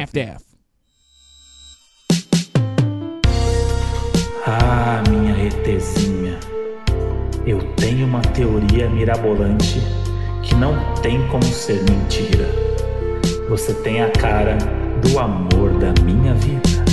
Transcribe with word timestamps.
half-daff. 0.00 0.44
Ah, 4.46 5.02
minha 5.08 5.46
ETzinha, 5.46 6.38
eu 7.46 7.60
tenho 7.76 8.06
uma 8.06 8.22
teoria 8.22 8.88
mirabolante 8.88 9.80
que 10.42 10.54
não 10.54 10.74
tem 11.02 11.26
como 11.28 11.44
ser 11.44 11.82
mentira. 11.90 12.48
Você 13.48 13.74
tem 13.82 14.02
a 14.02 14.10
cara 14.10 14.56
do 15.02 15.18
amor 15.18 15.78
da 15.78 15.92
minha 16.02 16.34
vida. 16.34 16.84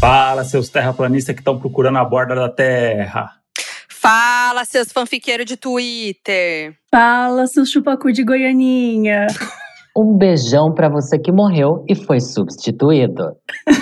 Fala, 0.00 0.44
seus 0.44 0.68
terraplanistas 0.68 1.34
que 1.34 1.40
estão 1.40 1.58
procurando 1.58 1.98
a 1.98 2.04
borda 2.04 2.34
da 2.34 2.48
Terra. 2.48 3.32
Fala, 3.88 4.64
seus 4.64 4.92
fanfiqueiros 4.92 5.44
de 5.44 5.56
Twitter. 5.56 6.74
Fala, 6.90 7.46
seus 7.46 7.70
chupacu 7.70 8.12
de 8.12 8.22
Goianinha. 8.22 9.26
Um 9.96 10.16
beijão 10.16 10.72
pra 10.72 10.88
você 10.88 11.18
que 11.18 11.32
morreu 11.32 11.84
e 11.88 11.94
foi 11.94 12.20
substituído. 12.20 13.36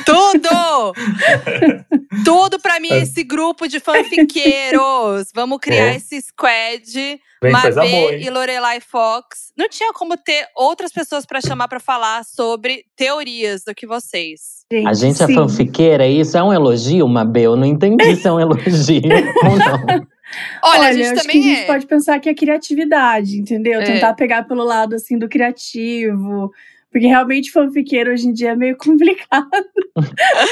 Tudo! 0.05 0.95
Tudo 2.24 2.59
pra 2.60 2.80
mim, 2.80 2.88
esse 2.91 3.23
grupo 3.23 3.69
de 3.69 3.78
fanfiqueiros. 3.80 5.28
Vamos 5.34 5.59
criar 5.61 5.92
É. 5.92 5.97
esse 5.97 6.20
squad. 6.23 7.20
Boa, 7.42 7.52
Mabê 7.52 8.19
e 8.20 8.30
Lorelai 8.30 8.80
Fox. 8.80 9.52
Não 9.56 9.69
tinha 9.69 9.92
como 9.92 10.16
ter 10.16 10.47
outras 10.56 10.91
pessoas 10.91 11.27
pra 11.27 11.41
chamar 11.41 11.69
pra 11.69 11.78
falar 11.78 12.25
sobre 12.25 12.84
teorias 12.97 13.62
do 13.64 13.75
que 13.75 13.86
vocês. 13.86 14.64
A 14.86 14.95
gente 14.95 15.23
é 15.23 15.27
sim. 15.27 15.34
fanfiqueira, 15.34 16.06
isso 16.09 16.36
é 16.36 16.42
um 16.42 16.52
elogio, 16.52 17.06
Mabê? 17.06 17.42
Eu 17.42 17.56
não 17.56 17.66
entendi 17.66 18.16
se 18.16 18.27
é 18.27 18.33
um 18.33 18.41
elogio 18.41 19.02
ou 19.45 19.56
não. 19.59 20.06
Olha, 20.62 20.89
a 20.89 20.91
eu 20.93 20.97
gente 20.97 21.07
acho 21.07 21.23
também 21.23 21.41
que 21.43 21.47
a 21.48 21.55
gente 21.55 21.62
é. 21.62 21.66
pode 21.66 21.87
pensar 21.87 22.19
que 22.21 22.29
é 22.29 22.34
criatividade, 22.34 23.37
entendeu? 23.39 23.80
É. 23.80 23.84
Tentar 23.84 24.15
pegar 24.15 24.43
pelo 24.45 24.65
lado 24.65 24.95
assim 24.95 25.19
do 25.19 25.29
criativo. 25.29 26.53
Porque 26.91 27.07
realmente 27.09 27.51
fanfiqueiro 27.51 28.11
hoje 28.12 28.27
em 28.27 28.33
dia 28.33 28.51
é 28.53 28.57
meio 28.57 28.77
complicado. 28.79 29.50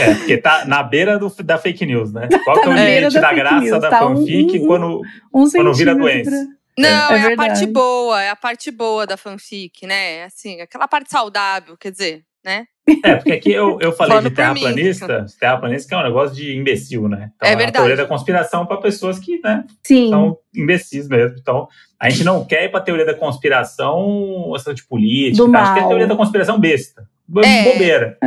É, 0.00 0.14
porque 0.14 0.36
tá 0.38 0.64
na 0.66 0.82
beira 0.82 1.18
do- 1.18 1.34
da 1.42 1.56
fake 1.58 1.86
news, 1.86 2.12
né? 2.12 2.28
Qual 2.44 2.60
que 2.60 2.66
é 2.66 2.70
o 2.70 2.74
limite 2.74 3.14
da 3.14 3.20
da 3.20 3.32
graça 3.32 3.60
news, 3.60 3.80
da 3.80 3.90
tá? 3.90 4.06
Um- 4.06 4.16
fanfic 4.18 4.58
um- 4.60 4.66
quando. 4.66 5.00
Um 5.32 5.50
Quando 5.50 5.74
vira 5.74 5.94
doença. 5.94 6.30
Não, 6.76 7.12
É 7.12 7.30
é, 7.30 7.32
a 7.32 7.36
parte 7.36 7.66
boa, 7.66 8.20
é 8.22 8.30
a 8.30 8.36
parte 8.36 8.70
boa 8.72 9.06
da 9.06 9.16
fanfic, 9.16 9.86
né? 9.86 10.24
Assim, 10.24 10.60
aquela 10.60 10.88
parte 10.88 11.08
saudável, 11.10 11.76
quer 11.78 11.92
dizer, 11.92 12.22
né? 12.44 12.66
É, 13.02 13.16
porque 13.16 13.32
aqui 13.32 13.50
eu, 13.52 13.78
eu 13.80 13.92
falei 13.92 14.10
Falando 14.16 14.28
de 14.28 14.34
por 14.36 14.48
mim. 14.52 14.60
terraplanista, 14.60 15.26
terraplanista 15.40 15.88
que 15.88 15.94
é 15.94 15.98
um 15.98 16.02
negócio 16.02 16.36
de 16.36 16.54
imbecil, 16.56 17.08
né? 17.08 17.30
Então, 17.34 17.48
É 17.48 17.52
a 17.52 17.56
verdade. 17.56 17.76
teoria 17.78 17.96
da 17.96 18.06
conspiração 18.06 18.66
para 18.66 18.76
pessoas 18.76 19.18
que 19.18 19.40
né, 19.42 19.64
Sim. 19.82 20.10
são 20.10 20.38
imbecis 20.54 21.08
mesmo. 21.08 21.36
Então, 21.38 21.66
a 21.98 22.10
gente 22.10 22.24
não 22.24 22.44
quer 22.44 22.64
ir 22.64 22.68
pra 22.70 22.80
teoria 22.80 23.06
da 23.06 23.14
conspiração, 23.14 24.52
essa 24.54 24.74
de 24.74 24.84
política. 24.84 25.44
Do 25.44 25.50
tá? 25.52 25.62
Acho 25.62 25.72
que 25.72 25.78
é 25.78 25.80
a 25.80 25.82
mal. 25.82 25.88
teoria 25.88 26.06
da 26.06 26.16
conspiração 26.16 26.58
besta. 26.60 27.08
É. 27.42 27.62
Bobeira. 27.64 28.18
É. 28.22 28.26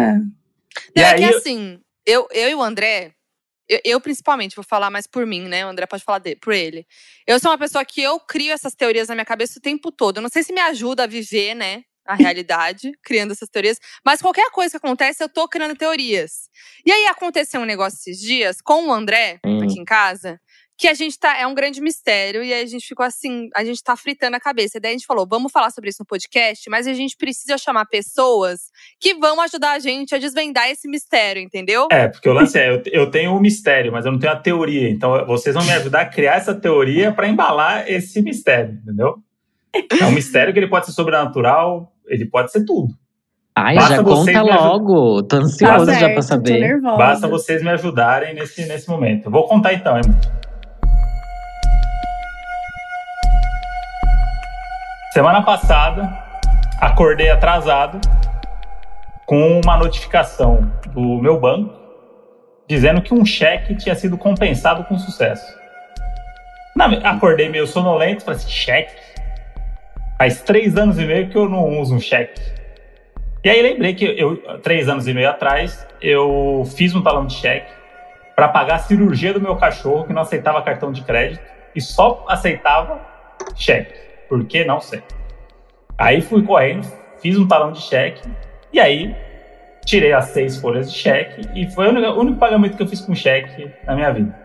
E 0.95 0.99
Não, 1.02 1.03
é 1.03 1.05
aí, 1.11 1.17
que 1.19 1.36
assim, 1.36 1.80
eu, 2.05 2.27
eu 2.31 2.49
e 2.49 2.55
o 2.55 2.64
André, 2.64 3.11
eu, 3.69 3.80
eu 3.86 4.02
principalmente 4.02 4.55
vou 4.55 4.66
falar 4.66 4.89
mais 4.89 5.05
por 5.05 5.25
mim, 5.25 5.42
né? 5.42 5.66
O 5.66 5.69
André 5.69 5.86
pode 5.86 6.03
falar 6.03 6.19
de, 6.19 6.36
por 6.36 6.53
ele. 6.53 6.86
Eu 7.27 7.39
sou 7.39 7.52
uma 7.52 7.58
pessoa 7.59 7.86
que 7.86 8.02
eu 8.02 8.19
crio 8.19 8.52
essas 8.52 8.73
teorias 8.73 9.08
na 9.08 9.14
minha 9.16 9.25
cabeça 9.25 9.59
o 9.59 9.61
tempo 9.61 9.92
todo. 9.92 10.17
Eu 10.17 10.21
não 10.23 10.30
sei 10.30 10.42
se 10.42 10.52
me 10.52 10.61
ajuda 10.61 11.03
a 11.03 11.08
viver, 11.08 11.53
né? 11.53 11.83
A 12.08 12.16
realidade, 12.16 12.91
criando 13.03 13.31
essas 13.31 13.50
teorias. 13.50 13.77
Mas 14.05 14.22
qualquer 14.22 14.50
coisa 14.52 14.72
que 14.72 14.77
acontece, 14.86 15.23
eu 15.23 15.30
tô 15.30 15.47
criando 15.47 15.75
teorias. 15.75 16.49
E 16.86 16.91
aí 16.91 17.05
aconteceu 17.08 17.59
um 17.61 17.66
negócio 17.66 17.97
esses 17.97 18.19
dias 18.19 18.61
com 18.61 18.88
o 18.88 18.94
André, 18.94 19.39
Hum. 19.45 19.64
aqui 19.64 19.80
em 19.80 19.86
casa, 19.86 20.39
que 20.77 20.88
a 20.88 20.94
gente 20.94 21.17
tá. 21.19 21.36
É 21.39 21.47
um 21.47 21.55
grande 21.55 21.81
mistério. 21.81 22.44
E 22.44 22.53
aí 22.53 22.61
a 22.61 22.66
gente 22.67 22.88
ficou 22.88 23.03
assim, 23.03 23.49
a 23.55 23.64
gente 23.66 23.83
tá 23.83 23.95
fritando 23.95 24.38
a 24.38 24.39
cabeça. 24.39 24.77
E 24.77 24.80
daí 24.80 24.91
a 24.91 24.94
gente 24.94 25.08
falou: 25.08 25.25
vamos 25.27 25.52
falar 25.52 25.72
sobre 25.72 25.89
isso 25.89 26.02
no 26.02 26.05
podcast, 26.05 26.69
mas 26.69 26.86
a 26.88 26.94
gente 26.94 27.17
precisa 27.17 27.58
chamar 27.58 27.86
pessoas 27.88 28.69
que 28.99 29.16
vão 29.16 29.42
ajudar 29.42 29.71
a 29.71 29.80
gente 29.80 30.14
a 30.14 30.19
desvendar 30.19 30.69
esse 30.69 30.88
mistério, 30.88 31.42
entendeu? 31.42 31.88
É, 31.92 32.08
porque 32.08 32.30
o 32.30 32.33
lance 32.33 32.59
é, 32.59 32.69
eu, 32.69 32.83
eu 32.86 33.09
tenho 33.11 33.31
um 33.31 33.39
mistério, 33.39 33.92
mas 33.92 34.05
eu 34.05 34.11
não 34.11 34.19
tenho 34.19 34.33
a 34.33 34.36
teoria. 34.36 34.89
Então, 34.89 35.26
vocês 35.26 35.55
vão 35.55 35.65
me 35.65 35.71
ajudar 35.71 36.02
a 36.02 36.05
criar 36.05 36.36
essa 36.36 36.54
teoria 36.54 37.11
para 37.11 37.27
embalar 37.27 37.89
esse 37.89 38.21
mistério, 38.21 38.73
entendeu? 38.81 39.17
É 39.99 40.05
um 40.05 40.11
mistério 40.11 40.54
que 40.54 40.60
ele 40.60 40.70
pode 40.70 40.86
ser 40.86 40.92
sobrenatural, 40.92 41.92
ele 42.07 42.25
pode 42.25 42.51
ser 42.51 42.65
tudo. 42.65 42.93
Ai, 43.55 43.75
Basta 43.75 43.95
já 43.95 44.03
conta 44.03 44.41
logo. 44.43 45.23
Tô 45.23 45.37
Tá 45.39 45.43
ansioso 45.43 45.85
já 45.87 45.99
certo, 45.99 46.05
pra 46.05 46.15
Tô 46.15 46.21
saber. 46.21 46.81
Basta 46.81 47.27
vocês 47.27 47.63
me 47.63 47.69
ajudarem 47.69 48.35
nesse, 48.35 48.65
nesse 48.67 48.87
momento. 48.87 49.25
Eu 49.27 49.31
vou 49.31 49.47
contar 49.47 49.73
então, 49.73 49.97
hein? 49.97 50.03
Semana 55.11 55.41
passada, 55.41 56.07
acordei 56.79 57.29
atrasado 57.31 57.99
com 59.25 59.59
uma 59.63 59.75
notificação 59.77 60.71
do 60.89 61.17
meu 61.19 61.39
banco 61.39 61.73
dizendo 62.67 63.01
que 63.01 63.13
um 63.13 63.25
cheque 63.25 63.75
tinha 63.75 63.95
sido 63.95 64.17
compensado 64.17 64.83
com 64.83 64.97
sucesso. 64.99 65.57
Na- 66.75 67.09
acordei 67.09 67.49
meio 67.49 67.65
sonolento, 67.65 68.23
falei 68.23 68.39
assim, 68.39 68.49
cheque? 68.49 68.91
Faz 70.17 70.42
três 70.42 70.76
anos 70.76 70.98
e 70.98 71.05
meio 71.05 71.30
que 71.30 71.38
eu 71.38 71.48
não 71.48 71.80
uso 71.80 71.95
um 71.95 72.00
cheque. 72.00 72.42
E 73.44 73.50
aí 73.50 73.61
lembrei 73.61 73.94
que 73.94 74.04
eu, 74.04 74.38
três 74.61 74.89
anos 74.89 75.08
e 75.08 75.14
meio 75.14 75.30
atrás, 75.30 75.88
eu 76.02 76.64
fiz 76.76 76.95
um 76.95 77.02
talão 77.04 77.26
de 77.26 77.36
cheque 77.36 77.72
para 78.36 78.48
pagar 78.48 78.76
a 78.76 78.80
cirurgia 78.80 79.33
do 79.33 79.39
meu 79.39 79.55
cachorro, 79.55 80.05
que 80.05 80.14
não 80.14 80.23
aceitava 80.23 80.61
cartão 80.61 80.92
de 80.92 81.04
crédito 81.04 81.42
e 81.76 81.82
só 81.82 82.26
aceitava 82.28 83.00
cheque. 83.55 83.94
Por 84.28 84.44
que? 84.45 84.66
Não 84.66 84.82
sei. 84.82 85.04
Aí 85.98 86.22
fui 86.22 86.44
correndo, 86.44 86.86
fiz 87.22 87.38
um 87.38 87.48
talão 87.48 87.72
de 87.72 87.82
cheque 87.82 88.22
e 88.73 88.80
aí 88.80 89.16
tirei 89.86 90.14
as 90.14 90.26
seis 90.26 90.58
folhas 90.58 90.92
de 90.92 90.98
cheque 90.98 91.42
e 91.55 91.70
foi 91.72 91.88
o 91.88 91.89
único, 91.92 92.08
o 92.08 92.20
único 92.20 92.39
pagamento 92.39 92.76
que 92.76 92.84
eu 92.84 92.88
fiz 92.88 93.02
com 93.02 93.16
cheque 93.16 93.72
na 93.86 93.95
minha 93.95 94.11
vida. 94.11 94.36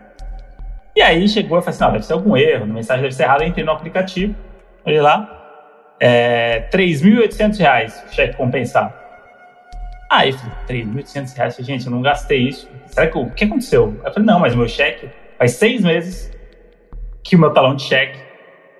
E 0.95 1.01
aí 1.01 1.27
chegou 1.27 1.57
e 1.57 1.61
falei 1.61 1.75
assim, 1.75 1.83
não, 1.83 1.91
deve 1.91 2.05
ser 2.05 2.13
algum 2.13 2.37
erro, 2.37 2.63
a 2.63 2.67
mensagem 2.67 3.01
deve 3.01 3.15
ser 3.15 3.23
errada, 3.23 3.43
eu 3.43 3.47
entrei 3.47 3.65
no 3.65 3.71
aplicativo, 3.71 4.35
olhei 4.85 5.01
lá, 5.01 5.42
é, 6.05 6.67
3.800 6.69 7.57
reais 7.59 8.03
cheque 8.11 8.35
compensado. 8.35 8.93
Aí 10.11 10.31
eu 10.31 10.37
falei, 10.37 10.83
3.800 10.83 11.37
reais, 11.37 11.55
gente, 11.61 11.85
eu 11.85 11.91
não 11.93 12.01
gastei 12.01 12.49
isso. 12.49 12.69
Será 12.87 13.07
que 13.07 13.17
o 13.17 13.29
que 13.29 13.45
aconteceu? 13.45 13.97
Eu 14.03 14.11
falei, 14.13 14.25
não, 14.25 14.37
mas 14.37 14.53
meu 14.53 14.67
cheque 14.67 15.09
faz 15.37 15.53
seis 15.53 15.81
meses 15.81 16.29
que 17.23 17.37
o 17.37 17.39
meu 17.39 17.53
talão 17.53 17.73
de 17.73 17.83
cheque 17.83 18.19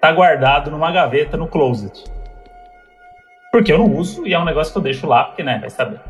tá 0.01 0.11
guardado 0.11 0.69
numa 0.69 0.91
gaveta 0.91 1.37
no 1.37 1.47
closet. 1.47 2.03
Porque 3.53 3.71
eu 3.71 3.77
não 3.77 3.95
uso 3.95 4.27
e 4.27 4.33
é 4.33 4.39
um 4.39 4.43
negócio 4.43 4.73
que 4.73 4.79
eu 4.79 4.83
deixo 4.83 5.07
lá, 5.07 5.23
porque, 5.23 5.43
né, 5.43 5.59
vai 5.59 5.69
saber. 5.69 6.01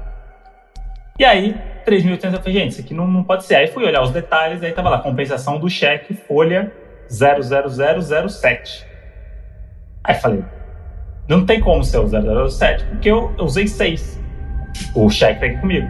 E 1.19 1.23
aí, 1.23 1.56
3.800, 1.85 2.34
eu 2.34 2.40
falei, 2.40 2.53
gente, 2.53 2.72
isso 2.72 2.81
aqui 2.81 2.96
não, 2.96 3.07
não 3.07 3.23
pode 3.23 3.46
ser. 3.46 3.53
Aí 3.53 3.68
fui 3.68 3.85
olhar 3.85 4.02
os 4.02 4.09
detalhes, 4.09 4.63
aí 4.63 4.72
tava 4.72 4.90
lá, 4.90 4.97
compensação 4.97 5.59
do 5.59 5.69
cheque, 5.69 6.16
folha 6.16 6.73
00007. 7.07 8.88
Aí 10.03 10.16
falei, 10.16 10.44
não 11.28 11.45
tem 11.45 11.59
como 11.59 11.84
ser 11.84 12.00
o 12.00 12.50
007, 12.50 12.84
porque 12.85 13.09
eu, 13.09 13.31
eu 13.38 13.45
usei 13.45 13.67
6. 13.67 14.22
O 14.94 15.09
cheque 15.09 15.39
tá 15.39 15.45
aqui 15.45 15.57
comigo. 15.57 15.88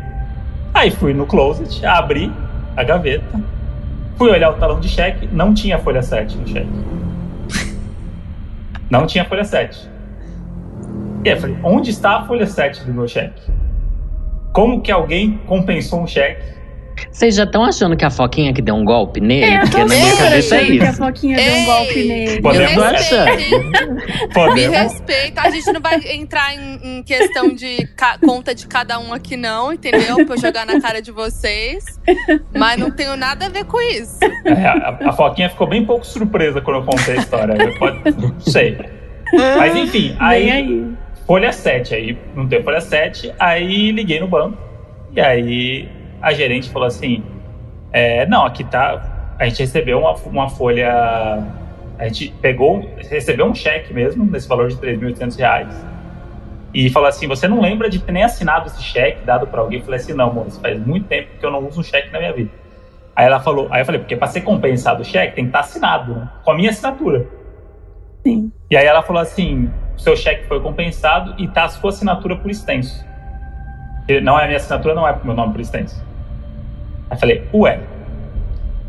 Aí 0.73 0.91
fui 0.91 1.13
no 1.13 1.25
closet, 1.25 1.85
abri 1.85 2.31
a 2.75 2.83
gaveta, 2.83 3.39
fui 4.17 4.29
olhar 4.31 4.51
o 4.51 4.53
talão 4.55 4.79
de 4.79 4.89
cheque, 4.89 5.27
não 5.31 5.53
tinha 5.53 5.77
folha 5.79 6.01
7 6.01 6.38
no 6.38 6.47
cheque. 6.47 6.69
Não 8.89 9.07
tinha 9.07 9.25
folha 9.25 9.44
7. 9.44 9.89
E 11.23 11.29
aí 11.29 11.35
eu 11.35 11.41
falei, 11.41 11.57
onde 11.63 11.89
está 11.89 12.17
a 12.17 12.25
folha 12.27 12.45
7 12.45 12.83
do 12.83 12.94
meu 12.94 13.07
cheque? 13.07 13.41
Como 14.51 14.81
que 14.81 14.91
alguém 14.91 15.39
compensou 15.47 16.01
um 16.03 16.05
cheque? 16.05 16.44
Vocês 17.12 17.36
já 17.36 17.44
estão 17.44 17.64
achando 17.64 17.96
que 17.96 18.04
a 18.06 18.09
Foquinha 18.09 18.54
que 18.54 18.62
deu 18.62 18.76
um 18.76 18.84
golpe 18.86 19.20
nele? 19.20 19.46
É, 19.46 19.56
eu 19.58 19.62
Porque 19.62 19.78
na 19.78 19.86
minha 19.86 20.18
cabeça 20.18 20.56
é 20.56 20.59
achando 20.59 20.72
que 20.78 20.81
a 20.84 20.90
isso. 20.90 20.98
Foquinha 20.98 21.38
deu 21.38 21.46
um 21.54 21.58
Ei, 21.58 21.66
golpe 21.66 22.04
nele. 22.08 22.42
Podemos- 22.42 22.76
Me 22.76 22.84
achando. 22.84 24.54
Me 24.54 24.68
respeita. 24.68 25.42
A 25.42 25.50
gente 25.50 25.72
não 25.72 25.81
vai 25.81 26.00
entrar 26.14 26.54
em, 26.56 26.80
em 27.00 27.04
questão 27.04 27.50
de 27.54 27.86
ca- 27.95 28.18
conta 28.19 28.54
de 28.56 28.68
cada 28.68 29.00
um 29.00 29.13
aqui, 29.13 29.36
não, 29.38 29.72
entendeu? 29.74 30.25
Pra 30.25 30.36
eu 30.36 30.40
jogar 30.42 30.66
na 30.66 30.80
cara 30.81 31.01
de 31.01 31.12
vocês. 31.12 31.84
Mas 32.56 32.80
não 32.80 32.92
tenho 32.92 33.16
nada 33.16 33.46
a 33.46 33.50
ver 33.50 33.66
com 33.66 33.80
isso. 33.81 34.19
É, 34.46 34.66
a, 34.68 34.98
a 35.10 35.13
Foquinha 35.13 35.50
ficou 35.50 35.68
bem 35.68 35.86
pouco 35.86 36.06
surpresa 36.06 36.62
quando 36.62 36.78
eu 36.78 36.84
contei 36.84 37.16
a 37.16 37.18
história. 37.18 37.54
né? 37.56 37.74
Pode, 37.78 38.00
não 38.19 38.39
sei. 38.39 38.78
Mas 39.57 39.75
enfim, 39.75 40.16
aí, 40.19 40.50
aí. 40.51 40.88
folha 41.25 41.51
7, 41.51 41.96
aí 41.96 42.18
não 42.36 42.48
tem 42.48 42.62
folha 42.62 42.81
7, 42.81 43.34
aí 43.39 43.92
liguei 43.92 44.19
no 44.19 44.28
banco. 44.28 44.57
E 45.16 45.19
aí 45.22 45.88
a 46.24 46.34
gerente 46.34 46.70
falou 46.70 46.88
assim: 46.88 47.22
é, 47.92 48.25
não, 48.25 48.46
aqui 48.46 48.64
tá. 48.64 49.36
A 49.38 49.46
gente 49.46 49.60
recebeu 49.60 50.00
uma, 50.00 50.14
uma 50.14 50.50
folha. 50.50 51.44
A 52.00 52.08
gente 52.08 52.34
pegou, 52.42 52.90
recebeu 53.10 53.46
um 53.46 53.54
cheque 53.54 53.94
mesmo, 53.94 54.25
nesse 54.25 54.48
valor 54.48 54.70
de 54.70 54.78
3.800 54.78 55.38
reais. 55.38 55.86
E 56.74 56.90
falou 56.90 57.10
assim: 57.10 57.28
você 57.28 57.48
não 57.48 57.62
lembra 57.62 57.90
de 57.90 58.00
ter 58.00 58.14
nem 58.14 58.24
assinado 58.24 58.68
esse 58.68 58.81
cheque 58.81 59.24
dado 59.25 59.46
para 59.46 59.60
alguém? 59.60 59.80
Eu 59.80 59.86
falei 59.86 60.00
assim: 60.00 60.14
não, 60.14 60.34
moço, 60.34 60.60
faz 60.62 60.80
muito 60.80 61.08
tempo 61.08 61.28
que 61.38 61.46
eu 61.46 61.52
não 61.52 61.68
uso 61.68 61.81
um 61.81 61.84
cheque 61.84 62.10
na 62.12 62.20
minha 62.20 62.31
vida. 62.31 62.50
Aí 63.16 63.28
ela 63.28 63.40
falou, 63.40 63.68
aí 63.70 63.81
eu 63.81 63.86
falei, 63.86 64.00
porque 64.00 64.16
para 64.16 64.28
ser 64.28 64.42
compensado 64.42 65.04
o 65.04 65.06
cheque 65.06 65.36
tem 65.36 65.44
que 65.44 65.50
estar 65.50 65.60
assinado, 65.60 66.16
né? 66.16 66.30
Com 66.44 66.52
a 66.52 66.56
minha 66.56 66.72
assinatura. 66.72 67.28
Sim. 68.24 68.52
E 68.72 68.78
aí 68.78 68.86
ela 68.86 69.04
falou 69.04 69.22
assim: 69.22 69.70
o 69.96 70.00
seu 70.00 70.16
cheque 70.16 70.48
foi 70.48 70.62
compensado 70.62 71.36
e 71.38 71.48
tá 71.50 71.66
a 71.66 71.70
sua 71.70 71.90
assinatura 71.90 72.38
por 72.38 72.50
extenso. 72.50 73.06
Não 74.24 74.40
é 74.40 74.44
a 74.44 74.48
minha 74.48 74.58
assinatura, 74.58 74.96
não 74.96 75.08
é 75.08 75.14
pro 75.14 75.25
meu 75.25 75.36
nome 75.36 75.54
por 75.54 75.62
extenso. 75.62 76.12
Aí 77.13 77.19
falei, 77.19 77.48
ué. 77.54 77.80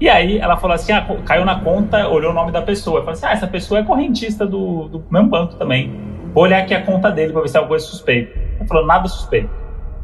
E 0.01 0.09
aí 0.09 0.39
ela 0.39 0.57
falou 0.57 0.75
assim: 0.75 0.93
ah, 0.93 1.07
caiu 1.25 1.45
na 1.45 1.61
conta, 1.61 2.09
olhou 2.09 2.33
o 2.33 2.35
nome 2.35 2.51
da 2.51 2.63
pessoa. 2.63 3.01
Eu 3.01 3.05
falei 3.05 3.19
assim: 3.19 3.27
ah, 3.27 3.33
essa 3.33 3.47
pessoa 3.47 3.81
é 3.81 3.83
correntista 3.85 4.47
do, 4.47 4.89
do 4.89 5.05
mesmo 5.11 5.29
banco 5.29 5.55
também. 5.57 5.93
Vou 6.33 6.43
olhar 6.43 6.63
aqui 6.63 6.75
a 6.75 6.83
conta 6.83 7.11
dele 7.11 7.33
pra 7.33 7.43
ver 7.43 7.49
se 7.49 7.57
é 7.57 7.59
alguma 7.59 7.71
coisa 7.71 7.87
suspeita. 7.87 8.39
Ela 8.59 8.67
falou: 8.67 8.87
nada 8.87 9.07
suspeito. 9.09 9.51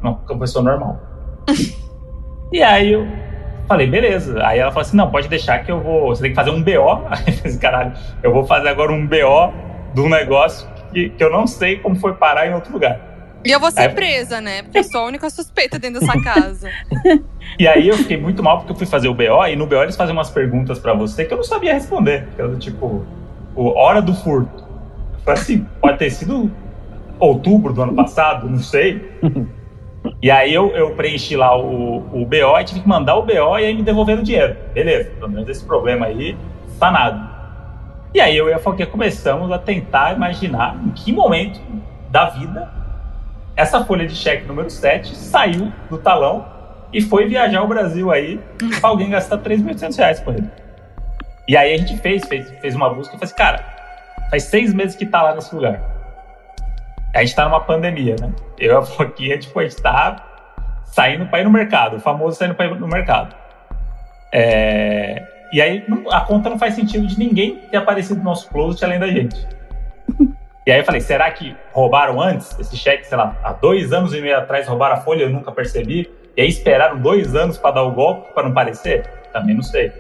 Não, 0.03 0.21
é 0.29 0.33
uma 0.33 0.41
pessoa 0.41 0.63
normal. 0.63 1.01
e 2.53 2.63
aí 2.63 2.93
eu 2.93 3.07
falei: 3.67 3.87
beleza. 3.87 4.39
Aí 4.45 4.59
ela 4.59 4.71
falou 4.71 4.83
assim: 4.83 4.97
não, 4.97 5.11
pode 5.11 5.29
deixar 5.29 5.65
que 5.65 5.73
eu 5.73 5.81
vou. 5.81 6.09
Você 6.09 6.23
tem 6.23 6.31
que 6.31 6.37
fazer 6.37 6.51
um 6.51 6.63
BO. 6.63 6.71
Aí 7.11 7.25
eu 7.27 7.33
falei: 7.33 7.59
caralho, 7.59 7.93
eu 8.23 8.33
vou 8.33 8.45
fazer 8.45 8.69
agora 8.69 8.93
um 8.93 9.07
BO 9.07 9.53
de 9.95 10.01
um 10.01 10.09
negócio 10.09 10.69
que, 10.93 11.09
que 11.09 11.25
eu 11.25 11.31
não 11.31 11.47
sei 11.47 11.79
como 11.79 11.97
foi 11.97 12.15
parar 12.15 12.47
em 12.47 12.55
outro 12.55 12.73
lugar. 12.73 13.10
E 13.45 13.51
eu 13.51 13.59
vou 13.59 13.71
ser 13.71 13.95
presa, 13.95 14.41
né? 14.41 14.63
Porque 14.63 14.79
eu 14.79 14.85
sou 14.85 15.01
a 15.01 15.05
única 15.05 15.29
suspeita 15.31 15.79
dentro 15.79 16.01
dessa 16.01 16.19
casa. 16.21 16.69
e 17.59 17.67
aí 17.67 17.89
eu 17.89 17.97
fiquei 17.97 18.17
muito 18.17 18.43
mal 18.43 18.59
porque 18.59 18.73
eu 18.73 18.77
fui 18.77 18.87
fazer 18.87 19.09
o 19.09 19.15
BO 19.15 19.47
e 19.49 19.57
no 19.57 19.67
BO 19.67 19.83
eles 19.83 19.97
fazem 19.97 20.13
umas 20.13 20.31
perguntas 20.31 20.79
para 20.79 20.93
você 20.93 21.25
que 21.25 21.33
eu 21.33 21.37
não 21.37 21.45
sabia 21.45 21.73
responder. 21.73 22.29
Eu, 22.37 22.59
tipo, 22.59 23.05
o 23.55 23.69
hora 23.79 24.03
do 24.03 24.15
furto. 24.15 24.65
Eu 25.15 25.21
falei 25.25 25.41
assim, 25.41 25.67
pode 25.81 25.99
ter 25.99 26.11
sido 26.11 26.51
outubro 27.19 27.73
do 27.73 27.83
ano 27.83 27.95
passado, 27.95 28.49
não 28.49 28.59
sei. 28.59 29.11
E 30.23 30.31
aí 30.31 30.53
eu, 30.53 30.71
eu 30.71 30.95
preenchi 30.95 31.37
lá 31.37 31.57
o, 31.57 31.99
o 31.99 32.27
BO 32.27 32.59
e 32.59 32.65
tive 32.65 32.81
que 32.81 32.89
mandar 32.89 33.17
o 33.17 33.23
BO 33.23 33.59
e 33.59 33.67
aí 33.67 33.75
me 33.75 33.83
devolveram 33.83 34.23
o 34.23 34.25
dinheiro. 34.25 34.57
Beleza, 34.73 35.11
pelo 35.11 35.31
menos 35.31 35.49
esse 35.49 35.65
problema 35.65 36.07
aí, 36.07 36.37
sanado. 36.79 37.29
E 38.15 38.21
aí 38.21 38.37
eu 38.37 38.49
e 38.49 38.53
a 38.53 38.59
Foquinha 38.59 38.87
começamos 38.87 39.53
a 39.53 39.59
tentar 39.59 40.17
imaginar 40.17 40.77
em 40.85 40.91
que 40.91 41.13
momento 41.13 41.61
da 42.11 42.31
vida 42.31 42.80
essa 43.57 43.85
folha 43.85 44.07
de 44.07 44.15
cheque 44.15 44.47
número 44.47 44.71
7 44.71 45.17
saiu 45.17 45.73
do 45.89 45.99
talão 45.99 46.47
e 46.93 47.01
foi 47.01 47.29
viajar 47.29 47.61
ao 47.61 47.69
Brasil 47.69 48.11
aí 48.11 48.41
pra 48.81 48.91
alguém 48.91 49.11
gastar 49.11 49.39
3.800 49.39 49.97
reais 49.97 50.21
com 50.21 50.33
ele. 50.33 50.51
E 51.47 51.57
aí 51.57 51.75
a 51.75 51.77
gente 51.77 51.97
fez, 51.99 52.25
fez, 52.27 52.51
fez 52.61 52.75
uma 52.75 52.93
busca 52.93 53.15
e 53.15 53.19
falou 53.19 53.25
assim, 53.25 53.35
cara, 53.35 53.65
faz 54.31 54.45
seis 54.45 54.73
meses 54.73 54.97
que 54.97 55.07
tá 55.07 55.23
lá 55.23 55.35
nesse 55.35 55.55
lugar. 55.55 55.83
A 57.15 57.21
gente 57.25 57.35
tá 57.35 57.45
numa 57.45 57.61
pandemia, 57.61 58.17
né? 58.21 58.33
Eu 58.59 58.75
e 58.75 58.77
a 58.77 58.83
Foquinha, 58.83 59.37
tipo, 59.37 59.59
a 59.59 59.63
gente 59.65 59.83
tá 59.83 60.25
saindo 60.85 61.27
pra 61.27 61.41
ir 61.41 61.45
no 61.45 61.51
mercado, 61.51 61.97
o 61.97 62.01
famoso 62.01 62.39
saindo 62.39 62.55
pra 62.55 62.67
ir 62.67 62.79
no 62.79 62.87
mercado. 62.87 63.35
É... 64.33 65.27
E 65.53 65.61
aí 65.61 65.85
a 66.13 66.21
conta 66.21 66.49
não 66.49 66.59
faz 66.59 66.75
sentido 66.75 67.07
de 67.07 67.19
ninguém 67.19 67.57
ter 67.71 67.77
aparecido 67.77 68.19
no 68.19 68.25
nosso 68.25 68.49
closet 68.49 68.85
além 68.85 69.01
da 69.01 69.09
gente. 69.09 69.47
E 70.67 70.71
aí 70.71 70.79
eu 70.79 70.85
falei, 70.85 71.01
será 71.01 71.31
que 71.31 71.57
roubaram 71.73 72.21
antes 72.21 72.59
esse 72.59 72.77
cheque, 72.77 73.07
sei 73.07 73.17
lá, 73.17 73.37
há 73.43 73.53
dois 73.53 73.93
anos 73.93 74.13
e 74.15 74.21
meio 74.21 74.37
atrás 74.37 74.69
roubaram 74.69 74.97
a 74.97 75.01
folha, 75.01 75.25
eu 75.25 75.31
nunca 75.31 75.51
percebi. 75.51 76.11
E 76.37 76.43
aí 76.43 76.49
esperaram 76.49 76.99
dois 76.99 77.35
anos 77.35 77.59
para 77.59 77.73
dar 77.73 77.83
o 77.83 77.93
golpe, 77.93 78.33
para 78.33 78.45
não 78.45 78.55
parecer? 78.55 79.05
Também 79.33 79.55
não 79.55 79.63
sei. 79.63 79.93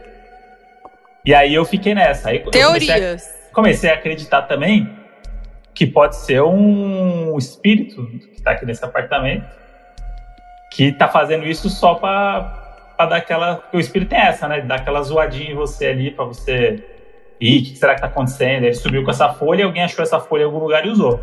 E 1.24 1.34
aí 1.34 1.54
eu 1.54 1.64
fiquei 1.64 1.94
nessa. 1.94 2.30
Aí 2.30 2.38
Teorias. 2.50 2.88
Comecei 2.90 3.50
a, 3.50 3.54
comecei 3.54 3.90
a 3.90 3.94
acreditar 3.94 4.42
também 4.42 4.90
que 5.74 5.86
pode 5.86 6.16
ser 6.16 6.42
um 6.42 7.36
espírito 7.38 8.06
que 8.06 8.34
está 8.34 8.52
aqui 8.52 8.66
nesse 8.66 8.84
apartamento 8.84 9.60
que 10.70 10.84
está 10.84 11.08
fazendo 11.08 11.46
isso 11.46 11.68
só 11.68 11.94
para 11.96 12.96
dar 12.98 13.16
aquela. 13.16 13.62
O 13.72 13.80
espírito 13.80 14.10
tem 14.10 14.20
essa, 14.20 14.46
né? 14.46 14.60
Dar 14.60 14.76
aquela 14.76 15.02
zoadinha 15.02 15.50
em 15.50 15.54
você 15.54 15.88
ali 15.88 16.10
para 16.10 16.24
você 16.24 16.84
e 17.40 17.58
o 17.58 17.62
que 17.62 17.76
será 17.76 17.94
que 17.94 18.00
está 18.00 18.08
acontecendo? 18.08 18.64
Ele 18.64 18.74
subiu 18.74 19.02
com 19.02 19.10
essa 19.10 19.30
folha 19.30 19.62
e 19.62 19.64
alguém 19.64 19.82
achou 19.82 20.02
essa 20.02 20.20
folha 20.20 20.42
em 20.42 20.44
algum 20.44 20.58
lugar 20.58 20.84
e 20.86 20.90
usou. 20.90 21.18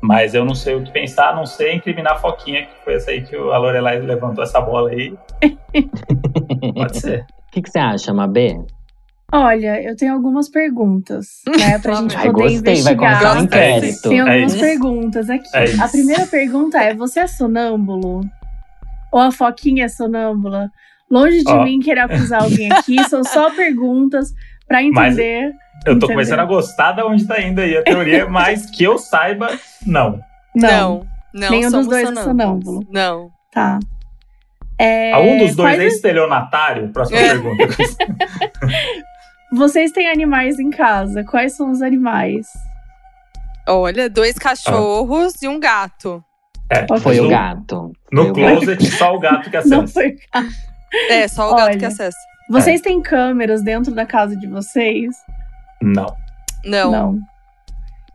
Mas 0.00 0.32
eu 0.32 0.44
não 0.44 0.54
sei 0.54 0.76
o 0.76 0.84
que 0.84 0.92
pensar, 0.92 1.30
a 1.30 1.34
não 1.34 1.44
sei 1.44 1.74
incriminar 1.74 2.12
a 2.12 2.16
Foquinha, 2.16 2.66
que 2.66 2.84
foi 2.84 2.94
essa 2.94 3.10
aí 3.10 3.22
que 3.22 3.34
a 3.34 3.58
Lorelai 3.58 3.98
levantou 3.98 4.44
essa 4.44 4.60
bola 4.60 4.90
aí. 4.90 5.12
Pode 6.72 7.00
ser. 7.00 7.26
O 7.48 7.50
que, 7.50 7.62
que 7.62 7.70
você 7.70 7.78
acha, 7.80 8.14
Mabê? 8.14 8.60
Olha, 9.32 9.82
eu 9.82 9.96
tenho 9.96 10.14
algumas 10.14 10.48
perguntas, 10.48 11.42
né, 11.46 11.78
pra 11.80 11.94
gente 12.00 12.16
poder 12.16 12.32
gostei, 12.32 12.54
investigar. 12.54 12.96
Vai 12.96 13.20
começar 13.20 13.38
um 13.38 13.44
inquérito. 13.44 14.08
Tem 14.08 14.20
algumas 14.20 14.54
é 14.54 14.60
perguntas 14.60 15.30
aqui. 15.30 15.48
É 15.52 15.82
a 15.82 15.88
primeira 15.88 16.26
pergunta 16.26 16.78
é: 16.78 16.94
você 16.94 17.20
é 17.20 17.26
sonâmbulo? 17.26 18.20
Ou 19.10 19.20
a 19.20 19.32
Foquinha 19.32 19.86
é 19.86 19.88
sonâmbula? 19.88 20.70
Longe 21.10 21.42
de 21.42 21.50
oh. 21.50 21.64
mim 21.64 21.80
querer 21.80 22.00
acusar 22.00 22.42
alguém 22.42 22.70
aqui, 22.70 23.02
são 23.08 23.24
só 23.24 23.50
perguntas 23.56 24.32
para 24.68 24.82
entender. 24.82 24.94
Mas 24.94 25.18
eu 25.18 25.98
tô 25.98 26.06
entender. 26.06 26.06
começando 26.12 26.40
a 26.40 26.44
gostar 26.44 26.92
de 26.92 27.02
onde 27.02 27.26
tá 27.26 27.40
indo 27.40 27.60
aí 27.60 27.76
a 27.76 27.82
teoria, 27.82 28.26
mas 28.30 28.66
que 28.66 28.84
eu 28.84 28.98
saiba, 28.98 29.58
não. 29.86 30.20
Não. 30.54 31.06
Não, 31.32 31.50
Nenhum 31.50 31.70
dos 31.70 31.86
dois 31.86 32.10
é 32.10 32.22
sonâmbulo. 32.22 32.86
Não. 32.90 33.30
Tá. 33.52 33.78
É, 34.78 35.12
Algum 35.12 35.38
dos 35.38 35.56
dois 35.56 35.78
é 35.78 35.86
estelionatário? 35.86 36.88
Próxima 36.90 37.18
é. 37.18 37.28
pergunta. 37.30 37.64
Vocês 39.52 39.90
têm 39.92 40.08
animais 40.08 40.58
em 40.58 40.70
casa. 40.70 41.24
Quais 41.24 41.56
são 41.56 41.70
os 41.70 41.82
animais? 41.82 42.46
Olha, 43.66 44.08
dois 44.08 44.38
cachorros 44.38 45.34
ah. 45.34 45.38
e 45.42 45.48
um 45.48 45.58
gato. 45.58 46.22
É, 46.70 46.86
foi 46.98 47.20
o 47.20 47.28
gato. 47.28 47.92
No 48.12 48.34
foi 48.34 48.34
closet, 48.34 48.82
o 48.82 48.90
só 48.96 49.14
o 49.14 49.18
gato 49.18 49.50
que 49.50 49.56
acessa. 49.56 49.76
Não 49.76 49.88
foi 49.88 50.08
o 50.08 50.16
gato. 50.32 50.54
É, 51.10 51.28
só 51.28 51.50
o 51.50 51.54
Olha, 51.54 51.66
gato 51.66 51.78
que 51.78 51.84
acessa. 51.84 52.18
Vocês 52.48 52.80
é. 52.80 52.82
têm 52.82 53.02
câmeras 53.02 53.62
dentro 53.62 53.94
da 53.94 54.06
casa 54.06 54.36
de 54.36 54.46
vocês? 54.46 55.14
Não. 55.82 56.06
Não. 56.64 56.90
Não. 56.90 57.18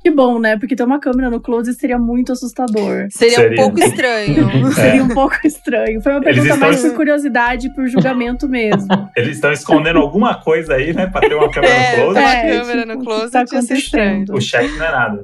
Que 0.04 0.12
bom, 0.12 0.38
né? 0.38 0.58
Porque 0.58 0.76
ter 0.76 0.84
uma 0.84 1.00
câmera 1.00 1.30
no 1.30 1.40
closet 1.40 1.80
seria 1.80 1.98
muito 1.98 2.34
assustador. 2.34 3.08
Seria, 3.10 3.38
seria. 3.38 3.54
um 3.54 3.64
pouco 3.64 3.80
estranho. 3.80 4.50
É. 4.64 4.72
seria 4.74 5.04
um 5.04 5.08
pouco 5.08 5.36
estranho. 5.46 6.02
Foi 6.02 6.12
uma 6.12 6.22
pergunta 6.22 6.58
mais 6.58 6.82
por 6.82 6.96
curiosidade 6.96 7.68
e 7.68 7.74
por 7.74 7.88
julgamento 7.88 8.50
mesmo. 8.50 8.88
Eles 9.16 9.36
estão 9.36 9.52
escondendo 9.52 10.00
alguma 10.00 10.42
coisa 10.42 10.74
aí, 10.74 10.94
né? 10.94 11.08
Pra 11.08 11.22
ter 11.22 11.36
uma 11.36 11.50
câmera 11.50 11.74
é, 11.74 11.98
no 11.98 12.04
closet. 12.04 12.26
É, 12.26 12.42
uma 12.42 12.60
câmera 12.60 12.86
no 12.86 13.04
closet 13.04 13.32
tá 13.32 13.42
acontecendo. 13.42 14.36
O 14.36 14.42
cheque 14.42 14.78
não 14.78 14.86
é 14.86 14.92
nada. 14.92 15.24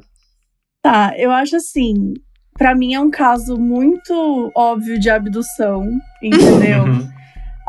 Tá, 0.81 1.13
eu 1.17 1.31
acho 1.31 1.57
assim. 1.57 2.13
Pra 2.57 2.73
mim 2.73 2.94
é 2.94 3.00
um 3.00 3.09
caso 3.09 3.57
muito 3.57 4.51
óbvio 4.56 4.97
de 5.00 5.09
abdução, 5.09 5.89
entendeu? 6.21 6.85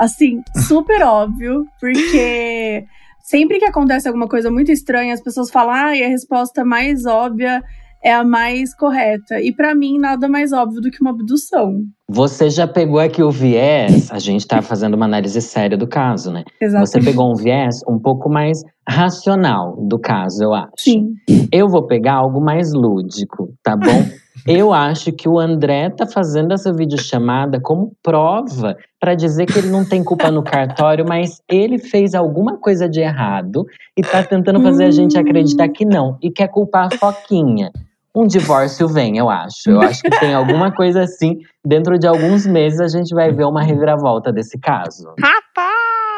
Assim, 0.00 0.40
super 0.66 1.02
óbvio, 1.02 1.66
porque 1.78 2.86
sempre 3.22 3.58
que 3.58 3.66
acontece 3.66 4.08
alguma 4.08 4.26
coisa 4.26 4.50
muito 4.50 4.72
estranha, 4.72 5.12
as 5.12 5.20
pessoas 5.20 5.50
falam, 5.50 5.74
ah, 5.74 5.94
e 5.94 6.02
a 6.02 6.08
resposta 6.08 6.64
mais 6.64 7.04
óbvia 7.04 7.62
é 8.02 8.10
a 8.10 8.24
mais 8.24 8.74
correta. 8.74 9.42
E 9.42 9.52
para 9.52 9.74
mim, 9.74 9.98
nada 9.98 10.26
mais 10.26 10.54
óbvio 10.54 10.80
do 10.80 10.90
que 10.90 11.02
uma 11.02 11.10
abdução. 11.10 11.82
Você 12.08 12.48
já 12.48 12.66
pegou 12.66 12.98
aqui 12.98 13.22
o 13.22 13.30
viés, 13.30 14.10
a 14.10 14.18
gente 14.18 14.46
tá 14.46 14.62
fazendo 14.62 14.94
uma 14.94 15.04
análise 15.04 15.38
séria 15.42 15.76
do 15.76 15.86
caso, 15.86 16.32
né? 16.32 16.44
Exatamente. 16.58 16.88
Você 16.88 17.00
pegou 17.02 17.30
um 17.30 17.34
viés 17.34 17.80
um 17.86 17.98
pouco 17.98 18.30
mais 18.30 18.62
racional 18.88 19.76
do 19.86 19.98
caso, 19.98 20.42
eu 20.42 20.54
acho. 20.54 20.72
Sim. 20.78 21.12
Eu 21.52 21.68
vou 21.68 21.86
pegar 21.86 22.14
algo 22.14 22.40
mais 22.40 22.72
lúdico, 22.72 23.52
tá 23.62 23.76
bom? 23.76 24.02
Eu 24.46 24.72
acho 24.72 25.12
que 25.12 25.28
o 25.28 25.38
André 25.38 25.90
tá 25.90 26.06
fazendo 26.06 26.52
essa 26.52 26.72
videochamada 26.72 27.60
como 27.60 27.92
prova 28.02 28.76
para 28.98 29.14
dizer 29.14 29.46
que 29.46 29.58
ele 29.58 29.68
não 29.68 29.84
tem 29.84 30.02
culpa 30.02 30.30
no 30.30 30.42
cartório, 30.42 31.04
mas 31.06 31.40
ele 31.48 31.78
fez 31.78 32.14
alguma 32.14 32.56
coisa 32.58 32.88
de 32.88 33.00
errado 33.00 33.66
e 33.96 34.02
tá 34.02 34.22
tentando 34.22 34.60
fazer 34.60 34.84
a 34.84 34.90
gente 34.90 35.18
acreditar 35.18 35.68
que 35.68 35.84
não 35.84 36.18
e 36.22 36.30
quer 36.30 36.48
culpar 36.48 36.88
a 36.92 36.96
Foquinha. 36.96 37.70
Um 38.14 38.26
divórcio 38.26 38.88
vem, 38.88 39.18
eu 39.18 39.30
acho. 39.30 39.70
Eu 39.70 39.80
acho 39.80 40.02
que 40.02 40.10
tem 40.10 40.34
alguma 40.34 40.72
coisa 40.72 41.02
assim. 41.02 41.38
Dentro 41.64 41.96
de 41.96 42.08
alguns 42.08 42.44
meses 42.44 42.80
a 42.80 42.88
gente 42.88 43.14
vai 43.14 43.30
ver 43.32 43.44
uma 43.44 43.62
reviravolta 43.62 44.32
desse 44.32 44.58
caso. 44.58 45.14
Rapaz! 45.20 45.49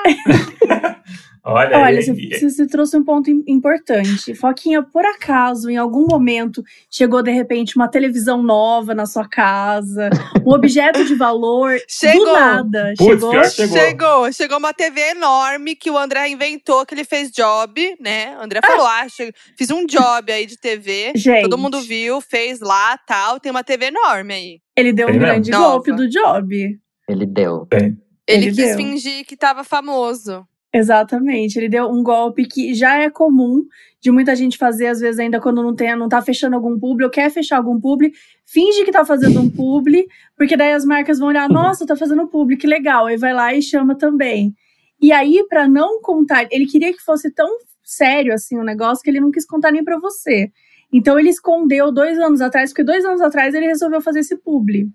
Olha, 1.44 1.76
Olha 1.76 2.00
você, 2.00 2.38
você, 2.38 2.66
trouxe 2.68 2.96
um 2.96 3.02
ponto 3.02 3.28
importante. 3.48 4.32
Foquinha, 4.32 4.80
por 4.80 5.04
acaso, 5.04 5.68
em 5.68 5.76
algum 5.76 6.06
momento, 6.06 6.62
chegou 6.88 7.20
de 7.20 7.32
repente 7.32 7.74
uma 7.74 7.88
televisão 7.88 8.40
nova 8.40 8.94
na 8.94 9.06
sua 9.06 9.28
casa, 9.28 10.08
um 10.46 10.50
objeto 10.54 11.04
de 11.04 11.16
valor 11.16 11.76
chegou. 11.88 12.26
do 12.26 12.32
nada. 12.32 12.94
Puts, 12.96 13.20
chegou. 13.20 13.44
chegou. 13.44 13.76
Chegou. 13.76 14.32
Chegou 14.32 14.58
uma 14.58 14.72
TV 14.72 15.00
enorme 15.10 15.74
que 15.74 15.90
o 15.90 15.98
André 15.98 16.28
inventou, 16.28 16.86
que 16.86 16.94
ele 16.94 17.02
fez 17.02 17.28
job, 17.32 17.96
né? 18.00 18.38
O 18.38 18.44
André 18.44 18.60
falou: 18.64 18.86
ah, 18.86 19.04
fiz 19.58 19.68
um 19.72 19.84
job 19.84 20.30
aí 20.30 20.46
de 20.46 20.56
TV. 20.56 21.12
Gente. 21.16 21.42
Todo 21.42 21.58
mundo 21.58 21.80
viu, 21.80 22.20
fez 22.20 22.60
lá 22.60 22.96
tal. 22.98 23.40
Tem 23.40 23.50
uma 23.50 23.64
TV 23.64 23.86
enorme 23.86 24.32
aí. 24.32 24.60
Ele 24.76 24.92
deu 24.92 25.08
um 25.08 25.18
grande 25.18 25.50
golpe 25.50 25.90
do 25.92 26.08
job. 26.08 26.78
Ele 27.08 27.26
deu. 27.26 27.66
Ele, 28.32 28.46
ele 28.46 28.56
quis 28.56 28.66
deu. 28.68 28.76
fingir 28.76 29.24
que 29.26 29.36
tava 29.36 29.64
famoso. 29.64 30.46
Exatamente, 30.74 31.58
ele 31.58 31.68
deu 31.68 31.86
um 31.86 32.02
golpe 32.02 32.46
que 32.46 32.72
já 32.72 32.98
é 32.98 33.10
comum 33.10 33.66
de 34.00 34.10
muita 34.10 34.34
gente 34.34 34.56
fazer, 34.56 34.86
às 34.86 35.00
vezes, 35.00 35.20
ainda 35.20 35.38
quando 35.38 35.62
não, 35.62 35.74
tem, 35.74 35.94
não 35.94 36.08
tá 36.08 36.22
fechando 36.22 36.56
algum 36.56 36.78
publi 36.78 37.04
ou 37.04 37.10
quer 37.10 37.30
fechar 37.30 37.58
algum 37.58 37.78
publi, 37.78 38.10
finge 38.46 38.82
que 38.82 38.90
tá 38.90 39.04
fazendo 39.04 39.38
um 39.38 39.50
publi, 39.50 40.06
porque 40.34 40.56
daí 40.56 40.72
as 40.72 40.84
marcas 40.84 41.18
vão 41.18 41.28
olhar, 41.28 41.46
nossa, 41.48 41.86
tá 41.86 41.94
fazendo 41.94 42.26
publi, 42.26 42.56
que 42.56 42.66
legal, 42.66 43.04
aí 43.04 43.18
vai 43.18 43.34
lá 43.34 43.54
e 43.54 43.60
chama 43.60 43.94
também. 43.94 44.54
E 45.00 45.12
aí, 45.12 45.44
para 45.46 45.68
não 45.68 46.00
contar, 46.00 46.48
ele 46.50 46.64
queria 46.66 46.92
que 46.92 47.02
fosse 47.02 47.30
tão 47.30 47.48
sério 47.84 48.32
assim 48.32 48.58
o 48.58 48.64
negócio 48.64 49.02
que 49.02 49.10
ele 49.10 49.20
não 49.20 49.30
quis 49.30 49.44
contar 49.44 49.70
nem 49.70 49.84
para 49.84 49.98
você. 49.98 50.50
Então 50.92 51.18
ele 51.18 51.28
escondeu 51.28 51.92
dois 51.92 52.18
anos 52.18 52.40
atrás, 52.40 52.70
porque 52.70 52.84
dois 52.84 53.04
anos 53.04 53.20
atrás 53.20 53.54
ele 53.54 53.66
resolveu 53.66 54.00
fazer 54.00 54.20
esse 54.20 54.36
publi. 54.36 54.90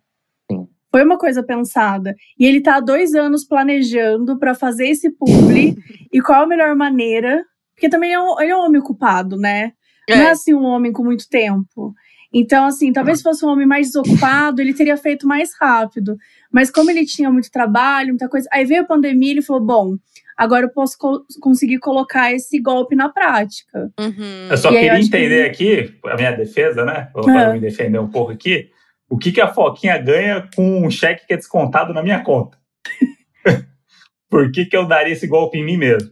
Foi 0.91 1.03
uma 1.03 1.17
coisa 1.17 1.44
pensada. 1.44 2.15
E 2.39 2.46
ele 2.46 2.62
tá 2.62 2.77
há 2.77 2.79
dois 2.79 3.13
anos 3.13 3.44
planejando 3.46 4.38
para 4.39 4.56
fazer 4.56 4.88
esse 4.88 5.10
publi. 5.12 5.75
e 6.12 6.22
qual 6.22 6.44
a 6.44 6.48
melhor 6.48 6.75
maneira? 6.75 7.44
Porque 7.75 7.89
também 7.89 8.13
é 8.13 8.20
um, 8.20 8.39
ele 8.41 8.51
é 8.51 8.56
um 8.56 8.62
homem 8.65 8.79
ocupado, 8.82 9.38
né? 9.38 9.72
Não 10.10 10.15
é 10.17 10.24
É. 10.24 10.29
assim 10.32 10.53
um 10.53 10.63
homem 10.63 10.91
com 10.91 11.03
muito 11.03 11.27
tempo. 11.29 11.94
Então, 12.34 12.65
assim, 12.65 12.91
talvez 12.91 13.17
se 13.20 13.24
fosse 13.24 13.46
um 13.46 13.50
homem 13.50 13.65
mais 13.67 13.88
desocupado, 13.88 14.62
ele 14.62 14.74
teria 14.74 14.98
feito 14.98 15.27
mais 15.27 15.51
rápido. 15.60 16.15
Mas 16.51 16.70
como 16.72 16.89
ele 16.91 17.06
tinha 17.06 17.29
muito 17.32 17.50
trabalho, 17.51 18.10
muita 18.10 18.27
coisa. 18.29 18.48
Aí 18.51 18.65
veio 18.65 18.82
a 18.82 18.86
pandemia 18.86 19.29
e 19.29 19.32
ele 19.34 19.41
falou: 19.41 19.62
bom, 19.63 19.96
agora 20.36 20.65
eu 20.65 20.70
posso 20.70 20.98
co- 20.98 21.24
conseguir 21.41 21.79
colocar 21.79 22.34
esse 22.34 22.60
golpe 22.60 22.96
na 22.96 23.10
prática. 23.10 23.91
Uhum. 24.00 24.48
Eu 24.50 24.58
só 24.58 24.70
E 24.70 24.74
queria 24.74 24.94
acho 24.94 25.01
que- 25.10 25.17
entender 25.17 25.44
aqui, 25.46 25.94
a 26.06 26.15
minha 26.15 26.32
defesa, 26.32 26.84
né? 26.86 27.10
Vou 27.13 27.24
para 27.24 27.53
me 27.53 27.60
defender 27.60 28.00
um 28.00 28.10
pouco 28.10 28.32
aqui. 28.32 28.70
O 29.09 29.17
que, 29.17 29.31
que 29.31 29.41
a 29.41 29.53
Foquinha 29.53 29.97
ganha 29.97 30.47
com 30.55 30.85
um 30.85 30.91
cheque 30.91 31.25
que 31.27 31.33
é 31.33 31.37
descontado 31.37 31.93
na 31.93 32.03
minha 32.03 32.23
conta? 32.23 32.57
Por 34.29 34.51
que, 34.51 34.65
que 34.65 34.75
eu 34.75 34.85
daria 34.87 35.13
esse 35.13 35.27
golpe 35.27 35.57
em 35.57 35.65
mim 35.65 35.77
mesmo? 35.77 36.09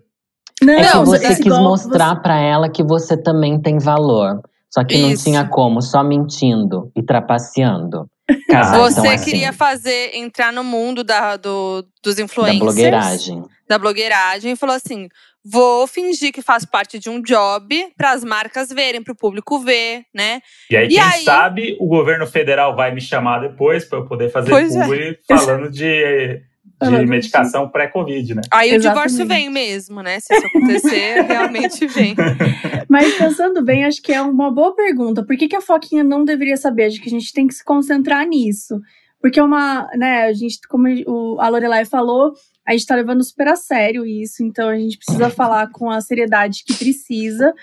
Não, 0.61 0.73
É 0.73 0.87
que 0.89 0.93
Não, 0.95 1.05
você 1.05 1.35
quis 1.35 1.39
golpe 1.39 1.63
mostrar 1.63 2.15
pra 2.21 2.39
ela 2.39 2.69
que 2.69 2.81
você 2.83 3.17
também 3.21 3.59
tem 3.61 3.77
valor. 3.77 4.41
Só 4.73 4.83
que 4.83 4.97
não 4.97 5.11
Isso. 5.11 5.25
tinha 5.25 5.47
como, 5.47 5.81
só 5.81 6.03
mentindo 6.03 6.91
e 6.95 7.03
trapaceando. 7.03 8.09
Casais 8.49 8.93
são 8.95 9.03
Você 9.03 9.09
assim, 9.13 9.25
queria 9.25 9.53
fazer, 9.53 10.15
entrar 10.15 10.51
no 10.51 10.63
mundo 10.63 11.03
da, 11.03 11.37
do, 11.37 11.85
dos 12.03 12.15
da 12.15 12.23
influencers. 12.23 12.59
blogueiragem. 12.59 13.43
da 13.69 13.77
blogueiragem 13.77 14.51
e 14.53 14.55
falou 14.55 14.75
assim: 14.75 15.07
vou 15.47 15.85
fingir 15.85 16.31
que 16.33 16.41
faço 16.41 16.67
parte 16.67 16.97
de 16.97 17.07
um 17.09 17.21
job 17.21 17.87
para 17.95 18.11
as 18.11 18.23
marcas 18.23 18.69
verem, 18.69 19.03
para 19.03 19.13
o 19.13 19.15
público 19.15 19.59
ver, 19.59 20.03
né? 20.13 20.41
E 20.71 20.75
aí, 20.75 20.85
E 20.87 20.89
quem 20.89 20.99
aí? 20.99 21.23
sabe, 21.23 21.77
o 21.79 21.85
governo 21.87 22.25
federal 22.25 22.75
vai 22.75 22.91
me 22.93 22.99
chamar 22.99 23.39
depois 23.39 23.85
para 23.85 23.99
eu 23.99 24.05
poder 24.05 24.31
fazer 24.31 24.49
Pois 24.49 24.75
é. 24.75 25.15
falando 25.27 25.69
de, 25.69 26.41
de 26.81 27.05
medicação 27.05 27.69
pré-Covid, 27.69 28.35
né? 28.35 28.41
Aí 28.51 28.71
o 28.71 28.75
Exatamente. 28.75 29.09
divórcio 29.11 29.27
vem 29.27 29.49
mesmo, 29.51 30.01
né? 30.01 30.19
Se 30.19 30.33
isso 30.35 30.47
acontecer, 30.47 31.21
realmente 31.29 31.85
vem. 31.87 32.15
Mas 32.89 33.13
pensando 33.15 33.63
bem, 33.63 33.85
acho 33.85 34.01
que 34.01 34.11
é 34.13 34.21
uma 34.21 34.51
boa 34.51 34.75
pergunta. 34.75 35.23
Por 35.23 35.37
que, 35.37 35.47
que 35.47 35.55
a 35.55 35.61
Foquinha 35.61 36.03
não 36.03 36.25
deveria 36.25 36.57
saber? 36.57 36.85
Acho 36.85 36.99
que 37.01 37.07
a 37.07 37.11
gente 37.11 37.31
tem 37.31 37.45
que 37.47 37.53
se 37.53 37.63
concentrar 37.63 38.25
nisso. 38.27 38.79
Porque 39.21 39.39
é 39.39 39.43
uma, 39.43 39.87
né, 39.95 40.23
a 40.23 40.33
gente, 40.33 40.59
como 40.67 40.87
o- 41.07 41.39
a 41.39 41.47
Lorelai 41.49 41.85
falou, 41.85 42.33
a 42.65 42.71
gente 42.71 42.85
tá 42.85 42.95
levando 42.95 43.23
super 43.23 43.47
a 43.47 43.55
sério 43.55 44.05
isso, 44.05 44.43
então 44.43 44.69
a 44.69 44.77
gente 44.77 44.97
precisa 44.97 45.29
falar 45.29 45.69
com 45.71 45.89
a 45.89 46.01
seriedade 46.01 46.63
que 46.65 46.73
precisa. 46.73 47.53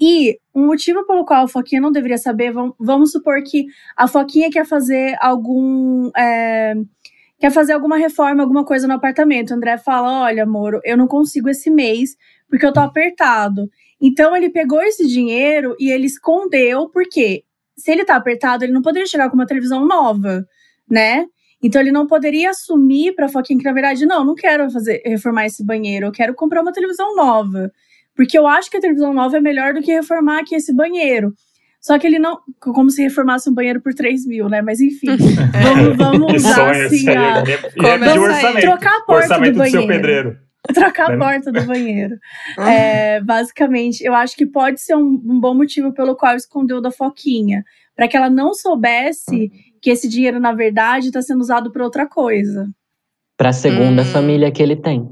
E 0.00 0.38
um 0.54 0.66
motivo 0.66 1.06
pelo 1.06 1.24
qual 1.24 1.44
a 1.44 1.48
Foquinha 1.48 1.80
não 1.80 1.92
deveria 1.92 2.18
saber, 2.18 2.52
vamos, 2.78 3.12
supor 3.12 3.42
que 3.42 3.66
a 3.96 4.08
Foquinha 4.08 4.50
quer 4.50 4.66
fazer 4.66 5.16
algum. 5.20 6.10
é, 6.16 6.74
quer 7.38 7.50
fazer 7.50 7.72
alguma 7.72 7.96
reforma, 7.96 8.42
alguma 8.42 8.64
coisa 8.64 8.86
no 8.88 8.94
apartamento. 8.94 9.50
O 9.50 9.54
André 9.54 9.78
fala: 9.78 10.22
olha, 10.24 10.42
amor, 10.42 10.80
eu 10.84 10.96
não 10.96 11.06
consigo 11.06 11.48
esse 11.48 11.70
mês 11.70 12.16
porque 12.48 12.66
eu 12.66 12.72
tô 12.72 12.80
apertado. 12.80 13.68
Então 14.00 14.36
ele 14.36 14.50
pegou 14.50 14.82
esse 14.82 15.06
dinheiro 15.06 15.76
e 15.78 15.90
ele 15.90 16.06
escondeu, 16.06 16.88
porque 16.90 17.44
se 17.76 17.90
ele 17.90 18.04
tá 18.04 18.16
apertado, 18.16 18.64
ele 18.64 18.72
não 18.72 18.82
poderia 18.82 19.06
chegar 19.06 19.28
com 19.28 19.34
uma 19.34 19.46
televisão 19.46 19.86
nova, 19.86 20.46
né? 20.88 21.26
Então 21.64 21.80
ele 21.80 21.90
não 21.90 22.06
poderia 22.06 22.50
assumir 22.50 23.14
pra 23.14 23.28
Foquinha 23.28 23.58
que, 23.58 23.64
na 23.64 23.72
verdade, 23.72 24.04
não, 24.04 24.22
não 24.24 24.34
quero 24.34 24.70
fazer 24.70 25.00
reformar 25.04 25.46
esse 25.46 25.64
banheiro, 25.64 26.06
eu 26.06 26.12
quero 26.12 26.34
comprar 26.34 26.60
uma 26.60 26.72
televisão 26.72 27.16
nova. 27.16 27.70
Porque 28.14 28.38
eu 28.38 28.46
acho 28.46 28.70
que 28.70 28.76
a 28.76 28.80
televisão 28.80 29.12
nova 29.14 29.38
é 29.38 29.40
melhor 29.40 29.72
do 29.74 29.80
que 29.80 29.90
reformar 29.92 30.40
aqui 30.40 30.54
esse 30.54 30.72
banheiro. 30.74 31.32
Só 31.80 31.98
que 31.98 32.06
ele 32.06 32.18
não. 32.18 32.38
Como 32.60 32.90
se 32.90 33.02
reformasse 33.02 33.48
um 33.50 33.54
banheiro 33.54 33.80
por 33.82 33.92
3 33.94 34.26
mil, 34.26 34.48
né? 34.48 34.62
Mas 34.62 34.80
enfim, 34.80 35.08
vamos, 35.96 35.96
vamos 35.96 36.30
Que 36.32 36.36
usar 36.36 36.70
assim 36.86 37.08
a, 37.10 37.42
o 37.42 37.86
aí. 38.04 38.18
orçamento. 38.18 38.60
Trocar 38.60 38.96
a 38.98 39.00
porta 39.02 39.38
do 39.38 39.40
do 39.40 39.44
seu 39.44 39.54
banheiro. 39.54 39.86
pedreiro. 39.86 40.36
trocar 40.72 41.06
a 41.10 41.16
Né? 41.16 41.18
porta 41.18 41.50
do 41.52 41.62
banheiro. 41.64 42.16
É, 42.58 43.20
basicamente, 43.20 44.02
eu 44.04 44.14
acho 44.14 44.36
que 44.36 44.46
pode 44.46 44.80
ser 44.80 44.94
um, 44.96 45.20
um 45.26 45.40
bom 45.40 45.54
motivo 45.54 45.92
pelo 45.92 46.14
qual 46.16 46.36
escondeu 46.36 46.80
da 46.80 46.90
Foquinha. 46.90 47.64
Para 47.96 48.08
que 48.08 48.16
ela 48.16 48.30
não 48.30 48.54
soubesse 48.54 49.50
que 49.84 49.90
esse 49.90 50.08
dinheiro, 50.08 50.40
na 50.40 50.52
verdade, 50.54 51.08
está 51.08 51.20
sendo 51.20 51.42
usado 51.42 51.70
para 51.70 51.84
outra 51.84 52.08
coisa. 52.08 52.66
Pra 53.36 53.52
segunda 53.52 54.00
Hum. 54.00 54.06
família 54.06 54.50
que 54.50 54.62
ele 54.62 54.76
tem. 54.76 55.06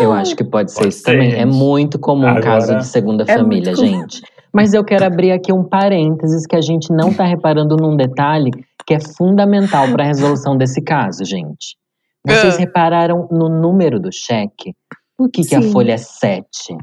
Eu 0.00 0.12
acho 0.12 0.34
que 0.34 0.42
pode 0.42 0.72
ser 0.72 0.78
Pode 0.80 0.88
isso 0.88 0.98
ser, 1.04 1.12
também. 1.12 1.30
gente. 1.30 1.40
É 1.40 1.46
muito 1.46 1.96
comum 1.96 2.26
Agora- 2.26 2.42
caso 2.42 2.76
de 2.78 2.84
segunda 2.84 3.22
É 3.28 3.36
família, 3.38 3.76
gente. 3.76 4.20
Mas 4.52 4.74
eu 4.74 4.82
quero 4.84 5.04
abrir 5.04 5.30
aqui 5.30 5.52
um 5.52 5.62
parênteses 5.62 6.46
que 6.48 6.56
a 6.56 6.60
gente 6.60 6.92
não 6.92 7.14
tá 7.14 7.22
reparando 7.24 7.76
num 7.76 7.96
detalhe 7.96 8.50
que 8.84 8.94
é 8.94 8.98
fundamental 9.00 9.88
para 9.92 10.02
a 10.02 10.06
resolução 10.08 10.56
desse 10.56 10.82
caso, 10.82 11.24
gente. 11.24 11.76
Vocês 12.26 12.56
Ah. 12.56 12.58
repararam 12.58 13.28
no 13.30 13.48
número 13.48 14.00
do 14.00 14.10
cheque? 14.12 14.74
Por 15.16 15.30
que, 15.30 15.42
que 15.42 15.54
a 15.54 15.62
folha 15.62 15.92
é 15.92 15.96
7? 15.96 16.76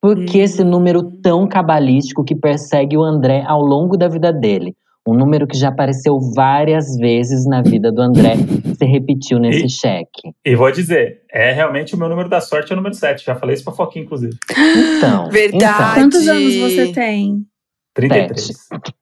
Por 0.00 0.24
que 0.24 0.38
esse 0.38 0.62
número 0.62 1.02
tão 1.20 1.48
cabalístico 1.48 2.22
que 2.24 2.36
persegue 2.36 2.96
o 2.96 3.02
André 3.02 3.42
ao 3.44 3.60
longo 3.60 3.96
da 3.96 4.06
vida 4.06 4.32
dele? 4.32 4.76
Um 5.06 5.12
número 5.14 5.46
que 5.46 5.56
já 5.56 5.68
apareceu 5.68 6.18
várias 6.34 6.96
vezes 6.96 7.44
na 7.46 7.60
vida 7.60 7.92
do 7.92 8.00
André, 8.00 8.36
se 8.78 8.84
repetiu 8.86 9.38
nesse 9.38 9.66
E- 9.66 9.70
cheque. 9.70 10.32
E 10.44 10.56
vou 10.56 10.70
dizer, 10.72 11.20
é 11.30 11.52
realmente 11.52 11.94
o 11.94 11.98
meu 11.98 12.08
número 12.08 12.28
da 12.28 12.40
sorte, 12.40 12.70
é 12.70 12.74
o 12.74 12.76
número 12.76 12.94
7. 12.94 13.22
Já 13.24 13.34
falei 13.34 13.54
isso 13.54 13.64
pra 13.64 13.74
Foquinha, 13.74 14.04
inclusive. 14.04 14.34
Então, 14.96 15.28
Verdade. 15.30 16.00
Quantos 16.00 16.26
anos 16.26 16.54
você 16.56 16.92
tem? 16.92 17.44
33. 17.94 18.50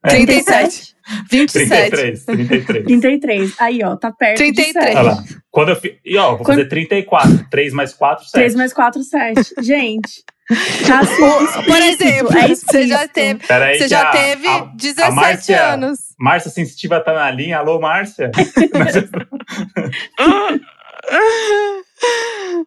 É, 0.04 0.09
37. 0.11 0.92
27. 1.30 1.90
33, 1.90 2.25
33. 2.26 2.85
33. 2.85 3.54
Aí, 3.61 3.82
ó, 3.82 3.97
tá 3.97 4.12
perto 4.12 4.37
33. 4.38 4.66
de 4.66 4.73
7. 4.82 4.97
Olha 4.97 5.02
lá. 5.02 5.25
Quando 5.50 5.68
eu 5.71 5.76
fi... 5.76 5.99
E 6.04 6.18
ó, 6.18 6.30
vou 6.30 6.38
Quando- 6.38 6.59
fazer 6.59 6.68
34. 6.68 7.47
3 7.50 7.73
mais 7.73 7.94
4, 7.94 8.25
7. 8.25 8.32
3 8.35 8.54
mais 8.54 8.73
4, 8.75 9.02
7. 9.02 9.40
Gente, 9.62 10.23
Por 11.67 11.83
exemplo, 11.83 12.37
é 12.37 12.49
você 12.49 12.87
já 12.87 13.07
teve, 13.09 13.47
Peraí, 13.47 13.79
você 13.79 13.89
já 13.89 14.09
a- 14.09 14.11
teve 14.13 14.47
a- 14.49 14.65
17 14.75 15.15
Márcia- 15.15 15.73
anos. 15.73 15.99
Márcia 16.19 16.51
Sensitiva 16.51 17.01
tá 17.01 17.13
na 17.15 17.31
linha. 17.31 17.59
Alô, 17.59 17.81
Márcia? 17.81 18.31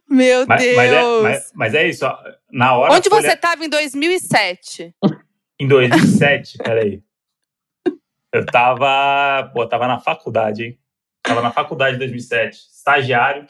Meu 0.10 0.46
mas, 0.48 0.62
Deus. 0.62 0.76
mas 0.76 0.92
é, 0.92 1.22
mas, 1.22 1.52
mas 1.54 1.74
é 1.76 1.88
isso. 1.88 2.06
Na 2.52 2.76
hora. 2.78 2.94
Onde 2.94 3.08
a 3.08 3.12
folha- 3.12 3.22
você 3.30 3.34
estava 3.34 3.66
em 3.66 3.70
2007? 3.70 4.94
Em 5.60 5.68
2007, 5.68 6.58
peraí. 6.60 7.02
Eu 8.34 8.46
tava. 8.46 9.50
Pô, 9.54 9.66
tava 9.68 9.88
na 9.88 10.00
faculdade, 10.00 10.64
hein? 10.64 10.80
Tava 11.24 11.42
na 11.42 11.52
faculdade 11.52 11.96
em 11.96 12.00
2007. 12.00 12.58
Estagiário. 12.76 13.46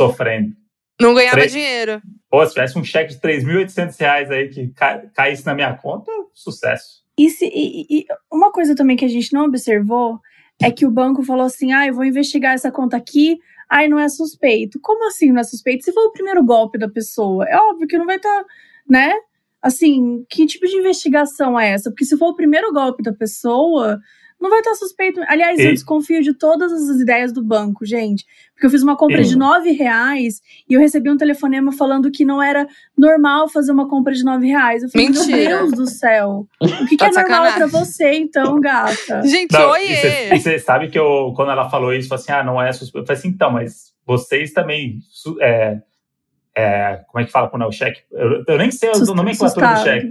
Sofrendo. 0.00 0.54
Não 1.00 1.14
ganhava 1.14 1.46
dinheiro. 1.46 2.02
Pô, 2.36 2.44
se 2.46 2.52
tivesse 2.52 2.78
um 2.78 2.84
cheque 2.84 3.14
de 3.14 3.18
3.800 3.20 3.98
reais 3.98 4.30
aí 4.30 4.48
que 4.50 4.68
ca- 4.68 5.02
caísse 5.14 5.46
na 5.46 5.54
minha 5.54 5.72
conta, 5.74 6.12
sucesso. 6.34 7.02
E, 7.16 7.30
se- 7.30 7.46
e- 7.46 7.86
e 7.88 8.06
uma 8.30 8.52
coisa 8.52 8.74
também 8.74 8.94
que 8.94 9.06
a 9.06 9.08
gente 9.08 9.32
não 9.32 9.46
observou 9.46 10.20
é 10.60 10.70
que 10.70 10.84
o 10.84 10.90
banco 10.90 11.22
falou 11.22 11.46
assim: 11.46 11.72
ah, 11.72 11.86
eu 11.86 11.94
vou 11.94 12.04
investigar 12.04 12.52
essa 12.52 12.70
conta 12.70 12.94
aqui, 12.94 13.38
ai, 13.70 13.88
não 13.88 13.98
é 13.98 14.06
suspeito. 14.10 14.78
Como 14.82 15.06
assim 15.08 15.32
não 15.32 15.40
é 15.40 15.44
suspeito? 15.44 15.82
Se 15.84 15.92
for 15.94 16.08
o 16.08 16.12
primeiro 16.12 16.44
golpe 16.44 16.76
da 16.78 16.90
pessoa, 16.90 17.46
é 17.48 17.56
óbvio 17.56 17.88
que 17.88 17.96
não 17.96 18.04
vai 18.04 18.16
estar, 18.16 18.44
né? 18.86 19.14
Assim, 19.62 20.26
que 20.28 20.44
tipo 20.44 20.66
de 20.66 20.76
investigação 20.76 21.58
é 21.58 21.70
essa? 21.70 21.88
Porque 21.88 22.04
se 22.04 22.18
for 22.18 22.28
o 22.28 22.36
primeiro 22.36 22.70
golpe 22.70 23.02
da 23.02 23.14
pessoa, 23.14 23.98
não 24.40 24.50
vai 24.50 24.58
estar 24.60 24.74
suspeito. 24.74 25.20
Aliás, 25.28 25.58
eu 25.58 25.70
E- 25.70 25.74
desconfio 25.74 26.22
de 26.22 26.32
todas 26.34 26.72
as 26.72 27.00
ideias 27.00 27.32
do 27.32 27.42
banco, 27.42 27.84
gente. 27.86 28.24
Porque 28.52 28.66
eu 28.66 28.70
fiz 28.70 28.82
uma 28.82 28.96
compra 28.96 29.20
E- 29.20 29.24
de 29.24 29.36
nove 29.36 29.70
reais 29.72 30.40
e 30.68 30.74
eu 30.74 30.80
recebi 30.80 31.10
um 31.10 31.16
telefonema 31.16 31.72
falando 31.72 32.10
que 32.10 32.24
não 32.24 32.42
era 32.42 32.66
normal 32.96 33.48
fazer 33.48 33.72
uma 33.72 33.88
compra 33.88 34.12
de 34.14 34.22
nove 34.24 34.46
reais. 34.46 34.82
Eu 34.82 34.88
falei, 34.90 35.08
Mentira. 35.08 35.36
meu 35.36 35.58
Deus 35.58 35.72
do 35.72 35.86
céu. 35.86 36.46
O 36.60 36.66
que, 36.86 36.88
que 36.96 36.96
Tá 36.96 37.06
é 37.06 37.10
de 37.10 37.16
normal 37.16 37.44
sacanagem. 37.44 37.58
pra 37.58 37.66
você, 37.66 38.12
então, 38.14 38.60
gata? 38.60 39.22
Gente, 39.26 39.52
Não, 39.52 39.70
oiê! 39.70 40.34
e 40.34 40.38
você- 40.38 40.58
sabe 40.58 40.88
que 40.88 40.98
eu, 40.98 41.32
quando 41.34 41.50
ela 41.50 41.68
falou 41.68 41.92
isso, 41.94 42.08
falou 42.08 42.22
assim: 42.22 42.32
ah, 42.32 42.44
não 42.44 42.60
é 42.62 42.72
suspeito. 42.72 43.02
Eu 43.02 43.06
falei 43.06 43.18
assim, 43.18 43.28
então, 43.28 43.50
mas 43.50 43.92
vocês 44.06 44.52
também. 44.52 44.98
é, 45.40 45.78
é, 46.54 47.00
como 47.08 47.22
é 47.22 47.26
que 47.26 47.32
fala 47.32 47.48
quando 47.48 47.62
é 47.62 47.66
o 47.66 47.72
cheque? 47.72 48.02
Eu, 48.10 48.44
eu 48.46 48.58
nem 48.58 48.70
sei 48.70 48.90
a 48.90 48.94
Sus- 48.94 49.08
nomenclatura 49.14 49.74
do 49.74 49.80
cheque. 49.82 50.06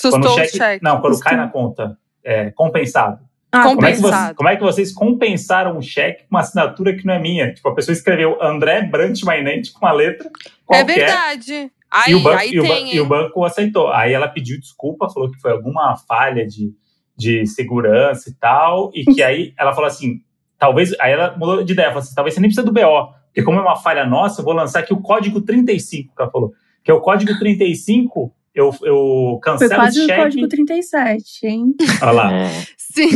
Quando 0.00 0.14
Sustou 0.24 0.30
o 0.30 0.34
o 0.34 0.38
cheque. 0.38 0.56
cheque. 0.56 0.84
Não, 0.84 1.00
quando 1.00 1.14
Sustou. 1.14 1.30
cai 1.30 1.36
na 1.38 1.48
conta. 1.48 1.96
É, 2.24 2.50
compensado. 2.50 3.20
Ah. 3.58 3.62
Como 3.64 3.84
é, 3.86 3.92
que 3.92 3.96
vocês, 3.98 4.02
Compensado. 4.02 4.34
como 4.36 4.48
é 4.48 4.56
que 4.56 4.62
vocês 4.62 4.92
compensaram 4.92 5.76
um 5.78 5.82
cheque 5.82 6.22
com 6.22 6.36
uma 6.36 6.40
assinatura 6.40 6.96
que 6.96 7.04
não 7.06 7.14
é 7.14 7.18
minha? 7.18 7.52
Tipo, 7.52 7.68
a 7.68 7.74
pessoa 7.74 7.92
escreveu 7.92 8.42
André 8.42 8.82
Brant 8.82 9.22
Mainente 9.22 9.72
com 9.72 9.84
uma 9.84 9.92
letra 9.92 10.28
É 10.28 10.30
qualquer. 10.64 10.94
verdade. 10.94 11.70
Aí, 11.90 12.12
e, 12.12 12.14
o 12.16 12.20
banco, 12.20 12.38
aí 12.38 12.50
e, 12.52 12.60
o 12.60 12.62
ba- 12.62 12.68
tem, 12.68 12.94
e 12.96 13.00
o 13.00 13.06
banco 13.06 13.44
aceitou. 13.44 13.88
Aí 13.92 14.12
ela 14.12 14.28
pediu 14.28 14.58
desculpa, 14.60 15.08
falou 15.08 15.30
que 15.30 15.40
foi 15.40 15.52
alguma 15.52 15.96
falha 16.08 16.46
de, 16.46 16.72
de 17.16 17.46
segurança 17.46 18.28
e 18.28 18.34
tal. 18.34 18.90
E 18.94 19.04
que 19.04 19.22
aí 19.22 19.54
ela 19.58 19.72
falou 19.72 19.86
assim: 19.88 20.20
talvez. 20.58 20.92
Aí 21.00 21.12
ela 21.12 21.36
mudou 21.38 21.62
de 21.62 21.72
ideia, 21.72 21.88
falou 21.88 22.02
assim: 22.02 22.14
talvez 22.14 22.34
você 22.34 22.40
nem 22.40 22.50
precisa 22.50 22.66
do 22.66 22.72
BO. 22.72 23.14
Porque 23.28 23.42
como 23.42 23.58
é 23.58 23.62
uma 23.62 23.76
falha 23.76 24.04
nossa, 24.04 24.40
eu 24.40 24.44
vou 24.44 24.52
lançar 24.54 24.80
aqui 24.80 24.92
o 24.92 25.00
código 25.00 25.40
35, 25.42 26.14
que 26.14 26.22
ela 26.22 26.30
falou. 26.30 26.52
Que 26.82 26.90
é 26.90 26.94
o 26.94 27.00
código 27.00 27.38
35, 27.38 28.34
eu, 28.54 28.74
eu 28.82 29.38
Foi 29.40 29.40
cancelo 29.42 29.74
quase 29.74 29.98
esse 29.98 30.04
o 30.04 30.06
cheque. 30.08 30.22
código 30.22 30.48
37, 30.48 31.46
hein? 31.46 31.74
Olha 32.02 32.10
lá. 32.12 32.32
É. 32.34 32.48
Sim. 32.76 33.10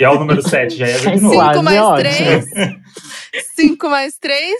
E 0.00 0.04
é 0.04 0.08
o 0.08 0.18
número 0.18 0.42
7, 0.42 0.76
já 0.76 0.88
ia 0.88 0.96
ver 0.98 1.16
de 1.16 1.20
novo. 1.22 1.34
Quase 1.34 1.52
5 1.58 1.62
mais 1.62 1.80
ótimo. 1.82 2.00
3. 2.00 2.44
5 3.54 3.88
mais 3.90 4.18
3. 4.18 4.54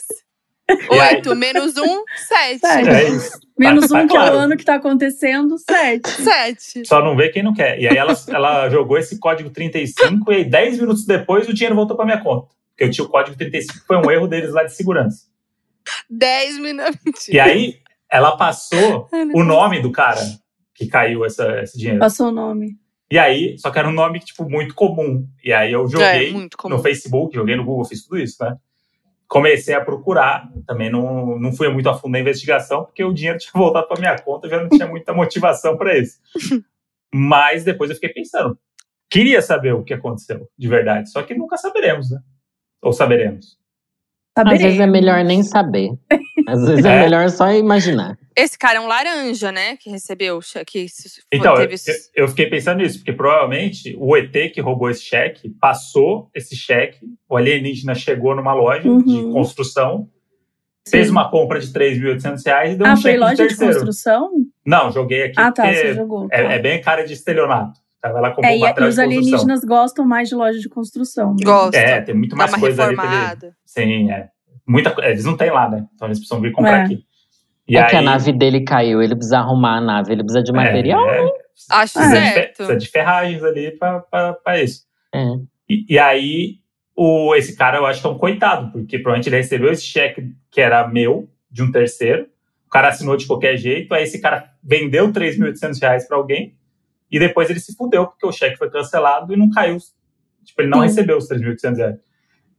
E 0.68 0.94
aí? 1.00 1.16
8 1.16 1.34
menos 1.34 1.76
1, 1.76 2.04
7. 2.28 2.58
Sete. 2.60 2.88
É 2.88 3.08
isso. 3.08 3.40
Menos 3.58 3.88
Tá- 3.88 3.96
tá 3.98 4.02
um 4.04 4.06
que 4.06 4.16
é 4.16 4.20
claro. 4.20 4.36
ano 4.38 4.56
que 4.56 4.64
tá 4.64 4.74
acontecendo, 4.76 5.56
sete. 5.58 6.08
7. 6.10 6.86
Só 6.86 7.02
não 7.02 7.16
vê 7.16 7.28
quem 7.30 7.42
não 7.42 7.52
quer. 7.52 7.78
E 7.80 7.88
aí 7.88 7.96
ela, 7.96 8.14
ela 8.28 8.68
jogou 8.70 8.96
esse 8.96 9.18
código 9.18 9.50
35 9.50 10.30
e 10.32 10.36
aí 10.36 10.44
10 10.44 10.78
minutos 10.78 11.04
depois 11.04 11.48
o 11.48 11.52
dinheiro 11.54 11.74
voltou 11.74 11.96
pra 11.96 12.04
minha 12.06 12.20
conta. 12.22 12.48
Porque 12.70 12.84
eu 12.84 12.90
tinha 12.90 13.04
o 13.04 13.08
código 13.10 13.36
35, 13.36 13.84
foi 13.86 13.96
um 13.96 14.10
erro 14.10 14.26
deles 14.28 14.52
lá 14.52 14.62
de 14.62 14.74
segurança. 14.74 15.24
10 16.08 16.58
minutos. 16.58 17.28
E 17.28 17.40
aí 17.40 17.78
ela 18.10 18.36
passou 18.36 19.08
o 19.34 19.42
nome 19.42 19.80
do 19.82 19.90
cara 19.90 20.20
que 20.74 20.86
caiu 20.86 21.24
essa, 21.24 21.60
esse 21.62 21.76
dinheiro. 21.78 21.98
Passou 21.98 22.28
o 22.28 22.32
nome. 22.32 22.76
E 23.10 23.18
aí, 23.18 23.58
só 23.58 23.70
que 23.70 23.78
era 23.78 23.88
um 23.88 23.92
nome, 23.92 24.20
tipo, 24.20 24.48
muito 24.48 24.74
comum. 24.74 25.26
E 25.42 25.52
aí 25.52 25.72
eu 25.72 25.88
joguei 25.88 26.28
É, 26.28 26.32
muito 26.32 26.56
comum. 26.56 26.76
no 26.76 26.82
Facebook, 26.82 27.34
joguei 27.34 27.56
no 27.56 27.64
Google, 27.64 27.84
fiz 27.84 28.04
tudo 28.04 28.18
isso, 28.18 28.36
né? 28.42 28.56
Comecei 29.26 29.74
a 29.74 29.80
procurar, 29.84 30.48
também 30.66 30.90
não, 30.90 31.38
não 31.38 31.52
fui 31.52 31.68
muito 31.68 31.88
a 31.88 31.94
fundo 31.94 32.12
na 32.12 32.20
investigação, 32.20 32.84
porque 32.84 33.02
o 33.02 33.12
dinheiro 33.12 33.38
tinha 33.40 33.52
voltado 33.54 33.86
para 33.88 34.00
minha 34.00 34.18
conta, 34.18 34.48
já 34.48 34.60
não 34.60 34.68
tinha 34.68 34.86
muita 34.86 35.12
motivação 35.12 35.76
para 35.76 35.98
isso. 35.98 36.18
Mas 37.12 37.64
depois 37.64 37.90
eu 37.90 37.96
fiquei 37.96 38.10
pensando, 38.10 38.56
queria 39.08 39.42
saber 39.42 39.74
o 39.74 39.82
que 39.82 39.92
aconteceu, 39.94 40.48
de 40.56 40.68
verdade, 40.68 41.10
só 41.10 41.22
que 41.22 41.34
nunca 41.34 41.56
saberemos, 41.56 42.10
né? 42.10 42.20
Ou 42.80 42.92
saberemos. 42.92 43.58
Às 44.36 44.44
vezes 44.48 44.64
é 44.64 44.68
Saberemos. 44.70 44.92
melhor 44.92 45.24
nem 45.24 45.42
saber. 45.42 45.90
Às 46.46 46.64
vezes 46.66 46.84
é, 46.84 46.96
É. 46.98 47.00
melhor 47.02 47.28
só 47.30 47.52
imaginar. 47.52 48.16
Esse 48.36 48.56
cara 48.56 48.78
é 48.78 48.80
um 48.80 48.86
laranja, 48.86 49.50
né? 49.52 49.76
Que 49.76 49.90
recebeu 49.90 50.36
o 50.38 50.40
cheque. 50.42 50.86
Que 50.86 51.36
Então, 51.36 51.54
eu, 51.56 51.68
teve... 51.68 51.76
eu 52.14 52.28
fiquei 52.28 52.46
pensando 52.46 52.78
nisso, 52.78 52.98
porque 52.98 53.12
provavelmente 53.12 53.94
o 53.98 54.16
ET 54.16 54.32
que 54.54 54.60
roubou 54.60 54.88
esse 54.88 55.02
cheque 55.02 55.50
passou 55.60 56.30
esse 56.34 56.56
cheque, 56.56 57.00
o 57.28 57.36
alienígena 57.36 57.94
chegou 57.94 58.34
numa 58.34 58.54
loja 58.54 58.88
Uhum. 58.88 59.02
de 59.02 59.32
construção, 59.32 60.08
Sim. 60.86 60.90
fez 60.96 61.10
uma 61.10 61.28
compra 61.30 61.58
de 61.60 61.66
3.800 61.72 62.42
reais 62.46 62.72
e 62.72 62.76
deu 62.76 62.86
Ah, 62.86 62.92
um 62.92 62.96
foi 62.96 63.02
cheque 63.02 63.14
de 63.14 63.20
loja 63.20 63.34
de 63.34 63.48
terceiro. 63.48 63.72
construção? 63.74 64.30
Não, 64.64 64.92
joguei 64.92 65.24
aqui 65.24 65.34
Ah, 65.36 65.50
tá, 65.52 65.66
você 65.66 65.94
jogou. 65.94 66.28
tá. 66.28 66.36
é, 66.36 66.54
é 66.54 66.58
bem 66.60 66.80
cara 66.80 67.02
de 67.04 67.12
estelionato. 67.12 67.79
Tava 68.00 68.20
lá 68.20 68.28
É, 68.28 68.32
um 68.32 68.50
e, 68.50 68.56
e 68.56 68.60
material 68.60 68.68
os 68.70 68.74
de 68.74 68.76
construção. 68.78 69.04
alienígenas 69.04 69.64
gostam 69.64 70.04
mais 70.06 70.28
de 70.28 70.34
loja 70.34 70.58
de 70.58 70.68
construção. 70.68 71.30
né? 71.32 71.44
Gosta. 71.44 71.76
É, 71.76 72.00
tem 72.00 72.14
muito 72.14 72.36
mais 72.36 72.54
coisa 72.54 72.84
ali 72.84 72.96
reformada. 72.96 73.54
Sim, 73.66 74.10
é. 74.10 74.28
Muita, 74.66 74.94
eles 75.06 75.24
não 75.24 75.36
têm 75.36 75.50
lá, 75.50 75.68
né? 75.68 75.84
Então 75.94 76.08
eles 76.08 76.18
precisam 76.18 76.40
vir 76.40 76.52
comprar 76.52 76.80
É. 76.80 76.82
aqui. 76.84 77.04
E 77.68 77.76
é 77.76 77.82
aí, 77.82 77.90
que 77.90 77.96
a 77.96 78.02
nave 78.02 78.32
dele 78.32 78.62
caiu, 78.64 79.02
ele 79.02 79.14
precisa 79.14 79.38
arrumar 79.38 79.76
a 79.76 79.80
nave, 79.80 80.12
ele 80.12 80.22
precisa 80.24 80.42
de 80.42 80.52
material. 80.52 81.08
É, 81.08 81.18
é, 81.24 81.30
Acho 81.70 81.94
precisa, 81.94 82.20
de, 82.20 82.32
certo. 82.32 82.56
precisa 82.56 82.76
de 82.78 82.88
ferragens 82.88 83.44
ali 83.44 83.70
pra, 83.78 84.00
pra, 84.00 84.32
pra 84.34 84.60
isso. 84.62 84.82
É. 85.14 85.24
E, 85.68 85.86
e 85.94 85.98
aí, 85.98 86.54
o, 86.96 87.34
esse 87.36 87.54
cara 87.56 87.78
eu 87.78 87.86
acho 87.86 88.00
que 88.00 88.06
é 88.06 88.10
um 88.10 88.18
coitado, 88.18 88.72
porque 88.72 88.98
provavelmente 88.98 89.28
ele 89.28 89.36
recebeu 89.36 89.70
esse 89.70 89.84
cheque 89.84 90.32
que 90.50 90.60
era 90.60 90.88
meu, 90.88 91.28
de 91.50 91.62
um 91.62 91.70
terceiro. 91.70 92.26
O 92.66 92.70
cara 92.70 92.88
assinou 92.88 93.16
de 93.16 93.26
qualquer 93.26 93.56
jeito, 93.56 93.92
aí 93.94 94.02
esse 94.04 94.20
cara 94.20 94.50
vendeu 94.62 95.12
3.800 95.12 95.80
reais 95.80 96.08
pra 96.08 96.16
alguém, 96.16 96.54
e 97.10 97.18
depois 97.18 97.50
ele 97.50 97.60
se 97.60 97.74
fudeu, 97.74 98.06
porque 98.06 98.26
o 98.26 98.32
cheque 98.32 98.56
foi 98.56 98.70
cancelado 98.70 99.32
e 99.32 99.36
não 99.36 99.50
caiu. 99.50 99.76
Tipo, 100.44 100.62
ele 100.62 100.68
não 100.70 100.78
Sim. 100.80 100.86
recebeu 100.86 101.16
os 101.18 101.28
3.800 101.28 101.76
reais. 101.76 101.96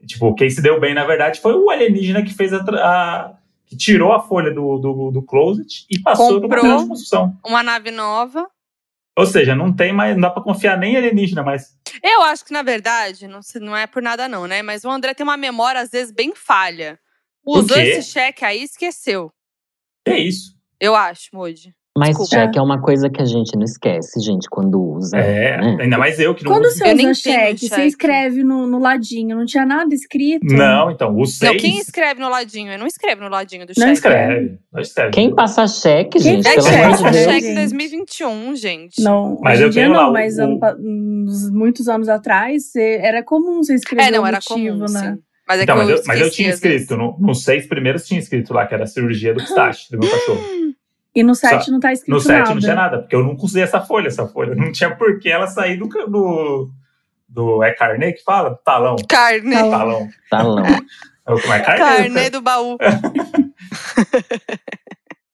Tipo, 0.06 0.34
quem 0.36 0.50
se 0.50 0.62
deu 0.62 0.80
bem, 0.80 0.94
na 0.94 1.06
verdade, 1.06 1.40
foi 1.40 1.54
o 1.54 1.70
alienígena 1.70 2.24
que 2.24 2.34
fez 2.34 2.52
a. 2.54 2.58
a- 2.60 3.38
que 3.66 3.78
tirou 3.78 4.12
a 4.12 4.20
folha 4.20 4.54
do, 4.54 4.78
do, 4.80 5.12
do 5.12 5.22
closet 5.22 5.86
e 5.90 5.98
passou 5.98 6.42
material 6.42 6.80
de 6.84 6.90
construção. 6.90 7.34
Uma 7.46 7.64
nave 7.64 7.90
nova. 7.90 8.46
Ou 9.18 9.26
seja, 9.26 9.56
não 9.56 9.72
tem 9.74 9.94
mais, 9.94 10.14
não 10.14 10.22
dá 10.24 10.30
pra 10.30 10.44
confiar 10.44 10.78
nem 10.78 10.94
em 10.94 10.98
alienígena, 10.98 11.42
mas. 11.42 11.74
Eu 12.04 12.22
acho 12.24 12.44
que, 12.44 12.52
na 12.52 12.64
verdade, 12.64 13.28
não, 13.30 13.40
não 13.62 13.78
é 13.78 13.88
por 13.88 14.02
nada, 14.02 14.28
não, 14.28 14.46
né? 14.46 14.62
Mas 14.62 14.84
o 14.84 14.90
André 14.90 15.14
tem 15.14 15.24
uma 15.24 15.38
memória, 15.38 15.80
às 15.80 15.90
vezes, 15.90 16.14
bem 16.14 16.36
falha. 16.36 17.00
Usou 17.46 17.78
esse 17.78 18.12
cheque 18.12 18.44
aí 18.44 18.60
e 18.60 18.64
esqueceu. 18.66 19.32
É 20.06 20.18
isso. 20.18 20.54
Eu 20.80 20.94
acho, 20.94 21.30
Moji. 21.34 21.74
Mas 21.98 22.10
Desculpa. 22.18 22.30
cheque 22.36 22.58
é 22.58 22.62
uma 22.62 22.82
coisa 22.82 23.10
que 23.10 23.22
a 23.22 23.26
gente 23.26 23.54
não 23.58 23.66
esquece, 23.66 24.22
gente, 24.22 24.48
quando 24.50 24.82
usa. 24.82 25.18
É, 25.18 25.58
né? 25.58 25.78
ainda 25.82 25.98
mais 25.98 26.18
eu 26.20 26.34
que 26.34 26.42
não 26.46 26.54
Quando 26.54 26.66
uso. 26.66 26.78
você 26.78 26.94
usa 26.94 27.14
cheque, 27.14 27.68
você 27.68 27.84
escreve 27.84 28.44
no, 28.46 28.66
no 28.66 28.80
ladinho, 28.80 29.36
não 29.36 29.46
tinha 29.46 29.66
nada 29.66 29.94
escrito. 29.94 30.40
Não, 30.46 30.90
então, 30.90 31.14
o 31.14 31.26
6. 31.26 31.52
Não, 31.52 31.60
quem 31.60 31.80
escreve 31.80 32.22
no 32.22 32.30
ladinho? 32.30 32.72
Eu 32.72 32.80
não 32.80 32.88
escreve 32.88 33.22
no 33.22 33.28
ladinho 33.30 33.66
do 33.66 33.74
Não 33.76 33.84
cheque. 33.88 33.92
escreve? 33.92 34.58
Não 34.72 34.82
escreve. 34.82 35.12
Quem 35.12 35.36
passa 35.36 35.68
cheque, 35.68 36.12
Quem 36.20 36.42
gente, 36.42 36.44
pelo 36.56 36.68
É 36.70 36.84
amor 36.86 36.96
cheque, 36.98 37.04
de 37.04 37.12
Deus. 37.12 37.26
cheque 37.26 37.46
gente. 37.48 37.56
2021, 37.56 38.56
gente. 38.56 39.02
Não, 39.04 39.38
Mas 39.42 39.60
hoje 39.60 39.68
eu 39.68 39.72
tenho 39.74 39.92
lá 39.92 40.04
não, 40.04 40.10
o- 40.12 40.14
mas 40.14 40.38
o- 40.38 40.42
ano 40.44 40.60
muitos 41.52 41.90
anos 41.90 42.08
atrás 42.08 42.74
era 42.76 43.22
comum 43.22 43.62
você 43.64 43.76
escrever 43.76 44.04
É, 44.08 44.12
não, 44.12 44.26
era 44.26 44.38
motivo, 44.38 44.56
comum, 44.78 44.80
né? 44.80 44.88
sim. 44.88 45.22
Mas 45.48 45.60
é 45.60 45.64
Então, 45.64 45.76
que 45.76 45.82
mas, 45.82 45.90
eu, 45.90 45.98
eu, 45.98 46.04
mas 46.08 46.22
eu 46.22 46.32
tinha 46.32 46.50
escrito, 46.52 46.96
no- 46.96 47.18
nos 47.20 47.44
seis 47.44 47.68
primeiros 47.68 48.06
tinha 48.08 48.20
escrito 48.20 48.54
lá 48.54 48.66
que 48.66 48.74
era 48.74 48.86
a 48.86 48.88
cirurgia 48.88 49.34
do 49.34 49.42
pistache 49.42 49.92
do 49.92 50.00
meu 50.00 50.10
cachorro. 50.10 50.42
E 51.14 51.24
no 51.24 51.36
site 51.36 51.70
não 51.70 51.80
tá 51.80 51.92
escrito 51.92 52.14
No 52.14 52.22
sete 52.22 52.40
nada. 52.40 52.54
não 52.54 52.60
tinha 52.60 52.76
nada, 52.76 53.00
porque 53.00 53.16
eu 53.16 53.24
nunca 53.24 53.44
usei 53.44 53.64
essa 53.64 53.82
folha, 53.82 54.08
essa 54.08 54.28
folha. 54.28 54.56
Não 54.56 54.72
tinha 54.72 54.96
por 54.96 55.20
que 55.20 55.30
ela 55.30 55.46
sair 55.48 55.78
do, 55.78 55.88
do, 55.88 56.70
do. 57.28 57.64
É 57.64 57.74
carnê 57.74 58.14
que 58.14 58.24
fala? 58.24 58.58
Talão. 58.64 58.96
Carne. 59.10 59.54
Talão. 59.54 60.08
Talão. 60.30 60.56
Talão. 60.64 60.86
Como 61.26 61.40
é 61.54 61.60
carnê? 61.60 61.78
Carne 61.80 62.30
do 62.30 62.42
baú. 62.42 62.78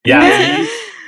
E 0.05 0.11
aí, 0.13 0.67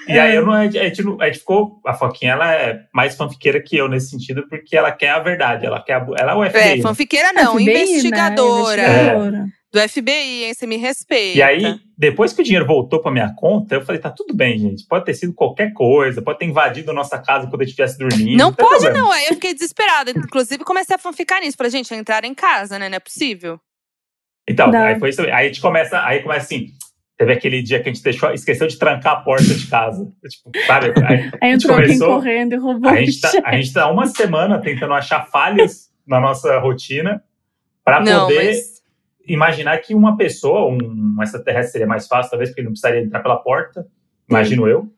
e 0.09 0.19
aí 0.19 0.35
eu 0.35 0.45
não, 0.45 0.51
a, 0.51 0.67
gente, 0.67 1.01
não- 1.01 1.21
a 1.21 1.27
gente 1.27 1.39
ficou. 1.39 1.79
A 1.85 1.93
Foquinha 1.93 2.33
ela 2.33 2.53
é 2.53 2.81
mais 2.93 3.15
fanfiqueira 3.15 3.61
que 3.61 3.77
eu 3.77 3.87
nesse 3.87 4.09
sentido, 4.09 4.45
porque 4.49 4.75
ela 4.75 4.91
quer 4.91 5.11
a 5.11 5.19
verdade. 5.19 5.65
Ela 5.65 5.81
quer 5.81 5.93
a, 5.93 6.05
ela 6.17 6.31
é 6.33 6.35
o 6.35 6.49
FBI. 6.49 6.61
É, 6.61 6.75
né? 6.75 6.81
fanfiqueira 6.81 7.31
não, 7.31 7.53
FBI, 7.53 7.65
né? 7.65 7.83
investigadora. 7.83 8.81
Investigadora. 8.81 9.45
Do 9.71 9.79
FBI, 9.87 10.45
hein? 10.45 10.53
Você 10.53 10.65
me 10.65 10.77
respeita. 10.77 11.37
E 11.37 11.41
aí, 11.43 11.79
depois 11.95 12.33
que 12.33 12.41
o 12.41 12.43
dinheiro 12.43 12.65
voltou 12.65 12.99
pra 13.01 13.11
minha 13.11 13.31
conta, 13.35 13.75
eu 13.75 13.85
falei, 13.85 14.01
tá 14.01 14.09
tudo 14.09 14.33
bem, 14.33 14.57
gente. 14.57 14.83
Pode 14.87 15.05
ter 15.05 15.13
sido 15.13 15.31
qualquer 15.31 15.73
coisa, 15.73 16.21
pode 16.23 16.39
ter 16.39 16.45
invadido 16.45 16.89
a 16.89 16.93
nossa 16.93 17.19
casa 17.19 17.45
quando 17.47 17.61
eu 17.61 17.65
estivesse 17.65 17.97
dormindo. 17.99 18.35
Não 18.37 18.51
tem 18.51 18.65
pode, 18.65 18.81
problema. 18.81 18.97
não. 19.05 19.11
Aí 19.11 19.25
eu 19.27 19.35
fiquei 19.35 19.53
desesperada. 19.53 20.09
Inclusive, 20.09 20.63
comecei 20.63 20.95
a 20.95 20.99
fanficar 20.99 21.39
nisso. 21.41 21.55
Falei, 21.55 21.71
gente, 21.71 21.93
entrar 21.93 22.25
em 22.25 22.33
casa, 22.33 22.79
né? 22.79 22.89
Não 22.89 22.95
é 22.95 22.99
possível. 22.99 23.59
Então, 24.49 24.71
Dá. 24.71 24.87
aí 24.87 24.97
foi 24.99 25.09
isso. 25.09 25.21
Aí 25.21 25.31
a 25.31 25.43
gente 25.43 25.61
começa, 25.61 26.03
aí 26.03 26.23
começa 26.23 26.45
assim. 26.45 26.67
Teve 27.15 27.33
aquele 27.33 27.61
dia 27.61 27.83
que 27.83 27.89
a 27.89 27.93
gente 27.93 28.01
deixou, 28.01 28.31
esqueceu 28.33 28.65
de 28.65 28.79
trancar 28.79 29.13
a 29.13 29.17
porta 29.17 29.43
de 29.43 29.67
casa. 29.67 30.11
Tipo, 30.27 30.51
sabe? 30.65 30.93
Aí, 31.05 31.31
Aí 31.41 31.49
a 31.49 31.53
gente 31.53 31.63
entrou 31.65 31.73
alguém 31.77 31.87
começou- 31.99 32.15
correndo 32.15 32.53
e 32.53 32.57
roubou 32.57 32.89
a 32.89 32.95
gente, 32.95 33.19
tá, 33.21 33.31
a 33.43 33.55
gente 33.57 33.73
tá 33.73 33.91
uma 33.91 34.07
semana 34.07 34.59
tentando 34.59 34.93
achar 34.93 35.27
falhas 35.27 35.89
na 36.07 36.19
nossa 36.19 36.57
rotina 36.59 37.21
para 37.83 37.99
não, 37.99 38.27
poder 38.27 38.45
mas. 38.45 38.78
Imaginar 39.33 39.77
que 39.79 39.93
uma 39.95 40.17
pessoa, 40.17 40.67
um 40.69 41.21
extraterrestre 41.21 41.73
seria 41.73 41.87
mais 41.87 42.07
fácil, 42.07 42.29
talvez, 42.31 42.49
porque 42.49 42.61
ele 42.61 42.67
não 42.67 42.73
precisaria 42.73 43.01
entrar 43.01 43.21
pela 43.21 43.37
porta, 43.37 43.87
imagino 44.29 44.67
eu. 44.67 44.91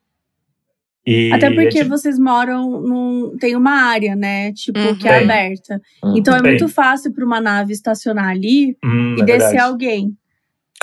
E 1.05 1.31
Até 1.33 1.49
porque 1.49 1.83
vocês 1.83 2.19
moram 2.19 2.79
num. 2.81 3.35
Tem 3.39 3.55
uma 3.55 3.71
área, 3.71 4.15
né? 4.15 4.53
Tipo, 4.53 4.77
Uhum. 4.79 4.95
que 4.95 5.07
é 5.07 5.15
Tem. 5.17 5.23
aberta. 5.23 5.81
Hum. 6.03 6.13
Então 6.15 6.35
é 6.35 6.41
Tem. 6.41 6.51
muito 6.51 6.69
fácil 6.69 7.11
para 7.11 7.25
uma 7.25 7.41
nave 7.41 7.73
estacionar 7.73 8.29
ali 8.29 8.77
Hum, 8.85 9.15
e 9.17 9.21
é 9.21 9.25
descer 9.25 9.39
verdade. 9.39 9.57
alguém. 9.57 10.15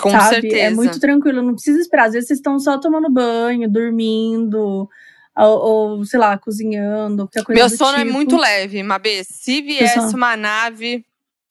Com 0.00 0.11
sabe? 0.11 0.28
certeza. 0.34 0.56
É 0.56 0.70
muito 0.70 0.98
tranquilo, 0.98 1.40
não 1.42 1.54
precisa 1.54 1.80
esperar. 1.80 2.06
Às 2.06 2.12
vezes 2.14 2.26
vocês 2.28 2.38
estão 2.40 2.58
só 2.58 2.78
tomando 2.80 3.08
banho, 3.11 3.70
dormindo, 3.70 4.88
ou, 5.37 5.58
ou, 5.96 6.04
sei 6.04 6.18
lá, 6.18 6.37
cozinhando, 6.37 7.24
qualquer 7.28 7.44
coisa 7.44 7.61
Meu 7.61 7.68
do 7.70 7.76
sono 7.76 7.98
é 7.98 8.02
tipo. 8.02 8.12
muito 8.12 8.37
leve, 8.37 8.82
Mabê. 8.82 9.22
Se 9.22 9.62
viesse 9.62 9.98
uma 10.14 10.37
nave, 10.37 11.04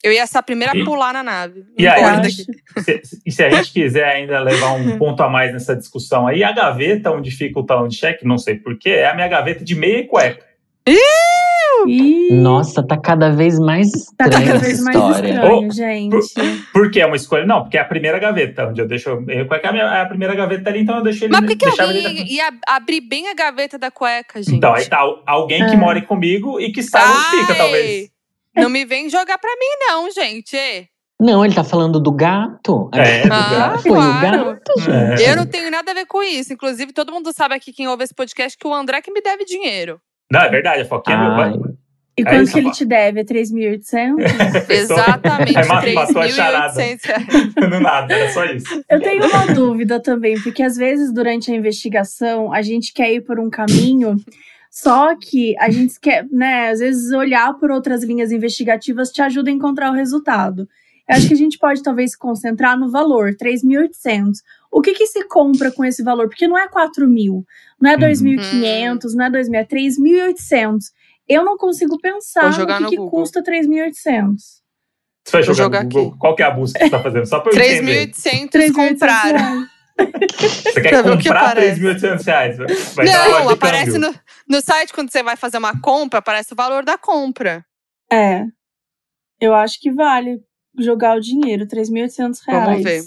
eu 0.04 0.12
ia 0.12 0.26
ser 0.28 0.38
a 0.38 0.44
primeira 0.44 0.74
a 0.74 0.86
pular 0.86 1.12
na 1.14 1.24
nave. 1.24 1.64
e 1.78 1.88
aí. 1.88 2.02
Se- 2.32 3.22
e 3.26 3.32
se 3.32 3.44
a 3.44 3.50
gente 3.50 3.72
quiser 3.74 4.06
ainda 4.06 4.40
levar 4.40 4.74
um 4.74 4.98
ponto 5.00 5.22
a 5.24 5.30
mais 5.30 5.52
nessa 5.52 5.76
discussão 5.76 6.28
aí, 6.28 6.44
a 6.44 6.52
gaveta 6.52 7.12
onde 7.12 7.32
fica 7.32 7.60
o 7.60 7.66
talão 7.66 7.88
de 7.88 7.96
cheque, 7.98 8.26
não 8.26 8.38
sei 8.38 8.56
porquê, 8.56 8.90
é 8.90 9.08
a 9.10 9.16
minha 9.16 9.28
gaveta 9.28 9.64
de 9.64 9.76
meia 9.76 10.00
e 10.00 10.08
cueca. 10.08 10.46
Ih, 11.86 12.34
Nossa, 12.34 12.86
tá 12.86 12.98
cada 12.98 13.30
vez 13.30 13.60
mais 13.60 13.90
tá 14.18 14.26
estranha 14.26 14.46
cada 14.48 14.58
essa 14.58 14.66
vez 14.66 14.82
mais 14.82 14.96
história. 14.98 15.30
estranho, 15.30 15.68
Oh, 15.68 15.72
gente. 15.72 16.18
Por 16.74 16.92
que 16.92 17.00
é 17.02 17.06
uma 17.06 17.16
escolha? 17.16 17.46
Não, 17.46 17.62
porque 17.62 17.78
é 17.78 17.82
a 17.82 17.86
primeira 17.86 18.18
gaveta, 18.20 18.68
onde 18.68 18.82
eu 18.82 18.88
deixo. 18.88 19.20
Meia 19.22 19.46
cueca 19.46 19.68
é 19.68 19.70
a, 19.70 19.74
minha- 19.74 19.84
é 19.98 20.02
a 20.02 20.06
primeira 20.06 20.34
gaveta 20.36 20.70
ali, 20.70 20.80
então 20.82 20.98
eu 20.98 21.04
deixo 21.04 21.26
ele. 21.26 21.34
Mas 21.34 21.46
por 21.46 21.56
que, 21.58 21.66
alguém 21.82 21.98
ele- 22.06 22.24
ia, 22.34 22.50
abrir 22.68 23.02
bem 23.02 23.28
a 23.30 23.34
gaveta 23.36 23.78
da 23.78 23.92
cueca, 23.92 24.42
gente? 24.42 24.56
Então, 24.56 24.74
aí 24.74 24.86
tá 24.86 24.98
al- 25.00 25.22
alguém 25.26 25.66
que 25.68 25.76
Ah. 25.76 25.78
mora 25.78 26.02
comigo 26.02 26.60
e 26.60 26.72
que 26.72 26.82
sabe 26.82 27.12
onde 27.12 27.42
fica, 27.42 27.56
talvez. 27.56 28.10
Não 28.58 28.70
me 28.70 28.84
vem 28.86 29.10
jogar 29.10 29.38
pra 29.38 29.50
mim, 29.52 29.88
não, 29.88 30.12
gente. 30.12 30.58
Não, 31.20 31.44
ele 31.44 31.56
tá 31.56 31.64
falando 31.64 32.00
do 32.00 32.12
gato. 32.12 32.90
É, 32.94 33.22
do 33.28 33.34
Ah, 33.34 33.50
gato. 33.50 33.82
Foi 33.82 33.92
o 33.92 33.96
claro. 33.96 34.46
gato, 34.46 34.80
gente. 34.82 35.24
É. 35.24 35.32
Eu 35.32 35.36
não 35.36 35.46
tenho 35.48 35.72
nada 35.72 35.92
a 35.92 35.96
ver 35.96 36.06
com 36.06 36.22
isso. 36.22 36.54
Inclusive, 36.54 36.94
todo 36.94 37.12
mundo 37.12 37.34
sabe 37.34 37.56
aqui, 37.56 37.74
quem 37.74 37.88
ouve 37.88 38.04
esse 38.04 38.14
podcast, 38.14 38.58
que 38.58 38.68
o 38.68 38.74
André 38.74 39.02
que 39.02 39.12
me 39.12 39.22
deve 39.22 39.44
dinheiro. 39.46 40.00
Não, 40.32 40.42
é 40.42 40.50
verdade, 40.50 40.82
a 40.82 40.86
Foquinha 40.86 41.18
é 41.18 41.50
meu. 41.50 41.78
E 42.20 42.22
É 42.22 42.26
quanto 42.26 42.44
isso, 42.44 42.54
que 42.54 42.60
ele 42.60 42.72
te 42.72 42.84
deve? 42.86 43.20
É 43.20 43.24
3.800? 43.24 44.16
Exatamente, 44.70 45.58
Aí 45.58 45.68
ma- 45.68 46.02
matou 46.06 46.22
a 46.22 46.28
charada. 46.28 46.74
3.800 46.74 47.06
reais. 47.06 47.54
Do 47.70 47.80
nada, 47.80 48.14
era 48.14 48.32
só 48.32 48.46
isso. 48.46 48.84
Eu 48.90 49.00
tenho 49.02 49.26
uma 49.28 49.46
dúvida 49.54 50.00
também, 50.00 50.40
porque 50.42 50.64
às 50.64 50.76
vezes 50.76 51.14
durante 51.14 51.52
a 51.52 51.56
investigação 51.56 52.52
a 52.52 52.62
gente 52.62 52.92
quer 52.94 53.12
ir 53.14 53.22
por 53.22 53.40
um 53.40 53.50
caminho, 53.50 54.16
Só 54.80 55.16
que 55.16 55.58
a 55.58 55.72
gente 55.72 56.00
quer, 56.00 56.28
né, 56.32 56.70
às 56.70 56.78
vezes 56.78 57.12
olhar 57.12 57.52
por 57.56 57.72
outras 57.72 58.04
linhas 58.04 58.32
investigativas 58.32 59.10
te 59.10 59.24
ajuda 59.24 59.50
a 59.50 59.54
encontrar 59.54 59.90
o 59.90 59.96
resultado. 59.96 60.70
Eu 61.10 61.16
acho 61.16 61.28
que 61.28 61.34
a 61.34 61.38
gente 61.38 61.58
pode 61.58 61.82
talvez 61.82 62.12
se 62.12 62.18
concentrar 62.18 62.78
no 62.78 62.92
valor, 62.92 63.34
3.800. 63.34 64.36
O 64.72 64.80
que 64.80 64.94
que 64.94 65.08
se 65.08 65.24
compra 65.24 65.72
com 65.72 65.84
esse 65.84 66.04
valor? 66.04 66.28
Porque 66.30 66.48
não 66.48 66.56
é 66.56 66.68
4 66.68 67.08
mil, 67.08 67.44
não 67.82 67.90
é 67.90 67.96
Uhum. 67.96 68.02
2.500, 68.02 69.14
não 69.16 69.26
é 69.26 69.32
2.000, 69.32 69.56
é 69.56 69.66
3.800. 69.66 70.92
Eu 71.28 71.44
não 71.44 71.58
consigo 71.58 71.98
pensar 72.00 72.52
no 72.60 72.68
que, 72.68 72.80
no 72.84 72.90
que 72.90 72.98
custa 73.10 73.42
3.800. 73.42 74.36
Você 75.26 75.32
vai 75.32 75.44
jogar, 75.44 75.56
jogar 75.64 75.84
no 75.86 75.90
Google. 75.90 76.10
aqui. 76.10 76.20
Qual 76.20 76.36
que 76.36 76.44
é 76.44 76.46
a 76.46 76.52
busca 76.52 76.78
que 76.78 76.86
você 76.86 76.92
tá 76.92 77.02
fazendo? 77.02 77.26
Só 77.26 77.40
pra 77.40 77.52
eu 77.52 77.58
entender. 77.60 78.12
3.800 78.12 78.50
3.800 78.52 78.74
comprar. 78.74 79.68
Você 79.98 80.82
quer 80.82 81.04
que 81.04 81.10
comprar 81.10 81.52
aparece. 81.52 81.82
3.800 81.82 82.26
reais? 82.26 82.58
Vai 82.96 83.06
Não, 83.06 83.50
aparece 83.50 83.98
no, 83.98 84.14
no 84.48 84.62
site 84.62 84.94
quando 84.94 85.12
você 85.12 85.24
vai 85.24 85.36
fazer 85.36 85.58
uma 85.58 85.80
compra, 85.82 86.20
aparece 86.20 86.54
o 86.54 86.56
valor 86.56 86.84
da 86.86 86.98
compra. 86.98 87.66
É. 88.12 88.46
Eu 89.40 89.54
acho 89.54 89.80
que 89.80 89.92
vale 89.92 90.40
jogar 90.78 91.18
o 91.18 91.20
dinheiro, 91.20 91.66
3.800 91.66 92.40
reais. 92.48 92.66
Vamos 92.66 92.84
ver. 92.84 93.02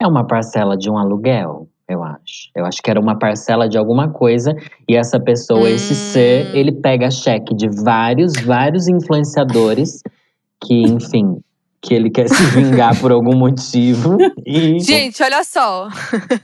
É 0.00 0.06
uma 0.06 0.26
parcela 0.26 0.76
de 0.76 0.90
um 0.90 0.96
aluguel, 0.96 1.68
eu 1.88 2.02
acho. 2.02 2.50
Eu 2.54 2.64
acho 2.64 2.82
que 2.82 2.90
era 2.90 3.00
uma 3.00 3.18
parcela 3.18 3.68
de 3.68 3.78
alguma 3.78 4.12
coisa 4.12 4.54
e 4.88 4.96
essa 4.96 5.20
pessoa, 5.20 5.68
esse 5.70 5.92
Hum. 5.92 5.96
ser, 5.96 6.56
ele 6.56 6.72
pega 6.72 7.10
cheque 7.10 7.54
de 7.54 7.68
vários, 7.68 8.32
vários 8.44 8.88
influenciadores 8.88 10.02
que, 10.64 10.82
enfim, 10.82 11.42
que 11.82 11.92
ele 11.94 12.10
quer 12.10 12.28
se 12.28 12.42
vingar 12.54 12.98
por 13.00 13.10
algum 13.10 13.36
motivo. 13.36 14.16
E 14.46 14.78
Gente, 14.80 15.22
olha 15.22 15.42
só. 15.44 15.88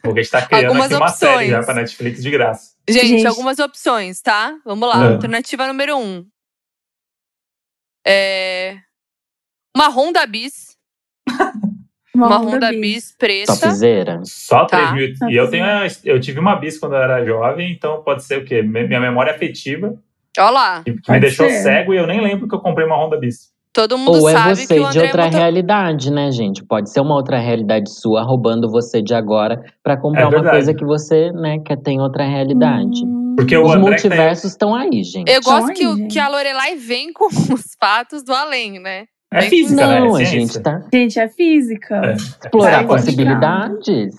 Porque 0.03 0.21
a 0.21 0.23
gente 0.23 0.31
tá 0.31 0.47
criando 0.47 0.67
Algumas 0.67 0.87
aqui 0.87 0.95
uma 1.03 1.09
série 1.09 1.33
opções. 1.33 1.51
já 1.51 1.63
pra 1.63 1.75
Netflix 1.75 2.23
de 2.23 2.31
graça. 2.31 2.73
Gente, 2.89 3.07
Gente. 3.09 3.27
algumas 3.27 3.59
opções, 3.59 4.21
tá? 4.23 4.57
Vamos 4.65 4.89
lá. 4.89 4.95
Ah. 4.97 5.13
Alternativa 5.15 5.67
número 5.67 5.97
um. 5.99 6.25
É... 8.07 8.77
Uma 9.77 9.89
Honda 9.89 10.27
Bis. 10.27 10.77
Uma, 12.15 12.37
Honda, 12.39 12.71
Bis 12.73 13.15
preta. 13.17 13.53
topzera. 13.57 14.21
Só 14.25 14.65
Tá. 14.67 14.93
3 14.93 14.93
mil. 15.21 15.31
E 15.31 15.37
eu, 15.37 15.49
tenho, 15.49 15.65
a- 15.65 15.87
eu 16.05 16.19
tive 16.19 16.41
uma 16.41 16.57
bis 16.57 16.77
quando 16.77 16.95
eu 16.97 17.03
era 17.03 17.25
jovem, 17.25 17.71
então 17.71 18.03
pode 18.03 18.25
ser 18.25 18.39
o 18.39 18.45
quê? 18.45 18.61
Minha 18.61 18.99
memória 18.99 19.33
afetiva, 19.33 19.95
Olha 20.37 20.51
lá. 20.51 20.83
que, 20.83 20.91
que 20.93 20.97
me 20.97 21.03
Pode 21.03 21.21
deixou 21.21 21.49
ser. 21.49 21.63
cego 21.63 21.95
e 21.95 21.97
eu 21.97 22.09
nem 22.09 22.21
lembro 22.21 22.49
que 22.49 22.55
eu 22.57 22.59
comprei 22.61 22.85
uma 22.87 22.97
Honda 22.97 23.17
Bis. 23.19 23.53
Todo 23.79 23.97
mundo 23.97 24.21
Ou 24.23 24.29
é 24.29 24.33
sabe 24.33 24.57
você 24.57 24.67
que 24.75 24.81
o 24.81 24.91
de 24.91 24.99
André 24.99 25.03
outra 25.05 25.25
botou- 25.27 25.39
realidade, 25.39 26.11
né, 26.11 26.33
gente? 26.33 26.65
Pode 26.65 26.91
ser 26.91 26.99
uma 26.99 27.15
outra 27.15 27.39
realidade 27.39 27.89
sua 27.93 28.23
roubando 28.23 28.69
você 28.69 29.01
de 29.01 29.15
agora 29.15 29.63
pra 29.85 29.97
comprar 29.97 30.23
É 30.23 30.27
uma 30.27 30.51
coisa 30.51 30.75
que 30.75 30.85
você, 30.85 31.31
né, 31.31 31.61
quer 31.61 31.77
ter 31.77 31.93
em 31.93 32.01
outra 32.01 32.25
realidade. 32.25 33.05
Hum. 33.05 33.35
Porque 33.37 33.57
Os 33.57 33.63
André 33.71 33.77
que 33.77 33.89
multiversos 33.89 34.51
estão 34.51 34.75
aí, 34.75 35.05
gente. 35.05 35.31
Eu 35.31 35.41
gosto 35.41 35.73
que, 35.75 35.85
aí, 35.85 35.87
o- 35.87 35.97
gente. 35.97 36.13
que 36.13 36.19
a 36.19 36.27
Lorelai 36.29 36.75
vem 36.75 37.13
com 37.13 37.27
os 37.55 37.77
fatos 37.81 38.25
do 38.25 38.33
além, 38.35 38.81
né? 38.81 39.05
É 39.33 39.43
física, 39.43 39.87
né? 39.87 40.01
Não, 40.01 40.19
É 40.19 40.23
a 40.23 40.25
gente 40.25 40.59
tá 40.59 40.83
Gente, 40.93 41.21
é 41.21 41.29
física. 41.29 42.01
É. 42.05 42.13
explorar 42.15 42.79
Vai, 42.79 42.87
possibilidades. 42.87 44.17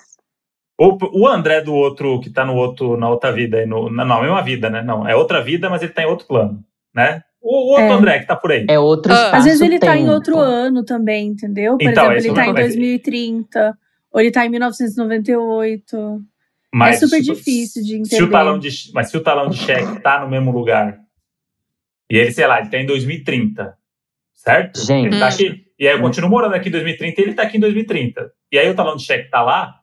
O, 0.79 0.97
o 1.23 1.27
André 1.27 1.59
do 1.61 1.73
outro, 1.73 2.21
que 2.21 2.29
tá 2.29 2.45
no 2.45 2.55
outro, 2.55 2.95
na 2.95 3.09
outra 3.09 3.33
vida, 3.33 3.65
no, 3.65 3.89
na, 3.91 4.05
não, 4.05 4.21
mesma 4.21 4.41
vida, 4.41 4.69
né? 4.69 4.81
Não, 4.81 5.05
é 5.05 5.13
outra 5.15 5.43
vida, 5.43 5.69
mas 5.69 5.81
ele 5.81 5.91
tá 5.91 6.03
em 6.03 6.05
outro 6.05 6.25
plano, 6.25 6.63
né? 6.95 7.21
O, 7.41 7.71
outro 7.71 7.83
É. 7.85 7.89
André 7.91 8.19
que 8.19 8.27
tá 8.27 8.35
por 8.35 8.51
aí. 8.51 8.65
É 8.69 8.77
outro 8.77 9.13
Ah. 9.13 9.37
Às 9.37 9.45
vezes 9.45 9.61
ele 9.61 9.79
tá 9.79 9.95
em 9.97 10.09
outro 10.09 10.37
ano 10.37 10.83
também, 10.83 11.27
entendeu? 11.27 11.77
Por 11.77 11.89
Então, 11.89 12.11
exemplo, 12.11 12.17
ele 12.19 12.29
é 12.29 12.33
tá 12.33 12.41
em 12.41 12.45
problema. 12.53 12.67
2030, 12.67 13.77
ou 14.11 14.19
ele 14.21 14.31
tá 14.31 14.45
em 14.45 14.49
1998. 14.49 16.21
Mas, 16.73 16.97
é 16.97 16.99
super 17.07 17.21
difícil 17.21 17.81
de 17.83 17.89
Se 18.05 18.15
o 18.15 18.17
entender. 18.17 18.31
talão 18.31 18.59
de, 18.59 18.69
mas 18.93 19.09
se 19.09 19.17
o 19.17 19.23
talão 19.23 19.49
de 19.49 19.57
cheque 19.57 20.01
tá 20.01 20.19
no 20.21 20.29
mesmo 20.29 20.51
lugar, 20.51 20.99
e 22.11 22.15
ele, 22.17 22.31
sei 22.31 22.45
lá, 22.45 22.59
ele 22.59 22.69
tá 22.69 22.77
em 22.77 22.85
2030, 22.85 23.73
certo? 24.35 24.79
Gente. 24.85 25.07
Ele 25.07 25.19
tá 25.19 25.27
aqui, 25.29 25.65
e 25.79 25.87
aí 25.87 25.95
eu 25.95 26.01
continuo 26.01 26.29
morando 26.29 26.53
aqui 26.53 26.69
em 26.69 26.71
2030 26.71 27.21
e 27.21 27.23
ele 27.23 27.33
tá 27.33 27.43
aqui 27.43 27.57
em 27.57 27.59
2030. 27.59 28.31
E 28.51 28.59
aí 28.59 28.69
o 28.69 28.75
talão 28.75 28.95
de 28.95 29.03
cheque 29.03 29.29
tá 29.31 29.41
lá, 29.41 29.78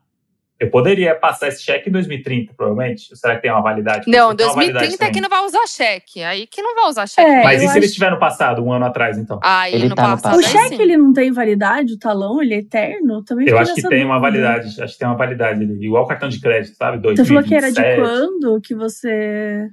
eu 0.58 0.70
poderia 0.70 1.14
passar 1.14 1.48
esse 1.48 1.62
cheque 1.62 1.88
em 1.88 1.92
2030, 1.92 2.54
provavelmente. 2.54 3.08
Ou 3.10 3.16
será 3.16 3.36
que 3.36 3.42
tem 3.42 3.50
uma 3.50 3.60
validade? 3.60 4.10
Não, 4.10 4.28
uma 4.30 4.34
validade 4.34 4.72
2030 4.72 5.04
é 5.04 5.10
que 5.10 5.20
não 5.20 5.28
vai 5.28 5.44
usar 5.44 5.66
cheque. 5.66 6.22
Aí 6.22 6.46
que 6.46 6.62
não 6.62 6.74
vai 6.74 6.88
usar 6.88 7.06
cheque. 7.06 7.28
É, 7.30 7.42
Mas 7.44 7.56
e 7.62 7.66
se 7.66 7.72
ele 7.72 7.78
acho- 7.78 7.86
estiver 7.88 8.10
no 8.10 8.18
passado, 8.18 8.64
um 8.64 8.72
ano 8.72 8.86
atrás, 8.86 9.18
então? 9.18 9.38
Aí 9.42 9.74
Ele 9.74 9.88
no 9.90 9.94
tá 9.94 10.02
no 10.08 10.08
passado. 10.14 10.38
O 10.38 10.42
cheque, 10.42 10.80
ele 10.80 10.96
não 10.96 11.12
tem 11.12 11.30
validade? 11.30 11.92
O 11.92 11.98
talão, 11.98 12.40
ele 12.42 12.54
é 12.54 12.58
eterno? 12.58 13.22
Também 13.22 13.46
Eu 13.48 13.58
acho 13.58 13.74
que 13.74 13.82
tem 13.82 14.04
uma 14.04 14.18
dúvida. 14.18 14.42
validade. 14.46 14.82
Acho 14.82 14.92
que 14.94 14.98
tem 14.98 15.08
uma 15.08 15.16
validade 15.16 15.62
ali. 15.62 15.84
Igual 15.86 16.06
cartão 16.06 16.28
de 16.28 16.40
crédito, 16.40 16.74
sabe? 16.76 16.98
Você 17.06 17.24
falou 17.24 17.42
que 17.42 17.54
era 17.54 17.68
de 17.70 17.74
2027. 17.74 18.00
quando 18.00 18.60
que 18.62 18.74
você 18.74 19.68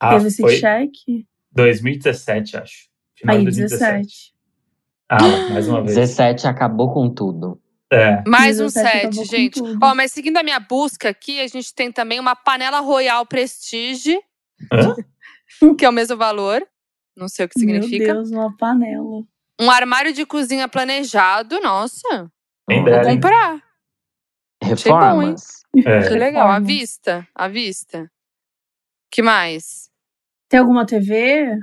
Ah, 0.00 0.14
teve 0.16 0.26
esse 0.28 0.42
foi 0.42 0.56
cheque? 0.56 1.24
2017, 1.52 2.56
acho. 2.56 2.88
Final 3.16 3.36
Aí, 3.36 3.38
de 3.40 3.44
2017. 3.44 3.96
17. 4.02 4.34
Ah, 5.08 5.52
mais 5.52 5.68
uma 5.68 5.80
vez. 5.82 5.94
17 5.94 6.48
acabou 6.48 6.92
com 6.92 7.08
tudo. 7.08 7.60
É. 7.94 8.22
Mais 8.26 8.60
um 8.60 8.66
17 8.66 9.16
set, 9.16 9.24
gente. 9.28 9.60
Ó, 9.80 9.94
mas 9.94 10.12
seguindo 10.12 10.36
a 10.36 10.42
minha 10.42 10.58
busca 10.58 11.08
aqui, 11.08 11.40
a 11.40 11.46
gente 11.46 11.72
tem 11.74 11.92
também 11.92 12.18
uma 12.18 12.34
panela 12.34 12.80
Royal 12.80 13.24
Prestige, 13.24 14.18
Hã? 14.72 14.96
que 15.78 15.84
é 15.84 15.88
o 15.88 15.92
mesmo 15.92 16.16
valor. 16.16 16.66
Não 17.16 17.28
sei 17.28 17.46
o 17.46 17.48
que 17.48 17.58
significa. 17.58 18.06
Meu 18.06 18.14
Deus, 18.14 18.30
uma 18.32 18.56
panela. 18.56 19.22
Um 19.60 19.70
armário 19.70 20.12
de 20.12 20.26
cozinha 20.26 20.66
planejado. 20.66 21.60
Nossa, 21.60 22.30
vou 22.68 22.76
hein? 22.76 23.14
comprar. 23.14 23.62
Reformas. 24.62 25.62
É. 25.76 26.08
Que 26.08 26.14
legal. 26.14 26.48
À 26.48 26.58
vista. 26.58 27.26
À 27.34 27.46
vista. 27.46 28.10
que 29.10 29.22
mais? 29.22 29.90
Tem 30.48 30.58
alguma 30.58 30.84
TV? 30.84 31.56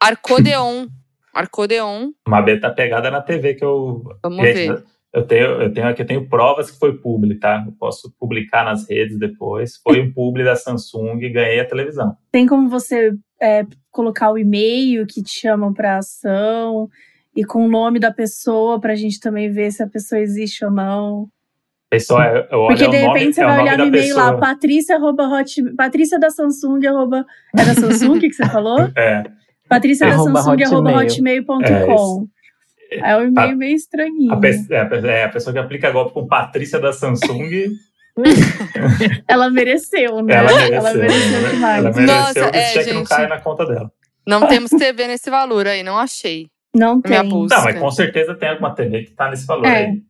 Arcodeon. 0.00 0.86
Arcodeon. 1.34 2.12
Uma 2.26 2.42
beta 2.42 2.70
pegada 2.70 3.10
na 3.10 3.22
TV 3.22 3.54
que 3.54 3.64
eu. 3.64 4.04
Vamos 4.22 4.44
Gente, 4.44 4.54
ver. 4.54 4.84
Eu 5.12 5.26
tenho, 5.26 5.46
eu 5.60 5.72
tenho 5.72 5.88
aqui, 5.88 6.00
eu 6.00 6.06
tenho 6.06 6.26
provas 6.26 6.70
que 6.70 6.78
foi 6.78 6.96
publi, 6.96 7.38
tá? 7.38 7.62
Eu 7.66 7.72
posso 7.72 8.10
publicar 8.18 8.64
nas 8.64 8.88
redes 8.88 9.18
depois. 9.18 9.76
Foi 9.76 10.00
um 10.00 10.10
publi 10.10 10.42
da 10.42 10.56
Samsung 10.56 11.18
e 11.20 11.28
ganhei 11.28 11.60
a 11.60 11.68
televisão. 11.68 12.16
Tem 12.30 12.46
como 12.46 12.68
você 12.68 13.12
é, 13.40 13.66
colocar 13.90 14.30
o 14.30 14.38
e-mail 14.38 15.06
que 15.06 15.22
te 15.22 15.38
chamam 15.40 15.72
para 15.74 15.98
ação 15.98 16.88
e 17.36 17.44
com 17.44 17.66
o 17.66 17.68
nome 17.68 17.98
da 17.98 18.10
pessoa 18.10 18.80
pra 18.80 18.94
gente 18.94 19.20
também 19.20 19.50
ver 19.50 19.70
se 19.70 19.82
a 19.82 19.86
pessoa 19.86 20.18
existe 20.18 20.64
ou 20.64 20.70
não. 20.70 21.28
Pessoal, 21.90 22.22
é, 22.22 22.48
eu 22.50 22.60
olho 22.60 22.68
Porque 22.68 22.84
é 22.84 22.88
o 22.88 22.90
de 22.90 23.02
nome, 23.02 23.18
repente 23.18 23.34
você 23.34 23.42
é 23.42 23.44
o 23.44 23.48
vai 23.48 23.56
nome 23.58 23.68
olhar 23.68 23.78
no 23.78 23.86
e-mail 23.86 24.16
lá. 24.16 24.38
Patrícia, 24.38 24.96
arroba 24.96 25.28
hot, 25.28 25.74
Patrícia 25.76 26.18
da 26.18 26.30
Samsung, 26.30 26.86
arroba, 26.86 27.26
é 27.54 27.64
da 27.66 27.74
Samsung 27.74 28.18
que 28.18 28.32
você 28.32 28.46
falou? 28.46 28.78
É, 28.96 29.24
Patrícia 29.68 30.06
da 30.06 30.16
Samsung, 30.16 30.62
arroba 30.62 30.90
hotmail. 30.90 31.42
hotmail.com. 31.42 32.28
É 33.00 33.16
um 33.16 33.24
e-mail 33.28 33.56
meio 33.56 33.74
estranhinho. 33.76 34.32
a, 34.32 34.36
pe- 34.36 34.66
é, 34.70 34.80
a 34.80 35.10
é, 35.10 35.24
a 35.24 35.28
pessoa 35.28 35.52
que 35.52 35.58
aplica 35.58 35.90
golpe 35.90 36.12
com 36.14 36.26
Patrícia 36.26 36.78
da 36.80 36.92
Samsung, 36.92 37.70
Ela 39.26 39.50
mereceu, 39.50 40.22
né? 40.22 40.34
ela 40.34 40.52
mereceu. 40.52 40.74
Ela 40.74 40.94
mereceu 40.94 41.40
né? 41.40 41.48
demais. 41.50 41.84
Ela 41.84 41.94
mereceu 41.94 42.06
Nossa, 42.16 42.32
que 42.50 42.56
esse 42.58 42.58
é, 42.58 42.72
cheque 42.72 42.92
não 42.92 42.98
gente. 43.00 43.08
caia 43.08 43.28
na 43.28 43.40
conta 43.40 43.64
dela. 43.66 43.90
Não 44.26 44.46
temos 44.46 44.70
TV 44.70 45.06
nesse 45.06 45.30
valor 45.30 45.66
aí, 45.66 45.82
não 45.82 45.98
achei. 45.98 46.46
Não 46.74 47.00
Minha 47.04 47.20
tem. 47.20 47.28
busca. 47.28 47.56
Não, 47.56 47.64
mas 47.64 47.78
com 47.78 47.90
certeza 47.90 48.34
tem 48.34 48.48
alguma 48.50 48.74
TV 48.74 49.04
que 49.04 49.10
tá 49.12 49.30
nesse 49.30 49.46
valor 49.46 49.66
É. 49.66 49.86
aí. 49.86 50.02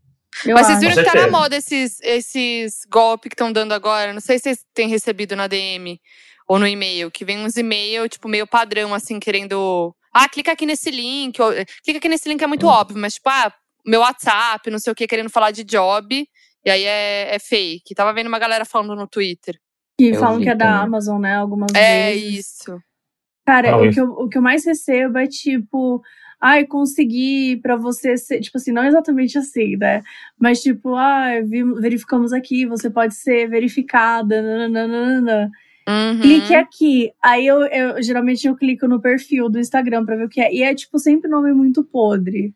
Eu 0.46 0.54
Mas 0.54 0.66
vocês 0.66 0.78
acho. 0.78 0.80
viram 0.88 0.94
Com 0.94 1.02
que 1.10 1.16
tá 1.16 1.26
na 1.26 1.30
moda 1.30 1.56
esses, 1.56 2.00
esses 2.02 2.86
golpes 2.90 3.28
que 3.28 3.34
estão 3.34 3.52
dando 3.52 3.72
agora? 3.72 4.12
Não 4.14 4.20
sei 4.20 4.38
se 4.38 4.44
vocês 4.44 4.58
têm 4.74 4.88
recebido 4.88 5.36
na 5.36 5.46
DM 5.46 6.00
ou 6.48 6.58
no 6.58 6.66
e-mail, 6.66 7.10
que 7.10 7.24
vem 7.24 7.38
uns 7.38 7.56
e-mail, 7.56 8.08
tipo, 8.08 8.28
meio 8.28 8.46
padrão, 8.46 8.94
assim, 8.94 9.20
querendo. 9.20 9.94
Ah, 10.12 10.28
clica 10.28 10.52
aqui 10.52 10.66
nesse 10.66 10.90
link. 10.90 11.40
ou, 11.40 11.52
clica 11.82 11.98
aqui 11.98 12.08
nesse 12.08 12.28
link 12.28 12.42
é 12.42 12.46
muito 12.46 12.66
Hum. 12.66 12.70
óbvio, 12.70 12.98
mas, 12.98 13.14
tipo, 13.14 13.28
ah, 13.30 13.52
meu 13.84 14.00
WhatsApp, 14.00 14.70
não 14.70 14.78
sei 14.78 14.92
o 14.92 14.96
que, 14.96 15.06
querendo 15.06 15.30
falar 15.30 15.50
de 15.50 15.64
job. 15.64 16.26
E 16.64 16.70
aí 16.70 16.84
é, 16.84 17.34
é 17.34 17.38
fake. 17.38 17.94
Tava 17.94 18.12
vendo 18.12 18.28
uma 18.28 18.38
galera 18.38 18.64
falando 18.64 18.94
no 18.94 19.08
Twitter. 19.08 19.58
Que 19.98 20.10
Eu 20.10 20.20
falam 20.20 20.38
vi 20.38 20.44
que 20.44 20.50
é 20.50 20.54
da 20.54 20.66
também. 20.66 20.82
Amazon, 20.84 21.20
né? 21.20 21.36
Algumas 21.36 21.72
É 21.74 22.12
vezes. 22.14 22.38
isso. 22.38 22.82
Cara, 23.44 23.72
Ah, 23.72 23.76
o 23.78 23.90
que, 23.90 24.00
eu, 24.00 24.10
o 24.10 24.28
que 24.28 24.38
eu 24.38 24.42
mais 24.42 24.64
recebo 24.64 25.18
é 25.18 25.26
tipo, 25.26 26.00
ai, 26.40 26.64
consegui 26.64 27.56
pra 27.60 27.74
você 27.74 28.16
ser, 28.16 28.40
tipo 28.40 28.56
assim, 28.56 28.70
não 28.70 28.84
exatamente 28.84 29.36
assim, 29.36 29.76
né? 29.76 30.00
Mas 30.38 30.62
tipo, 30.62 30.94
ai, 30.94 31.42
vi- 31.42 31.64
verificamos 31.80 32.32
aqui, 32.32 32.64
você 32.66 32.88
pode 32.88 33.14
ser 33.16 33.48
verificada, 33.48 34.40
nananana. 34.40 35.50
Uhum. 35.88 36.20
Clique 36.20 36.54
aqui. 36.54 37.10
Aí 37.22 37.46
eu, 37.46 37.62
eu- 37.66 38.02
geralmente 38.02 38.46
eu 38.46 38.54
clico 38.56 38.86
no 38.86 39.00
perfil 39.00 39.48
do 39.48 39.58
Instagram 39.58 40.04
pra 40.04 40.16
ver 40.16 40.24
o 40.26 40.28
que 40.28 40.40
é. 40.40 40.52
E 40.52 40.62
é 40.62 40.74
tipo 40.74 40.98
sempre 40.98 41.28
nome 41.30 41.52
muito 41.52 41.82
podre. 41.84 42.52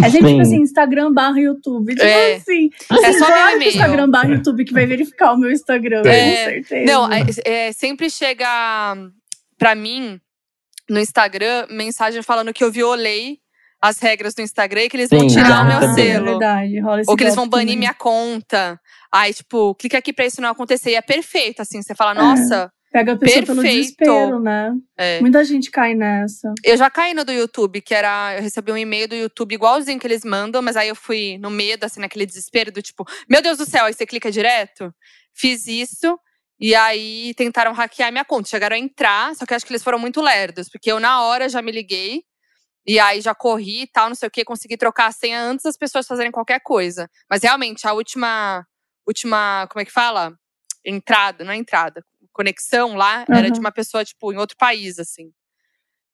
É 0.00 0.10
sempre 0.10 0.18
tipo 0.18 0.28
Sim. 0.28 0.40
assim, 0.40 0.56
Instagram 0.62 1.12
barra 1.12 1.40
YouTube. 1.40 1.92
Tipo 1.94 2.04
É. 2.06 2.34
assim. 2.36 2.70
É 3.04 3.12
só 3.14 3.26
pro 3.26 3.36
e-mail. 3.56 3.68
Instagram 3.70 4.08
barra 4.10 4.28
YouTube 4.28 4.64
que 4.64 4.72
vai 4.72 4.86
verificar 4.86 5.32
o 5.32 5.36
meu 5.38 5.50
Instagram, 5.50 6.02
É. 6.06 6.36
com 6.36 6.50
certeza. 6.50 6.92
Não, 6.92 7.12
é, 7.12 7.24
é, 7.44 7.72
sempre 7.72 8.08
chega 8.08 8.46
pra 9.58 9.74
mim 9.74 10.20
no 10.88 11.00
Instagram 11.00 11.66
mensagem 11.70 12.22
falando 12.22 12.52
que 12.52 12.62
eu 12.62 12.70
violei 12.70 13.38
as 13.80 13.98
regras 13.98 14.34
do 14.34 14.42
Instagram 14.42 14.82
e 14.84 14.88
que 14.88 14.96
eles 14.96 15.10
vão 15.10 15.20
Sim, 15.20 15.26
tirar 15.28 15.48
já 15.48 15.62
o 15.62 15.66
meu 15.66 15.80
também. 15.80 16.08
É 16.08 16.12
selo. 16.14 16.24
verdade, 16.26 16.80
rola 16.80 17.00
esse 17.02 17.10
Ou 17.10 17.16
que 17.16 17.24
eles 17.24 17.34
vão 17.34 17.48
banir 17.48 17.66
também. 17.66 17.78
minha 17.78 17.94
conta. 17.94 18.80
Aí, 19.12 19.32
tipo, 19.34 19.74
clica 19.74 19.98
aqui 19.98 20.12
pra 20.12 20.26
isso 20.26 20.40
não 20.40 20.48
acontecer. 20.50 20.90
E 20.90 20.94
é 20.94 21.02
perfeito, 21.02 21.60
assim. 21.60 21.82
Você 21.82 21.94
fala, 21.94 22.12
É. 22.12 22.14
nossa, 22.14 22.70
Pega 22.92 23.12
a 23.12 23.16
pessoa 23.16 23.44
pelo 23.44 23.60
Perfeito. 23.60 23.82
desespero, 23.82 24.40
né? 24.40 24.72
É. 24.96 25.20
Muita 25.20 25.44
gente 25.44 25.70
cai 25.70 25.92
nessa. 25.94 26.50
Eu 26.64 26.78
já 26.78 26.88
caí 26.88 27.12
no 27.12 27.24
do 27.26 27.32
YouTube, 27.32 27.82
que 27.82 27.94
era. 27.94 28.36
Eu 28.36 28.42
recebi 28.42 28.72
um 28.72 28.76
e-mail 28.76 29.06
do 29.06 29.14
YouTube 29.14 29.54
igualzinho 29.54 29.98
que 29.98 30.06
eles 30.06 30.24
mandam, 30.24 30.62
mas 30.62 30.76
aí 30.76 30.88
eu 30.88 30.94
fui 30.94 31.36
no 31.38 31.50
medo, 31.50 31.84
assim, 31.84 32.00
naquele 32.00 32.24
desespero 32.24 32.72
do 32.72 32.80
tipo, 32.80 33.04
meu 33.28 33.42
Deus 33.42 33.58
do 33.58 33.66
céu, 33.66 33.84
aí 33.84 33.92
você 33.92 34.06
clica 34.06 34.30
direto. 34.30 34.94
Fiz 35.34 35.66
isso. 35.66 36.18
E 36.58 36.74
aí 36.74 37.34
tentaram 37.36 37.74
hackear 37.74 38.10
minha 38.10 38.24
conta. 38.24 38.48
Chegaram 38.48 38.76
a 38.76 38.78
entrar, 38.78 39.34
só 39.34 39.44
que 39.44 39.52
eu 39.52 39.56
acho 39.56 39.66
que 39.66 39.72
eles 39.72 39.82
foram 39.84 39.98
muito 39.98 40.22
lerdos, 40.22 40.70
porque 40.70 40.90
eu 40.90 40.98
na 40.98 41.20
hora 41.22 41.50
já 41.50 41.60
me 41.60 41.72
liguei. 41.72 42.22
E 42.86 43.00
aí 43.00 43.20
já 43.20 43.34
corri 43.34 43.82
e 43.82 43.86
tal, 43.86 44.08
não 44.08 44.14
sei 44.14 44.28
o 44.28 44.30
que, 44.30 44.44
consegui 44.44 44.76
trocar 44.76 45.06
a 45.08 45.12
senha 45.12 45.42
antes 45.42 45.64
das 45.64 45.76
pessoas 45.76 46.06
fazerem 46.06 46.30
qualquer 46.30 46.60
coisa. 46.60 47.10
Mas 47.28 47.42
realmente, 47.42 47.86
a 47.86 47.92
última. 47.92 48.64
Última. 49.06 49.66
Como 49.70 49.82
é 49.82 49.84
que 49.84 49.92
fala? 49.92 50.36
Entrada, 50.84 51.44
não 51.44 51.52
é 51.52 51.56
entrada. 51.56 52.04
Conexão 52.32 52.94
lá 52.94 53.24
era 53.28 53.46
Aham. 53.46 53.50
de 53.50 53.58
uma 53.60 53.72
pessoa, 53.72 54.04
tipo, 54.04 54.32
em 54.32 54.36
outro 54.36 54.56
país, 54.56 54.98
assim. 54.98 55.32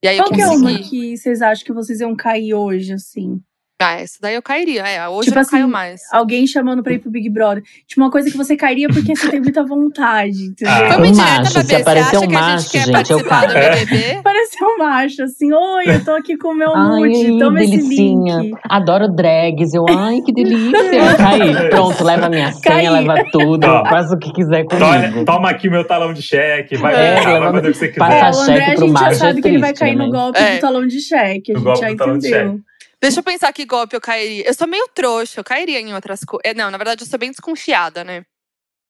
E 0.03 0.09
aí 0.09 0.17
Qual 0.17 0.29
eu 0.29 0.35
que 0.35 0.41
é 0.41 0.47
consegui. 0.47 0.73
uma 0.73 0.89
que 0.89 1.17
vocês 1.17 1.43
acham 1.43 1.65
que 1.65 1.73
vocês 1.73 2.01
iam 2.01 2.17
cair 2.17 2.55
hoje, 2.55 2.93
assim? 2.93 3.43
Ah, 3.83 4.01
essa 4.01 4.19
daí 4.21 4.35
eu 4.35 4.43
cairia. 4.43 4.83
É, 4.83 5.09
hoje 5.09 5.29
Tipo 5.29 5.39
eu 5.39 5.43
não 5.43 5.49
caio 5.51 5.63
assim, 5.65 5.73
mais. 5.73 6.01
Alguém 6.13 6.47
chamando 6.47 6.83
pra 6.83 6.93
ir 6.93 6.99
pro 6.99 7.11
Big 7.11 7.29
Brother. 7.29 7.63
Tipo, 7.87 8.01
uma 8.01 8.11
coisa 8.11 8.31
que 8.31 8.37
você 8.37 8.57
cairia 8.57 8.89
porque 8.89 9.15
você 9.17 9.29
tem 9.29 9.41
muita 9.41 9.65
vontade, 9.65 10.45
entendeu? 10.47 10.73
Ah. 10.75 10.93
Foi 10.95 11.09
Um 11.11 11.15
macho, 11.15 11.47
se 11.53 11.63
Você 11.65 11.77
aparecer 11.77 12.17
acha 12.17 12.25
um 12.25 12.29
que 12.29 12.37
a 12.37 12.41
macho, 12.41 12.71
gente 12.73 12.87
eu 12.87 12.93
participar 12.93 13.47
do 13.47 13.53
caio. 13.53 13.87
BBB? 13.87 14.21
Pareceu 14.23 14.69
um 14.69 14.79
macho, 14.79 15.23
assim, 15.23 15.53
oi, 15.53 15.85
eu 15.89 16.05
tô 16.05 16.11
aqui 16.13 16.37
com 16.37 16.49
o 16.49 16.55
meu 16.55 16.71
Ai, 16.75 17.01
nude, 17.01 17.39
toma 17.39 17.63
esse 17.63 17.71
delicinha. 17.73 18.39
link. 18.39 18.55
Adoro 18.69 19.09
drags. 19.09 19.75
Eu, 19.75 19.85
ai, 19.89 20.21
que 20.21 20.33
delícia. 20.33 21.17
Caí. 21.17 21.71
Pronto, 21.71 22.05
leva 22.05 22.29
minha 22.29 22.53
senha, 22.53 22.63
Caí. 22.77 22.89
leva 22.89 23.25
tudo. 23.31 23.67
Ó. 23.67 23.85
Faz 23.87 24.11
o 24.13 24.19
que 24.19 24.33
quiser 24.33 24.65
Toma, 24.67 25.01
comigo. 25.03 25.25
toma 25.25 25.51
aqui 25.51 25.69
meu 25.69 25.85
talão 25.85 26.13
de 26.13 26.23
cheque, 26.23 26.77
vai 26.77 26.95
É, 26.95 27.15
brincar, 27.17 27.41
vai 27.41 27.53
fazer 27.53 27.69
o 27.69 27.73
que 27.73 27.79
você 27.79 27.89
passa 27.89 28.13
É, 28.15 28.31
quiser. 28.31 28.31
o 28.31 28.45
cheque 28.45 28.53
André 28.53 28.65
a 28.65 28.69
gente 28.77 28.87
já 28.87 28.93
macho 28.93 29.15
sabe 29.17 29.39
é 29.39 29.43
que 29.43 29.49
ele 29.49 29.59
vai 29.59 29.73
cair 29.75 29.97
no 29.97 30.05
né? 30.05 30.11
golpe 30.11 30.39
É. 30.39 30.55
do 30.57 30.61
talão 30.61 30.87
de 30.87 31.01
cheque, 31.01 31.53
a 31.53 31.59
gente 31.59 31.81
já 31.81 31.91
entendeu. 31.91 32.61
Deixa 33.03 33.19
eu 33.19 33.25
pensar 33.25 33.53
que 33.53 33.65
golpe 33.67 33.97
eu 33.97 34.01
cairia. 34.01 34.47
Eu 34.47 34.55
sou 34.55 34.69
meio 34.69 34.89
trouxa, 34.95 35.41
eu 35.41 35.45
cairia 35.45 35.81
em 35.81 35.93
outras 35.93 36.21
coisas. 36.21 36.57
Não, 36.57 36.71
na 36.71 36.79
verdade, 36.79 37.03
eu 37.03 37.07
sou 37.09 37.19
bem 37.19 37.31
desconfiada, 37.31 38.05
né? 38.05 38.23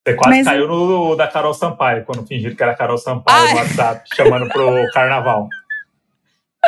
Você 0.06 0.14
quase 0.14 0.36
Mas- 0.38 0.46
caiu 0.46 0.68
no 0.68 1.14
da 1.16 1.28
Carol 1.28 1.54
Sampaio, 1.54 2.04
quando 2.04 2.26
fingiram 2.26 2.54
que 2.54 2.62
era 2.62 2.74
Carol 2.74 2.98
Sampaio 2.98 3.38
Ai. 3.46 3.52
no 3.54 3.58
WhatsApp, 3.60 4.04
chamando 4.14 4.48
pro 4.50 4.90
carnaval. 4.92 5.48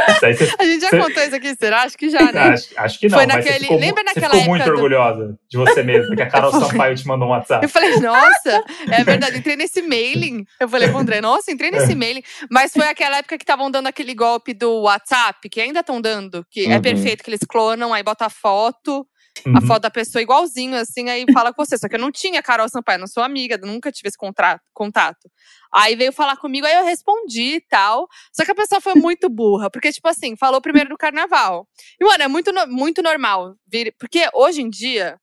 Você, 0.08 0.26
A 0.58 0.64
gente 0.64 0.80
já 0.80 0.90
Cê- 0.90 0.98
contou 0.98 1.22
isso 1.22 1.36
aqui, 1.36 1.54
será? 1.54 1.82
Acho 1.82 1.96
que 1.96 2.10
já, 2.10 2.32
né? 2.32 2.40
acho, 2.48 2.68
acho 2.76 2.98
que 2.98 3.08
não, 3.08 3.18
Foi 3.18 3.26
mas 3.26 3.36
naquele- 3.36 3.54
você 3.58 3.60
ficou, 3.64 3.78
lembra 3.78 4.02
você 4.02 4.14
naquela 4.14 4.34
ficou 4.34 4.48
muito 4.48 4.64
do- 4.64 4.70
orgulhosa 4.72 5.38
de 5.48 5.56
você 5.56 5.82
mesma, 5.82 6.16
que 6.16 6.22
a 6.22 6.28
Carol 6.28 6.50
Sampaio 6.90 6.96
te 6.96 7.06
mandou 7.06 7.28
um 7.28 7.30
WhatsApp. 7.30 7.64
Eu 7.64 7.68
falei, 7.68 7.96
nossa, 8.00 8.64
é 8.90 9.04
verdade, 9.04 9.38
entrei 9.38 9.56
nesse 9.56 9.82
mailing. 9.82 10.44
Eu 10.58 10.68
falei 10.68 10.88
pro 10.88 10.98
André, 10.98 11.20
nossa, 11.20 11.52
entrei 11.52 11.70
nesse 11.70 11.92
É. 11.92 11.94
mailing. 11.94 12.22
Mas 12.50 12.72
foi 12.72 12.88
aquela 12.88 13.18
época 13.18 13.38
que 13.38 13.44
estavam 13.44 13.70
dando 13.70 13.86
aquele 13.86 14.14
golpe 14.14 14.52
do 14.52 14.82
WhatsApp, 14.82 15.48
que 15.48 15.60
ainda 15.60 15.80
estão 15.80 16.00
dando, 16.00 16.44
que 16.50 16.66
é 16.66 16.74
Uhum. 16.76 16.82
perfeito, 16.82 17.22
que 17.22 17.30
eles 17.30 17.40
clonam, 17.48 17.94
aí 17.94 18.02
bota 18.02 18.26
a 18.26 18.30
foto, 18.30 19.06
a 19.46 19.58
Uhum. 19.60 19.66
foto 19.66 19.82
da 19.82 19.90
pessoa 19.90 20.22
igualzinho, 20.22 20.76
assim, 20.76 21.08
aí 21.10 21.24
fala 21.32 21.52
com 21.52 21.64
você. 21.64 21.76
Só 21.76 21.88
que 21.88 21.96
eu 21.96 22.00
não 22.00 22.12
tinha 22.12 22.42
Carol 22.42 22.68
Sampaio, 22.68 23.00
não 23.00 23.06
sou 23.06 23.22
amiga, 23.22 23.58
nunca 23.58 23.90
tive 23.90 24.08
esse 24.08 24.16
contrato, 24.16 24.62
contato. 24.72 25.28
Aí 25.72 25.96
veio 25.96 26.12
falar 26.12 26.36
comigo, 26.36 26.66
aí 26.66 26.74
eu 26.76 26.84
respondi 26.84 27.56
e 27.56 27.60
tal. 27.60 28.06
Só 28.32 28.44
que 28.44 28.50
a 28.52 28.54
pessoa 28.54 28.80
foi 28.80 28.94
muito 28.94 29.28
burra, 29.28 29.68
porque, 29.70 29.90
tipo 29.92 30.06
assim, 30.08 30.36
falou 30.36 30.60
primeiro 30.60 30.90
do 30.90 30.96
carnaval. 30.96 31.66
E, 32.00 32.04
mano, 32.04 32.22
é 32.22 32.28
muito, 32.28 32.52
muito 32.68 33.02
normal. 33.02 33.54
vir- 33.66 33.94
Porque 33.98 34.28
hoje 34.34 34.62
em 34.62 34.70
dia, 34.70 35.18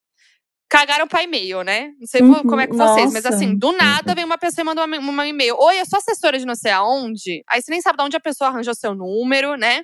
cagaram 0.69 1.08
pra 1.08 1.24
e-mail, 1.24 1.63
né? 1.63 1.91
Não 2.00 2.08
sei 2.08 2.21
Uhum, 2.21 2.43
como 2.43 2.62
é 2.62 2.67
com 2.67 2.76
vocês, 2.78 3.12
mas 3.12 3.24
nossa. 3.24 3.36
assim, 3.36 3.58
do 3.58 3.71
nada 3.74 4.12
Uhum. 4.12 4.15
vem 4.15 4.26
uma 4.26 4.38
pessoa 4.38 4.63
e 4.63 4.65
manda 4.65 4.86
uma, 4.86 4.97
uma 5.00 5.28
e-mail. 5.28 5.56
Oi, 5.58 5.80
eu 5.80 5.86
sou 5.86 5.97
assessora 6.00 6.38
de 6.39 6.45
não 6.45 6.56
sei 6.56 6.71
aonde. 6.71 7.43
Aí 7.50 7.62
você 7.62 7.71
nem 7.71 7.82
sabe 7.82 7.97
de 7.97 8.04
onde 8.04 8.15
a 8.17 8.21
pessoa 8.21 8.50
arranjou 8.50 8.74
seu 8.76 8.93
número, 8.95 9.56
né? 9.56 9.84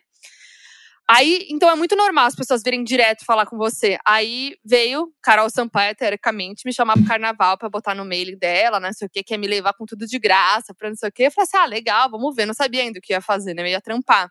Aí, 1.10 1.48
então 1.50 1.70
é 1.70 1.76
muito 1.76 1.96
normal 1.96 2.26
as 2.26 2.36
pessoas 2.36 2.62
virem 2.62 2.84
direto 2.84 3.24
falar 3.24 3.46
com 3.46 3.58
você. 3.58 3.98
Aí 4.06 4.56
veio 4.66 5.10
Carol 5.22 5.50
Sampaio, 5.50 5.96
teoricamente, 5.96 6.64
me 6.66 6.74
chamar 6.74 6.96
pro 6.96 7.06
carnaval 7.06 7.58
pra 7.58 7.70
botar 7.70 7.96
no 7.96 8.04
mail 8.04 8.38
dela, 8.38 8.78
não 8.80 8.92
sei 8.92 9.08
o 9.08 9.10
que, 9.10 9.24
quer 9.24 9.38
me 9.38 9.48
levar 9.48 9.74
com 9.74 9.86
tudo 9.86 10.06
de 10.06 10.20
graça, 10.20 10.74
pra 10.74 10.90
não 10.90 10.98
sei 10.98 11.08
o 11.08 11.12
que. 11.12 11.24
Eu 11.24 11.32
falei 11.32 11.48
assim: 11.48 11.58
ah, 11.58 11.66
legal, 11.66 12.10
vamos 12.12 12.36
ver. 12.36 12.46
Não 12.46 12.54
sabia 12.54 12.82
ainda 12.82 13.00
o 13.00 13.02
que 13.02 13.14
ia 13.14 13.22
fazer, 13.22 13.54
né? 13.54 13.62
Eu 13.62 13.68
ia 13.68 13.82
trampar. 13.82 14.30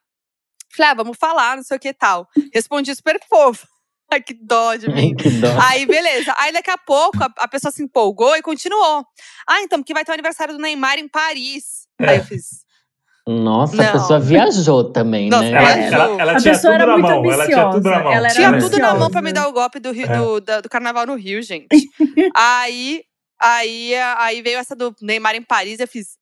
Falei, 0.74 0.92
ah, 0.92 0.94
vamos 0.94 1.16
falar, 1.16 1.56
não 1.56 1.62
sei 1.62 1.76
o 1.76 1.80
que 1.80 1.88
e 1.88 1.94
tal. 1.94 2.28
Respondi 2.52 2.94
super 2.94 3.18
fofo. 3.28 3.66
Ai, 4.12 4.22
que 4.22 4.34
dó 4.34 4.76
de 4.76 4.88
mim. 4.88 5.14
Dó. 5.40 5.48
Aí, 5.68 5.86
beleza. 5.86 6.34
Aí, 6.36 6.52
daqui 6.52 6.70
a 6.70 6.78
pouco, 6.78 7.16
a, 7.22 7.32
a 7.38 7.48
pessoa 7.48 7.72
se 7.72 7.82
empolgou 7.82 8.36
e 8.36 8.42
continuou. 8.42 9.04
Ah, 9.48 9.62
então, 9.62 9.80
porque 9.80 9.94
vai 9.94 10.04
ter 10.04 10.12
o 10.12 10.14
aniversário 10.14 10.54
do 10.54 10.60
Neymar 10.60 10.98
em 10.98 11.08
Paris. 11.08 11.88
Aí 11.98 12.18
eu 12.18 12.24
fiz. 12.24 12.65
Nossa, 13.28 13.76
Não. 13.76 13.84
a 13.84 13.92
pessoa 13.92 14.20
viajou 14.20 14.84
também, 14.92 15.28
Nossa, 15.28 15.42
né? 15.44 15.50
Ela, 15.50 15.74
viajou. 15.74 15.92
ela, 16.00 16.22
ela 16.22 16.32
A 16.32 16.36
tinha 16.36 16.52
pessoa 16.54 16.72
tudo 16.74 16.82
era 16.82 16.86
na 16.86 16.92
muito 16.98 17.08
mão. 17.08 17.32
Ela 17.32 17.46
tinha 17.46 17.70
tudo 17.70 17.82
na 17.82 17.96
ambiciosa, 17.96 18.04
mão. 18.04 18.12
ela 18.12 18.28
Tinha 18.28 18.50
né? 18.52 18.58
tudo 18.58 18.78
na 18.78 18.78
mão 18.78 18.90
ambiciosa. 18.92 19.10
pra 19.10 19.22
me 19.22 19.32
dar 19.32 19.48
o 19.48 19.52
golpe 19.52 19.80
do, 19.80 19.90
Rio, 19.92 20.06
É. 20.06 20.16
do, 20.16 20.40
da- 20.40 20.60
do 20.60 20.68
carnaval 20.68 21.06
no 21.06 21.14
Rio, 21.16 21.42
gente. 21.42 21.66
aí, 22.36 23.02
aí, 23.42 23.94
aí 24.18 24.42
veio 24.42 24.58
essa 24.58 24.76
do 24.76 24.94
Neymar 25.02 25.34
em 25.34 25.42
Paris, 25.42 25.80
eu 25.80 25.88
fiz. 25.88 26.16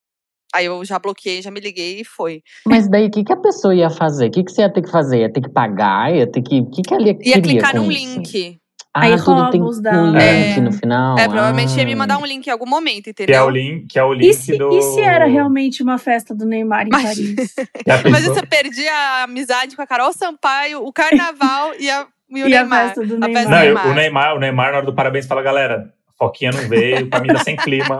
Aí 0.55 0.67
eu 0.67 0.85
já 0.85 0.99
bloqueei, 0.99 1.43
já 1.43 1.51
me 1.51 1.61
liguei 1.61 2.01
e 2.01 2.05
foi. 2.05 2.41
Mas 2.67 2.89
daí, 2.89 3.07
o 3.09 3.11
que, 3.11 3.25
que 3.25 3.33
a 3.33 3.37
pessoa 3.37 3.75
ia 3.75 3.91
fazer? 3.91 4.29
O 4.29 4.31
que, 4.31 4.45
que 4.45 4.53
você 4.53 4.63
ia 4.63 4.73
ter 4.73 4.83
que 4.83 4.91
fazer? 4.91 5.19
Ia 5.23 5.33
ter 5.33 5.41
que 5.43 5.51
pagar? 5.51 6.15
Ia 6.15 6.27
ter 6.31 6.41
que. 6.43 6.61
O 6.61 6.71
que, 6.71 6.81
que 6.81 6.95
ela 6.95 7.03
ia 7.03 7.19
Ia 7.21 7.43
clicar 7.43 7.75
num 7.75 7.91
isso? 7.91 8.01
link. 8.17 8.59
Ah, 8.97 9.01
Aí 9.07 9.17
tudo 9.17 9.51
tem 9.51 9.61
os 9.61 9.79
um 9.79 9.83
dados. 9.83 10.13
link 10.13 10.23
É. 10.23 10.61
no 10.61 10.73
final. 10.73 11.19
É, 11.19 11.25
provavelmente 11.27 11.77
ia 11.77 11.85
me 11.85 11.95
Ah. 11.95 11.97
mandar 11.97 12.19
um 12.19 12.25
link 12.25 12.47
em 12.47 12.51
algum 12.51 12.65
momento, 12.69 13.03
Que 13.05 13.09
é 13.11 13.13
entendeu? 13.13 13.45
o 13.47 13.51
link, 13.51 13.87
que 13.89 13.99
é 13.99 14.05
o 14.05 14.13
link 14.13 14.31
E 14.31 14.35
se, 14.35 14.57
do. 14.57 14.71
e 14.79 14.83
se 14.83 15.01
era 15.01 15.25
realmente 15.27 15.83
uma 15.83 15.99
festa 15.99 16.33
do 16.33 16.47
Neymar 16.47 16.87
em 16.87 16.91
Mas- 16.93 17.03
Paris? 17.03 17.55
Mas 18.11 18.25
eu 18.27 18.47
perdi 18.47 18.87
a 18.87 19.25
amizade 19.25 19.75
com 19.75 19.83
a 19.83 19.87
Carol 19.87 20.13
Sampaio, 20.13 20.85
o 20.87 20.93
carnaval 20.93 21.73
e, 21.81 21.91
a, 21.91 22.07
e 22.31 22.43
o 22.45 22.47
E 22.49 22.55
a 22.55 22.61
Neymar. 22.61 22.85
festa 22.87 23.05
do 23.05 23.19
Neymar. 23.19 23.45
Não, 23.45 23.53
eu- 23.59 23.61
Neymar. 23.65 23.87
o 23.89 23.95
Neymar, 23.95 24.37
o 24.37 24.39
Neymar, 24.39 24.71
na 24.71 24.77
hora 24.79 24.87
do 24.87 24.95
parabéns, 24.95 25.27
fala, 25.27 25.43
galera, 25.43 25.93
Foquinha 26.19 26.51
não 26.53 26.69
veio, 26.69 27.09
pra 27.09 27.21
mim 27.21 27.29
tá 27.29 27.43
sem 27.45 27.57
clima. 27.57 27.99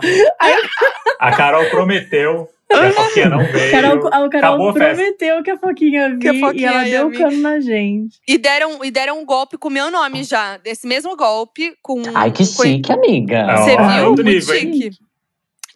A 1.19 1.33
Carol 1.37 1.69
prometeu, 1.71 2.49
e 2.71 2.75
a 2.75 2.93
Foquinha 2.93 3.29
não 3.29 3.45
veio. 3.45 3.71
Carol, 3.71 4.07
a 4.09 4.29
Carol 4.29 4.69
a 4.69 4.73
prometeu 4.73 5.43
que 5.43 5.51
a 5.51 5.57
Foquinha 5.59 6.19
Que 6.19 6.29
a 6.29 6.35
Foquinha 6.41 6.71
e 6.71 6.75
ela 6.75 6.85
deu 6.85 7.11
vir. 7.11 7.19
cano 7.19 7.37
na 7.41 7.61
gente. 7.61 8.19
E 8.27 8.39
deram, 8.39 8.85
e 8.85 8.91
deram 8.91 9.21
um 9.21 9.25
golpe 9.25 9.57
com 9.59 9.69
o 9.69 9.71
meu 9.71 9.91
nome 9.91 10.25
já. 10.25 10.57
Desse 10.59 10.87
mesmo 10.87 11.17
golpe, 11.17 11.75
com. 11.83 12.03
Ai, 12.15 12.31
que 12.31 12.47
com- 12.47 12.63
chique, 12.63 12.93
amiga. 12.93 13.57
Você 13.59 13.73
é 13.73 13.77
viu? 13.77 14.09
outro 14.09 14.25
Muito 14.25 14.25
nível, 14.25 14.55
hein? 14.55 14.73
chique. 14.73 14.97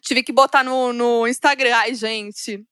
Tive 0.01 0.23
que 0.23 0.31
botar 0.31 0.63
no, 0.63 0.91
no 0.91 1.27
Instagram. 1.27 1.75
Ai, 1.75 1.93
gente. 1.93 2.63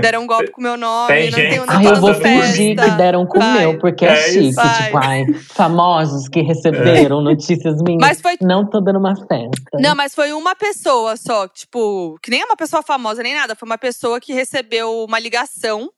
Deram 0.00 0.22
um 0.22 0.26
golpe 0.26 0.50
com 0.50 0.60
o 0.60 0.64
meu 0.64 0.76
nome. 0.76 1.08
Tem 1.08 1.30
não 1.30 1.38
gente 1.38 1.50
tenho 1.50 1.64
Ai, 1.68 1.86
eu 1.86 1.96
vou 2.00 2.14
fingir 2.14 2.76
que 2.76 2.90
deram 2.92 3.26
com 3.26 3.38
o 3.38 3.52
meu, 3.52 3.78
porque 3.78 4.04
é, 4.04 4.08
É 4.12 4.22
chique. 4.32 4.48
isso. 4.48 4.56
Vai. 4.56 4.84
Tipo, 4.84 4.98
ai, 4.98 5.26
famosos 5.54 6.28
que 6.28 6.40
receberam 6.42 7.20
notícias 7.20 7.80
minhas. 7.82 8.00
Mas 8.00 8.20
foi. 8.20 8.36
Não 8.40 8.64
tô 8.68 8.80
dando 8.80 8.98
uma 8.98 9.14
festa. 9.16 9.78
Não, 9.78 9.94
mas 9.94 10.14
foi 10.14 10.32
uma 10.32 10.54
pessoa 10.54 11.16
só, 11.16 11.46
tipo, 11.48 12.16
que 12.22 12.30
nem 12.30 12.40
é 12.42 12.44
uma 12.44 12.56
pessoa 12.56 12.82
famosa 12.82 13.22
nem 13.22 13.34
nada, 13.34 13.54
foi 13.54 13.66
uma 13.68 13.78
pessoa 13.78 14.20
que 14.20 14.32
recebeu 14.32 15.04
uma 15.04 15.18
ligação 15.18 15.90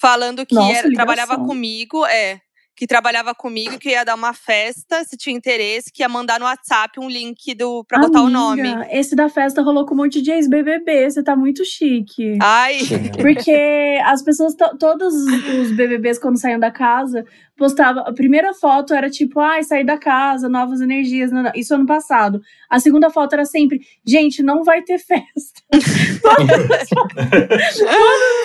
falando 0.00 0.46
que 0.46 0.54
Nossa, 0.54 0.68
era- 0.70 0.88
ligação. 0.88 0.94
trabalhava 0.94 1.36
comigo, 1.44 2.06
é, 2.06 2.40
que 2.74 2.86
trabalhava 2.86 3.34
comigo, 3.34 3.78
que 3.78 3.90
ia 3.90 4.04
dar 4.04 4.14
uma 4.14 4.32
festa, 4.32 5.04
se 5.04 5.16
tinha 5.16 5.36
interesse, 5.36 5.92
que 5.92 6.02
ia 6.02 6.08
mandar 6.08 6.40
no 6.40 6.46
WhatsApp 6.46 6.98
um 6.98 7.08
link 7.08 7.54
do 7.54 7.84
para 7.84 8.00
botar 8.00 8.22
o 8.22 8.30
nome. 8.30 8.62
Amiga, 8.62 8.88
Esse 8.90 9.14
da 9.14 9.28
festa 9.28 9.62
rolou 9.62 9.84
com 9.86 9.94
um 9.94 9.98
monte 9.98 10.22
de 10.22 10.30
ex-BBB. 10.30 11.10
Você 11.10 11.22
tá 11.22 11.36
muito 11.36 11.64
chique. 11.64 12.38
Ai. 12.40 12.78
Porque 13.20 14.00
as 14.04 14.22
pessoas, 14.22 14.54
to- 14.54 14.76
todos 14.78 15.14
os 15.14 15.70
BBBs, 15.72 16.18
quando 16.18 16.40
saíam 16.40 16.58
da 16.58 16.70
casa, 16.70 17.24
postavam. 17.62 18.04
A 18.04 18.12
primeira 18.12 18.52
foto 18.52 18.92
era 18.92 19.08
tipo, 19.08 19.38
ai, 19.38 19.62
saí 19.62 19.86
da 19.86 19.96
casa, 19.96 20.48
novas 20.48 20.80
energias. 20.80 21.30
não, 21.30 21.44
não. 21.44 21.52
Isso 21.54 21.72
ano 21.72 21.86
passado. 21.86 22.40
A 22.68 22.80
segunda 22.80 23.08
foto 23.08 23.34
era 23.34 23.44
sempre, 23.44 23.80
gente, 24.04 24.42
não 24.42 24.64
vai 24.64 24.82
ter 24.82 24.98
festa. 24.98 25.62
Todos 25.70 26.50
os 26.50 26.90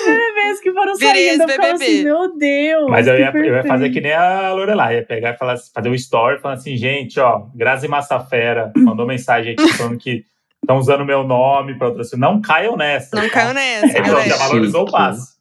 BBBs 0.06 0.60
que 0.62 0.72
foram 0.72 0.96
saindo, 0.96 1.42
eu 1.42 1.50
ficava 1.50 1.74
assim, 1.74 2.04
meu 2.04 2.38
Deus. 2.38 2.90
Mas 2.90 3.08
eu 3.08 3.18
ia, 3.18 3.32
eu 3.34 3.56
ia 3.56 3.64
fazer 3.64 3.90
que 3.90 4.00
nem 4.00 4.14
a 4.14 4.54
Lorelai, 4.54 4.98
ia 4.98 5.04
pegar 5.04 5.34
e 5.34 5.38
falar, 5.38 5.58
fazer 5.74 5.90
um 5.90 5.96
story 5.96 6.40
falando 6.40 6.60
assim, 6.60 6.78
gente, 6.78 7.20
ó, 7.20 7.48
Grazi 7.56 7.88
Massafera 7.88 8.72
mandou 8.78 9.08
mensagem 9.08 9.54
aqui 9.54 9.68
falando 9.74 9.98
que 9.98 10.24
estão 10.62 10.78
usando 10.78 11.04
meu 11.06 11.24
nome 11.24 11.76
para 11.76 11.88
outra 11.88 12.04
assim, 12.04 12.18
não 12.18 12.40
caiam 12.40 12.78
nessa. 12.78 13.16
não 13.16 13.24
tá? 13.24 13.34
caiu 13.34 13.54
nessa, 13.56 13.98
É, 13.98 14.00
então, 14.00 14.22
já 14.22 14.38
valorizou 14.38 14.84
o 14.84 14.92
passo. 14.92 15.37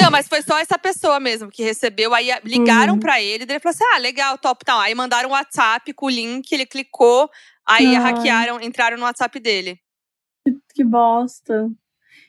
Não, 0.00 0.10
mas 0.10 0.26
foi 0.26 0.42
só 0.42 0.58
essa 0.58 0.78
pessoa 0.78 1.20
mesmo 1.20 1.50
que 1.50 1.62
recebeu. 1.62 2.12
Aí 2.12 2.28
ligaram 2.44 2.94
Uhum. 2.94 3.00
pra 3.00 3.20
ele, 3.22 3.44
ele 3.44 3.60
falou 3.60 3.72
assim: 3.74 3.84
ah, 3.94 3.98
legal, 3.98 4.36
top, 4.36 4.64
tal. 4.64 4.80
Aí 4.80 4.94
mandaram 4.94 5.28
um 5.28 5.32
WhatsApp 5.32 5.92
com 5.92 6.06
o 6.06 6.10
link, 6.10 6.50
ele 6.52 6.66
clicou, 6.66 7.30
aí 7.66 7.94
Ai. 7.94 8.02
hackearam, 8.02 8.60
entraram 8.60 8.96
no 8.96 9.04
WhatsApp 9.04 9.38
dele. 9.38 9.78
Que 10.74 10.82
bosta. 10.82 11.68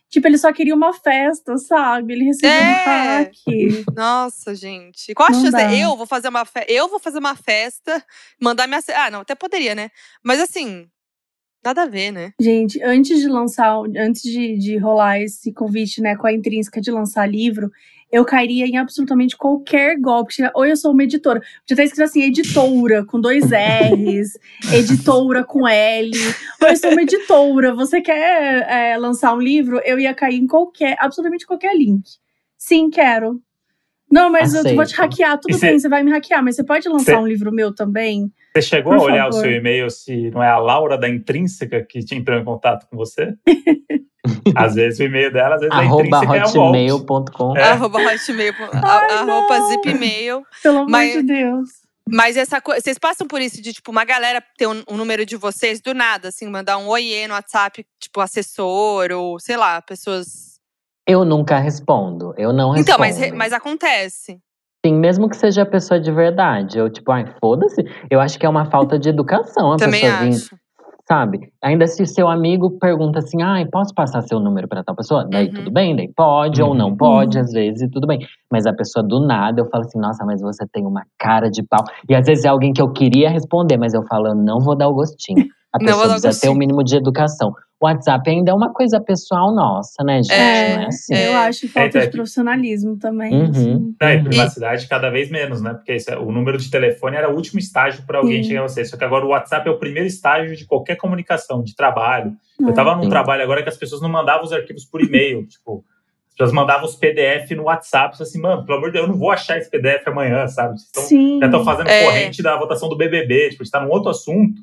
Tipo, 0.09 0.27
ele 0.27 0.37
só 0.37 0.51
queria 0.51 0.75
uma 0.75 0.93
festa, 0.93 1.57
sabe? 1.57 2.13
Ele 2.13 2.25
recebeu 2.25 2.51
É. 2.51 2.61
um 2.61 3.23
hack. 3.23 3.85
Nossa, 3.95 4.53
gente. 4.53 5.13
Qual 5.15 5.29
a 5.29 5.31
Não 5.31 5.39
chance? 5.39 5.51
dá. 5.53 5.73
Eu 5.73 5.95
vou 5.95 6.05
fazer 6.05 6.27
uma. 6.27 6.45
Eu 6.67 6.89
vou 6.89 6.99
fazer 6.99 7.17
uma 7.19 7.33
festa, 7.35 8.05
mandar 8.39 8.67
minha. 8.67 8.81
Ah, 8.95 9.09
não, 9.09 9.21
até 9.21 9.33
poderia, 9.35 9.73
né? 9.73 9.89
Mas 10.21 10.39
assim, 10.41 10.87
Nada 11.63 11.83
a 11.83 11.87
ver, 11.87 12.11
né? 12.11 12.33
Gente, 12.39 12.81
antes 12.83 13.19
de 13.19 13.27
lançar, 13.27 13.77
antes 13.97 14.23
de, 14.23 14.57
de 14.57 14.77
rolar 14.77 15.19
esse 15.19 15.53
convite, 15.53 16.01
né, 16.01 16.15
com 16.15 16.25
a 16.25 16.33
intrínseca 16.33 16.81
de 16.81 16.89
lançar 16.89 17.29
livro, 17.29 17.69
eu 18.11 18.25
cairia 18.25 18.65
em 18.65 18.77
absolutamente 18.77 19.37
qualquer 19.37 19.97
golpe. 19.99 20.33
Ou 20.53 20.65
eu 20.65 20.75
sou 20.75 20.91
uma 20.91 21.03
editora. 21.03 21.41
Já 21.69 21.75
tá 21.75 21.83
escrito 21.83 22.03
assim, 22.03 22.23
editora, 22.23 23.05
com 23.05 23.21
dois 23.21 23.45
R's, 23.45 24.37
editora 24.73 25.43
com 25.43 25.67
L. 25.67 26.11
Ou 26.61 26.67
eu 26.67 26.75
sou 26.75 26.91
uma 26.91 27.03
editora. 27.03 27.73
Você 27.75 28.01
quer 28.01 28.67
é, 28.67 28.97
lançar 28.97 29.33
um 29.33 29.39
livro? 29.39 29.79
Eu 29.85 29.99
ia 29.99 30.13
cair 30.13 30.37
em 30.37 30.47
qualquer, 30.47 30.97
absolutamente 30.99 31.45
qualquer 31.45 31.75
link. 31.75 32.03
Sim, 32.57 32.89
quero. 32.89 33.41
Não, 34.11 34.29
mas 34.29 34.49
Aceito. 34.53 34.67
eu 34.69 34.75
vou 34.75 34.85
te 34.85 34.93
hackear, 34.95 35.39
tudo 35.39 35.57
cê- 35.57 35.67
bem, 35.67 35.79
você 35.79 35.87
vai 35.89 36.03
me 36.03 36.11
hackear, 36.11 36.43
mas 36.43 36.55
você 36.55 36.63
pode 36.63 36.87
lançar 36.89 37.13
Cê- 37.13 37.15
um 37.17 37.25
livro 37.27 37.51
meu 37.51 37.73
também? 37.73 38.31
Você 38.53 38.61
chegou 38.61 38.93
Por 38.93 38.99
a 38.99 39.03
olhar 39.13 39.23
favor. 39.25 39.37
o 39.37 39.41
seu 39.41 39.51
e-mail 39.51 39.89
se 39.89 40.29
não 40.31 40.43
é 40.43 40.49
a 40.49 40.57
Laura 40.57 40.97
da 40.97 41.07
Intrínseca 41.07 41.81
que 41.87 41.99
te 42.03 42.15
entrou 42.15 42.37
em 42.37 42.43
contato 42.43 42.85
com 42.89 42.97
você? 42.97 43.33
às 44.55 44.75
vezes 44.75 44.99
o 44.99 45.03
e-mail 45.03 45.31
dela, 45.31 45.55
às 45.55 45.61
vezes 45.61 45.75
a 45.75 45.79
Arroba 45.79 46.03
Intrínseca 46.03 46.35
é 46.35 46.45
um 46.45 46.51
golpe. 46.51 46.57
hotmail.com. 46.91 47.57
É. 47.57 47.63
Arroba 47.63 47.99
hotmail, 47.99 48.53
Ai, 48.73 48.81
a- 48.83 49.19
arroba 49.21 49.59
não. 49.59 49.69
zipmail. 49.69 50.43
Pelo 50.61 50.77
amor 50.79 50.89
Mas- 50.89 51.13
de 51.13 51.23
Deus. 51.23 51.69
Mas 52.13 52.35
essa 52.35 52.59
coisa, 52.59 52.81
vocês 52.81 52.97
passam 52.97 53.25
por 53.25 53.39
isso 53.39 53.61
de, 53.61 53.71
tipo, 53.71 53.89
uma 53.89 54.03
galera 54.03 54.43
ter 54.57 54.67
um, 54.67 54.83
um 54.89 54.97
número 54.97 55.25
de 55.25 55.37
vocês 55.37 55.79
do 55.79 55.93
nada, 55.93 56.27
assim, 56.27 56.45
mandar 56.49 56.77
um 56.77 56.87
oiê 56.87 57.25
no 57.27 57.33
WhatsApp, 57.33 57.85
tipo, 57.99 58.19
assessor, 58.19 59.11
ou 59.13 59.39
sei 59.39 59.55
lá, 59.55 59.81
pessoas. 59.81 60.50
Eu 61.07 61.25
nunca 61.25 61.57
respondo. 61.57 62.33
Eu 62.37 62.53
não 62.53 62.69
respondo. 62.71 62.81
Então, 62.81 62.99
mas, 62.99 63.31
mas 63.33 63.53
acontece. 63.53 64.39
Sim, 64.85 64.95
mesmo 64.95 65.29
que 65.29 65.35
seja 65.37 65.61
a 65.63 65.65
pessoa 65.65 65.99
de 65.99 66.11
verdade. 66.11 66.77
Eu, 66.77 66.89
tipo, 66.89 67.11
ai, 67.11 67.25
foda-se. 67.39 67.83
Eu 68.09 68.19
acho 68.19 68.37
que 68.39 68.45
é 68.45 68.49
uma 68.49 68.65
falta 68.65 68.97
de 68.97 69.09
educação 69.09 69.73
a 69.73 69.77
Também 69.77 70.01
pessoa 70.01 70.19
vir, 70.19 70.33
acho. 70.35 70.55
sabe? 71.07 71.39
Ainda 71.63 71.85
se 71.87 72.03
seu 72.07 72.27
amigo 72.27 72.79
pergunta 72.79 73.19
assim, 73.19 73.41
ai, 73.43 73.65
posso 73.67 73.93
passar 73.93 74.21
seu 74.23 74.39
número 74.39 74.67
pra 74.67 74.83
tal 74.83 74.95
pessoa? 74.95 75.23
Daí 75.29 75.47
Uhum. 75.47 75.53
tudo 75.53 75.71
bem, 75.71 75.95
daí 75.95 76.11
pode 76.15 76.61
ou 76.63 76.69
Uhum. 76.71 76.75
não 76.77 76.95
pode, 76.97 77.37
Uhum. 77.37 77.43
às 77.43 77.51
vezes, 77.51 77.87
tudo 77.91 78.07
bem. 78.07 78.25
Mas 78.51 78.65
a 78.65 78.73
pessoa 78.73 79.03
do 79.03 79.19
nada, 79.19 79.61
eu 79.61 79.69
falo 79.69 79.83
assim, 79.83 79.99
nossa, 79.99 80.25
mas 80.25 80.41
você 80.41 80.65
tem 80.71 80.85
uma 80.85 81.03
cara 81.19 81.49
de 81.49 81.61
pau. 81.63 81.83
E 82.09 82.15
às 82.15 82.25
vezes 82.25 82.45
é 82.45 82.47
alguém 82.47 82.73
que 82.73 82.81
eu 82.81 82.91
queria 82.91 83.29
responder, 83.29 83.77
mas 83.77 83.93
eu 83.93 84.03
falo, 84.07 84.27
eu 84.29 84.35
não 84.35 84.59
vou 84.59 84.75
dar 84.75 84.87
o 84.87 84.93
gostinho. 84.93 85.45
A 85.73 85.77
Não 85.79 85.85
pessoa 85.85 86.05
precisa 86.07 86.27
ter 86.29 86.47
o 86.49 86.53
gostinho. 86.53 86.57
mínimo 86.57 86.83
de 86.83 86.95
educação. 86.95 87.53
O 87.81 87.87
WhatsApp 87.87 88.29
ainda 88.29 88.51
é 88.51 88.53
uma 88.53 88.71
coisa 88.71 89.01
pessoal 89.01 89.51
nossa, 89.55 90.03
né, 90.03 90.21
gente? 90.21 90.31
É, 90.31 90.75
não 90.75 90.83
é 90.83 90.85
assim. 90.85 91.13
é. 91.15 91.27
Eu 91.29 91.33
acho 91.37 91.67
falta 91.67 91.87
então 91.89 92.01
é 92.01 92.05
de 92.05 92.11
profissionalismo 92.11 92.95
também. 92.99 93.33
Uhum. 93.33 93.49
assim. 93.49 93.71
E 93.71 94.15
Uhum. 94.17 94.23
privacidade 94.25 94.87
cada 94.87 95.09
vez 95.09 95.31
menos, 95.31 95.63
né? 95.63 95.73
Porque 95.73 95.95
isso 95.95 96.11
é- 96.11 96.17
o 96.17 96.31
número 96.31 96.59
de 96.59 96.69
telefone 96.69 97.17
era 97.17 97.27
o 97.27 97.35
último 97.35 97.59
estágio 97.59 98.03
para 98.05 98.19
alguém 98.19 98.43
Sim. 98.43 98.49
chegar 98.49 98.59
a 98.65 98.67
você. 98.67 98.85
Só 98.85 98.95
que 98.97 99.03
agora 99.03 99.25
o 99.25 99.29
WhatsApp 99.29 99.67
é 99.67 99.71
o 99.71 99.79
primeiro 99.79 100.07
estágio 100.07 100.55
de 100.55 100.63
qualquer 100.65 100.95
comunicação, 100.95 101.63
de 101.63 101.75
trabalho. 101.75 102.33
Eu 102.59 102.71
tava 102.71 102.95
num 102.95 103.03
Sim. 103.03 103.09
trabalho 103.09 103.41
agora 103.41 103.63
que 103.63 103.69
as 103.69 103.77
pessoas 103.77 103.99
não 103.99 104.09
mandavam 104.09 104.43
os 104.43 104.53
arquivos 104.53 104.85
por 104.85 105.01
e-mail. 105.01 105.47
tipo, 105.49 105.83
as 106.29 106.35
pessoas 106.35 106.53
mandavam 106.53 106.85
os 106.85 106.95
PDF 106.95 107.49
no 107.55 107.63
WhatsApp. 107.63 108.15
Assim, 108.21 108.39
mano, 108.39 108.63
pelo 108.63 108.77
amor 108.77 108.87
de 108.89 108.93
Deus, 108.93 109.05
eu 109.07 109.11
não 109.11 109.17
vou 109.17 109.31
achar 109.31 109.57
esse 109.57 109.71
PDF 109.71 110.07
amanhã, 110.07 110.47
sabe? 110.47 110.77
Vocês 110.79 110.91
tão- 110.91 111.03
Sim. 111.03 111.39
já 111.39 111.47
estão 111.47 111.65
fazendo 111.65 111.87
É. 111.89 112.03
corrente 112.05 112.43
da 112.43 112.55
votação 112.59 112.87
do 112.89 112.95
BBB. 112.95 113.49
Tipo, 113.49 113.63
está 113.63 113.81
num 113.81 113.89
outro 113.89 114.11
assunto. 114.11 114.61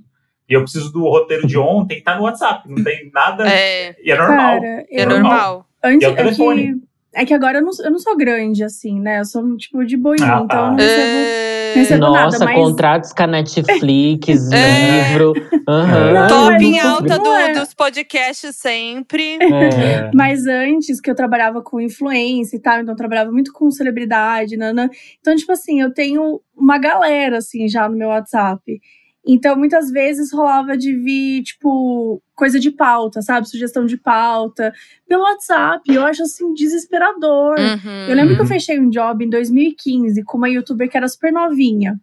E 0.48 0.54
eu 0.54 0.62
preciso 0.62 0.90
do 0.92 1.00
roteiro 1.02 1.46
de 1.46 1.58
ontem, 1.58 2.02
tá 2.02 2.16
no 2.16 2.22
WhatsApp. 2.22 2.68
Não 2.68 2.82
tem 2.82 3.10
nada. 3.12 3.46
É, 3.48 3.94
E 4.02 4.10
é 4.10 4.16
normal. 4.16 4.60
Cara, 4.60 4.66
é 4.90 5.02
eu, 5.02 5.08
normal. 5.08 5.66
Antes, 5.84 6.02
E 6.02 6.04
é 6.04 6.08
o 6.08 6.12
é, 6.12 6.14
que, 6.16 6.22
telefone. 6.22 6.74
é 7.14 7.24
que 7.26 7.34
agora 7.34 7.58
eu 7.58 7.62
não, 7.62 7.70
eu 7.84 7.90
não 7.90 7.98
sou 7.98 8.16
grande, 8.16 8.64
assim, 8.64 8.98
né? 9.00 9.20
Eu 9.20 9.24
sou 9.24 9.56
tipo 9.56 9.84
de 9.84 9.96
boinha, 9.96 10.24
Ah, 10.24 10.40
então 10.44 10.58
eu 10.64 10.70
não 10.70 10.76
tá. 10.76 10.82
recebo. 10.82 11.18
É, 11.18 11.72
recebo 11.74 12.00
nada, 12.10 12.24
Nossa, 12.24 12.44
mas- 12.46 12.54
contratos 12.56 13.12
com 13.12 13.22
a 13.22 13.26
Netflix, 13.26 14.48
É. 14.52 15.08
livro. 15.10 15.34
Não, 15.66 16.28
Top 16.28 16.64
em 16.64 16.78
não- 16.82 16.90
alta 16.94 17.16
não 17.18 17.22
do- 17.24 17.32
é. 17.34 17.52
dos 17.52 17.74
podcasts 17.74 18.56
sempre. 18.56 19.36
É. 19.40 20.10
Mas 20.14 20.46
antes 20.46 20.98
que 21.00 21.10
eu 21.10 21.14
trabalhava 21.14 21.60
com 21.62 21.78
influência 21.80 22.56
e 22.56 22.60
tal, 22.60 22.80
então 22.80 22.94
eu 22.94 22.96
trabalhava 22.98 23.30
muito 23.30 23.52
com 23.52 23.70
celebridade, 23.70 24.56
nana. 24.56 24.90
Então, 25.20 25.36
tipo 25.36 25.52
assim, 25.52 25.80
eu 25.82 25.92
tenho 25.92 26.40
uma 26.56 26.78
galera, 26.78 27.36
assim, 27.38 27.68
já 27.68 27.86
no 27.88 27.96
meu 27.96 28.08
WhatsApp. 28.08 28.80
Então, 29.30 29.54
muitas 29.56 29.90
vezes 29.90 30.32
rolava 30.32 30.74
de 30.74 30.94
vir, 30.94 31.42
tipo, 31.42 32.22
coisa 32.34 32.58
de 32.58 32.70
pauta, 32.70 33.20
sabe? 33.20 33.46
Sugestão 33.46 33.84
de 33.84 33.98
pauta 33.98 34.72
pelo 35.06 35.22
WhatsApp. 35.22 35.82
Eu 35.92 36.02
acho, 36.06 36.22
assim, 36.22 36.54
desesperador. 36.54 37.58
Uhum. 37.58 38.06
Eu 38.08 38.16
lembro 38.16 38.34
que 38.34 38.40
eu 38.40 38.44
Uhum. 38.44 38.48
fechei 38.48 38.80
um 38.80 38.88
job 38.88 39.22
em 39.22 39.28
2015 39.28 40.22
com 40.24 40.38
uma 40.38 40.48
youtuber 40.48 40.88
que 40.90 40.96
era 40.96 41.06
super 41.06 41.30
novinha. 41.30 42.00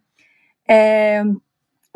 É, 0.68 1.24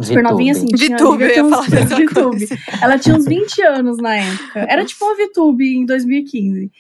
super 0.01 0.23
novinha, 0.23 0.53
assim. 0.53 0.67
VTube, 0.67 1.23
eu 1.23 1.29
ia 1.29 1.45
falar 1.45 1.63
VTube. 1.69 2.49
Ela 2.83 2.99
tinha 2.99 3.15
uns 3.15 3.25
20 3.27 3.63
anos 3.63 3.99
na 3.99 4.17
época. 4.17 4.61
Era 4.69 4.85
tipo 4.85 5.05
uma 5.05 5.15
VTube 5.15 5.65
em 5.65 5.87
2015. 5.87 6.71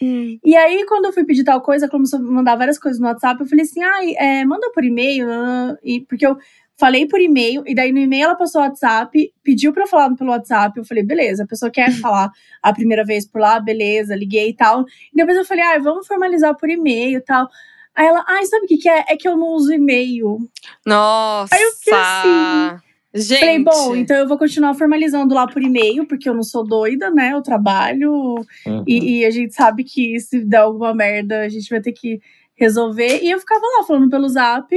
E 0.45 0.57
aí, 0.57 0.85
quando 0.89 1.05
eu 1.05 1.13
fui 1.13 1.25
pedir 1.25 1.45
tal 1.45 1.61
coisa, 1.61 1.85
ela 1.85 1.91
começou 1.93 2.19
a 2.19 2.23
mandar 2.23 2.57
várias 2.57 2.79
coisas 2.81 3.01
no 3.01 3.07
WhatsApp. 3.07 3.41
Eu 3.41 3.47
falei 3.47 3.65
assim, 3.65 3.83
ai, 3.83 4.15
é, 4.17 4.45
manda 4.45 4.71
por 4.73 4.85
e-mail. 4.85 5.27
nanã", 5.27 5.77
E, 5.85 6.01
porque 6.01 6.27
eu 6.27 6.37
falei 6.81 7.07
por 7.07 7.21
e-mail, 7.21 7.63
e 7.67 7.75
daí 7.75 7.93
no 7.93 7.99
e-mail 7.99 8.25
ela 8.25 8.35
passou 8.35 8.61
o 8.63 8.65
WhatsApp, 8.65 9.33
pediu 9.45 9.73
pra 9.73 9.85
eu 9.85 9.87
falar 9.87 10.13
pelo 10.17 10.31
WhatsApp. 10.31 10.77
Eu 10.79 10.85
falei, 10.85 11.05
beleza, 11.05 11.45
a 11.45 11.47
pessoa 11.47 11.71
quer 11.71 11.93
falar 11.93 12.31
a 12.63 12.73
primeira 12.73 13.05
vez 13.05 13.27
por 13.27 13.41
lá, 13.41 13.61
beleza, 13.61 14.17
liguei 14.17 14.49
e 14.49 14.55
tal. 14.55 14.81
E 15.13 15.17
depois 15.17 15.37
eu 15.37 15.45
falei, 15.45 15.63
ai, 15.63 15.79
vamos 15.81 16.07
formalizar 16.07 16.57
por 16.57 16.69
e-mail 16.71 17.19
e 17.19 17.21
tal. 17.21 17.47
Aí 17.95 18.07
ela, 18.07 18.25
ai, 18.27 18.45
sabe 18.47 18.65
o 18.65 18.69
que, 18.69 18.79
que 18.79 18.89
é? 18.89 19.05
É 19.09 19.17
que 19.17 19.29
eu 19.29 19.37
não 19.37 19.49
uso 19.49 19.73
e-mail. 19.73 20.39
Nossa! 20.87 21.55
Aí 21.55 21.63
eu 21.63 21.71
fiquei 21.73 21.93
assim. 21.95 22.81
Gente. 23.13 23.41
Falei, 23.41 23.59
bom, 23.59 23.97
então 23.97 24.17
eu 24.17 24.29
vou 24.29 24.39
continuar 24.39 24.73
formalizando 24.75 25.35
lá 25.35 25.45
por 25.47 25.61
e-mail, 25.61 26.07
porque 26.07 26.29
eu 26.29 26.35
não 26.35 26.45
sou 26.45 26.65
doida, 26.65 27.11
né? 27.11 27.33
Eu 27.33 27.43
trabalho 27.43 28.37
Uhum. 28.65 28.85
e, 28.87 29.19
e 29.19 29.25
a 29.25 29.31
gente 29.31 29.53
sabe 29.53 29.83
que 29.83 30.19
se 30.21 30.45
der 30.45 30.59
alguma 30.59 30.95
merda, 30.95 31.41
a 31.41 31.49
gente 31.49 31.69
vai 31.69 31.81
ter 31.81 31.91
que 31.93 32.21
resolver. 32.61 33.21
E 33.23 33.31
eu 33.31 33.39
ficava 33.41 33.63
lá 33.79 33.85
falando 33.87 34.11
pelo 34.11 34.29
zap. 34.29 34.69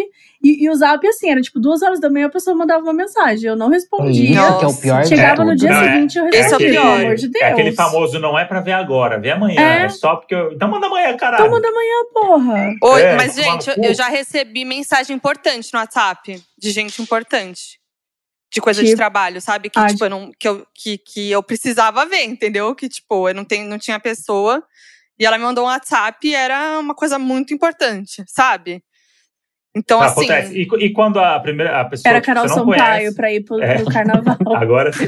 E, 0.42 0.64
e 0.64 0.70
o 0.70 0.76
zap, 0.76 1.06
assim, 1.08 1.30
era 1.30 1.42
tipo 1.42 1.60
duas 1.60 1.82
horas 1.82 2.00
da 2.00 2.10
manhã, 2.10 2.28
a 2.28 2.30
pessoa 2.30 2.56
mandava 2.56 2.82
uma 2.84 2.94
mensagem. 2.94 3.50
Eu 3.50 3.56
não 3.56 3.70
respondia. 3.70 4.40
Isso 4.40 4.58
que 4.60 4.66
é 4.66 4.68
o 4.68 4.76
pior 4.78 5.02
de 5.04 5.10
Chegava 5.10 5.44
no 5.44 5.56
dia 5.56 5.70
Não, 5.70 5.82
é- 5.82 5.94
seguinte, 5.94 6.18
eu 6.18 6.28
Esse 6.28 6.38
é 6.38 6.40
o 6.40 6.44
respondia, 6.44 6.70
pior. 6.72 6.82
pelo 6.84 7.04
amor 7.06 7.16
de 7.16 7.28
Deus. 7.28 7.44
É 7.44 7.48
aquele 7.52 7.72
famoso 7.74 8.20
não 8.20 8.40
é 8.40 8.46
pra 8.46 8.62
ver 8.62 8.72
agora, 8.72 9.20
vê 9.20 9.32
amanhã. 9.32 9.60
É. 9.62 9.84
É, 9.84 9.90
só 9.90 10.16
porque 10.16 10.34
eu. 10.34 10.54
Então 10.54 10.68
manda 10.70 10.88
amanhã, 10.88 11.16
caralho. 11.18 11.44
Então 11.44 11.52
manda 11.52 11.68
amanhã, 11.68 12.06
porra. 12.14 12.76
Oi, 12.94 13.02
É, 13.02 13.16
mas, 13.16 13.36
gente, 13.36 13.70
eu, 13.70 13.76
eu 13.84 13.94
já 13.94 14.08
recebi 14.08 14.64
mensagem 14.64 15.16
importante 15.16 15.70
no 15.74 15.80
WhatsApp 15.80 16.42
de 16.58 16.72
gente 16.72 17.02
importante. 17.02 17.80
De 18.54 18.62
coisa 18.62 18.84
de 18.84 18.96
trabalho, 18.96 19.42
sabe? 19.42 19.68
Que, 19.70 19.80
Ah, 19.80 19.88
tipo, 19.88 20.06
eu 20.06 20.10
não, 20.12 20.32
que, 20.40 20.48
eu, 20.48 20.64
que, 20.76 20.96
que 21.00 21.32
eu 21.32 21.42
precisava 21.42 22.06
ver, 22.06 22.24
entendeu? 22.26 22.76
Que, 22.76 22.88
tipo, 22.88 23.28
eu 23.28 23.34
não, 23.34 23.44
tem, 23.44 23.66
não 23.66 23.80
tinha 23.80 24.00
pessoa. 24.00 24.64
E 25.20 25.26
ela 25.26 25.38
me 25.38 25.44
mandou 25.44 25.64
um 25.66 25.68
WhatsApp 25.68 26.28
e 26.28 26.34
era 26.36 26.80
uma 26.80 26.96
coisa 26.96 27.20
muito 27.20 27.54
importante, 27.54 28.24
sabe? 28.28 28.84
Então, 29.76 30.00
Tá, 30.00 30.06
assim. 30.06 30.26
acontece. 30.26 30.54
E, 30.56 30.62
e 30.86 30.94
quando 30.94 31.20
a 31.20 31.40
primeira 31.40 31.82
a 31.82 31.86
pessoa 31.86 32.12
Era 32.12 32.22
que 32.22 32.28
Carol 32.28 32.44
você 32.48 32.56
não 32.56 32.66
Sampaio 32.66 32.98
conhece, 33.00 33.16
pra 33.16 33.34
ir 33.34 33.44
pro, 33.44 33.62
É. 33.62 33.76
pro 33.76 33.92
carnaval. 33.92 34.38
agora 34.56 34.92
sim. 34.94 35.08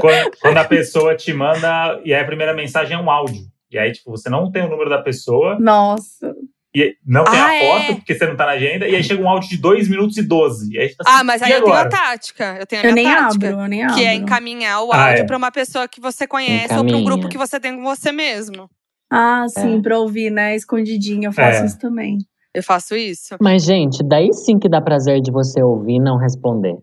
quando, 0.00 0.36
quando 0.40 0.56
a 0.58 0.64
pessoa 0.64 1.14
te 1.16 1.32
manda 1.32 2.00
e 2.04 2.12
aí 2.12 2.20
a 2.20 2.24
primeira 2.26 2.52
mensagem 2.54 2.96
é 2.96 3.00
um 3.00 3.10
áudio. 3.10 3.42
E 3.70 3.78
aí, 3.78 3.92
tipo, 3.92 4.10
você 4.10 4.28
não 4.28 4.50
tem 4.50 4.64
o 4.64 4.68
número 4.68 4.90
da 4.90 5.00
pessoa 5.00 5.56
Nossa. 5.60 6.34
E 6.74 6.94
não 7.06 7.24
tem 7.24 7.38
Ah, 7.40 7.46
a 7.46 7.54
é? 7.54 7.60
foto, 7.86 7.96
porque 7.96 8.14
você 8.14 8.26
não 8.26 8.36
tá 8.36 8.46
na 8.46 8.52
agenda, 8.52 8.86
e 8.88 8.94
aí 8.94 9.02
chega 9.02 9.22
um 9.22 9.28
áudio 9.28 9.48
de 9.50 9.56
2 9.56 9.88
minutos 9.88 10.16
e 10.16 10.22
12. 10.22 10.72
E 10.72 10.78
aí, 10.78 10.88
você 10.88 10.94
fala 11.02 11.08
Ah, 11.08 11.16
assim, 11.18 11.26
mas 11.26 11.40
e 11.40 11.44
aí 11.44 11.50
eu 11.52 11.62
tenho 11.64 11.74
a 11.74 11.80
agora? 11.80 11.90
tática. 11.90 12.56
Eu 12.60 12.66
tenho 12.66 12.82
a 12.82 12.84
Eu 12.86 12.92
minha 12.92 13.04
nem 13.08 13.14
tática. 13.16 13.48
abro, 13.48 13.60
eu 13.62 13.68
nem 13.68 13.82
abro. 13.82 13.94
Que 13.96 14.04
é 14.04 14.14
encaminhar 14.14 14.82
o 14.84 14.92
Ah, 14.92 15.06
áudio 15.08 15.22
é. 15.22 15.26
pra 15.26 15.36
uma 15.36 15.50
pessoa 15.50 15.88
que 15.88 16.00
você 16.00 16.26
conhece 16.26 16.64
ou 16.64 16.68
pra 16.68 16.76
um 16.78 16.84
Encaminha. 16.86 17.04
grupo 17.04 17.28
que 17.28 17.36
você 17.38 17.58
tem 17.58 17.76
com 17.76 17.82
você 17.82 18.12
mesmo. 18.12 18.68
Ah, 19.12 19.46
sim, 19.48 19.78
É. 19.78 19.82
pra 19.82 19.98
ouvir, 19.98 20.30
né? 20.30 20.54
Escondidinho, 20.54 21.24
eu 21.28 21.32
faço 21.32 21.62
É. 21.62 21.66
isso 21.66 21.78
também. 21.78 22.18
Eu 22.54 22.62
faço 22.62 22.94
isso. 22.96 23.36
Mas, 23.40 23.64
gente, 23.64 24.02
daí 24.04 24.32
sim 24.32 24.58
que 24.58 24.68
dá 24.68 24.80
prazer 24.80 25.20
de 25.20 25.30
você 25.32 25.60
ouvir 25.62 25.94
e 25.96 26.00
não 26.00 26.16
responder. 26.16 26.74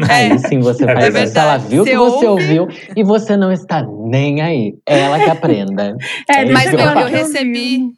É. 0.00 0.12
Aí 0.32 0.38
sim 0.40 0.58
você 0.60 0.82
É 0.90 0.94
faz 0.94 1.12
verdade. 1.12 1.28
isso. 1.30 1.38
Ela 1.38 1.56
viu 1.58 1.84
Você 1.84 1.90
que 1.90 1.96
você 1.96 2.26
ouve. 2.26 2.58
ouviu 2.60 2.68
e 2.96 3.02
você 3.04 3.36
não 3.36 3.50
está 3.52 3.84
nem 3.84 4.40
aí. 4.40 4.74
É 4.88 5.00
ela 5.00 5.18
que 5.18 5.30
aprenda. 5.30 5.96
É, 6.28 6.44
Mas 6.46 6.70
deixa 6.70 6.84
eu- 6.94 7.00
eu 7.00 7.06
recebi-. 7.08 7.88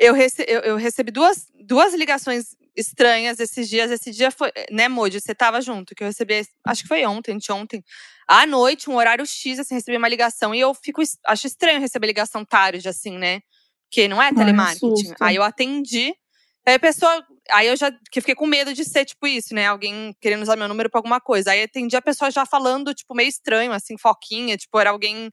Eu, 0.00 0.14
rece 0.14 0.42
eu, 0.48 0.60
eu 0.60 0.76
recebi 0.76 1.10
duas, 1.10 1.46
duas 1.62 1.92
ligações 1.92 2.56
estranhas 2.74 3.38
esses 3.38 3.68
dias. 3.68 3.90
Esse 3.90 4.10
dia 4.10 4.30
foi, 4.30 4.50
né, 4.70 4.88
Moody? 4.88 5.20
Você 5.20 5.34
tava 5.34 5.60
junto, 5.60 5.94
que 5.94 6.02
eu 6.02 6.06
recebi, 6.06 6.42
acho 6.66 6.82
que 6.82 6.88
foi 6.88 7.04
ontem, 7.04 7.34
anteontem. 7.34 7.84
À 8.26 8.46
noite, 8.46 8.88
um 8.88 8.96
horário 8.96 9.26
X, 9.26 9.58
assim, 9.58 9.74
recebi 9.74 9.98
uma 9.98 10.08
ligação. 10.08 10.54
E 10.54 10.60
eu 10.60 10.72
fico, 10.72 11.02
acho 11.26 11.46
estranho 11.46 11.80
receber 11.80 12.06
ligação 12.06 12.46
tarde, 12.46 12.88
assim, 12.88 13.18
né? 13.18 13.42
Porque 13.90 14.08
não 14.08 14.22
é 14.22 14.32
telemarketing. 14.32 14.86
assusta. 14.86 15.16
Aí 15.20 15.36
eu 15.36 15.42
atendi. 15.42 16.14
Aí 16.64 16.74
a 16.74 16.78
pessoa. 16.78 17.22
Aí 17.50 17.66
eu 17.66 17.76
já 17.76 17.92
que 18.10 18.22
fiquei 18.22 18.34
com 18.34 18.46
medo 18.46 18.72
de 18.72 18.84
ser 18.86 19.04
tipo 19.04 19.26
isso, 19.26 19.54
né? 19.54 19.66
Alguém 19.66 20.14
querendo 20.18 20.42
usar 20.42 20.56
meu 20.56 20.68
número 20.68 20.88
pra 20.88 20.98
alguma 20.98 21.20
coisa. 21.20 21.50
Aí 21.50 21.62
atendi 21.62 21.94
a 21.94 22.00
pessoa 22.00 22.30
já 22.30 22.46
falando, 22.46 22.94
tipo, 22.94 23.14
meio 23.14 23.28
estranho, 23.28 23.72
assim, 23.72 23.98
foquinha. 23.98 24.56
Tipo, 24.56 24.78
era 24.78 24.90
alguém. 24.90 25.30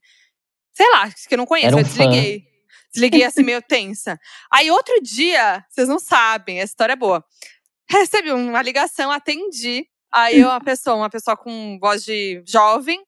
Sei 0.74 0.90
lá, 0.90 1.10
que 1.10 1.32
eu 1.34 1.38
não 1.38 1.46
conheço. 1.46 1.74
Um 1.74 1.78
eu 1.78 1.84
desliguei. 1.84 2.47
Desliguei 2.92 3.24
assim, 3.24 3.42
meio 3.44 3.62
tensa. 3.62 4.18
Aí 4.52 4.70
outro 4.70 5.00
dia, 5.02 5.64
vocês 5.68 5.88
não 5.88 5.98
sabem, 5.98 6.58
essa 6.60 6.72
história 6.72 6.92
é 6.92 6.96
boa. 6.96 7.24
Recebi 7.90 8.32
uma 8.32 8.62
ligação, 8.62 9.10
atendi. 9.10 9.86
Aí 10.12 10.42
uma 10.42 10.60
pessoa, 10.60 10.96
uma 10.96 11.10
pessoa 11.10 11.36
com 11.36 11.78
voz 11.80 12.04
de 12.04 12.42
jovem. 12.46 13.00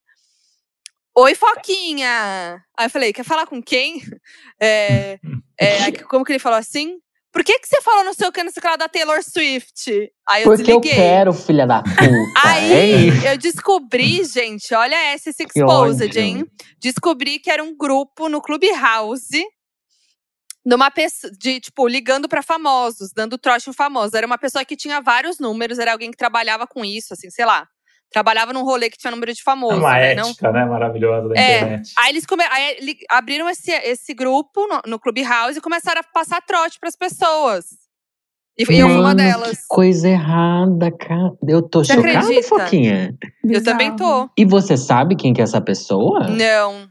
Oi, 1.16 1.34
Foquinha! 1.34 2.62
Aí 2.78 2.86
eu 2.86 2.90
falei, 2.90 3.12
quer 3.12 3.24
falar 3.24 3.46
com 3.46 3.62
quem? 3.62 4.00
É, 4.62 5.18
é, 5.58 5.92
como 6.04 6.24
que 6.24 6.32
ele 6.32 6.38
falou 6.38 6.58
assim? 6.58 6.98
Por 7.32 7.44
que, 7.44 7.58
que 7.58 7.66
você 7.66 7.80
falou 7.80 8.04
no 8.04 8.12
seu 8.12 8.30
da 8.76 8.88
Taylor 8.88 9.22
Swift? 9.22 10.12
Aí 10.28 10.42
eu 10.42 10.48
Porque 10.50 10.70
eu 10.70 10.80
desliguei. 10.80 10.92
quero, 10.92 11.32
filha 11.32 11.66
da 11.66 11.82
puta. 11.82 12.02
Aí 12.44 12.72
é 12.72 12.86
isso. 12.96 13.26
eu 13.26 13.38
descobri, 13.38 14.24
gente, 14.24 14.74
olha 14.74 14.96
essa 15.12 15.30
esse 15.30 15.46
Que 15.46 15.60
exposed, 15.60 16.18
hein? 16.18 16.44
Descobri 16.78 17.38
que 17.38 17.50
era 17.50 17.62
um 17.62 17.76
grupo 17.76 18.28
no 18.28 18.42
Clubhouse. 18.42 19.44
Numa 20.64 20.90
pessoa, 20.90 21.32
de, 21.38 21.58
tipo, 21.60 21.88
ligando 21.88 22.28
pra 22.28 22.42
famosos, 22.42 23.12
dando 23.14 23.38
trote 23.38 23.70
em 23.70 23.72
famosos. 23.72 24.12
Era 24.14 24.26
uma 24.26 24.36
pessoa 24.38 24.64
que 24.64 24.76
tinha 24.76 25.00
vários 25.00 25.38
números, 25.38 25.78
era 25.78 25.92
alguém 25.92 26.10
que 26.10 26.16
trabalhava 26.18 26.66
com 26.66 26.84
isso, 26.84 27.14
assim, 27.14 27.30
sei 27.30 27.46
lá. 27.46 27.66
Trabalhava 28.12 28.52
num 28.52 28.64
rolê 28.64 28.90
que 28.90 28.98
tinha 28.98 29.10
número 29.10 29.32
de 29.32 29.40
É 29.40 29.44
famoso, 29.44 29.78
uma 29.78 29.94
né? 29.94 30.14
Não, 30.14 30.30
ética, 30.30 30.50
né? 30.52 30.64
Maravilhosa 30.66 31.28
da 31.28 31.34
É. 31.40 31.56
internet. 31.58 31.92
Aí 31.96 32.10
eles 32.10 32.26
come... 32.26 32.42
aí 32.44 32.80
li- 32.80 32.98
abriram 33.08 33.48
esse, 33.48 33.70
esse 33.70 34.12
grupo 34.12 34.66
no, 34.66 34.82
no 34.84 34.98
Clubhouse 34.98 35.56
e 35.56 35.62
começaram 35.62 36.00
a 36.00 36.04
passar 36.04 36.42
trote 36.42 36.78
pras 36.80 36.96
pessoas. 36.96 37.66
E 38.58 38.62
eu 38.62 38.66
fui 38.66 38.82
uma 38.82 39.14
delas. 39.14 39.60
Que 39.60 39.66
coisa 39.68 40.08
errada, 40.08 40.90
cara. 40.90 41.32
Eu 41.48 41.62
tô 41.62 41.82
Você 41.84 41.94
chocada, 41.94 42.18
acredita? 42.18 42.48
Foquinha. 42.48 43.14
Eu 43.44 43.62
também 43.64 43.94
tô. 43.96 44.28
E 44.36 44.44
você 44.44 44.76
sabe 44.76 45.16
quem 45.16 45.32
que 45.32 45.40
é 45.40 45.44
essa 45.44 45.60
pessoa? 45.62 46.26
Não. 46.28 46.86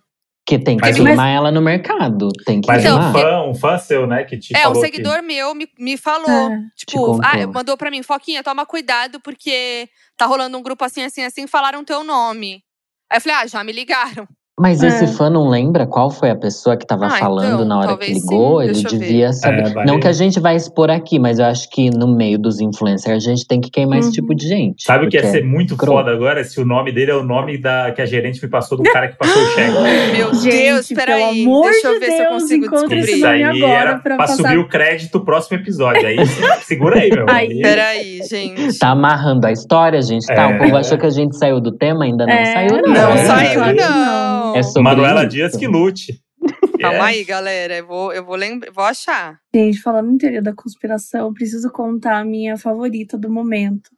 Que 0.49 0.57
tem 0.57 0.77
que 0.77 0.81
Mas- 0.81 0.95
queimar 0.95 1.29
ela 1.29 1.51
no 1.51 1.61
mercado. 1.61 2.29
Tem 2.43 2.59
que 2.59 2.67
Mas 2.67 2.83
Então, 2.83 2.97
queimar. 2.97 3.09
um, 3.09 3.21
fã, 3.21 3.49
um 3.51 3.53
fã 3.53 3.77
seu, 3.77 4.07
né? 4.07 4.23
Que 4.23 4.35
te 4.35 4.57
É, 4.57 4.67
um 4.67 4.73
seguidor 4.73 5.21
meu 5.21 5.53
me, 5.53 5.69
me 5.77 5.95
falou. 5.95 6.27
É. 6.27 6.59
Tipo, 6.75 7.19
ah, 7.23 7.45
mandou 7.45 7.77
pra 7.77 7.91
mim, 7.91 8.01
Foquinha, 8.01 8.41
toma 8.41 8.65
cuidado, 8.65 9.19
porque 9.19 9.87
tá 10.17 10.25
rolando 10.25 10.57
um 10.57 10.63
grupo 10.63 10.83
assim, 10.83 11.03
assim, 11.03 11.21
assim, 11.23 11.45
falaram 11.45 11.83
teu 11.85 12.03
nome. 12.03 12.63
Aí 13.11 13.17
eu 13.17 13.21
falei, 13.21 13.37
ah, 13.37 13.45
já 13.45 13.63
me 13.63 13.71
ligaram. 13.71 14.27
Mas 14.59 14.83
esse 14.83 15.05
É. 15.05 15.07
fã 15.07 15.29
não 15.29 15.47
lembra 15.47 15.87
qual 15.87 16.09
foi 16.11 16.29
a 16.29 16.35
pessoa 16.35 16.75
que 16.75 16.85
tava 16.85 17.05
Ah, 17.07 17.11
falando 17.11 17.53
então, 17.53 17.65
na 17.65 17.79
hora 17.79 17.97
que 17.97 18.11
ligou? 18.13 18.61
sim, 18.61 18.69
Ele 18.69 18.83
devia 18.83 19.31
saber. 19.31 19.67
É, 19.67 19.73
vai 19.73 19.85
Não 19.85 19.99
que 19.99 20.07
a 20.07 20.11
gente 20.11 20.39
vai 20.39 20.55
expor 20.55 20.89
aqui, 20.89 21.17
mas 21.17 21.39
eu 21.39 21.45
acho 21.45 21.69
que 21.69 21.89
no 21.89 22.07
meio 22.07 22.37
dos 22.37 22.59
influencers 22.59 23.25
a 23.25 23.29
gente 23.29 23.47
tem 23.47 23.61
que 23.61 23.69
queimar 23.71 23.99
esse 23.99 24.09
Uhum. 24.09 24.13
tipo 24.15 24.35
de 24.35 24.47
gente. 24.47 24.83
Sabe 24.83 25.05
o 25.05 25.09
que 25.09 25.15
ia 25.17 25.23
ser 25.25 25.45
muito 25.45 25.73
escroto. 25.75 25.93
foda 25.99 26.11
agora? 26.11 26.43
Se 26.43 26.59
o 26.59 26.65
nome 26.65 26.91
dele 26.91 27.11
é 27.11 27.15
o 27.15 27.23
nome 27.23 27.57
da, 27.57 27.91
que 27.91 28.01
a 28.01 28.05
gerente 28.05 28.43
me 28.43 28.49
passou 28.49 28.77
do 28.77 28.83
cara 28.83 29.07
que 29.07 29.17
passou 29.17 29.41
o 29.41 29.45
cheque. 29.55 30.17
Meu 30.17 30.33
Gente, 30.35 30.57
Deus, 30.57 30.87
peraí. 30.89 31.21
pelo 31.43 31.47
amor 31.53 31.71
Deixa 31.71 31.87
eu 31.87 31.99
ver 31.99 32.05
se 32.05 32.11
eu 32.11 32.17
Deus, 32.17 32.29
consigo 32.41 32.65
esse 32.65 32.71
descobrir. 32.73 32.99
Isso 33.15 33.25
aí 33.27 33.43
agora 33.43 33.89
era 33.89 33.99
pra 33.99 34.27
subir 34.27 34.57
o 34.57 34.67
crédito 34.67 35.19
do 35.19 35.23
próximo 35.25 35.57
episódio. 35.57 36.05
Aí 36.05 36.25
se- 36.25 36.41
segura 36.67 36.99
aí, 36.99 37.09
meu. 37.09 37.25
Aí, 37.29 37.47
Aí- 37.53 37.61
Peraí, 37.61 38.19
gente. 38.29 38.77
Tá 38.77 38.89
amarrando 38.89 39.47
a 39.47 39.51
história, 39.53 40.01
gente. 40.01 40.25
Tá, 40.27 40.51
É. 40.51 40.55
o 40.55 40.57
povo 40.59 40.75
achou 40.75 40.97
que 40.97 41.05
a 41.05 41.09
gente 41.09 41.37
saiu 41.37 41.61
do 41.61 41.71
tema, 41.71 42.03
ainda 42.03 42.25
não 42.25 42.33
É, 42.33 42.45
saiu, 42.45 42.81
não. 42.81 42.93
Não 42.93 43.11
É, 43.13 43.17
saiu, 43.25 43.59
não. 43.75 44.28
É 44.55 44.63
sobre 44.63 44.83
Manuela 44.83 45.21
isso. 45.21 45.29
Dias 45.29 45.55
que 45.55 45.67
lute. 45.67 46.21
Calma 46.79 46.97
É. 46.97 47.01
aí, 47.13 47.23
galera. 47.23 47.77
Eu 47.77 47.87
vou, 47.87 48.13
eu 48.13 48.23
vou 48.25 48.35
lembrar, 48.35 48.71
vou 48.71 48.83
achar. 48.83 49.39
Gente, 49.53 49.81
falando 49.81 50.11
em 50.11 50.17
teoria 50.17 50.41
da 50.41 50.53
conspiração, 50.53 51.33
preciso 51.33 51.69
contar 51.71 52.19
a 52.19 52.25
minha 52.25 52.57
favorita 52.57 53.17
do 53.17 53.29
momento. 53.29 53.89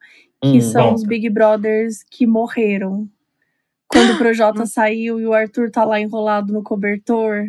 Que 0.43 0.57
Hum, 0.57 0.61
são 0.61 0.83
conta. 0.85 0.95
os 0.95 1.03
Big 1.03 1.29
Brothers 1.29 1.97
que 2.09 2.25
morreram. 2.25 3.07
Quando 3.87 4.13
o 4.13 4.17
Projota 4.17 4.65
saiu 4.65 5.19
e 5.19 5.25
o 5.27 5.33
Arthur 5.33 5.69
tá 5.69 5.83
lá 5.85 5.99
enrolado 5.99 6.51
no 6.51 6.63
cobertor. 6.63 7.45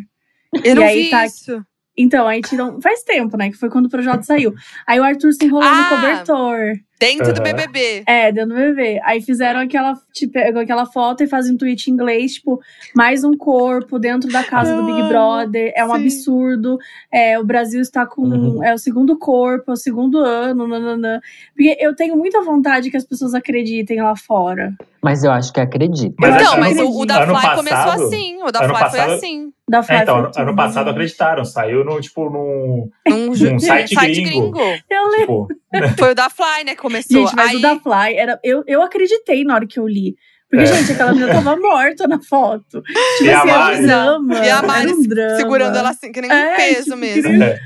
Eu 0.63 0.75
não 0.75 0.83
aí 0.83 1.03
vi 1.05 1.09
tá- 1.09 1.25
isso. 1.25 1.65
Então, 1.97 2.27
aí 2.27 2.41
tiram. 2.41 2.79
Faz 2.81 3.01
tempo, 3.03 3.35
né? 3.37 3.49
Que 3.51 3.57
foi 3.57 3.69
quando 3.69 3.85
o 3.85 3.89
Projota 3.89 4.21
saiu. 4.23 4.53
Aí 4.87 4.99
o 4.99 5.03
Arthur 5.03 5.31
se 5.33 5.45
enrolou 5.45 5.67
Ah! 5.67 5.89
no 5.89 5.95
cobertor. 5.95 6.73
Dentro 6.99 7.33
do 7.33 7.41
Aham. 7.41 7.43
BBB. 7.43 8.03
É, 8.07 8.31
dentro 8.31 8.49
do 8.51 8.55
bebê. 8.55 8.99
Aí 9.03 9.19
fizeram 9.21 9.59
aquela, 9.59 9.93
tipo, 10.13 10.37
aquela 10.39 10.85
foto 10.85 11.21
e 11.23 11.27
fazem 11.27 11.53
um 11.53 11.57
tweet 11.57 11.89
em 11.89 11.93
inglês, 11.93 12.35
tipo, 12.35 12.61
mais 12.95 13.23
um 13.25 13.35
corpo 13.35 13.99
dentro 13.99 14.31
da 14.31 14.43
casa 14.43 14.73
do 14.75 14.85
Big 14.85 15.01
Ai, 15.01 15.09
Brother. 15.09 15.73
É 15.75 15.83
um 15.83 15.89
sim. 15.95 16.01
absurdo. 16.01 16.77
É, 17.11 17.37
o 17.37 17.43
Brasil 17.43 17.81
está 17.81 18.05
com. 18.05 18.21
Uhum. 18.21 18.63
É 18.63 18.73
o 18.73 18.77
segundo 18.77 19.17
corpo, 19.17 19.71
é 19.71 19.73
o 19.73 19.77
segundo 19.77 20.17
ano, 20.19 20.65
nananã. 20.67 21.19
Porque 21.55 21.75
eu 21.79 21.93
tenho 21.95 22.15
muita 22.15 22.41
vontade 22.41 22.89
que 22.89 22.95
as 22.97 23.03
pessoas 23.03 23.33
acreditem 23.33 24.01
lá 24.01 24.15
fora. 24.15 24.73
Mas 25.01 25.23
eu 25.25 25.31
acho 25.31 25.51
que 25.51 25.59
acredito. 25.59 26.15
Mas 26.17 26.35
então, 26.41 26.57
mas 26.59 26.79
o, 26.79 26.99
o 27.01 27.05
da 27.05 27.25
Fly 27.27 27.55
começou 27.55 27.77
passado- 27.77 28.03
assim. 28.03 28.41
O 28.41 28.51
da 28.51 28.59
Fly 28.59 28.71
passado- 28.71 28.91
foi 28.91 29.15
assim. 29.15 29.53
Da 29.67 29.79
É, 29.79 29.83
Fly 29.83 29.95
então, 29.97 30.15
foi 30.15 30.23
ano, 30.25 30.31
ano 30.49 30.55
passado 30.55 30.89
acreditaram. 30.89 31.43
Saiu 31.45 31.83
no, 31.83 31.99
tipo, 31.99 32.29
num, 32.29 32.89
Num, 33.07 33.25
Num 33.27 33.35
site 33.59 33.95
gringo. 33.95 34.59
Eu 34.89 35.07
lembro. 35.09 35.47
tipo, 35.47 35.97
Foi 35.97 36.11
o 36.11 36.15
da 36.15 36.29
Fly, 36.29 36.63
né? 36.65 36.75
Começou. 36.83 37.21
Gente, 37.25 37.35
mas 37.35 37.49
Aí, 37.49 37.55
o 37.57 37.61
da 37.61 37.79
Fly 37.79 38.15
era. 38.15 38.39
Eu, 38.43 38.63
eu 38.67 38.81
acreditei 38.83 39.43
na 39.43 39.55
hora 39.55 39.65
que 39.65 39.79
eu 39.79 39.87
li. 39.87 40.15
Porque, 40.49 40.65
É. 40.65 40.67
gente, 40.67 40.91
aquela 40.91 41.13
menina 41.13 41.33
tava 41.33 41.55
morta 41.57 42.07
na 42.07 42.21
foto. 42.21 42.83
Tipo 43.17 43.23
E 43.23 43.31
a 43.31 43.39
assim, 43.39 43.49
era 43.49 43.57
Mari? 43.59 43.77
um 43.79 43.81
drama. 43.87 44.45
E 44.45 44.49
a 44.51 44.61
Mari 44.61 44.93
um 44.93 45.01
drama. 45.01 45.35
segurando 45.37 45.77
ela 45.77 45.89
assim, 45.89 46.11
que 46.11 46.21
nem 46.21 46.29
um 46.29 46.33
É, 46.33 46.55
peso 46.55 46.83
tipo, 46.83 46.97
mesmo. 46.97 47.43
é. 47.43 47.59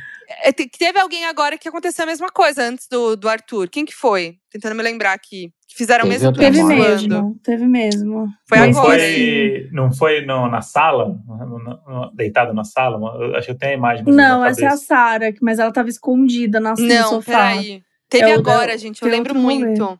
É, 0.43 0.51
te- 0.51 0.70
teve 0.70 0.99
alguém 0.99 1.26
agora 1.26 1.57
que 1.57 1.68
aconteceu 1.70 2.03
a 2.03 2.05
mesma 2.05 2.30
coisa 2.30 2.61
antes 2.61 2.86
do, 2.89 3.15
do 3.15 3.28
Arthur. 3.30 3.70
Quem 3.70 3.86
que 3.86 3.95
foi? 3.95 4.36
Tentando 4.51 4.76
me 4.76 4.84
lembrar 4.84 5.13
aqui. 5.13 5.51
Que 5.70 5.76
fizeram 5.78 6.05
o 6.05 6.09
Teve 6.09 6.20
mesmo 6.24 6.34
Teve 6.38 6.63
mesmo, 6.63 7.39
teve 7.43 7.65
mesmo. 7.68 8.28
Foi 8.47 8.57
não 8.57 8.65
agora, 8.70 8.99
foi, 8.99 9.70
não 9.72 9.91
foi 9.93 10.26
no- 10.26 10.49
na 10.49 10.61
sala? 10.61 11.15
No- 11.28 11.47
no- 11.59 11.59
no- 11.59 12.11
deitado 12.13 12.53
na 12.53 12.63
sala? 12.65 12.97
Acho 13.38 13.47
que 13.47 13.51
eu 13.53 13.57
tenho 13.57 13.72
a 13.74 13.76
imagem. 13.78 14.03
Não, 14.05 14.43
essa 14.45 14.63
é 14.63 14.68
a. 14.68 14.78
Sara, 14.78 15.34
mas 15.41 15.59
ela 15.59 15.72
tava 15.72 15.88
escondida 15.89 16.59
na, 16.59 16.74
no 16.74 16.82
Não, 16.88 17.09
sofá. 17.09 17.32
peraí. 17.53 17.82
Teve 18.10 18.30
É 18.32 18.34
agora, 18.36 18.72
da- 18.72 18.78
gente. 18.78 19.01
Eu 19.01 19.10
tem 19.10 19.18
lembro 19.18 19.36
muito. 19.36 19.99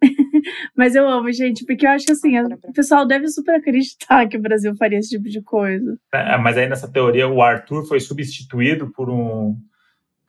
Mas 0.76 0.94
eu 0.94 1.08
amo, 1.08 1.32
gente, 1.32 1.64
porque 1.64 1.86
eu 1.86 1.90
acho 1.90 2.04
que 2.06 2.12
assim, 2.12 2.36
Ah, 2.36 2.46
o 2.64 2.72
pessoal 2.72 3.06
deve 3.06 3.28
super 3.28 3.54
acreditar 3.56 4.26
que 4.28 4.36
o 4.36 4.40
Brasil 4.40 4.74
faria 4.76 4.98
esse 4.98 5.10
tipo 5.10 5.28
de 5.28 5.40
coisa. 5.42 5.96
É, 6.12 6.36
mas 6.36 6.56
aí 6.56 6.68
nessa 6.68 6.86
teoria 6.90 7.26
o 7.26 7.42
Arthur 7.42 7.84
foi 7.86 7.98
substituído 8.00 8.90
por 8.92 9.08
um. 9.10 9.56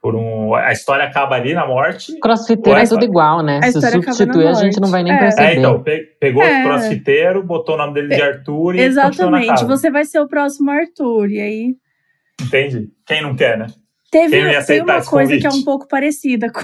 Por 0.00 0.14
um. 0.14 0.54
A 0.54 0.72
história 0.72 1.04
acaba 1.04 1.34
ali 1.36 1.52
na 1.54 1.66
morte. 1.66 2.18
Crossfiteiro 2.20 2.78
é 2.78 2.86
tudo 2.86 3.04
igual, 3.04 3.42
né? 3.42 3.58
a 3.58 3.62
Se 3.62 3.68
história 3.78 3.98
acaba 3.98 4.12
substituir, 4.12 4.46
a 4.46 4.54
gente 4.54 4.80
não 4.80 4.88
vai 4.90 5.02
nem. 5.02 5.12
É. 5.12 5.18
perceber. 5.18 5.48
É, 5.48 5.54
então, 5.56 5.82
pe- 5.82 6.16
pegou 6.20 6.42
É. 6.42 6.60
o 6.60 6.64
crossfiteiro, 6.64 7.42
botou 7.44 7.74
o 7.74 7.78
nome 7.78 7.94
dele 7.94 8.08
de 8.14 8.22
Arthur 8.22 8.76
e 8.76 8.80
Exatamente, 8.80 9.48
casa. 9.48 9.66
você 9.66 9.90
vai 9.90 10.04
ser 10.04 10.20
o 10.20 10.28
próximo 10.28 10.70
Arthur. 10.70 11.30
E 11.30 11.40
aí. 11.40 11.76
Entende? 12.40 12.88
Quem 13.06 13.22
não 13.22 13.34
quer, 13.36 13.58
né? 13.58 13.66
Teve, 14.10 14.64
tem 14.64 14.80
uma 14.82 15.04
coisa 15.04 15.36
que 15.36 15.46
é 15.46 15.50
convite? 15.50 15.60
um 15.60 15.64
pouco 15.64 15.86
parecida 15.88 16.50
com 16.52 16.60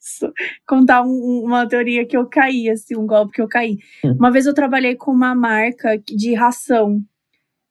isso. 0.00 0.32
Contar 0.66 1.02
um- 1.02 1.42
uma 1.44 1.68
teoria 1.68 2.06
que 2.06 2.16
eu 2.16 2.26
caí, 2.26 2.70
assim, 2.70 2.96
um 2.96 3.06
golpe 3.06 3.32
que 3.34 3.42
eu 3.42 3.48
caí. 3.48 3.78
Hum. 4.04 4.12
Uma 4.18 4.30
vez 4.30 4.46
eu 4.46 4.54
trabalhei 4.54 4.94
com 4.96 5.10
uma 5.10 5.34
marca 5.34 5.98
de 5.98 6.32
ração. 6.34 7.00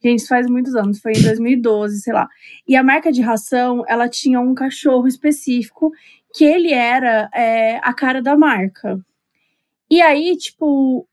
Gente, 0.04 0.20
isso 0.20 0.28
faz 0.28 0.48
muitos 0.48 0.76
anos, 0.76 1.00
foi 1.00 1.14
em 1.14 1.22
2012, 1.24 2.02
sei 2.02 2.14
lá. 2.14 2.28
E 2.68 2.76
a 2.76 2.84
marca 2.84 3.12
de 3.12 3.22
ração, 3.22 3.84
ela 3.88 4.08
tinha 4.08 4.40
um 4.40 4.54
cachorro 4.54 5.08
específico 5.08 5.92
que 6.36 6.44
ele 6.46 6.72
era 6.72 7.28
é, 7.34 7.78
a 7.78 7.92
cara 7.94 8.22
da 8.22 8.38
marca. 8.38 9.00
E 9.90 10.02
aí, 10.02 10.36
tipo, 10.38 11.08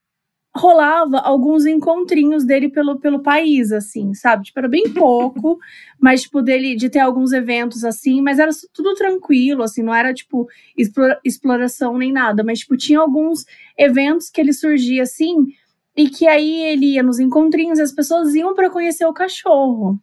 rolava 0.55 1.19
alguns 1.19 1.65
encontrinhos 1.65 2.45
dele 2.45 2.69
pelo, 2.69 2.99
pelo 3.01 3.23
país, 3.23 3.73
assim, 3.73 4.13
sabe? 4.13 4.45
Tipo, 4.45 4.59
era 4.61 4.69
bem 4.69 4.85
pouco, 4.93 5.59
mas, 5.99 6.23
tipo, 6.23 6.43
dele, 6.43 6.77
de 6.77 6.91
ter 6.91 6.99
alguns 6.99 7.33
eventos, 7.33 7.85
assim, 7.85 8.21
mas 8.21 8.39
era 8.39 8.51
tudo 8.73 8.95
tranquilo, 8.95 9.63
assim, 9.63 9.83
não 9.83 9.95
era, 9.95 10.13
tipo, 10.13 10.47
explora- 10.77 11.21
exploração 11.25 11.97
nem 11.97 12.13
nada, 12.13 12.45
mas, 12.45 12.61
tipo, 12.61 12.77
tinha 12.77 13.01
alguns 13.01 13.47
eventos 13.79 14.29
que 14.29 14.41
ele 14.41 14.53
surgia, 14.53 15.03
assim, 15.03 15.47
e 15.97 16.09
que 16.09 16.27
aí 16.27 16.65
ele 16.65 16.95
ia 16.95 17.03
nos 17.03 17.19
encontrinhos 17.19 17.79
e 17.79 17.83
as 17.83 17.93
pessoas 17.93 18.35
iam 18.35 18.55
para 18.55 18.71
conhecer 18.71 19.07
o 19.07 19.13
cachorro. 19.13 19.99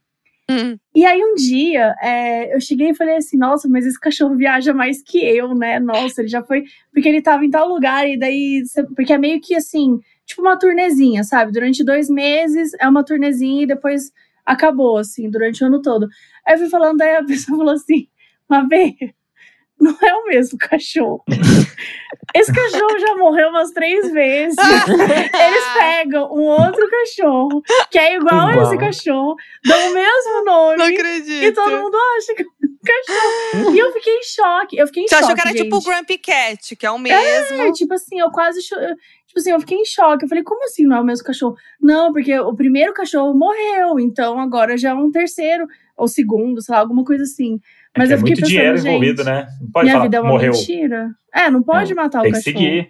Hum. 0.50 0.78
E 0.96 1.06
aí 1.06 1.24
um 1.24 1.36
dia 1.36 1.94
é, 2.02 2.56
eu 2.56 2.60
cheguei 2.60 2.90
e 2.90 2.96
falei 2.96 3.18
assim, 3.18 3.38
nossa, 3.38 3.70
mas 3.70 3.86
esse 3.86 4.00
cachorro 4.00 4.36
viaja 4.36 4.74
mais 4.74 5.00
que 5.04 5.20
eu, 5.20 5.54
né? 5.54 5.80
Nossa, 5.80 6.22
ele 6.22 6.28
já 6.28 6.42
foi. 6.44 6.64
Porque 6.92 7.08
ele 7.08 7.22
tava 7.22 7.46
em 7.46 7.52
tal 7.52 7.70
lugar, 7.70 8.10
e 8.10 8.18
daí. 8.18 8.64
Porque 8.96 9.14
é 9.14 9.18
meio 9.20 9.40
que 9.40 9.54
assim, 9.54 10.00
tipo 10.30 10.42
uma 10.44 10.58
turnezinha, 10.58 11.24
sabe? 11.24 11.52
Durante 11.52 11.84
dois 11.84 12.08
meses 12.10 12.72
é 12.80 12.88
uma 12.88 13.04
turnezinha 13.04 13.64
e 13.64 13.68
depois 13.68 14.12
acabou, 14.46 14.98
assim, 14.98 15.30
durante 15.30 15.64
o 15.64 15.68
ano 15.68 15.82
todo. 15.82 16.08
Aí 16.46 16.54
eu 16.54 16.60
fui 16.60 16.70
falando, 16.70 17.02
aí 17.02 17.16
a 17.18 17.24
pessoa 17.26 17.58
falou 17.58 17.74
assim, 17.74 18.08
mas 18.48 18.68
vê, 18.70 18.94
não 19.82 19.96
é 20.02 20.14
o 20.16 20.26
mesmo 20.28 20.58
cachorro. 20.58 21.24
Esse 22.36 22.54
cachorro 22.54 23.00
já 23.00 23.16
morreu 23.16 23.50
umas 23.50 23.72
três 23.72 24.12
vezes. 24.12 24.56
Eles 24.60 25.64
pegam 25.80 26.32
um 26.32 26.44
outro 26.44 26.88
cachorro, 26.90 27.62
que 27.90 27.98
é 27.98 28.16
igual, 28.18 28.48
a 28.48 28.52
Igual. 28.52 28.68
esse 28.68 28.78
cachorro, 28.78 29.36
dão 29.66 29.90
o 29.90 29.94
mesmo 29.96 30.46
nome. 30.46 30.78
Não 30.78 30.86
acredito. 30.86 31.44
E 31.44 31.52
todo 31.52 31.72
mundo 31.82 31.98
acha 32.18 32.36
que 32.36 32.44
é 32.44 32.46
um 32.46 32.78
cachorro. 32.86 33.76
E 33.76 33.80
eu 33.80 33.92
fiquei 33.94 34.14
em 34.18 34.24
choque. 34.24 34.78
Eu 34.78 34.86
fiquei 34.86 35.04
em 35.04 35.08
Você 35.08 35.16
choque. 35.16 35.26
achou 35.26 35.36
que 35.36 35.42
era 35.48 35.58
tipo 35.58 35.76
o 35.78 35.82
gente. 35.82 35.90
Grumpy 35.92 36.18
Cat, 36.20 36.76
que 36.76 36.86
é 36.86 36.92
o 36.92 37.00
mesmo. 37.00 37.62
É, 37.64 37.72
tipo 37.72 37.94
assim, 37.96 38.20
eu 38.20 38.30
quase. 38.30 38.62
cho- 38.62 38.76
Tipo 39.30 39.40
assim, 39.40 39.52
eu 39.52 39.60
fiquei 39.60 39.78
em 39.78 39.86
choque. 39.86 40.26
Eu 40.26 40.28
falei, 40.30 40.44
como 40.44 40.66
assim 40.66 40.86
não 40.86 40.98
é 40.98 41.02
o 41.02 41.04
mesmo 41.06 41.24
cachorro? 41.24 41.56
Não, 41.80 42.12
porque 42.12 42.38
o 42.40 42.56
primeiro 42.56 42.94
cachorro 42.94 43.32
morreu, 43.38 44.00
então 44.00 44.40
agora 44.40 44.76
já 44.76 44.90
é 44.90 44.94
um 44.96 45.12
terceiro, 45.12 45.68
ou 45.96 46.08
segundo, 46.08 46.60
sei 46.64 46.74
lá, 46.74 46.82
alguma 46.82 47.04
coisa 47.04 47.24
assim. 47.24 47.60
Mas 47.96 48.10
é 48.10 48.14
que 48.14 48.14
eu 48.14 48.16
é 48.16 48.18
fiquei 48.18 48.34
muito 48.34 48.42
pensando, 48.42 48.50
dinheiro 48.50 48.78
envolvido, 48.80 49.24
né? 49.24 49.48
Não 49.62 49.70
pode 49.72 49.86
minha 49.86 49.94
falar, 49.94 50.06
vida 50.06 50.18
é 50.18 50.22
uma 50.22 50.30
morreu. 50.32 50.52
mentira. 50.52 51.10
É, 51.32 51.50
não 51.52 51.62
pode 51.62 51.94
matar 51.94 52.22
Tem 52.22 52.32
o 52.32 52.34
que 52.34 52.40
cachorro. 52.44 52.58
seguir. 52.58 52.90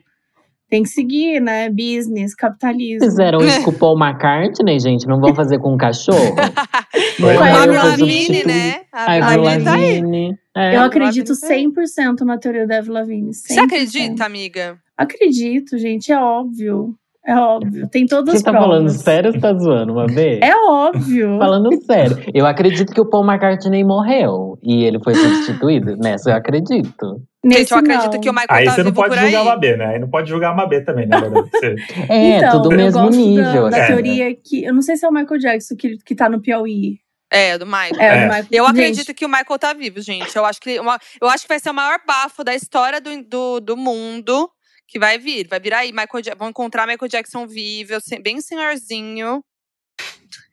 Tem 0.70 0.84
que 0.84 0.90
seguir, 0.90 1.42
né? 1.42 1.68
Business, 1.70 2.36
capitalismo. 2.36 3.06
Fizeram 3.10 3.40
isso 3.40 3.62
com 3.66 3.72
o 3.72 3.74
Paul 3.74 3.98
McCartney, 4.00 4.80
gente. 4.80 5.08
Não 5.08 5.20
vão 5.20 5.34
fazer 5.34 5.58
com 5.58 5.74
um 5.74 5.78
cachorro? 5.78 6.36
Com 7.20 7.28
a 7.28 7.64
Avril 7.64 7.74
Lavigne, 7.74 8.46
né? 8.46 8.82
A 8.94 9.14
Avril 9.16 9.44
Lavigne. 9.44 10.38
É. 10.56 10.76
Eu 10.78 10.82
acredito 10.82 11.34
Lavigne 11.42 11.74
100% 11.74 12.22
na 12.22 12.38
teoria 12.38 12.66
da 12.66 12.78
Avril 12.78 12.94
Lavigne. 12.94 13.32
100%. 13.32 13.34
Você 13.34 13.60
acredita, 13.60 14.26
amiga? 14.26 14.78
Acredito, 14.98 15.78
gente. 15.78 16.12
É 16.12 16.20
óbvio. 16.20 16.96
É 17.30 17.36
óbvio. 17.38 17.88
Tem 17.90 18.06
todas 18.08 18.32
Você 18.34 18.38
as 18.38 18.44
tá 18.44 18.52
provas. 18.52 18.68
falando 18.70 18.90
sério 18.90 19.28
ou 19.30 19.34
você 19.34 19.40
tá 19.40 19.54
zoando 19.54 19.94
uma 19.94 20.08
vez? 20.08 20.40
É 20.42 20.56
óbvio. 20.56 21.38
Falando 21.40 21.70
sério. 21.86 22.18
Eu 22.34 22.46
acredito 22.48 22.92
que 22.92 23.00
o 23.00 23.06
Paul 23.10 23.24
McCartney 23.26 23.84
morreu 23.84 24.58
e 24.64 24.84
ele 24.84 25.00
foi 25.04 25.14
substituído. 25.16 25.96
Nessa 26.02 26.32
eu 26.32 26.36
acredito. 26.36 27.22
Nesse 27.44 27.60
Gente, 27.60 27.72
eu 27.72 27.78
acredito 27.78 28.14
não. 28.14 28.20
que 28.22 28.30
o 28.30 28.34
Michael 28.34 28.48
Aí 28.50 28.66
tá 28.66 28.72
você 28.74 28.84
não 28.84 28.92
pode 28.92 29.16
julgar 29.18 29.42
a 29.42 29.44
Mabê, 29.46 29.78
né? 29.78 29.86
Aí 29.86 30.00
não 30.00 30.10
pode 30.10 30.30
julgar 30.30 30.52
a 30.52 30.56
Mabê 30.56 30.82
também, 30.82 31.08
né? 31.08 31.18
Você- 31.22 31.76
É, 32.10 32.38
então, 32.38 32.52
tudo 32.64 32.72
eu 32.74 32.78
mesmo 32.78 33.02
gosto 33.02 33.16
nível. 33.18 33.64
Da, 33.64 33.70
da 33.70 33.78
assim. 33.78 33.88
teoria 33.94 34.36
que. 34.36 34.64
Eu 34.66 34.74
não 34.74 34.82
sei 34.82 34.98
se 34.98 35.06
é 35.06 35.10
o 35.10 35.14
Michael 35.14 35.40
Jackson 35.40 35.76
que, 35.78 35.98
que 36.06 36.16
tá 36.16 36.28
no 36.28 36.42
Piauí. 36.42 36.98
É, 37.32 37.58
do 37.60 37.66
Michael. 37.66 37.96
É, 38.00 38.08
É. 38.08 38.26
o 38.26 38.28
Michael. 38.28 38.46
Eu 38.52 38.66
Gente, 38.66 38.72
acredito 38.80 39.14
que 39.14 39.24
o 39.26 39.30
Michael 39.30 39.60
tá 39.60 39.72
vivo, 39.74 40.02
gente. 40.02 40.36
Eu 40.36 40.44
acho 40.46 40.60
que, 40.60 40.80
uma- 40.80 40.98
eu 41.22 41.30
acho 41.30 41.44
que 41.44 41.50
vai 41.50 41.60
ser 41.60 41.70
o 41.70 41.74
maior 41.76 42.00
bafo 42.06 42.44
da 42.44 42.56
história 42.56 43.00
do, 43.00 43.12
do, 43.24 43.60
do 43.60 43.78
mundo 43.78 44.50
que 44.90 45.00
vai 45.00 45.18
vir. 45.18 45.48
Vai 45.48 45.60
vir 45.60 45.74
aí. 45.74 45.92
Michael, 45.92 46.24
Ja- 46.26 46.36
vão 46.36 46.50
encontrar 46.50 46.88
Michael 46.88 47.10
Jackson 47.10 47.48
vivo, 47.48 47.94
bem 48.22 48.42
senhorzinho. 48.42 49.44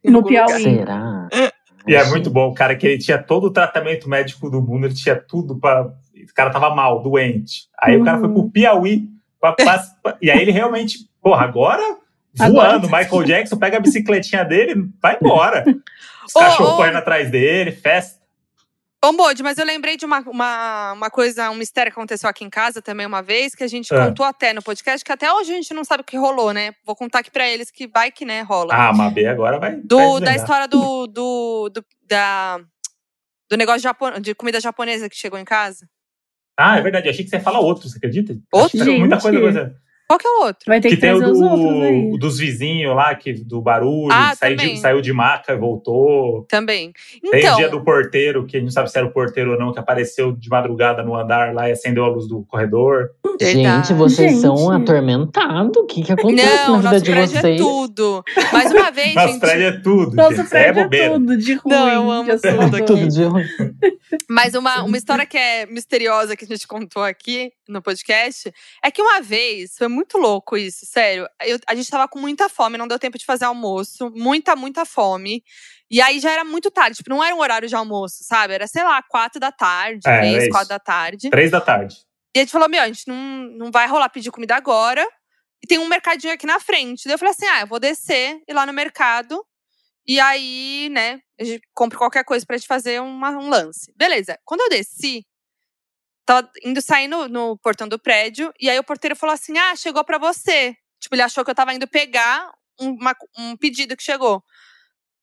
No 0.05 0.24
Piauí. 0.24 0.62
Será? 0.62 1.28
E 1.87 1.95
é 1.95 2.05
muito 2.05 2.30
bom, 2.30 2.53
cara, 2.53 2.74
que 2.76 2.87
ele 2.87 2.99
tinha 2.99 3.16
todo 3.22 3.45
o 3.47 3.51
tratamento 3.53 4.09
médico 4.09 4.51
do 4.51 4.61
mundo, 4.61 4.87
ele 4.87 4.95
tinha 4.95 5.16
tudo 5.16 5.59
pra. 5.59 5.82
O 5.87 6.34
cara 6.34 6.51
tava 6.51 6.74
mal, 6.74 7.03
doente. 7.03 7.68
Aí 7.80 7.97
o 7.97 8.05
cara 8.05 8.18
foi 8.18 8.28
Uhum. 8.28 8.34
pro 8.34 8.51
Piauí. 8.51 9.09
Pra, 9.41 9.53
pra- 9.53 9.84
pra- 10.03 10.18
e 10.20 10.30
aí 10.30 10.41
ele 10.41 10.51
realmente, 10.51 10.99
porra, 11.22 11.45
agora 11.45 11.82
Agora 12.39 12.70
voando, 12.72 12.89
tá- 12.89 12.99
Michael 12.99 13.24
Jackson 13.24 13.57
pega 13.57 13.76
a 13.76 13.80
bicicletinha 13.80 14.45
dele, 14.45 14.89
vai 15.01 15.16
embora. 15.20 15.64
Os 16.26 16.34
Ô, 16.34 16.41
cachorros 16.41 16.72
ô. 16.72 16.76
correndo 16.76 16.97
atrás 16.97 17.30
dele, 17.30 17.70
festa. 17.70 18.20
Ô, 19.09 19.13
Bode, 19.13 19.43
mas 19.43 19.57
eu 19.59 19.65
lembrei 19.65 19.97
de 19.97 20.05
uma, 20.05 20.21
uma, 20.21 20.93
uma 20.95 21.11
coisa, 21.11 21.49
um 21.51 21.55
mistério 21.55 21.93
que 21.93 21.99
aconteceu 21.99 22.29
aqui 22.29 22.45
em 22.45 22.51
casa 22.51 22.83
também 22.83 23.07
uma 23.07 23.23
vez, 23.23 23.55
que 23.55 23.63
a 23.63 23.69
gente 23.69 23.95
Ah. 23.95 24.07
contou 24.09 24.27
até 24.27 24.53
no 24.53 24.63
podcast, 24.63 25.05
que 25.05 25.13
até 25.13 25.33
hoje 25.33 25.53
a 25.53 25.55
gente 25.55 25.73
não 25.75 25.85
sabe 25.85 26.01
o 26.01 26.05
que 26.05 26.17
rolou, 26.17 26.53
né? 26.53 26.73
Vou 26.85 26.97
contar 26.97 27.21
aqui 27.21 27.31
pra 27.31 27.49
eles 27.49 27.71
que 27.71 27.87
vai 27.87 28.11
que, 28.11 28.25
né, 28.25 28.43
rola. 28.43 28.75
Ah, 28.75 28.89
a 28.89 28.93
Mabê 28.93 29.27
agora 29.27 29.59
vai. 29.59 29.73
vai 29.73 29.81
do, 29.81 29.97
da 29.99 30.05
desvendar. 30.27 30.35
história 30.37 30.69
do, 30.69 31.07
do, 31.07 31.69
do, 31.73 31.85
da, 32.03 32.59
do 33.51 33.57
negócio 33.57 33.81
japo- 33.81 34.19
de 34.21 34.35
comida 34.35 34.59
japonesa 34.61 35.09
que 35.09 35.17
chegou 35.17 35.39
em 35.39 35.45
casa. 35.45 35.89
Ah, 36.59 36.79
é 36.79 36.83
verdade. 36.83 37.07
Eu 37.07 37.11
achei 37.11 37.23
que 37.23 37.31
você 37.31 37.37
ia 37.37 37.43
falar 37.43 37.61
outro, 37.61 37.89
você 37.89 37.99
acredita? 37.99 38.35
Outro? 38.53 38.79
Muita 38.99 39.21
coisa. 39.21 39.41
coisa. 39.41 39.77
Qual 40.09 40.19
que 40.19 40.27
é 40.27 40.31
o 40.31 40.45
outro? 40.45 40.63
Vai 40.67 40.81
ter 40.81 40.89
Que 40.91 40.95
que, 40.97 41.01
tem 41.01 41.13
o 41.13 41.19
trazer 41.19 41.33
os 41.33 41.41
outros 41.41 41.83
aí. 41.83 42.11
do, 42.11 42.19
dos 42.19 42.39
vizinhos 42.39 42.95
lá, 42.95 43.15
que, 43.15 43.33
do 43.33 43.61
barulho, 43.61 44.13
Ah, 44.13 44.31
que 44.31 44.37
saiu, 44.39 44.57
de, 44.57 44.77
saiu 44.79 45.01
de 45.01 45.13
maca 45.13 45.53
e 45.53 45.57
voltou. 45.57 46.45
Também. 46.49 46.93
Tem 47.31 47.41
Então, 47.41 47.55
o 47.55 47.57
dia 47.57 47.69
do 47.69 47.83
porteiro, 47.83 48.47
que 48.47 48.57
a 48.57 48.61
gente 48.61 48.67
não 48.69 48.73
sabe 48.73 48.91
se 48.91 48.97
era 48.99 49.07
o 49.07 49.11
porteiro 49.13 49.53
ou 49.53 49.59
não, 49.59 49.73
que 49.73 49.79
apareceu 49.79 50.33
de 50.33 50.49
madrugada 50.49 51.03
no 51.03 51.17
andar 51.17 51.53
lá 51.55 51.69
e 51.69 51.73
acendeu 51.73 52.05
a 52.05 52.09
luz 52.09 52.29
do 52.29 52.45
corredor. 52.45 53.11
Verdade. 53.39 53.53
Gente, 53.53 53.93
vocês 53.95 54.31
Gente. 54.33 54.41
são 54.43 54.71
atormentados. 54.71 55.77
O 55.77 55.87
que, 55.87 56.03
que 56.03 56.13
acontece 56.13 56.67
não, 56.69 56.73
na 56.73 56.77
vida 56.79 56.91
nosso 56.91 57.05
de 57.05 57.11
prédio 57.11 57.41
vocês? 57.41 57.61
é 57.61 57.65
tudo. 57.65 58.25
Mais 58.53 58.73
uma 58.73 58.91
vez, 58.91 59.15
Nosso 59.17 59.29
gente. 59.33 59.41
prédio 59.41 59.67
é 59.67 59.73
tudo, 59.81 60.17
Nosso 60.17 60.37
gente. 60.37 60.49
Prédio 60.49 60.79
é 60.79 60.81
é 60.81 60.85
bobeira. 60.85 61.13
tudo 61.15 61.37
de 61.37 61.55
ruim. 61.55 61.75
Não, 61.75 61.89
eu 61.89 62.11
amo 62.11 62.31
tudo 62.39 62.77
aqui. 62.77 62.87
Tudo 62.87 63.09
de 63.09 63.25
ruim. 63.25 63.45
Mas 64.31 64.55
uma, 64.55 64.83
uma 64.85 64.97
história 64.97 65.27
que 65.27 65.37
é 65.37 65.67
misteriosa 65.67 66.37
que 66.37 66.45
a 66.45 66.49
gente 66.49 66.67
contou 66.67 67.03
aqui 67.03 67.51
no 67.69 67.83
podcast 67.83 68.53
é 68.85 68.91
que 68.91 69.03
uma 69.03 69.21
vez, 69.21 69.75
foi 69.77 69.89
muito 69.97 70.17
louco 70.19 70.57
isso, 70.57 70.87
sério. 70.87 71.27
eu- 71.43 71.59
a 71.67 71.75
gente 71.75 71.91
tava 71.91 72.07
com 72.07 72.19
muita 72.21 72.49
fome, 72.49 72.79
não 72.79 72.87
deu 72.87 72.99
tempo 72.99 73.19
de 73.19 73.25
fazer 73.25 73.45
almoço, 73.47 74.11
muita, 74.15 74.55
muita 74.55 74.85
fome. 74.85 75.43
E 75.91 76.01
aí 76.01 76.21
já 76.21 76.31
era 76.31 76.45
muito 76.45 76.71
tarde, 76.71 76.97
tipo, 76.99 77.11
não 77.11 77.23
era 77.25 77.35
um 77.35 77.41
horário 77.41 77.69
de 77.69 77.75
almoço, 77.75 78.19
sabe? 78.23 78.55
Era, 78.55 78.67
sei 78.67 78.83
lá, 78.85 79.03
quatro 79.03 79.41
da 79.41 79.51
tarde, 79.51 80.01
É, 80.07 80.19
três, 80.19 80.43
isso. 80.45 80.51
quatro 80.51 80.69
da 80.69 80.79
tarde. 80.79 81.31
Três 81.31 81.51
da 81.51 81.61
tarde. 81.61 81.97
E 82.35 82.39
a 82.39 82.43
gente 82.43 82.53
falou: 82.53 82.69
meu, 82.69 82.83
a 82.83 82.87
gente 82.87 83.09
não, 83.09 83.17
não 83.57 83.71
vai 83.71 83.87
rolar 83.89 84.09
pedir 84.11 84.31
comida 84.31 84.55
agora. 84.57 85.07
E 85.63 85.67
tem 85.67 85.79
um 85.79 85.87
mercadinho 85.89 86.33
aqui 86.35 86.47
na 86.47 86.61
frente. 86.61 87.05
Daí 87.07 87.15
eu 87.15 87.19
falei 87.19 87.33
assim: 87.33 87.47
ah, 87.47 87.61
eu 87.63 87.67
vou 87.67 87.81
descer, 87.81 88.41
ir 88.49 88.53
lá 88.53 88.67
no 88.67 88.73
mercado. 88.73 89.43
E 90.07 90.21
aí, 90.21 90.89
né, 90.93 91.19
a 91.41 91.45
gente 91.45 91.63
compra 91.75 91.99
qualquer 91.99 92.25
coisa 92.25 92.45
pra 92.47 92.57
gente 92.57 92.69
fazer 92.69 93.01
uma- 93.01 93.31
um 93.31 93.49
lance. 93.49 93.93
Beleza. 93.97 94.39
Quando 94.45 94.61
eu 94.61 94.69
desci, 94.69 95.25
tava 96.27 96.51
indo 96.64 96.83
sair 96.83 97.09
no, 97.09 97.29
no 97.29 97.57
portão 97.59 97.89
do 97.89 97.99
prédio. 97.99 98.53
E 98.61 98.68
aí 98.68 98.79
o 98.79 98.85
porteiro 98.85 99.16
falou 99.16 99.33
assim: 99.33 99.57
ah, 99.57 99.74
chegou 99.77 100.05
pra 100.05 100.18
você. 100.18 100.77
Tipo, 101.01 101.14
ele 101.14 101.22
achou 101.22 101.45
que 101.45 101.51
eu 101.51 101.55
tava 101.55 101.72
indo 101.72 101.87
pegar 101.87 102.51
um, 102.81 102.91
uma- 102.91 103.14
um 103.39 103.57
pedido 103.57 103.97
que 103.97 104.03
chegou. 104.03 104.43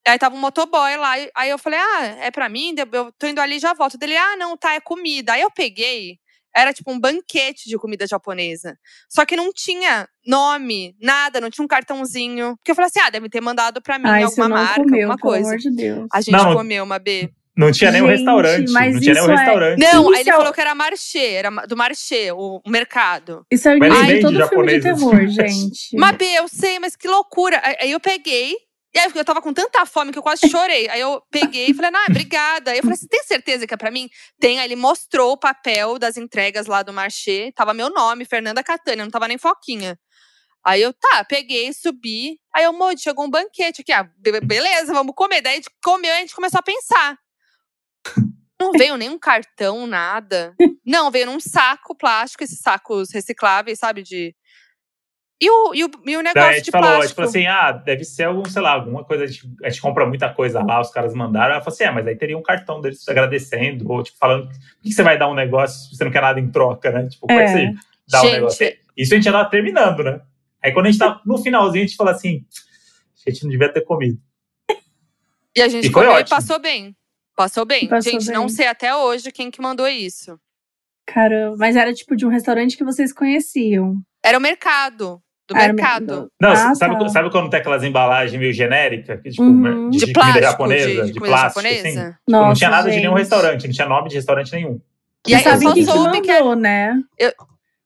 Aí 0.08 0.18
tava 0.20 0.36
um 0.36 0.40
motoboy 0.40 0.98
lá. 0.98 1.14
Aí 1.36 1.50
eu 1.50 1.58
falei: 1.60 1.80
ah, 1.80 2.06
é 2.22 2.32
pra 2.32 2.50
mim? 2.50 2.74
Eu 2.92 3.12
tô 3.14 3.28
indo 3.28 3.40
ali 3.40 3.58
e 3.58 3.60
já 3.60 3.74
volto. 3.74 3.98
Dele: 3.98 4.18
ah, 4.18 4.36
não, 4.38 4.58
tá, 4.58 4.74
é 4.74 4.80
comida. 4.80 5.34
Aí 5.34 5.42
eu 5.42 5.52
peguei 5.52 6.18
era 6.56 6.72
tipo 6.72 6.92
um 6.92 7.00
banquete 7.00 7.68
de 7.68 7.76
comida 7.80 8.06
japonesa. 8.06 8.78
Só 9.10 9.26
que 9.26 9.36
não 9.36 9.52
tinha 9.52 10.08
nome, 10.24 10.96
nada, 11.02 11.42
não 11.42 11.50
tinha 11.50 11.66
um 11.66 11.68
cartãozinho. 11.68 12.56
Porque 12.58 12.70
eu 12.72 12.76
falei 12.76 12.90
assim: 12.90 13.00
ah, 13.00 13.10
deve 13.10 13.28
ter 13.28 13.42
mandado 13.42 13.82
pra 13.82 13.98
mim 13.98 14.08
Ai, 14.08 14.22
você 14.24 14.40
alguma 14.40 14.60
marca, 14.60 14.84
comeu, 14.84 15.00
alguma 15.12 15.18
pelo 15.18 15.30
coisa. 15.32 15.48
amor 15.50 15.58
de 15.58 15.72
Deus. 15.72 16.08
A 16.14 16.22
gente 16.22 16.32
não- 16.36 16.54
comeu 16.54 16.84
uma 16.84 17.00
B. 17.00 17.34
Não 17.56 17.72
tinha 17.72 17.92
nem 17.92 18.02
um 18.02 18.08
restaurante. 18.08 18.72
mas 18.72 18.94
Não 18.94 19.00
tinha 19.02 19.14
nem 19.14 19.22
um 19.24 19.26
isso 19.26 19.34
é- 19.34 19.36
restaurante. 19.38 19.80
Não, 19.80 19.90
aí 19.90 20.06
ele 20.08 20.16
Inicial- 20.16 20.38
falou 20.38 20.54
que 20.54 20.62
era 20.62 20.74
marché, 20.76 21.34
era 21.34 21.50
do 21.68 21.78
marché, 21.78 22.34
o, 22.34 22.62
o 22.66 22.70
mercado. 22.70 23.46
Isso 23.52 23.70
é 23.70 23.74
o 23.74 23.78
início 23.78 24.06
de 24.08 24.22
todo 24.22 24.34
vende 24.38 24.50
filme 24.50 24.68
de 24.78 24.82
japonês, 24.82 24.84
terror, 24.84 25.16
assim. 25.16 25.28
gente. 25.70 25.80
Mas 25.98 26.18
B, 26.18 26.26
eu 26.26 26.48
sei, 26.48 26.80
mas 26.80 26.96
que 26.96 27.08
loucura. 27.08 27.62
Aí 27.80 27.92
eu 27.92 28.00
peguei. 28.00 28.56
E 28.96 29.00
aí 29.00 29.12
eu 29.16 29.26
tava 29.26 29.42
com 29.42 29.52
tanta 29.52 29.86
fome 29.88 30.12
que 30.12 30.20
eu 30.20 30.24
quase 30.24 30.48
chorei. 30.50 30.88
Aí 30.90 31.00
eu 31.02 31.20
peguei 31.32 31.68
e 31.70 31.74
falei, 31.74 31.90
ah, 31.96 32.06
obrigada. 32.10 32.70
Aí 32.72 32.78
eu 32.78 32.84
falei, 32.84 32.96
você 32.98 33.08
tem 33.08 33.24
certeza 33.24 33.66
que 33.66 33.74
é 33.74 33.78
pra 33.78 33.90
mim? 33.90 34.08
Tem. 34.40 34.60
Aí 34.60 34.66
ele 34.68 34.76
mostrou 34.76 35.32
o 35.32 35.38
papel 35.38 35.98
das 35.98 36.16
entregas 36.16 36.68
lá 36.68 36.84
do 36.84 36.94
marché. 36.94 37.52
Tava 37.56 37.74
meu 37.74 37.90
nome, 37.90 38.24
Fernanda 38.26 38.64
Catânia, 38.64 39.04
não 39.04 39.12
tava 39.12 39.28
nem 39.28 39.38
Foquinha. 39.40 39.98
Aí 40.64 40.82
eu, 40.82 40.94
tá, 40.94 41.26
peguei, 41.26 41.74
subi. 41.74 42.40
Aí 42.56 42.64
eu, 42.66 42.72
Modi, 42.74 43.02
chegou 43.02 43.26
um 43.26 43.30
banquete 43.30 43.82
aqui. 43.82 43.92
Ah, 43.92 44.08
be- 44.18 44.40
beleza, 44.42 44.94
vamos 44.94 45.14
comer. 45.16 45.42
Daí 45.42 45.54
a 45.54 45.56
gente 45.56 45.70
comeu 45.84 46.12
e 46.12 46.18
a 46.18 46.20
gente 46.20 46.36
começou 46.36 46.60
a 46.60 46.64
pensar. 46.64 47.18
Não 48.60 48.72
veio 48.72 48.96
nenhum 48.98 49.18
cartão, 49.20 49.86
nada. 49.88 50.56
Não, 50.86 51.12
veio 51.12 51.26
num 51.26 51.40
saco 51.40 51.96
plástico, 51.96 52.44
esses 52.44 52.60
sacos 52.60 53.12
recicláveis, 53.12 53.80
sabe? 53.80 54.04
De. 54.04 54.34
E 55.42 55.50
o, 55.50 55.74
e 55.76 55.84
o, 55.84 55.90
e 56.06 56.16
o 56.16 56.22
negócio 56.22 56.34
Daí 56.36 56.50
a 56.52 56.54
gente 56.54 56.66
de 56.66 56.72
falou, 56.72 56.88
plástico. 56.88 57.10
tipo 57.10 57.22
assim, 57.24 57.46
ah, 57.48 57.72
deve 57.74 58.06
ser 58.06 58.24
algum, 58.24 58.46
sei 58.46 58.62
lá, 58.62 58.72
alguma 58.74 59.04
coisa, 59.04 59.26
a 59.26 59.28
gente, 59.28 59.42
a 59.64 59.70
gente 59.70 59.82
compra 59.82 60.06
muita 60.06 60.34
coisa 60.34 60.64
lá, 60.64 60.80
os 60.80 60.90
caras 60.90 61.14
mandaram. 61.14 61.54
Ela 61.56 61.62
falou 61.62 61.74
assim, 61.74 61.84
é, 61.84 61.92
mas 61.92 62.08
aí 62.08 62.16
teria 62.16 62.38
um 62.38 62.42
cartão 62.44 62.80
deles 62.80 63.06
agradecendo, 63.10 63.92
ou 63.92 64.02
tipo, 64.04 64.18
falando, 64.18 64.48
por 64.48 64.56
que 64.84 64.92
você 64.94 65.04
vai 65.04 65.18
dar 65.18 65.28
um 65.30 65.34
negócio 65.34 65.90
se 65.90 65.98
você 65.98 66.04
não 66.06 66.12
quer 66.12 66.22
nada 66.22 66.40
em 66.40 66.50
troca, 66.50 66.92
né? 66.92 67.10
Tipo, 67.10 67.28
como 67.28 67.38
é, 67.40 67.44
que 67.46 67.52
É. 67.52 67.54
você 67.54 67.74
dá 68.10 68.20
um 68.20 68.22
Gente. 68.24 68.34
negócio? 68.36 68.78
Isso 68.96 69.14
a 69.14 69.18
gente 69.18 69.26
já 69.26 69.32
tava 69.34 69.50
terminando, 69.50 70.04
né? 70.04 70.22
Aí 70.64 70.72
quando 70.72 70.86
a 70.86 70.92
gente 70.92 71.00
tá 71.00 71.20
no 71.26 71.38
finalzinho, 71.38 71.84
a 71.84 71.88
gente 71.88 71.98
fala 71.98 72.12
assim, 72.12 72.46
a 73.28 73.30
gente 73.30 73.44
não 73.44 73.50
devia 73.52 73.68
ter 73.74 73.82
comido. 73.82 74.22
E 75.56 75.62
a 75.62 75.68
gente 75.68 75.88
E 75.88 75.92
foi 75.92 76.04
comeu 76.04 76.18
e 76.18 76.22
ótimo. 76.22 76.30
passou 76.38 76.58
bem. 76.60 76.96
Passou 77.36 77.66
bem. 77.66 77.88
Passou 77.88 78.12
gente, 78.12 78.32
não 78.32 78.46
bem. 78.46 78.50
sei 78.50 78.68
até 78.68 78.96
hoje 78.96 79.32
quem 79.32 79.50
que 79.52 79.62
mandou 79.62 79.88
isso. 79.88 80.40
Caramba, 81.06 81.58
mas 81.58 81.76
era 81.76 81.94
tipo 81.94 82.16
de 82.16 82.26
um 82.26 82.30
restaurante 82.30 82.78
que 82.78 82.84
vocês 82.84 83.12
conheciam. 83.12 83.98
Era 84.24 84.38
o 84.38 84.42
mercado. 84.42 85.22
Do 85.46 85.58
era 85.58 85.74
mercado. 85.74 86.32
Não, 86.40 86.52
Ah, 86.52 86.74
sabe, 86.74 86.98
tá. 86.98 87.10
sabe 87.10 87.30
quando 87.30 87.50
tem 87.50 87.60
aquelas 87.60 87.84
embalagens 87.84 88.40
meio 88.40 88.54
genéricas? 88.54 89.22
Que, 89.22 89.30
tipo, 89.32 89.44
Uhum. 89.44 89.90
de, 89.90 89.98
De, 89.98 90.14
comida 90.14 90.22
plástico, 90.40 90.42
japonesa, 90.52 90.88
de, 90.88 90.96
de, 91.02 91.12
de 91.12 91.20
comida 91.20 91.36
plástico, 91.36 91.60
assim. 91.60 91.76
japonesa. 91.76 92.10
Tipo, 92.12 92.22
não 92.32 92.40
Nossa, 92.40 92.58
tinha 92.60 92.70
nada 92.70 92.90
de 92.90 92.96
nenhum 92.98 93.10
gente. 93.12 93.20
restaurante, 93.20 93.68
não 93.68 93.74
tinha 93.74 93.88
nome 93.90 94.10
de 94.10 94.16
restaurante 94.16 94.54
nenhum. 94.54 94.82
E 95.28 95.36
aí 95.36 95.42
Você 95.44 95.50
eu 95.50 95.52
sabe 95.54 95.66
quem 95.66 95.74
que 95.74 95.92
soube 95.92 96.22
que 96.22 96.32
mandou, 96.32 96.56
né? 96.56 97.02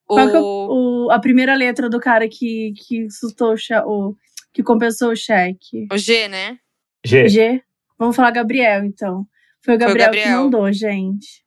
Qual 0.06 0.30
que 0.30 0.36
é 0.36 0.40
o, 0.40 1.06
o, 1.08 1.12
a 1.12 1.20
primeira 1.20 1.56
letra 1.56 1.90
do 1.90 2.00
cara 2.00 2.28
que, 2.30 2.74
que 2.78 3.10
sustou 3.10 3.54
o, 3.54 3.58
che- 3.58 3.74
o 3.86 4.16
que 4.54 4.62
compensou 4.62 5.12
o 5.12 5.16
cheque? 5.16 5.88
o 5.92 5.98
G, 5.98 6.28
né? 6.28 6.60
G. 7.04 7.28
G? 7.28 7.64
Vamos 7.98 8.16
falar 8.16 8.30
Gabriel, 8.32 8.86
então. 8.86 9.26
Foi 9.68 9.76
o 9.76 9.78
Gabriel, 9.78 10.12
que 10.12 10.18
Gabriel. 10.18 10.44
mandou, 10.44 10.72
gente. 10.72 11.44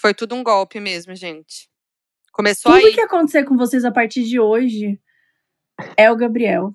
Foi 0.00 0.12
tudo 0.12 0.34
um 0.34 0.42
golpe 0.42 0.80
mesmo, 0.80 1.14
gente. 1.14 1.70
Começou 2.32 2.72
Tudo 2.72 2.84
aí. 2.84 2.92
que 2.92 3.00
acontecer 3.00 3.44
com 3.44 3.56
vocês 3.56 3.84
a 3.84 3.92
partir 3.92 4.24
de 4.24 4.40
hoje 4.40 4.98
é 5.96 6.10
o 6.10 6.16
Gabriel. 6.16 6.74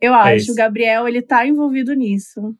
Eu 0.00 0.14
acho. 0.14 0.36
isso. 0.36 0.52
O 0.52 0.54
Gabriel, 0.54 1.06
ele 1.06 1.20
tá 1.20 1.46
envolvido 1.46 1.92
nisso. 1.92 2.56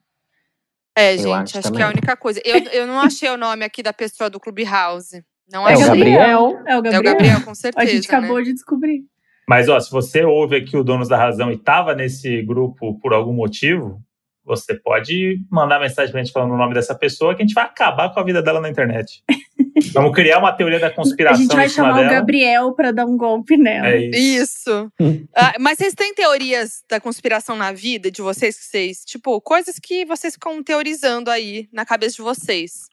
É, 0.94 1.14
Eu 1.14 1.18
gente, 1.18 1.28
acho 1.32 1.58
acho, 1.60 1.72
que 1.72 1.80
é 1.80 1.84
a 1.84 1.88
única 1.88 2.14
coisa. 2.14 2.42
Eu, 2.44 2.58
eu 2.72 2.86
não 2.86 3.00
achei 3.00 3.30
o 3.30 3.38
nome 3.38 3.64
aqui 3.64 3.82
da 3.82 3.92
pessoa 3.94 4.28
do 4.28 4.38
Clubhouse. 4.38 5.24
Não 5.50 5.66
É 5.66 5.72
o 5.72 5.78
achei. 5.78 5.86
Gabriel. 5.86 6.62
É 6.66 6.76
o 6.76 6.80
É 6.80 6.82
Gabriel. 6.82 7.00
o 7.00 7.02
Gabriel, 7.04 7.40
com 7.42 7.54
certeza. 7.54 7.82
A 7.88 7.90
gente 7.90 8.06
acabou 8.06 8.36
né? 8.36 8.44
de 8.44 8.52
descobrir. 8.52 9.02
Mas, 9.48 9.68
ó, 9.70 9.80
se 9.80 9.90
você 9.90 10.22
ouve 10.24 10.56
aqui 10.56 10.76
o 10.76 10.84
Donos 10.84 11.08
da 11.08 11.16
Razão 11.16 11.50
e 11.50 11.56
tava 11.58 11.94
nesse 11.94 12.42
grupo 12.42 12.98
por 13.00 13.14
algum 13.14 13.32
motivo, 13.32 13.98
você 14.44 14.74
pode 14.74 15.40
mandar 15.50 15.80
mensagem 15.80 16.10
pra 16.10 16.22
gente 16.22 16.32
falando 16.32 16.52
o 16.52 16.56
nome 16.56 16.74
dessa 16.74 16.94
pessoa 16.94 17.34
que 17.34 17.42
a 17.42 17.46
gente 17.46 17.54
vai 17.54 17.64
acabar 17.64 18.12
com 18.12 18.20
a 18.20 18.24
vida 18.24 18.42
dela 18.42 18.60
na 18.60 18.68
internet. 18.68 19.22
Vamos 19.92 20.12
criar 20.14 20.38
uma 20.38 20.52
teoria 20.52 20.78
da 20.78 20.88
A 20.88 20.90
conspiração 20.90 21.42
gente 21.42 21.54
vai 21.54 21.66
em 21.66 21.68
cima 21.68 21.86
chamar 21.86 21.98
o 21.98 22.02
dela. 22.02 22.14
Gabriel 22.14 22.72
pra 22.72 22.92
dar 22.92 23.06
um 23.06 23.16
golpe 23.16 23.56
nela. 23.56 23.88
É 23.88 24.06
isso. 24.06 24.42
Isso. 24.42 24.92
Ah, 25.34 25.54
mas 25.58 25.78
vocês 25.78 25.94
têm 25.94 26.14
teorias 26.14 26.82
da 26.88 27.00
conspiração 27.00 27.56
na 27.56 27.72
vida 27.72 28.10
de 28.10 28.20
vocês 28.20 28.58
que 28.58 28.64
vocês, 28.64 29.04
tipo, 29.04 29.40
coisas 29.40 29.78
que 29.78 30.04
vocês 30.04 30.34
ficam 30.34 30.62
teorizando 30.62 31.30
aí 31.30 31.68
na 31.72 31.86
cabeça 31.86 32.16
de 32.16 32.22
vocês 32.22 32.88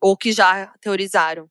ou 0.00 0.16
que 0.16 0.32
já 0.32 0.72
teorizaram, 0.80 1.48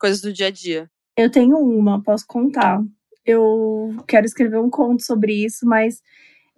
coisas 0.00 0.20
do 0.20 0.32
dia 0.32 0.46
a 0.46 0.50
dia. 0.50 0.90
Eu 1.16 1.30
tenho 1.30 1.58
uma, 1.58 2.02
posso 2.02 2.24
contar. 2.26 2.80
Eu 3.24 3.96
quero 4.06 4.26
escrever 4.26 4.58
um 4.58 4.70
conto 4.70 5.02
sobre 5.02 5.44
isso, 5.44 5.66
mas 5.66 6.00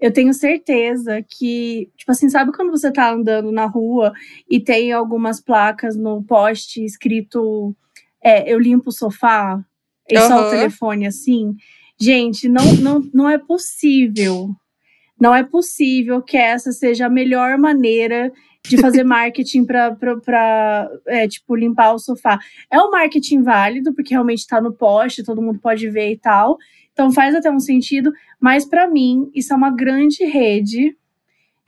eu 0.00 0.12
tenho 0.12 0.32
certeza 0.34 1.22
que, 1.22 1.90
tipo 1.96 2.12
assim, 2.12 2.28
sabe 2.28 2.52
quando 2.52 2.70
você 2.70 2.92
tá 2.92 3.12
andando 3.12 3.50
na 3.50 3.66
rua 3.66 4.12
e 4.48 4.60
tem 4.60 4.92
algumas 4.92 5.40
placas 5.40 5.96
no 5.96 6.22
poste 6.22 6.84
escrito 6.84 7.74
é, 8.22 8.52
eu 8.52 8.58
limpo 8.58 8.90
o 8.90 8.92
sofá 8.92 9.64
e 10.08 10.18
só 10.18 10.46
o 10.46 10.50
telefone 10.50 11.06
assim? 11.06 11.54
Gente, 11.98 12.48
não, 12.48 12.74
não, 12.74 13.10
não 13.12 13.30
é 13.30 13.38
possível. 13.38 14.50
Não 15.18 15.34
é 15.34 15.42
possível 15.42 16.20
que 16.20 16.36
essa 16.36 16.72
seja 16.72 17.06
a 17.06 17.10
melhor 17.10 17.56
maneira 17.56 18.30
de 18.68 18.76
fazer 18.76 19.02
marketing 19.04 19.64
para 19.64 20.90
é, 21.06 21.26
tipo 21.26 21.56
limpar 21.56 21.94
o 21.94 21.98
sofá. 21.98 22.38
É 22.70 22.78
um 22.78 22.90
marketing 22.90 23.42
válido 23.42 23.94
porque 23.94 24.12
realmente 24.12 24.40
está 24.40 24.60
no 24.60 24.72
poste, 24.72 25.24
todo 25.24 25.40
mundo 25.40 25.58
pode 25.58 25.88
ver 25.88 26.12
e 26.12 26.18
tal. 26.18 26.58
Então 26.96 27.12
faz 27.12 27.34
até 27.34 27.50
um 27.50 27.60
sentido, 27.60 28.10
mas 28.40 28.64
para 28.64 28.88
mim 28.88 29.30
isso 29.34 29.52
é 29.52 29.56
uma 29.56 29.70
grande 29.70 30.24
rede 30.24 30.96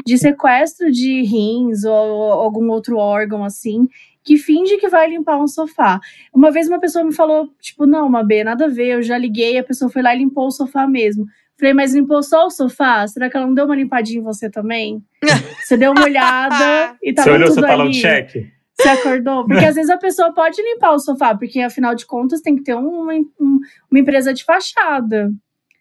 de 0.07 0.17
sequestro 0.17 0.91
de 0.91 1.21
rins 1.21 1.85
ou, 1.85 1.93
ou 1.93 2.33
algum 2.33 2.71
outro 2.71 2.97
órgão 2.97 3.45
assim 3.45 3.87
que 4.25 4.39
finge 4.39 4.79
que 4.79 4.89
vai 4.89 5.11
limpar 5.11 5.39
um 5.39 5.47
sofá. 5.47 6.01
Uma 6.33 6.51
vez 6.51 6.67
uma 6.67 6.81
pessoa 6.81 7.05
me 7.05 7.13
falou, 7.13 7.51
tipo, 7.61 7.85
não, 7.85 8.09
Mabê, 8.09 8.43
nada 8.43 8.65
a 8.65 8.69
ver, 8.69 8.95
eu 8.95 9.03
já 9.03 9.19
liguei, 9.19 9.59
a 9.59 9.65
pessoa 9.65 9.91
foi 9.91 10.01
lá 10.01 10.15
e 10.15 10.19
limpou 10.19 10.47
o 10.47 10.51
sofá 10.51 10.87
mesmo. 10.87 11.27
Falei, 11.59 11.75
mas 11.75 11.95
limpou 11.95 12.23
só 12.23 12.47
o 12.47 12.51
sofá? 12.51 13.07
Será 13.07 13.29
que 13.29 13.37
ela 13.37 13.47
não 13.47 13.55
deu 13.55 13.67
uma 13.67 13.77
limpadinha 13.77 14.21
em 14.21 14.23
você 14.23 14.49
também? 14.49 15.03
Você 15.61 15.77
deu 15.77 15.91
uma 15.91 16.05
olhada 16.05 16.97
e 17.03 17.13
tava 17.13 17.29
Você 17.29 17.35
olhou 17.35 17.49
tudo 17.49 17.55
seu 17.55 17.63
talão 17.63 17.87
ali. 17.87 17.93
de 17.93 18.01
cheque? 18.01 18.41
Você 18.41 18.58
acordou? 18.87 19.47
Porque 19.47 19.65
às 19.65 19.75
vezes 19.75 19.91
a 19.91 19.97
pessoa 19.97 20.33
pode 20.33 20.61
limpar 20.61 20.93
o 20.93 20.99
sofá, 20.99 21.35
porque 21.35 21.61
afinal 21.61 21.95
de 21.95 22.05
contas 22.07 22.41
tem 22.41 22.55
que 22.57 22.63
ter 22.63 22.75
um- 22.77 23.11
um- 23.41 23.61
uma 23.91 23.99
empresa 24.01 24.33
de 24.35 24.45
fachada. 24.45 25.33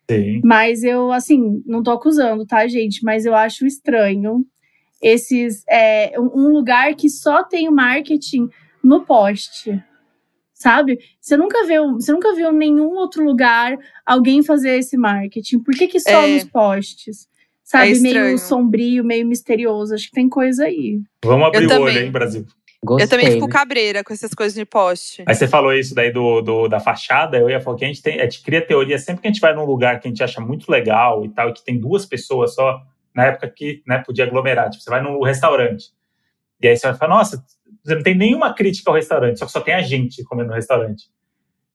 Sim. 0.09 0.39
Mas 0.43 0.83
eu, 0.83 1.11
assim, 1.11 1.61
não 1.65 1.83
tô 1.83 1.91
acusando, 1.91 2.45
tá, 2.45 2.65
gente? 2.67 3.03
Mas 3.03 3.25
eu 3.25 3.35
acho 3.35 3.65
estranho 3.65 4.45
esses. 5.01 5.63
É, 5.69 6.13
um 6.19 6.47
lugar 6.53 6.95
que 6.95 7.09
só 7.09 7.43
tem 7.43 7.67
o 7.67 7.71
marketing 7.73 8.47
no 8.83 9.01
poste. 9.05 9.83
Sabe? 10.53 10.97
Você 11.21 11.37
nunca 11.37 11.65
viu, 11.67 11.93
você 11.93 12.11
nunca 12.11 12.33
viu 12.33 12.51
em 12.51 12.57
nenhum 12.57 12.89
outro 12.95 13.23
lugar 13.23 13.77
alguém 14.03 14.41
fazer 14.41 14.77
esse 14.79 14.97
marketing. 14.97 15.59
Por 15.59 15.75
que, 15.75 15.87
que 15.87 15.99
só 15.99 16.09
É. 16.23 16.33
nos 16.33 16.45
postes? 16.45 17.27
Sabe? 17.63 17.91
É 17.95 17.99
meio 17.99 18.37
sombrio, 18.39 19.03
meio 19.03 19.27
misterioso. 19.27 19.93
Acho 19.93 20.05
que 20.05 20.13
tem 20.13 20.27
coisa 20.27 20.63
aí. 20.65 20.99
Vamos 21.23 21.45
abrir 21.47 21.63
Eu 21.63 21.65
o 21.65 21.69
também. 21.69 21.83
olho, 21.85 21.99
hein, 22.05 22.11
Brasil? 22.11 22.45
Gostei. 22.87 23.05
Eu 23.05 23.09
também 23.09 23.31
fico 23.33 23.47
cabreira 23.49 24.03
com 24.03 24.13
essas 24.13 24.33
coisas 24.33 24.53
de 24.57 24.65
poste. 24.65 25.23
Aí 25.27 25.35
você 25.35 25.47
falou 25.47 25.73
isso 25.73 25.93
daí 25.93 26.11
do, 26.11 26.41
do- 26.41 26.67
da 26.67 26.79
fachada, 26.79 27.37
eu 27.37 27.49
ia 27.49 27.59
falar 27.61 27.77
que 27.77 27.85
a 27.85 27.87
gente, 27.87 28.01
tem, 28.01 28.19
a 28.19 28.23
gente 28.23 28.41
cria 28.41 28.61
teoria 28.65 28.97
sempre 28.97 29.21
que 29.21 29.27
a 29.27 29.31
gente 29.31 29.41
vai 29.41 29.53
num 29.53 29.65
lugar 29.65 29.99
que 29.99 30.07
a 30.07 30.09
gente 30.09 30.23
acha 30.23 30.39
muito 30.41 30.69
legal 30.71 31.23
e 31.25 31.29
tal, 31.29 31.49
e 31.49 31.53
que 31.53 31.63
tem 31.63 31.79
duas 31.79 32.05
pessoas 32.05 32.55
só, 32.55 32.81
na 33.13 33.25
época 33.25 33.47
que 33.49 33.81
né, 33.87 33.99
podia 34.05 34.25
aglomerar. 34.25 34.69
Tipo, 34.69 34.83
você 34.83 34.89
vai 34.89 35.01
num 35.01 35.21
restaurante. 35.21 35.85
E 36.61 36.67
aí 36.67 36.75
você 36.77 36.87
vai 36.87 36.97
falar, 36.97 37.15
nossa, 37.15 37.43
você 37.83 37.95
não 37.95 38.01
tem 38.03 38.15
nenhuma 38.15 38.53
crítica 38.53 38.89
ao 38.89 38.95
restaurante, 38.95 39.37
só 39.39 39.45
que 39.45 39.51
só 39.51 39.61
tem 39.61 39.73
a 39.73 39.81
gente 39.81 40.23
comendo 40.23 40.49
no 40.49 40.55
restaurante. 40.55 41.05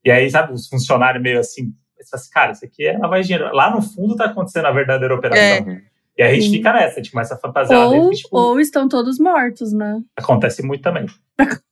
E 0.04 0.10
aí, 0.10 0.28
sabe, 0.30 0.52
os 0.52 0.66
funcionários 0.68 1.22
meio 1.22 1.38
assim, 1.38 1.72
você 1.96 2.10
fala 2.10 2.20
assim, 2.20 2.30
cara, 2.32 2.52
isso 2.52 2.64
aqui 2.64 2.84
é 2.86 2.98
lavagem 2.98 3.22
de 3.22 3.28
dinheiro. 3.28 3.54
Lá 3.54 3.70
no 3.70 3.80
fundo 3.80 4.16
tá 4.16 4.24
acontecendo 4.24 4.66
a 4.66 4.72
verdadeira 4.72 5.14
operação. 5.14 5.72
É. 5.72 5.82
E 6.18 6.22
aí 6.22 6.32
a 6.32 6.34
gente 6.34 6.46
Sim. 6.46 6.56
fica 6.56 6.72
nessa, 6.72 7.00
a 7.00 7.02
gente 7.02 7.10
começa 7.10 7.34
a 7.34 7.38
fantasiar. 7.38 7.86
Ou, 7.86 8.08
Daí, 8.08 8.16
tipo, 8.16 8.36
ou 8.36 8.60
estão 8.60 8.88
todos 8.88 9.18
mortos, 9.18 9.72
né? 9.72 10.00
Acontece 10.16 10.62
muito 10.62 10.82
também. 10.82 11.06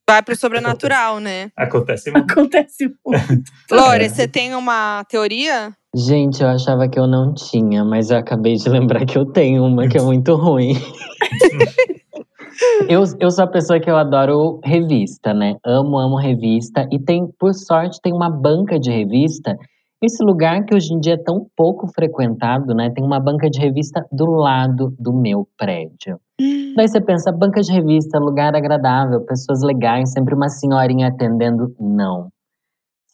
Vai 0.09 0.23
pro 0.23 0.35
sobrenatural, 0.35 1.21
né? 1.21 1.51
Acontece 1.57 2.11
muito. 2.11 2.33
Acontece 2.33 2.91
muito. 3.05 3.53
Lore, 3.71 4.09
você 4.09 4.27
tem 4.27 4.55
uma 4.55 5.05
teoria? 5.05 5.73
Gente, 5.95 6.43
eu 6.43 6.49
achava 6.49 6.89
que 6.89 6.99
eu 6.99 7.07
não 7.07 7.35
tinha, 7.35 7.85
mas 7.85 8.11
eu 8.11 8.17
acabei 8.17 8.57
de 8.57 8.69
lembrar 8.69 9.05
que 9.05 9.19
eu 9.19 9.27
tenho 9.27 9.65
uma 9.65 9.89
que 9.89 9.99
é 9.99 10.03
muito 10.03 10.35
ruim. 10.37 10.75
eu, 12.89 13.05
eu 13.19 13.31
sou 13.31 13.45
a 13.45 13.49
pessoa 13.49 13.79
que 13.79 13.91
eu 13.91 13.97
adoro 13.97 14.61
revista, 14.65 15.35
né? 15.35 15.57
Amo, 15.65 15.99
amo 15.99 16.17
revista. 16.17 16.89
E 16.91 16.99
tem, 16.99 17.27
por 17.39 17.55
sorte, 17.55 18.01
tem 18.01 18.13
uma 18.13 18.31
banca 18.31 18.79
de 18.79 18.91
revista. 18.91 19.57
Esse 20.03 20.25
lugar 20.25 20.65
que 20.65 20.75
hoje 20.75 20.95
em 20.95 20.99
dia 20.99 21.13
é 21.15 21.23
tão 21.23 21.47
pouco 21.55 21.87
frequentado, 21.87 22.75
né? 22.75 22.91
Tem 22.91 23.05
uma 23.05 23.21
banca 23.21 23.51
de 23.51 23.61
revista 23.61 24.07
do 24.11 24.25
lado 24.31 24.95
do 24.99 25.13
meu 25.13 25.47
prédio. 25.59 26.19
Daí 26.75 26.89
você 26.89 27.03
pensa, 27.03 27.31
banca 27.31 27.61
de 27.61 27.71
revista, 27.71 28.19
lugar 28.19 28.57
agradável, 28.57 29.21
pessoas 29.27 29.63
legais, 29.63 30.11
sempre 30.13 30.35
uma 30.35 30.49
senhorinha 30.49 31.09
atendendo. 31.09 31.75
Não. 31.79 32.31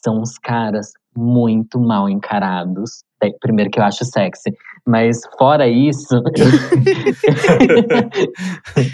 São 0.05 0.21
uns 0.21 0.39
caras 0.39 0.93
muito 1.17 1.81
mal 1.81 2.09
encarados. 2.09 3.03
Primeiro 3.41 3.69
que 3.69 3.81
eu 3.81 3.85
acho 3.85 4.05
sexy. 4.05 4.53
Mas 4.87 5.21
fora 5.37 5.69
isso. 5.69 6.15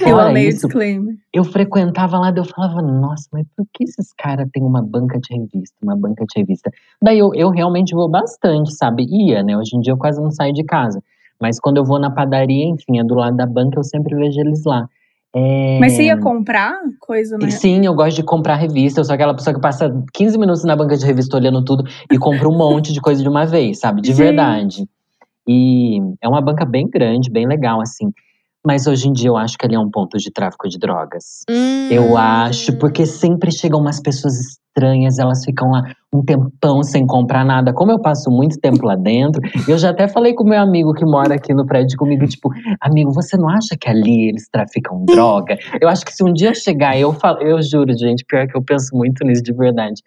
Eu 0.00 0.16
fora 0.16 0.30
amei 0.30 0.46
o 0.46 0.48
isso, 0.48 0.66
disclaimer. 0.66 1.14
eu 1.32 1.44
frequentava 1.44 2.18
lá, 2.18 2.32
eu 2.34 2.44
falava, 2.44 2.80
nossa, 2.80 3.28
mas 3.32 3.46
por 3.56 3.66
que 3.74 3.84
esses 3.84 4.12
caras 4.16 4.48
têm 4.52 4.62
uma 4.62 4.80
banca 4.80 5.18
de 5.18 5.36
revista, 5.36 5.76
uma 5.82 5.96
banca 5.96 6.24
de 6.24 6.40
revista? 6.40 6.70
Daí 7.02 7.18
eu, 7.18 7.34
eu 7.34 7.50
realmente 7.50 7.94
vou 7.94 8.08
bastante, 8.08 8.72
sabe? 8.74 9.04
Ia, 9.04 9.42
né? 9.42 9.56
Hoje 9.56 9.76
em 9.76 9.80
dia 9.80 9.92
eu 9.92 9.98
quase 9.98 10.20
não 10.20 10.30
saio 10.30 10.52
de 10.52 10.64
casa. 10.64 11.02
Mas 11.40 11.58
quando 11.60 11.76
eu 11.76 11.84
vou 11.84 11.98
na 11.98 12.10
padaria, 12.10 12.66
enfim, 12.66 12.98
é 12.98 13.04
do 13.04 13.14
lado 13.14 13.36
da 13.36 13.46
banca, 13.46 13.78
eu 13.78 13.84
sempre 13.84 14.14
vejo 14.14 14.40
eles 14.40 14.64
lá. 14.64 14.88
É... 15.34 15.78
Mas 15.80 15.94
você 15.94 16.04
ia 16.04 16.16
comprar 16.16 16.74
coisa, 17.00 17.36
né? 17.38 17.50
Sim, 17.50 17.84
eu 17.84 17.94
gosto 17.94 18.16
de 18.16 18.22
comprar 18.22 18.56
revista. 18.56 19.00
Eu 19.00 19.04
sou 19.04 19.14
aquela 19.14 19.34
pessoa 19.34 19.54
que 19.54 19.60
passa 19.60 19.90
15 20.12 20.38
minutos 20.38 20.64
na 20.64 20.76
banca 20.76 20.96
de 20.96 21.04
revista 21.04 21.36
olhando 21.36 21.64
tudo 21.64 21.84
e 22.10 22.18
compra 22.18 22.48
um 22.48 22.56
monte 22.56 22.92
de 22.92 23.00
coisa 23.00 23.22
de 23.22 23.28
uma 23.28 23.46
vez, 23.46 23.80
sabe? 23.80 24.00
De 24.00 24.08
Gente. 24.08 24.18
verdade. 24.18 24.88
E 25.46 25.98
é 26.20 26.28
uma 26.28 26.40
banca 26.40 26.64
bem 26.64 26.88
grande, 26.88 27.30
bem 27.30 27.46
legal, 27.46 27.80
assim. 27.80 28.12
Mas 28.64 28.86
hoje 28.86 29.08
em 29.08 29.12
dia 29.12 29.28
eu 29.28 29.36
acho 29.36 29.58
que 29.58 29.66
ali 29.66 29.74
é 29.74 29.78
um 29.78 29.90
ponto 29.90 30.16
de 30.18 30.30
tráfico 30.30 30.68
de 30.68 30.78
drogas. 30.78 31.40
Hum. 31.50 31.88
Eu 31.90 32.16
acho, 32.16 32.78
porque 32.78 33.04
sempre 33.04 33.50
chegam 33.50 33.80
umas 33.80 34.00
pessoas 34.00 34.38
estranhas, 34.38 35.18
elas 35.18 35.44
ficam 35.44 35.72
lá 35.72 35.82
um 36.12 36.24
tempão 36.24 36.82
sem 36.84 37.04
comprar 37.04 37.44
nada. 37.44 37.72
Como 37.72 37.90
eu 37.90 38.00
passo 38.00 38.30
muito 38.30 38.58
tempo 38.60 38.86
lá 38.86 38.94
dentro, 38.94 39.40
eu 39.68 39.76
já 39.76 39.90
até 39.90 40.06
falei 40.06 40.32
com 40.32 40.44
meu 40.44 40.60
amigo 40.60 40.94
que 40.94 41.04
mora 41.04 41.34
aqui 41.34 41.52
no 41.52 41.66
prédio 41.66 41.98
comigo, 41.98 42.24
tipo, 42.26 42.50
amigo, 42.80 43.12
você 43.12 43.36
não 43.36 43.48
acha 43.48 43.76
que 43.78 43.88
ali 43.88 44.28
eles 44.28 44.48
traficam 44.48 45.04
droga? 45.04 45.58
Eu 45.80 45.88
acho 45.88 46.04
que 46.04 46.12
se 46.12 46.22
um 46.22 46.32
dia 46.32 46.54
chegar, 46.54 46.96
eu 46.96 47.12
falo, 47.12 47.38
eu 47.40 47.60
juro, 47.60 47.92
gente, 47.98 48.24
pior 48.24 48.46
que 48.46 48.56
eu 48.56 48.62
penso 48.62 48.96
muito 48.96 49.24
nisso 49.26 49.42
de 49.42 49.52
verdade. 49.52 50.02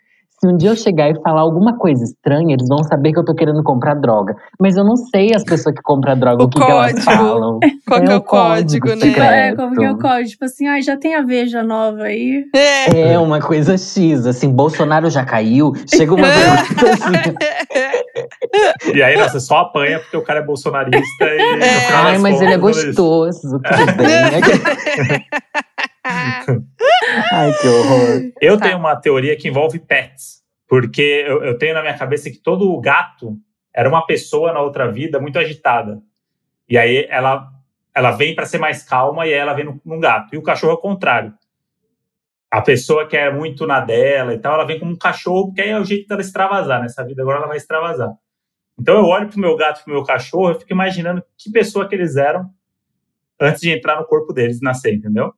Se 0.45 0.51
um 0.51 0.57
dia 0.57 0.69
eu 0.69 0.75
chegar 0.75 1.09
e 1.09 1.19
falar 1.21 1.41
alguma 1.41 1.75
coisa 1.75 2.03
estranha, 2.03 2.53
eles 2.53 2.67
vão 2.67 2.83
saber 2.83 3.11
que 3.11 3.17
eu 3.17 3.25
tô 3.25 3.33
querendo 3.33 3.63
comprar 3.63 3.95
droga. 3.95 4.35
Mas 4.59 4.77
eu 4.77 4.83
não 4.83 4.95
sei 4.95 5.33
as 5.33 5.43
pessoas 5.43 5.73
que 5.73 5.81
compram 5.81 6.15
droga, 6.15 6.43
O 6.43 6.45
o, 6.45 6.49
que, 6.49 6.59
que 6.59 6.71
elas 6.71 7.03
código. 7.03 7.59
qual 7.87 8.01
que 8.03 8.11
é 8.11 8.15
o 8.15 8.21
código, 8.21 8.87
né? 8.89 8.95
secreto. 8.97 9.33
É, 9.33 9.55
como 9.55 9.75
que 9.75 9.83
é 9.83 9.91
o 9.91 9.97
código? 9.97 10.29
Tipo 10.29 10.45
assim, 10.45 10.67
ah, 10.67 10.79
já 10.79 10.95
tem 10.95 11.15
a 11.15 11.23
Veja 11.23 11.63
nova 11.63 12.03
aí. 12.03 12.45
É. 12.53 13.13
É 13.13 13.19
uma 13.19 13.39
coisa 13.41 13.75
X, 13.75 14.27
assim, 14.27 14.51
Bolsonaro 14.51 15.09
já 15.09 15.25
caiu, 15.25 15.73
chega 15.91 16.13
uma 16.13 16.27
pergunta 16.27 16.91
assim. 16.91 17.35
E 18.93 19.03
aí, 19.03 19.17
nossa, 19.17 19.39
só 19.39 19.57
apanha 19.57 19.99
porque 19.99 20.15
o 20.15 20.21
cara 20.21 20.39
é 20.39 20.43
bolsonarista 20.43 21.25
e. 21.25 21.61
final 21.87 22.05
Ai, 22.05 22.17
mas 22.17 22.41
ele 22.41 22.53
é 22.53 22.57
gostoso, 22.57 23.59
tudo 23.59 23.95
bem. 23.97 24.07
né? 24.07 24.39
Ai, 27.31 27.53
que 27.61 27.67
horror. 27.67 28.31
Eu 28.41 28.57
Tá. 28.57 28.65
tenho 28.65 28.77
uma 28.77 28.95
teoria 28.95 29.35
que 29.37 29.47
envolve 29.47 29.79
pets. 29.79 30.43
Porque 30.67 31.23
eu, 31.27 31.43
eu 31.43 31.57
tenho 31.57 31.73
na 31.75 31.81
minha 31.81 31.97
cabeça 31.97 32.29
que 32.29 32.39
todo 32.39 32.79
gato 32.81 33.37
era 33.73 33.87
uma 33.87 34.05
pessoa 34.05 34.51
na 34.51 34.61
outra 34.61 34.91
vida 34.91 35.19
muito 35.19 35.37
agitada. 35.37 36.01
E 36.67 36.77
aí 36.77 37.05
ela, 37.09 37.47
ela 37.93 38.11
vem 38.11 38.33
para 38.33 38.45
ser 38.45 38.57
mais 38.57 38.81
calma 38.83 39.27
e 39.27 39.33
aí 39.33 39.39
ela 39.39 39.53
vem 39.53 39.65
num, 39.65 39.79
num 39.85 39.99
gato. 39.99 40.33
E 40.33 40.37
o 40.37 40.41
cachorro 40.43 40.71
é 40.71 40.75
o 40.75 40.79
contrário. 40.79 41.33
A 42.49 42.61
pessoa 42.61 43.05
que 43.07 43.15
é 43.17 43.31
muito 43.31 43.67
na 43.67 43.79
dela 43.79 44.33
e 44.33 44.39
tal, 44.39 44.53
ela 44.55 44.65
vem 44.65 44.79
como 44.79 44.91
um 44.91 44.97
cachorro, 44.97 45.47
porque 45.47 45.61
aí 45.61 45.69
é 45.69 45.79
o 45.79 45.83
jeito 45.85 46.07
dela 46.07 46.21
extravasar. 46.21 46.81
Nessa 46.81 47.03
vida 47.05 47.21
agora 47.21 47.37
ela 47.39 47.47
vai 47.47 47.57
extravasar. 47.57 48.13
Então 48.79 48.95
eu 48.95 49.05
olho 49.05 49.29
pro 49.29 49.39
meu 49.39 49.55
gato 49.55 49.81
e 49.81 49.83
pro 49.83 49.93
meu 49.93 50.03
cachorro 50.03 50.51
e 50.51 50.59
fico 50.59 50.71
imaginando 50.73 51.23
que 51.37 51.51
pessoa 51.51 51.87
que 51.87 51.95
eles 51.95 52.15
eram 52.15 52.49
antes 53.39 53.61
de 53.61 53.69
entrar 53.69 53.97
no 53.99 54.05
corpo 54.05 54.33
deles 54.33 54.59
e 54.59 54.63
nascer, 54.63 54.93
entendeu? 54.93 55.33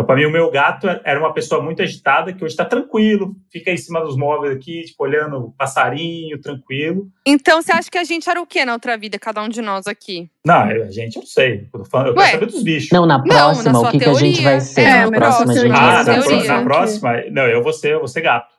Então, 0.00 0.06
para 0.06 0.16
mim, 0.16 0.24
o 0.24 0.30
meu 0.32 0.50
gato 0.50 0.88
era 1.04 1.20
uma 1.20 1.30
pessoa 1.34 1.62
muito 1.62 1.82
agitada, 1.82 2.32
que 2.32 2.42
hoje 2.42 2.54
está 2.54 2.64
tranquilo, 2.64 3.36
fica 3.52 3.70
em 3.70 3.76
cima 3.76 4.00
dos 4.00 4.16
móveis 4.16 4.56
aqui, 4.56 4.82
tipo, 4.84 5.04
olhando 5.04 5.36
o 5.36 5.52
passarinho, 5.52 6.40
tranquilo. 6.40 7.06
Então, 7.26 7.60
você 7.60 7.70
acha 7.70 7.90
que 7.90 7.98
a 7.98 8.04
gente 8.04 8.28
era 8.30 8.40
o 8.40 8.46
quê 8.46 8.64
na 8.64 8.72
outra 8.72 8.96
vida, 8.96 9.18
cada 9.18 9.42
um 9.42 9.48
de 9.50 9.60
nós 9.60 9.86
aqui? 9.86 10.30
Não, 10.42 10.54
a 10.62 10.90
gente, 10.90 11.16
eu 11.16 11.20
não 11.20 11.26
sei. 11.26 11.68
Eu, 11.74 11.84
falando, 11.84 12.06
eu 12.08 12.14
quero 12.14 12.30
saber 12.30 12.46
dos 12.46 12.62
bichos. 12.62 12.88
Não, 12.92 13.04
na 13.04 13.18
na 13.18 13.24
próxima, 13.24 13.74
sua 13.74 13.88
o 13.88 13.90
que, 13.92 13.98
que 13.98 14.08
a 14.08 14.14
gente 14.14 14.42
vai 14.42 14.60
ser? 14.62 14.80
É, 14.80 15.04
na 15.04 15.10
próxima, 15.10 15.46
na 15.52 15.60
gente 15.60 15.72
Ah, 15.74 16.02
vai 16.02 16.16
na, 16.16 16.22
ser. 16.22 16.28
teoria. 16.28 16.48
na 16.48 16.64
próxima? 16.64 17.22
Não, 17.30 17.42
eu 17.46 17.62
vou 17.62 17.72
ser, 17.74 17.92
eu 17.92 17.98
vou 17.98 18.08
ser 18.08 18.22
gato. 18.22 18.54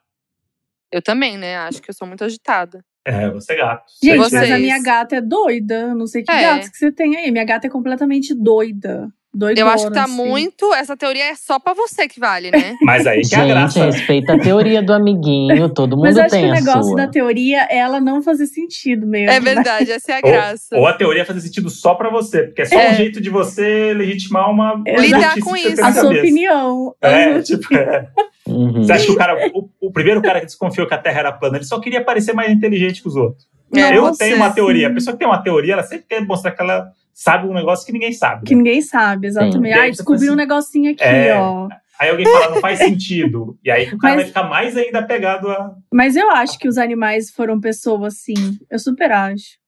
Eu 0.92 1.02
também, 1.02 1.39
né? 1.39 1.58
Acho 1.58 1.82
que 1.82 1.89
eu 1.89 1.94
sou 1.96 2.08
muito 2.08 2.24
agitada. 2.24 2.86
É, 3.04 3.26
eu 3.26 3.32
vou 3.32 3.42
ser 3.42 3.56
gato. 3.56 3.86
Gente, 4.04 4.18
mas 4.20 4.32
a 4.32 4.60
minha 4.60 4.80
gata 4.80 5.16
é 5.16 5.22
doida. 5.22 5.96
Não 5.96 6.06
sei 6.06 6.22
que 6.22 6.32
É. 6.32 6.39
gatos 6.39 6.70
que 6.70 6.78
você 6.78 6.92
tem 6.92 7.18
aí. 7.18 7.32
Minha 7.32 7.46
gata 7.46 7.66
é 7.66 7.70
completamente 7.70 8.36
doida. 8.36 9.12
Doidona, 9.34 9.59
Eu 9.65 9.71
acho 9.73 9.88
que 9.88 9.93
tá 9.93 10.03
assim. 10.03 10.13
muito. 10.15 10.73
Essa 10.73 10.97
teoria 10.97 11.23
é 11.32 11.36
só 11.36 11.57
pra 11.57 11.73
você 11.73 12.05
que 12.07 12.19
vale, 12.19 12.51
né? 12.51 12.75
Mas 12.84 13.07
aí 13.07 13.21
que 13.21 13.34
é 13.34 13.38
a 13.38 13.41
Gente, 13.41 13.49
graça. 13.51 13.86
respeita 13.86 14.34
a 14.34 14.39
teoria 14.39 14.84
do 14.84 14.91
amiguinho, 14.93 15.69
todo 15.69 15.95
mundo 15.95 16.05
Mas 16.05 16.17
eu 16.17 16.23
acho 16.23 16.36
que 16.38 16.43
o 16.45 16.51
negócio 16.51 16.84
sua. 16.84 16.95
da 16.97 17.07
teoria 17.07 17.65
é 17.69 17.77
ela 17.77 18.01
não 18.01 18.21
fazer 18.21 18.45
sentido 18.47 19.07
mesmo. 19.07 19.32
É 19.32 19.39
verdade, 19.39 19.89
essa 19.91 20.11
é 20.11 20.15
a 20.15 20.21
Ou- 20.21 20.32
graça. 20.32 20.77
Ou, 20.77 20.86
a 20.86 20.93
teoria 20.93 21.23
fazer 21.25 21.39
sentido 21.39 21.69
só 21.69 21.95
pra 21.95 22.09
você, 22.09 22.43
porque 22.43 22.63
é 22.63 22.65
só 22.65 22.75
É. 22.77 22.91
um 22.91 22.95
jeito 22.95 23.21
de 23.21 23.29
você 23.29 23.93
legitimar 23.93 24.49
uma 24.51 24.84
Lidar 24.99 25.36
com 25.39 25.55
isso. 25.55 25.82
A 25.82 25.91
sua 25.93 26.03
cabeça. 26.03 26.19
opinião. 26.19 26.93
É, 27.01 27.29
Uhum. 27.29 27.41
tipo, 27.41 27.73
é. 27.73 28.07
Uhum. 28.47 28.84
Você 28.84 28.91
acha 28.91 29.05
que 29.05 29.11
o 29.11 29.15
cara, 29.15 29.49
o, 29.53 29.69
o 29.79 29.91
primeiro 29.93 30.21
cara 30.21 30.39
que 30.41 30.45
desconfiou 30.45 30.86
que 30.86 30.93
a 30.93 30.97
Terra 30.97 31.19
era 31.19 31.32
plana, 31.32 31.55
ele 31.57 31.63
só 31.63 31.79
queria 31.79 32.03
parecer 32.03 32.34
mais 32.34 32.51
inteligente 32.51 33.01
que 33.01 33.07
os 33.07 33.15
outros. 33.15 33.47
É, 33.73 33.95
eu 33.97 34.01
você, 34.01 34.25
tenho 34.25 34.36
uma 34.36 34.49
teoria. 34.49 34.88
sim. 34.88 34.91
A 34.91 34.93
pessoa 34.95 35.13
que 35.13 35.19
tem 35.19 35.27
uma 35.27 35.41
teoria, 35.41 35.73
ela 35.73 35.84
sempre 35.84 36.05
quer 36.09 36.19
mostrar 36.25 36.51
que 36.51 36.61
ela 36.61 36.91
sabe 37.14 37.47
um 37.47 37.53
negócio 37.53 37.86
que 37.86 37.91
ninguém 37.93 38.14
sabe. 38.14 38.45
Que 38.45 38.53
né? 38.53 38.57
ninguém 38.59 38.82
sabe, 38.82 39.28
exatamente. 39.28 39.74
Aí 39.74 39.80
Ai, 39.80 39.88
você 39.93 39.97
descobri 39.97 40.22
fala 40.22 40.32
um 40.34 40.36
negocinho 40.36 40.91
aqui, 40.91 41.03
É. 41.03 41.36
ó. 41.36 41.68
Aí 41.99 42.09
alguém 42.09 42.26
fala, 42.26 42.49
não 42.55 42.62
faz 42.62 42.80
sentido. 42.80 43.57
E 43.64 43.70
aí 43.70 43.84
o 43.93 43.97
cara 43.97 44.16
Mas- 44.16 44.24
vai 44.24 44.26
ficar 44.26 44.43
mais 44.49 44.76
ainda 44.78 44.99
apegado 44.99 45.49
a. 45.49 45.76
Mas 45.93 46.16
eu 46.16 46.32
acho 46.32 46.57
que 46.57 46.68
os 46.68 46.78
animais 46.80 47.30
foram 47.30 47.59
pessoas, 47.59 48.18
sim. 48.18 48.57
Eu 48.72 48.80
super 48.80 49.12
acho. 49.12 49.59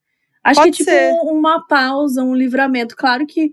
Acho 0.44 0.60
Pode 0.62 0.72
que 0.78 0.89
é 0.89 1.10
tipo 1.10 1.20
ser. 1.22 1.26
um- 1.28 1.38
uma 1.38 1.66
pausa, 1.68 2.24
um 2.24 2.36
livramento. 2.36 2.96
Claro 2.96 3.26
que 3.28 3.52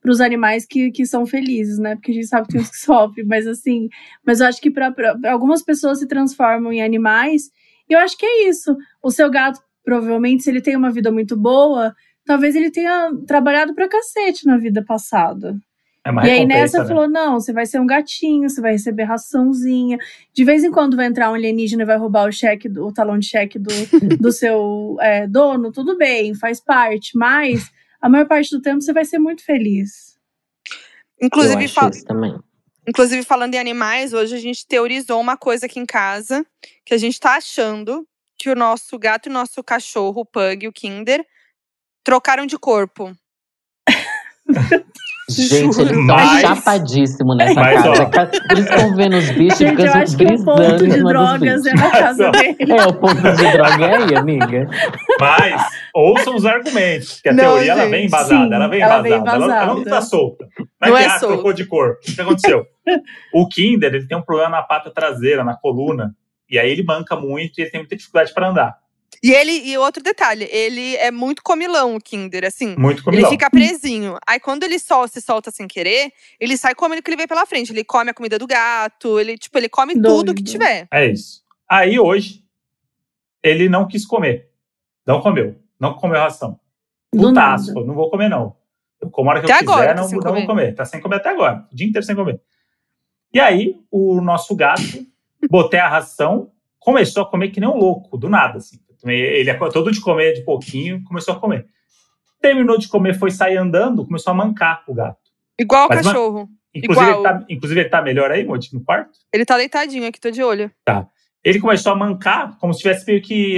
para 0.00 0.10
os 0.12 0.20
animais 0.20 0.64
que, 0.64 0.90
que 0.92 1.04
são 1.04 1.26
felizes, 1.26 1.78
né? 1.78 1.94
Porque 1.96 2.10
a 2.12 2.14
gente 2.14 2.26
sabe 2.28 2.46
que 2.46 2.52
tem 2.54 2.60
uns 2.62 2.70
que 2.70 2.76
sofrem, 2.78 3.26
mas 3.26 3.46
assim. 3.46 3.88
Mas 4.26 4.40
eu 4.40 4.46
acho 4.46 4.60
que 4.62 4.70
para 4.70 4.94
algumas 5.30 5.62
pessoas 5.62 5.98
se 5.98 6.06
transformam 6.08 6.72
em 6.72 6.80
animais. 6.82 7.50
E 7.88 7.92
eu 7.92 7.98
acho 7.98 8.16
que 8.16 8.24
é 8.24 8.48
isso. 8.48 8.74
O 9.02 9.10
seu 9.10 9.30
gato, 9.30 9.60
provavelmente, 9.84 10.42
se 10.42 10.50
ele 10.50 10.60
tem 10.62 10.74
uma 10.74 10.90
vida 10.90 11.12
muito 11.12 11.36
boa, 11.36 11.94
talvez 12.26 12.54
ele 12.56 12.70
tenha 12.70 13.10
trabalhado 13.26 13.74
pra 13.74 13.88
cacete 13.88 14.46
na 14.46 14.58
vida 14.58 14.84
passada. 14.84 15.56
É 16.04 16.10
E 16.10 16.30
aí 16.30 16.46
nessa 16.46 16.78
né? 16.80 16.86
falou: 16.88 17.08
não, 17.08 17.40
você 17.40 17.52
vai 17.52 17.66
ser 17.66 17.80
um 17.80 17.86
gatinho, 17.86 18.48
você 18.48 18.60
vai 18.60 18.72
receber 18.72 19.04
raçãozinha. 19.04 19.98
De 20.32 20.44
vez 20.44 20.62
em 20.62 20.70
quando 20.70 20.96
vai 20.96 21.06
entrar 21.06 21.30
um 21.30 21.34
alienígena 21.34 21.82
e 21.82 21.86
vai 21.86 21.96
roubar 21.96 22.28
o 22.28 22.32
cheque, 22.32 22.68
do- 22.68 22.86
o 22.86 22.92
talão 22.92 23.18
de 23.18 23.26
cheque 23.26 23.58
do, 23.58 23.70
do 24.20 24.30
seu 24.32 24.96
é, 25.00 25.26
dono, 25.26 25.72
tudo 25.72 25.96
bem, 25.96 26.34
faz 26.34 26.60
parte, 26.60 27.16
mas 27.16 27.70
a 28.00 28.08
maior 28.08 28.26
parte 28.26 28.50
do 28.50 28.60
tempo 28.62 28.80
você 28.82 28.92
vai 28.92 29.04
ser 29.04 29.18
muito 29.18 29.44
feliz. 29.44 30.16
Eu 31.18 31.26
Inclusive, 31.26 31.64
acho 31.64 31.74
fal- 31.74 31.90
isso 31.90 32.04
também. 32.04 32.38
inclusive, 32.86 33.22
falando 33.24 33.54
em 33.54 33.58
animais, 33.58 34.12
hoje 34.12 34.34
a 34.36 34.38
gente 34.40 34.66
teorizou 34.66 35.20
uma 35.20 35.36
coisa 35.36 35.66
aqui 35.66 35.80
em 35.80 35.86
casa 35.86 36.44
que 36.84 36.94
a 36.94 36.98
gente 36.98 37.18
tá 37.18 37.36
achando 37.36 38.06
que 38.38 38.50
o 38.50 38.54
nosso 38.54 38.98
gato 38.98 39.26
e 39.26 39.30
o 39.30 39.32
nosso 39.32 39.62
cachorro, 39.64 40.20
o 40.20 40.26
Pug 40.26 40.68
o 40.68 40.72
Kinder, 40.72 41.24
trocaram 42.06 42.46
de 42.46 42.56
corpo. 42.56 43.12
Gente, 45.28 45.54
eles 45.56 45.76
estão 45.78 46.02
Mas- 46.04 46.40
chapadíssimos 46.40 47.36
nessa 47.36 47.54
Mas, 47.60 47.84
ó. 47.84 48.06
casa. 48.06 48.30
Eles 48.48 48.64
estão 48.64 48.94
vendo 48.94 49.16
os 49.16 49.28
bichos 49.32 49.60
e 49.60 49.66
Gente, 49.66 49.82
eu 49.82 49.92
acho 49.92 50.16
que 50.16 50.24
o 50.24 50.44
ponto 50.44 50.86
de 50.86 51.02
drogas 51.02 51.66
é 51.66 51.74
na 51.74 51.90
casa 51.90 52.30
Mas, 52.32 52.56
dele. 52.56 52.72
É, 52.72 52.86
o 52.86 52.94
ponto 52.94 53.16
de 53.16 53.52
droga 53.52 53.84
é 53.86 53.96
aí, 54.04 54.14
amiga. 54.14 54.68
Mas 55.18 55.62
ouçam 55.92 56.36
os 56.36 56.46
argumentos, 56.46 57.20
que 57.20 57.28
a 57.28 57.32
Não, 57.32 57.42
teoria 57.42 57.72
ela 57.72 57.80
gente, 57.82 57.90
vem 57.90 58.06
embasada, 58.06 58.46
sim, 58.46 58.54
ela 58.54 58.68
vem 58.68 58.80
ela 58.80 58.98
embasada, 59.00 59.08
ela, 59.08 59.44
ela 59.56 59.66
não 59.66 59.78
embasada. 59.80 59.90
tá 59.90 60.00
solta. 60.02 60.48
Não, 60.80 60.88
Não 60.90 60.96
é 60.96 61.04
é 61.06 61.08
solta. 61.18 61.26
trocou 61.26 61.52
de 61.52 61.64
cor. 61.66 61.96
O 62.08 62.14
que 62.14 62.20
aconteceu? 62.20 62.64
o 63.34 63.48
Kinder 63.48 63.92
ele 63.96 64.06
tem 64.06 64.16
um 64.16 64.22
problema 64.22 64.50
na 64.50 64.62
pata 64.62 64.92
traseira, 64.92 65.42
na 65.42 65.56
coluna, 65.56 66.14
e 66.48 66.56
aí 66.56 66.70
ele 66.70 66.84
manca 66.84 67.16
muito 67.16 67.58
e 67.58 67.62
ele 67.62 67.70
tem 67.70 67.80
muita 67.80 67.96
dificuldade 67.96 68.32
para 68.32 68.48
andar. 68.48 68.76
E 69.26 69.34
ele, 69.34 69.50
e 69.68 69.76
outro 69.76 70.00
detalhe, 70.00 70.46
ele 70.52 70.94
é 70.98 71.10
muito 71.10 71.42
comilão, 71.42 71.96
o 71.96 72.00
Kinder, 72.00 72.44
assim. 72.44 72.76
Muito 72.78 72.98
Ele 72.98 73.04
comilão. 73.04 73.30
fica 73.30 73.50
presinho. 73.50 74.16
Aí 74.24 74.38
quando 74.38 74.62
ele 74.62 74.78
sol, 74.78 75.08
se 75.08 75.20
solta 75.20 75.50
sem 75.50 75.66
querer, 75.66 76.12
ele 76.38 76.56
sai 76.56 76.76
comendo 76.76 77.00
o 77.00 77.02
que 77.02 77.10
ele 77.10 77.16
vê 77.16 77.26
pela 77.26 77.44
frente. 77.44 77.72
Ele 77.72 77.82
come 77.82 78.10
a 78.10 78.14
comida 78.14 78.38
do 78.38 78.46
gato, 78.46 79.18
ele, 79.18 79.36
tipo, 79.36 79.58
ele 79.58 79.68
come 79.68 79.94
tudo 79.94 80.32
que 80.32 80.44
Doido. 80.44 80.52
tiver. 80.52 80.86
É 80.92 81.06
isso. 81.06 81.42
Aí 81.68 81.98
hoje, 81.98 82.44
ele 83.42 83.68
não 83.68 83.88
quis 83.88 84.06
comer. 84.06 84.48
Não 85.04 85.20
comeu. 85.20 85.56
Não 85.80 85.94
comeu 85.94 86.20
ração. 86.20 86.60
Putaço. 87.10 87.74
Não 87.84 87.94
vou 87.94 88.08
comer, 88.10 88.28
não. 88.28 88.54
Eu 89.00 89.10
como 89.10 89.28
a 89.28 89.32
hora 89.32 89.42
que 89.42 89.50
Até 89.50 89.64
eu 89.64 89.68
agora 89.68 89.82
quiser, 89.86 89.94
tá 89.96 90.00
não, 90.02 90.08
sem 90.08 90.18
não 90.18 90.22
vou 90.22 90.32
comer. 90.34 90.46
comer. 90.46 90.74
Tá 90.76 90.84
sem 90.84 91.00
comer 91.00 91.16
até 91.16 91.30
agora. 91.30 91.66
O 91.72 91.74
dia 91.74 91.88
inteiro 91.88 92.06
sem 92.06 92.14
comer. 92.14 92.40
E 93.34 93.40
aí, 93.40 93.76
o 93.90 94.20
nosso 94.20 94.54
gato, 94.54 94.82
botei 95.50 95.80
a 95.80 95.88
ração, 95.88 96.52
começou 96.78 97.24
a 97.24 97.26
comer 97.28 97.50
que 97.50 97.58
nem 97.58 97.68
um 97.68 97.76
louco, 97.76 98.16
do 98.16 98.28
nada, 98.28 98.58
assim. 98.58 98.78
Ele 99.04 99.50
é 99.50 99.54
todo 99.54 99.90
de 99.90 100.00
comer 100.00 100.34
de 100.34 100.44
pouquinho, 100.44 101.02
começou 101.04 101.34
a 101.34 101.40
comer. 101.40 101.66
Terminou 102.40 102.78
de 102.78 102.88
comer, 102.88 103.18
foi 103.18 103.30
sair 103.30 103.56
andando, 103.56 104.04
começou 104.04 104.30
a 104.30 104.34
mancar 104.34 104.82
o 104.86 104.94
gato. 104.94 105.18
Igual 105.58 105.86
o 105.86 105.88
cachorro. 105.88 106.48
Inclusive, 106.74 107.10
Igual. 107.10 107.14
ele 107.14 107.22
tá, 107.22 107.46
inclusive, 107.48 107.80
ele 107.80 107.88
tá 107.88 108.02
melhor 108.02 108.30
aí, 108.30 108.44
Monte, 108.44 108.74
no 108.74 108.84
quarto? 108.84 109.18
Ele 109.32 109.46
tá 109.46 109.56
deitadinho 109.56 110.06
aqui, 110.06 110.20
tô 110.20 110.30
de 110.30 110.42
olho. 110.42 110.70
ele 111.46 111.60
começou 111.60 111.92
a 111.92 111.94
mancar 111.96 112.58
como 112.58 112.74
se 112.74 112.80
tivesse 112.80 113.06
meio 113.06 113.22
que 113.22 113.56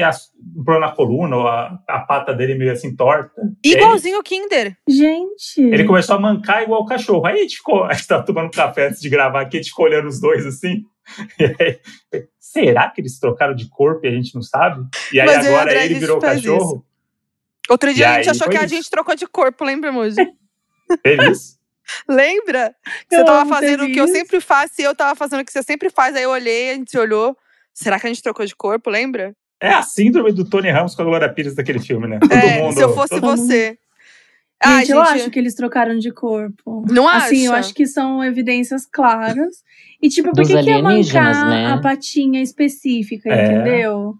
um 0.54 0.62
problema 0.62 0.88
na 0.88 0.92
coluna, 0.92 1.36
ou 1.36 1.48
a, 1.48 1.82
a 1.88 2.00
pata 2.00 2.34
dele 2.34 2.54
meio 2.54 2.70
assim 2.70 2.94
torta. 2.94 3.40
Aí 3.40 3.72
Igualzinho 3.72 4.18
o 4.18 4.22
Kinder. 4.22 4.76
Gente. 4.86 5.58
Ele, 5.58 5.74
ele 5.76 5.84
começou 5.84 6.16
a 6.16 6.20
mancar 6.20 6.62
igual 6.62 6.82
o 6.82 6.86
cachorro. 6.86 7.24
Aí 7.24 7.38
a 7.38 7.42
gente 7.42 7.56
ficou, 7.56 7.84
a 7.88 7.94
gente 7.94 8.06
tava 8.06 8.26
tomando 8.26 8.50
café 8.50 8.88
antes 8.88 9.00
de 9.00 9.08
gravar 9.08 9.40
aqui, 9.40 9.56
a 9.56 9.60
gente 9.62 9.70
ficou 9.70 9.86
olhando 9.86 10.06
os 10.06 10.20
dois 10.20 10.44
assim. 10.44 10.82
E 11.40 11.44
aí, 11.44 11.80
será 12.52 12.88
que 12.90 13.00
eles 13.00 13.18
trocaram 13.18 13.54
de 13.54 13.68
corpo 13.68 14.06
e 14.06 14.08
a 14.08 14.12
gente 14.12 14.34
não 14.34 14.42
sabe? 14.42 14.86
E 15.12 15.20
aí 15.20 15.26
Mas 15.26 15.46
agora 15.46 15.62
André, 15.70 15.78
a 15.80 15.84
ele 15.84 15.94
virou 15.98 16.18
cachorro? 16.18 16.84
Outro 17.68 17.92
dia 17.92 18.04
E 18.06 18.08
a 18.08 18.14
gente 18.22 18.30
achou 18.30 18.48
que 18.48 18.56
a 18.56 18.64
isso. 18.64 18.74
gente 18.74 18.90
trocou 18.90 19.14
de 19.14 19.26
corpo, 19.26 19.64
lembra, 19.64 19.92
Moji? 19.92 20.16
Teve 21.02 21.30
isso? 21.30 21.58
Lembra? 22.08 22.74
Que 23.08 23.14
Eu 23.16 23.20
você 23.20 23.24
tava 23.24 23.48
fazendo 23.48 23.84
o 23.84 23.86
que 23.92 23.98
eu 24.00 24.04
isso. 24.04 24.14
sempre 24.14 24.40
faço 24.40 24.74
e 24.78 24.84
eu 24.84 24.94
tava 24.94 25.14
fazendo 25.14 25.40
o 25.40 25.44
que 25.44 25.52
você 25.52 25.62
sempre 25.62 25.90
faz. 25.90 26.14
Aí 26.16 26.22
eu 26.22 26.30
olhei, 26.30 26.70
a 26.70 26.74
gente 26.74 26.90
se 26.90 26.98
olhou. 26.98 27.36
Será 27.74 27.98
que 28.00 28.06
a 28.06 28.10
gente 28.10 28.22
trocou 28.22 28.44
de 28.44 28.54
corpo, 28.56 28.90
lembra? 28.90 29.34
É 29.60 29.68
a 29.70 29.82
síndrome 29.82 30.32
do 30.32 30.48
Tony 30.48 30.70
Ramos 30.70 30.94
com 30.94 31.02
a 31.02 31.04
Glória 31.04 31.32
Pires 31.32 31.54
daquele 31.54 31.78
filme, 31.80 32.06
né? 32.06 32.18
Todo 32.20 32.32
é, 32.32 32.62
mundo. 32.62 32.74
se 32.74 32.80
eu 32.80 32.94
fosse 32.94 33.08
todo- 33.20 33.26
você. 34.62 34.78
Gente, 34.80 34.92
Ai, 34.92 34.98
eu 34.98 35.02
acho 35.02 35.30
que 35.30 35.38
eles 35.38 35.54
trocaram 35.54 35.96
de 35.98 36.10
corpo. 36.12 36.84
Não 36.90 37.08
Assim, 37.08 37.46
eu 37.46 37.52
acha? 37.52 37.60
acho 37.60 37.74
que 37.74 37.86
são 37.86 38.22
evidências 38.24 38.84
claras. 38.86 39.62
E, 40.02 40.08
tipo, 40.08 40.32
por 40.32 40.46
que, 40.46 40.48
que 40.62 40.70
ia 40.70 40.76
alienígenas, 40.76 41.36
mancar 41.38 41.48
né? 41.50 41.66
a 41.72 41.78
patinha 41.80 42.42
específica, 42.42 43.28
É. 43.30 43.44
entendeu? 43.46 44.14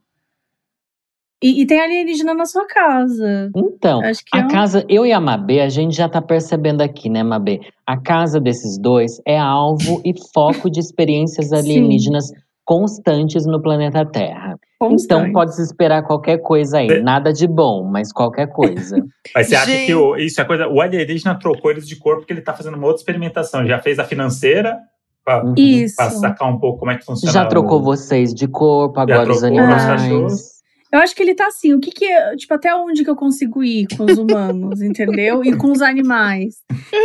E, 1.43 1.63
e 1.63 1.67
tem 1.67 1.81
alienígena 1.81 2.35
na 2.35 2.45
sua 2.47 2.67
casa. 2.67 3.51
Então, 3.57 4.01
Acho 4.05 4.25
que 4.25 4.37
é 4.37 4.41
a 4.41 4.45
um- 4.45 4.49
casa, 4.49 4.85
eu 4.89 5.07
e 5.07 5.13
a 5.13 5.21
Mabê, 5.21 5.61
a 5.61 5.69
gente 5.69 5.95
já 5.97 6.09
tá 6.09 6.21
percebendo 6.21 6.81
aqui, 6.83 7.09
né, 7.09 7.23
Mabê? 7.23 7.61
A 7.87 7.97
casa 7.97 8.41
desses 8.41 8.77
dois 8.77 9.21
é 9.25 9.39
alvo 9.39 10.03
e 10.05 10.13
foco 10.35 10.69
de 10.69 10.81
experiências 10.81 11.53
alienígenas 11.53 12.27
constantes 12.65 13.47
no 13.47 13.63
planeta 13.63 14.05
Terra. 14.05 14.59
Então 14.81 15.33
pode 15.33 15.57
se 15.57 15.63
esperar 15.63 16.03
qualquer 16.05 16.39
coisa 16.39 16.79
aí. 16.79 16.89
É. 16.89 17.01
Nada 17.01 17.33
de 17.33 17.47
bom, 17.49 17.83
mas 17.85 18.13
qualquer 18.13 18.47
coisa. 18.49 18.97
Mas 19.35 19.49
você 19.49 19.57
acha 19.57 19.67
Gente. 19.71 19.87
que 19.87 19.95
o, 19.95 20.17
isso 20.17 20.41
é 20.41 20.45
coisa. 20.45 20.69
O 20.69 20.81
alienígena 20.81 21.35
trocou 21.39 21.71
eles 21.71 21.87
de 21.87 21.97
corpo 21.97 22.21
porque 22.21 22.33
ele 22.33 22.41
tá 22.41 22.55
fazendo 22.55 22.77
uma 22.77 22.87
outra 22.87 23.01
experimentação. 23.01 23.67
Já 23.67 23.79
fez 23.81 23.99
a 23.99 24.05
financeira 24.05 24.79
pra, 25.25 25.45
Uhum. 25.45 25.55
Isso. 25.57 25.97
pra 25.97 26.11
sacar 26.11 26.49
um 26.49 26.59
pouco 26.59 26.79
como 26.79 26.91
é 26.93 26.97
que 26.97 27.05
funciona. 27.05 27.33
Já 27.33 27.45
trocou 27.47 27.81
o- 27.81 27.83
vocês 27.83 28.33
de 28.33 28.47
corpo, 28.49 28.99
agora 29.01 29.31
os 29.31 29.43
animais. 29.45 30.59
Eu 30.93 31.01
acho 31.01 31.15
que 31.15 31.23
ele 31.23 31.35
tá 31.35 31.49
assim, 31.49 31.75
o 31.75 31.81
que 31.81 31.91
que 31.91 32.07
é, 32.07 32.35
tipo, 32.37 32.55
até 32.55 32.75
onde 32.75 33.05
que 33.05 33.11
eu 33.11 33.17
consigo 33.17 33.63
ir 33.63 33.87
com 33.95 34.05
os 34.05 34.17
humanos, 34.17 34.81
entendeu? 34.81 35.45
E 35.45 35.55
com 35.55 35.71
os 35.71 35.83
animais. 35.83 36.55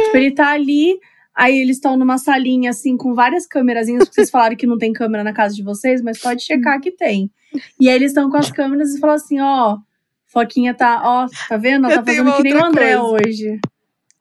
Tipo, 0.06 0.16
ele 0.18 0.32
tá 0.32 0.52
ali, 0.54 0.98
aí 1.36 1.60
eles 1.60 1.76
estão 1.78 1.98
numa 1.98 2.18
salinha, 2.18 2.70
assim, 2.70 2.96
com 2.96 3.14
várias 3.14 3.46
câmerazinhas, 3.46 4.04
porque 4.06 4.16
vocês 4.16 4.30
falaram 4.30 4.56
que 4.56 4.66
não 4.66 4.78
tem 4.78 4.94
câmera 4.94 5.22
na 5.24 5.34
casa 5.34 5.54
de 5.54 5.64
vocês, 5.64 6.02
mas 6.02 6.18
pode 6.22 6.44
checar 6.44 6.80
que 6.80 6.92
tem. 6.92 7.30
E 7.80 7.90
aí 7.90 7.96
eles 7.96 8.12
estão 8.12 8.30
com 8.30 8.38
as 8.38 8.50
câmeras 8.52 8.94
e 8.96 9.00
falam 9.00 9.16
assim, 9.16 9.40
ó, 9.42 9.78
Foquinha 10.28 10.74
tá, 10.74 11.02
ó, 11.04 11.28
tá 11.48 11.58
vendo? 11.58 11.86
Ela 11.86 11.94
Eu 11.96 11.98
tá 12.00 12.04
tenho 12.04 12.24
fazendo 12.26 12.38
que 12.38 12.44
nem 12.44 12.56
o 12.56 12.66
André 12.66 12.98
coisa. 12.98 13.04
hoje. 13.28 13.60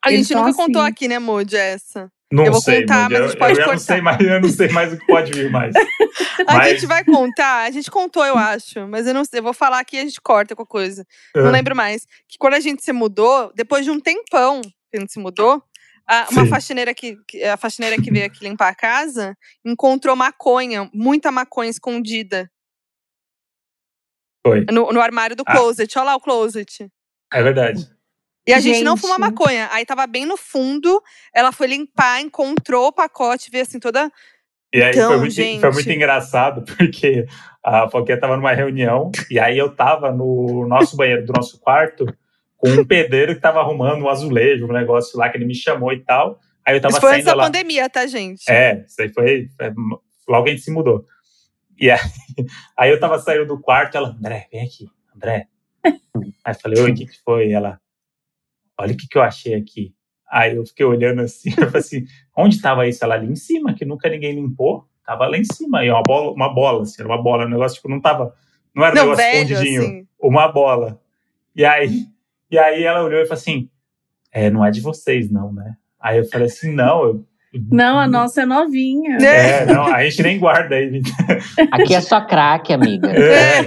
A 0.04 0.12
Eles 0.12 0.26
gente 0.26 0.36
nunca 0.36 0.54
contou 0.54 0.82
assim. 0.82 0.90
aqui, 0.90 1.08
né, 1.08 1.18
Moody, 1.18 1.56
essa. 1.56 2.10
Não 2.30 2.46
Eu 2.46 2.52
vou 2.52 2.62
sei, 2.62 2.80
contar, 2.80 3.10
mas 3.10 3.20
a 3.20 3.22
eu, 3.24 3.28
gente 3.28 3.38
pode 3.38 3.50
eu, 3.52 3.56
já 3.56 3.62
não 3.62 3.68
cortar. 3.68 3.84
sei 3.94 4.00
mais, 4.00 4.20
eu 4.20 4.40
não 4.40 4.48
sei 4.48 4.68
mais 4.70 4.92
o 4.92 4.98
que 4.98 5.06
pode 5.06 5.32
vir 5.32 5.50
mais. 5.50 5.74
A 6.46 6.54
Mas- 6.56 6.68
gente 6.72 6.86
vai 6.86 7.04
contar, 7.04 7.64
a 7.66 7.70
gente 7.70 7.90
contou, 7.90 8.24
eu 8.24 8.36
acho, 8.36 8.86
mas 8.88 9.06
eu 9.06 9.14
não 9.14 9.24
sei, 9.24 9.38
eu 9.38 9.42
vou 9.44 9.52
falar 9.54 9.78
aqui 9.80 9.96
e 9.96 10.00
a 10.00 10.02
gente 10.02 10.20
corta 10.20 10.56
com 10.56 10.62
a 10.62 10.66
coisa. 10.66 11.06
Não 11.36 11.46
Ah. 11.46 11.50
lembro 11.50 11.76
mais. 11.76 12.06
Que 12.28 12.36
quando 12.38 12.54
a 12.54 12.60
gente 12.60 12.82
se 12.82 12.92
mudou, 12.92 13.52
depois 13.54 13.84
de 13.84 13.90
um 13.90 14.00
tempão 14.00 14.60
que 14.62 14.96
a 14.96 15.00
gente 15.00 15.12
se 15.12 15.18
mudou, 15.18 15.62
A- 16.06 16.26
uma 16.32 16.42
Sim. 16.44 16.48
faxineira 16.50 16.92
que- 16.92 17.16
a 17.44 17.56
faxineira 17.56 17.96
que 18.00 18.10
veio 18.10 18.26
aqui 18.26 18.42
limpar 18.44 18.68
a 18.70 18.74
casa 18.74 19.36
encontrou 19.64 20.16
maconha, 20.16 20.90
muita 20.92 21.30
maconha 21.30 21.70
escondida 21.70 22.50
Foi. 24.46 24.64
no, 24.70 24.92
no 24.92 25.00
armário 25.00 25.36
do 25.36 25.44
Ah. 25.46 25.52
closet. 25.52 25.98
Olha 25.98 26.06
lá 26.06 26.16
o 26.16 26.20
closet. 26.20 26.88
É 27.32 27.42
verdade. 27.42 27.86
E 28.46 28.52
a 28.52 28.58
gente, 28.58 28.82
não 28.82 28.96
Gente. 28.96 29.02
fuma 29.06 29.18
maconha. 29.18 29.68
Aí 29.70 29.86
tava 29.86 30.04
bem 30.06 30.26
no 30.26 30.36
fundo, 30.36 31.00
ela 31.32 31.52
foi 31.52 31.68
limpar, 31.68 32.20
encontrou 32.20 32.88
o 32.88 32.92
pacote, 32.92 33.50
veio 33.50 33.62
assim 33.62 33.78
toda. 33.78 34.10
E 34.74 34.82
aí 34.82 34.90
Então, 34.90 35.10
foi, 35.10 35.18
muito, 35.18 35.32
gente. 35.32 35.60
foi 35.60 35.70
muito 35.70 35.90
engraçado, 35.92 36.64
porque 36.76 37.24
a 37.62 37.88
Foquinha 37.88 38.18
tava 38.18 38.36
numa 38.36 38.52
reunião, 38.52 39.12
e 39.30 39.38
aí 39.38 39.56
eu 39.56 39.72
tava 39.74 40.10
no 40.10 40.66
nosso 40.66 40.96
banheiro 40.96 41.24
do 41.24 41.32
nosso 41.32 41.60
quarto, 41.60 42.04
com 42.56 42.68
um 42.70 42.84
pedreiro 42.84 43.34
que 43.34 43.40
tava 43.40 43.60
arrumando 43.60 44.02
um 44.02 44.08
azulejo, 44.08 44.66
um 44.66 44.72
negócio 44.72 45.16
lá 45.18 45.28
que 45.28 45.36
ele 45.36 45.44
me 45.44 45.54
chamou 45.54 45.92
e 45.92 46.00
tal. 46.00 46.40
Aí 46.66 46.74
eu 46.76 46.80
tava 46.80 46.92
Isso 46.92 47.00
foi 47.00 47.10
antes 47.10 47.24
saindo 47.24 47.36
da 47.36 47.42
lá. 47.42 47.44
pandemia, 47.44 47.88
tá, 47.88 48.06
gente? 48.06 48.42
É, 48.50 48.84
isso 48.88 49.00
aí 49.02 49.08
foi. 49.12 49.48
é, 49.60 49.72
logo 50.28 50.46
a 50.48 50.50
gente 50.50 50.62
se 50.62 50.70
mudou. 50.72 51.04
E 51.82 51.90
aí, 51.90 51.98
aí 52.78 52.90
eu 52.92 53.00
tava 53.00 53.18
saindo 53.18 53.44
do 53.44 53.60
quarto, 53.60 53.96
ela, 53.96 54.10
André, 54.10 54.46
vem 54.52 54.64
aqui, 54.64 54.88
André. 55.16 55.48
Aí 56.44 56.54
eu 56.54 56.60
falei, 56.60 56.80
oi, 56.80 56.92
o 56.92 56.94
que, 56.94 57.06
que 57.06 57.20
foi? 57.24 57.50
Ela, 57.50 57.80
olha 58.78 58.94
o 58.94 58.96
que, 58.96 59.08
que 59.08 59.18
eu 59.18 59.22
achei 59.22 59.54
aqui. 59.54 59.92
Aí 60.30 60.54
eu 60.54 60.64
fiquei 60.64 60.86
olhando 60.86 61.22
assim, 61.22 61.50
eu 61.58 61.66
falei 61.66 61.80
assim, 61.80 62.04
onde 62.36 62.62
tava 62.62 62.86
isso? 62.86 63.04
Ela 63.04 63.16
ali 63.16 63.26
em 63.26 63.34
cima, 63.34 63.74
que 63.74 63.84
nunca 63.84 64.08
ninguém 64.08 64.32
limpou. 64.32 64.86
Tava 65.04 65.26
lá 65.26 65.36
em 65.36 65.42
cima, 65.42 65.84
e 65.84 65.90
uma 65.90 66.04
bola, 66.04 66.30
uma 66.30 66.54
bola, 66.54 66.82
assim, 66.82 67.02
era 67.02 67.08
uma 67.08 67.20
bola, 67.20 67.46
um 67.46 67.48
negócio, 67.48 67.74
tipo, 67.74 67.88
não 67.88 68.00
tava. 68.00 68.32
Não 68.72 68.84
era 68.84 68.92
um 68.92 68.96
Não, 68.96 69.02
negócio 69.06 69.24
velho, 69.24 69.42
escondidinho, 69.42 69.82
assim. 69.82 70.08
uma 70.20 70.46
bola. 70.46 71.00
E 71.56 71.64
aí, 71.64 72.06
e 72.48 72.56
aí 72.56 72.84
ela 72.84 73.02
olhou 73.02 73.20
e 73.20 73.26
falou 73.26 73.40
assim: 73.40 73.68
é, 74.30 74.48
não 74.50 74.64
é 74.64 74.70
de 74.70 74.80
vocês, 74.80 75.28
não, 75.28 75.52
né? 75.52 75.76
Aí 75.98 76.18
eu 76.18 76.24
falei 76.26 76.46
assim, 76.46 76.72
não, 76.72 77.04
eu. 77.04 77.26
Não, 77.70 77.98
a 77.98 78.06
nossa 78.08 78.42
é 78.42 78.46
novinha. 78.46 79.16
É, 79.18 79.66
não, 79.66 79.84
a 79.84 80.02
gente 80.04 80.22
nem 80.22 80.38
guarda 80.38 80.74
aí. 80.76 81.02
Aqui 81.70 81.94
é 81.94 82.00
só 82.00 82.20
craque, 82.22 82.72
amiga. 82.72 83.10
É. 83.10 83.62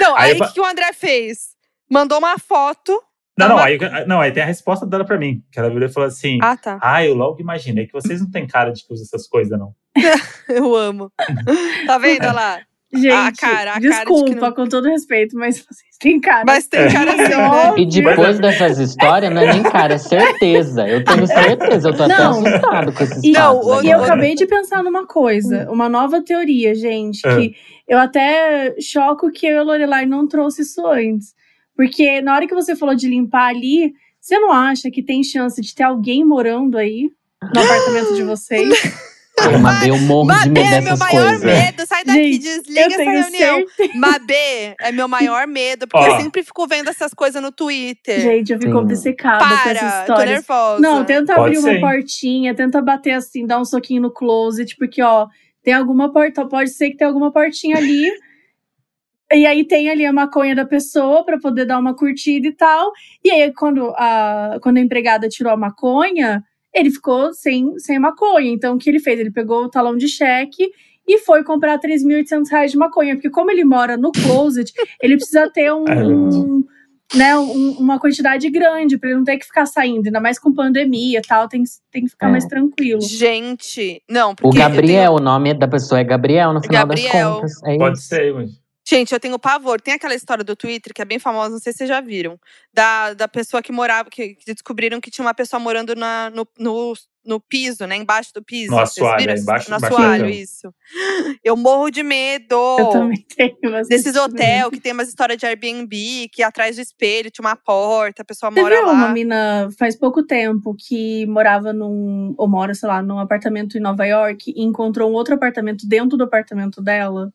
Não, 0.00 0.16
Aí 0.16 0.32
o 0.32 0.44
que, 0.46 0.54
que 0.54 0.60
o 0.60 0.64
André 0.64 0.92
fez? 0.92 1.50
Mandou 1.90 2.18
uma 2.18 2.38
foto. 2.38 3.02
Não, 3.38 3.48
não, 3.48 3.56
Uma- 3.56 3.64
aí, 3.64 3.78
não, 4.06 4.20
aí 4.20 4.30
tem 4.32 4.42
a 4.42 4.46
resposta 4.46 4.86
dela 4.86 5.04
pra 5.04 5.18
mim. 5.18 5.42
Que 5.50 5.58
ela 5.58 5.70
virou 5.70 5.88
e 5.88 5.92
falou 5.92 6.06
assim: 6.06 6.38
Ah, 6.42 6.56
tá. 6.56 6.78
Ah, 6.82 7.04
eu 7.04 7.14
logo 7.14 7.40
imaginei 7.40 7.86
que 7.86 7.92
vocês 7.92 8.20
não 8.20 8.30
têm 8.30 8.46
cara 8.46 8.70
de 8.72 8.86
que 8.86 8.92
usam 8.92 9.04
essas 9.04 9.26
coisas, 9.26 9.58
não. 9.58 9.74
Eu 10.48 10.74
amo. 10.74 11.10
Tá 11.86 11.98
vendo 11.98 12.22
olha 12.24 12.32
lá? 12.32 12.60
Gente, 12.94 13.10
A 13.12 13.32
cara, 13.32 13.32
a 13.32 13.64
cara 13.64 13.80
de 13.80 13.88
que 13.88 13.88
desculpa, 13.94 14.46
não- 14.48 14.52
com 14.54 14.66
todo 14.68 14.88
respeito, 14.88 15.36
mas 15.36 15.58
vocês 15.60 15.96
têm 15.98 16.20
cara. 16.20 16.44
Mas 16.46 16.66
tem 16.66 16.92
cara 16.92 17.12
assim? 17.12 17.34
Óbvio. 17.34 17.82
E 17.82 17.86
depois 17.86 18.38
dessas 18.38 18.78
histórias, 18.78 19.32
não 19.32 19.40
é 19.40 19.52
nem 19.52 19.62
cara, 19.62 19.94
é 19.94 19.98
certeza. 19.98 20.86
Eu 20.86 21.02
tenho 21.02 21.26
certeza, 21.26 21.88
eu 21.88 21.96
tô 21.96 22.02
até 22.02 22.18
Não. 22.18 22.30
assustado 22.44 22.92
com 22.92 23.02
esses 23.04 23.24
E, 23.24 23.32
Não, 23.32 23.62
fatos 23.62 23.84
e 23.84 23.88
eu 23.90 24.02
acabei 24.04 24.34
de 24.34 24.46
pensar 24.46 24.82
numa 24.82 25.06
coisa, 25.06 25.70
uma 25.70 25.88
nova 25.88 26.20
teoria, 26.20 26.74
gente, 26.74 27.26
Ah. 27.26 27.34
que 27.36 27.54
eu 27.88 27.98
até 27.98 28.74
choco 28.80 29.30
que 29.30 29.46
eu 29.46 29.54
e 29.54 29.58
a 29.58 29.62
Lorelai 29.62 30.04
não 30.04 30.28
trouxe 30.28 30.60
isso 30.62 30.86
antes. 30.86 31.34
Porque 31.74 32.20
na 32.20 32.34
hora 32.34 32.46
que 32.46 32.54
você 32.54 32.76
falou 32.76 32.94
de 32.94 33.08
limpar 33.08 33.48
ali, 33.48 33.94
você 34.20 34.38
não 34.38 34.52
acha 34.52 34.90
que 34.90 35.02
tem 35.02 35.24
chance 35.24 35.60
de 35.62 35.74
ter 35.74 35.84
alguém 35.84 36.24
morando 36.26 36.76
aí 36.76 37.10
no 37.42 37.60
apartamento 37.62 38.14
de 38.14 38.22
vocês? 38.22 39.11
Mabê, 39.60 39.90
eu 39.90 39.98
morro 39.98 40.30
de 40.30 40.48
Mabê 40.48 40.60
medo 40.62 40.74
é 40.74 40.80
meu 40.82 40.96
maior 40.98 41.28
coisas. 41.38 41.42
medo. 41.42 41.86
Sai 41.86 42.04
daqui, 42.04 42.32
Gente, 42.34 42.38
desliga 42.42 42.80
essa 42.80 43.02
reunião. 43.02 43.66
certeza. 43.66 43.98
Mabê 43.98 44.76
é 44.80 44.92
meu 44.92 45.08
maior 45.08 45.46
medo, 45.46 45.88
porque 45.88 46.06
Ó. 46.08 46.14
eu 46.16 46.20
sempre 46.20 46.42
fico 46.42 46.66
vendo 46.66 46.90
essas 46.90 47.14
coisas 47.14 47.40
no 47.42 47.50
Twitter. 47.50 48.20
Gente, 48.20 48.52
eu 48.52 48.58
fico 48.58 48.72
Sim. 48.72 48.78
obcecada 48.78 49.38
com 49.44 49.54
essas 49.54 49.78
Para, 49.80 49.90
tô 49.90 50.00
histórias. 50.12 50.30
nervosa. 50.30 50.80
Não, 50.80 51.04
tenta 51.04 51.34
Pode 51.34 51.56
abrir 51.56 51.60
ser, 51.62 51.78
uma 51.78 51.90
portinha, 51.90 52.54
tenta 52.54 52.82
bater 52.82 53.12
assim, 53.12 53.46
dar 53.46 53.58
um 53.58 53.64
soquinho 53.64 54.02
no 54.02 54.12
closet, 54.12 54.76
porque, 54.76 55.02
ó, 55.02 55.26
tem 55.62 55.72
alguma 55.74 56.12
porta, 56.12 56.46
pode 56.46 56.70
ser 56.70 56.90
que 56.90 56.96
tenha 56.98 57.08
alguma 57.08 57.32
portinha 57.32 57.76
ali. 57.76 58.10
E 59.32 59.46
aí 59.46 59.66
tem 59.66 59.88
ali 59.88 60.04
a 60.04 60.12
maconha 60.12 60.54
da 60.54 60.66
pessoa 60.66 61.24
pra 61.24 61.38
poder 61.38 61.64
dar 61.64 61.78
uma 61.78 61.96
curtida 61.96 62.46
e 62.48 62.52
tal. 62.52 62.92
E 63.24 63.30
aí, 63.30 63.50
quando 63.54 63.88
a, 63.96 64.58
quando 64.62 64.76
a 64.76 64.80
empregada 64.80 65.26
tirou 65.26 65.50
a 65.52 65.56
maconha, 65.56 66.44
ele 66.74 66.90
ficou 66.90 67.32
sem, 67.34 67.78
sem 67.78 67.98
maconha. 67.98 68.50
Então, 68.50 68.74
o 68.74 68.78
que 68.78 68.88
ele 68.90 69.00
fez? 69.00 69.18
Ele 69.20 69.30
pegou 69.30 69.64
o 69.64 69.68
talão 69.70 69.96
de 69.96 70.08
cheque 70.08 70.70
e 71.06 71.18
foi 71.18 71.42
comprar 71.44 71.78
3.800 71.78 72.48
reais 72.50 72.70
de 72.72 72.78
maconha. 72.78 73.14
Porque 73.14 73.30
como 73.30 73.50
ele 73.50 73.64
mora 73.64 73.96
no 73.96 74.12
closet, 74.12 74.72
ele 75.02 75.16
precisa 75.16 75.50
ter 75.50 75.72
um, 75.72 75.84
um- 75.84 76.64
né, 77.14 77.36
um- 77.36 77.72
uma 77.78 77.98
quantidade 78.00 78.48
grande 78.48 78.96
pra 78.96 79.10
ele 79.10 79.18
não 79.18 79.24
ter 79.24 79.36
que 79.36 79.44
ficar 79.44 79.66
saindo. 79.66 80.06
Ainda 80.06 80.20
mais 80.20 80.38
com 80.38 80.54
pandemia 80.54 81.18
e 81.18 81.22
tal, 81.22 81.46
tem, 81.48 81.62
que- 81.62 81.70
tem 81.90 82.04
que 82.04 82.10
ficar 82.10 82.28
É. 82.28 82.30
mais 82.30 82.46
tranquilo. 82.46 83.02
Gente, 83.02 84.02
não, 84.08 84.30
O 84.30 84.36
porque. 84.36 84.56
eu 84.58 84.62
Gabriel, 84.62 85.12
o 85.14 85.20
nome 85.20 85.52
da 85.52 85.68
pessoa 85.68 86.00
é 86.00 86.04
Gabriel, 86.04 86.52
no 86.54 86.62
final 86.62 86.86
Gabriel. 86.86 87.10
das 87.12 87.34
contas. 87.34 87.62
É 87.64 87.76
Pode 87.76 87.98
isso. 87.98 88.06
ser, 88.06 88.32
mas. 88.34 88.61
Gente, 88.88 89.12
eu 89.12 89.20
tenho 89.20 89.38
pavor. 89.38 89.80
Tem 89.80 89.94
aquela 89.94 90.14
história 90.14 90.42
do 90.44 90.56
Twitter 90.56 90.92
que 90.94 91.02
é 91.02 91.04
bem 91.04 91.18
famosa, 91.18 91.50
não 91.50 91.58
sei 91.60 91.72
se 91.72 91.78
vocês 91.78 91.88
já 91.88 92.00
viram. 92.00 92.38
Da, 92.72 93.14
da 93.14 93.28
pessoa 93.28 93.62
que 93.62 93.72
morava, 93.72 94.08
que, 94.10 94.34
que 94.34 94.52
descobriram 94.52 95.00
que 95.00 95.10
tinha 95.10 95.24
uma 95.24 95.34
pessoa 95.34 95.60
morando 95.60 95.94
na, 95.94 96.30
no, 96.30 96.46
no, 96.58 96.92
no 97.24 97.38
piso, 97.40 97.86
né? 97.86 97.96
Embaixo 97.96 98.32
do 98.34 98.42
piso. 98.42 98.70
No 98.72 98.78
assoalho, 98.80 99.30
é, 99.30 99.34
embaixo- 99.38 99.70
no 99.70 99.76
embaixo 99.76 99.94
assoalho, 99.96 100.28
isso. 100.28 100.74
Eu 101.44 101.56
morro 101.56 101.90
de 101.90 102.02
medo. 102.02 102.54
Eu 102.78 102.88
também 102.90 103.24
tenho. 103.36 103.82
Desses 103.88 104.16
hotel 104.16 104.70
que 104.70 104.80
tem 104.80 104.92
umas 104.92 105.08
histórias 105.08 105.38
de 105.38 105.46
Airbnb, 105.46 106.28
que 106.32 106.42
atrás 106.42 106.76
do 106.76 106.82
espelho 106.82 107.30
tinha 107.30 107.46
uma 107.46 107.56
porta, 107.56 108.22
a 108.22 108.24
pessoa 108.24 108.50
Você 108.50 108.60
mora 108.60 108.76
viu 108.76 108.86
lá. 108.86 108.92
uma 108.92 109.08
mina 109.10 109.68
faz 109.78 109.94
pouco 109.96 110.22
tempo 110.24 110.74
que 110.78 111.24
morava 111.26 111.72
num. 111.72 112.34
ou 112.36 112.48
mora, 112.48 112.74
sei 112.74 112.88
lá, 112.88 113.02
num 113.02 113.18
apartamento 113.18 113.76
em 113.76 113.80
Nova 113.80 114.04
York 114.06 114.52
e 114.56 114.62
encontrou 114.62 115.10
um 115.10 115.14
outro 115.14 115.34
apartamento 115.34 115.86
dentro 115.86 116.16
do 116.16 116.24
apartamento 116.24 116.82
dela? 116.82 117.32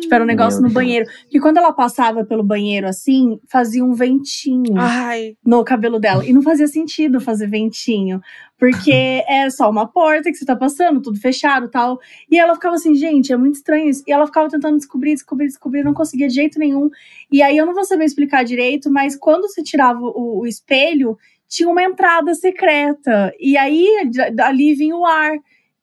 Tipo, 0.00 0.14
era 0.14 0.24
um 0.24 0.26
negócio 0.26 0.60
Meu 0.60 0.68
no 0.68 0.74
Deus. 0.74 0.74
banheiro. 0.74 1.06
Que 1.28 1.40
quando 1.40 1.58
ela 1.58 1.72
passava 1.72 2.24
pelo 2.24 2.42
banheiro 2.42 2.86
assim, 2.86 3.38
fazia 3.48 3.84
um 3.84 3.92
ventinho 3.92 4.74
Ai, 4.76 5.36
no 5.44 5.64
cabelo 5.64 5.98
dela. 5.98 6.24
E 6.24 6.32
não 6.32 6.42
fazia 6.42 6.66
sentido 6.66 7.20
fazer 7.20 7.46
ventinho. 7.48 8.20
Porque 8.58 8.90
é 9.28 9.48
só 9.50 9.70
uma 9.70 9.86
porta 9.86 10.30
que 10.30 10.36
você 10.36 10.44
tá 10.44 10.56
passando, 10.56 11.00
tudo 11.00 11.18
fechado 11.20 11.66
e 11.66 11.70
tal. 11.70 11.98
E 12.30 12.38
ela 12.38 12.54
ficava 12.54 12.74
assim, 12.76 12.94
gente, 12.94 13.32
é 13.32 13.36
muito 13.36 13.56
estranho 13.56 13.88
isso. 13.88 14.02
E 14.06 14.12
ela 14.12 14.26
ficava 14.26 14.48
tentando 14.48 14.76
descobrir, 14.76 15.14
descobrir, 15.14 15.46
descobrir, 15.46 15.82
não 15.84 15.94
conseguia 15.94 16.28
de 16.28 16.34
jeito 16.34 16.58
nenhum. 16.58 16.88
E 17.30 17.42
aí 17.42 17.56
eu 17.56 17.66
não 17.66 17.74
vou 17.74 17.84
saber 17.84 18.04
explicar 18.04 18.44
direito, 18.44 18.90
mas 18.90 19.16
quando 19.16 19.42
você 19.48 19.62
tirava 19.62 20.00
o, 20.00 20.40
o 20.40 20.46
espelho, 20.46 21.16
tinha 21.48 21.68
uma 21.68 21.82
entrada 21.82 22.34
secreta. 22.34 23.32
E 23.38 23.56
aí 23.56 24.10
da- 24.14 24.30
dali 24.30 24.74
vinha 24.74 24.96
o 24.96 25.04
ar. 25.06 25.32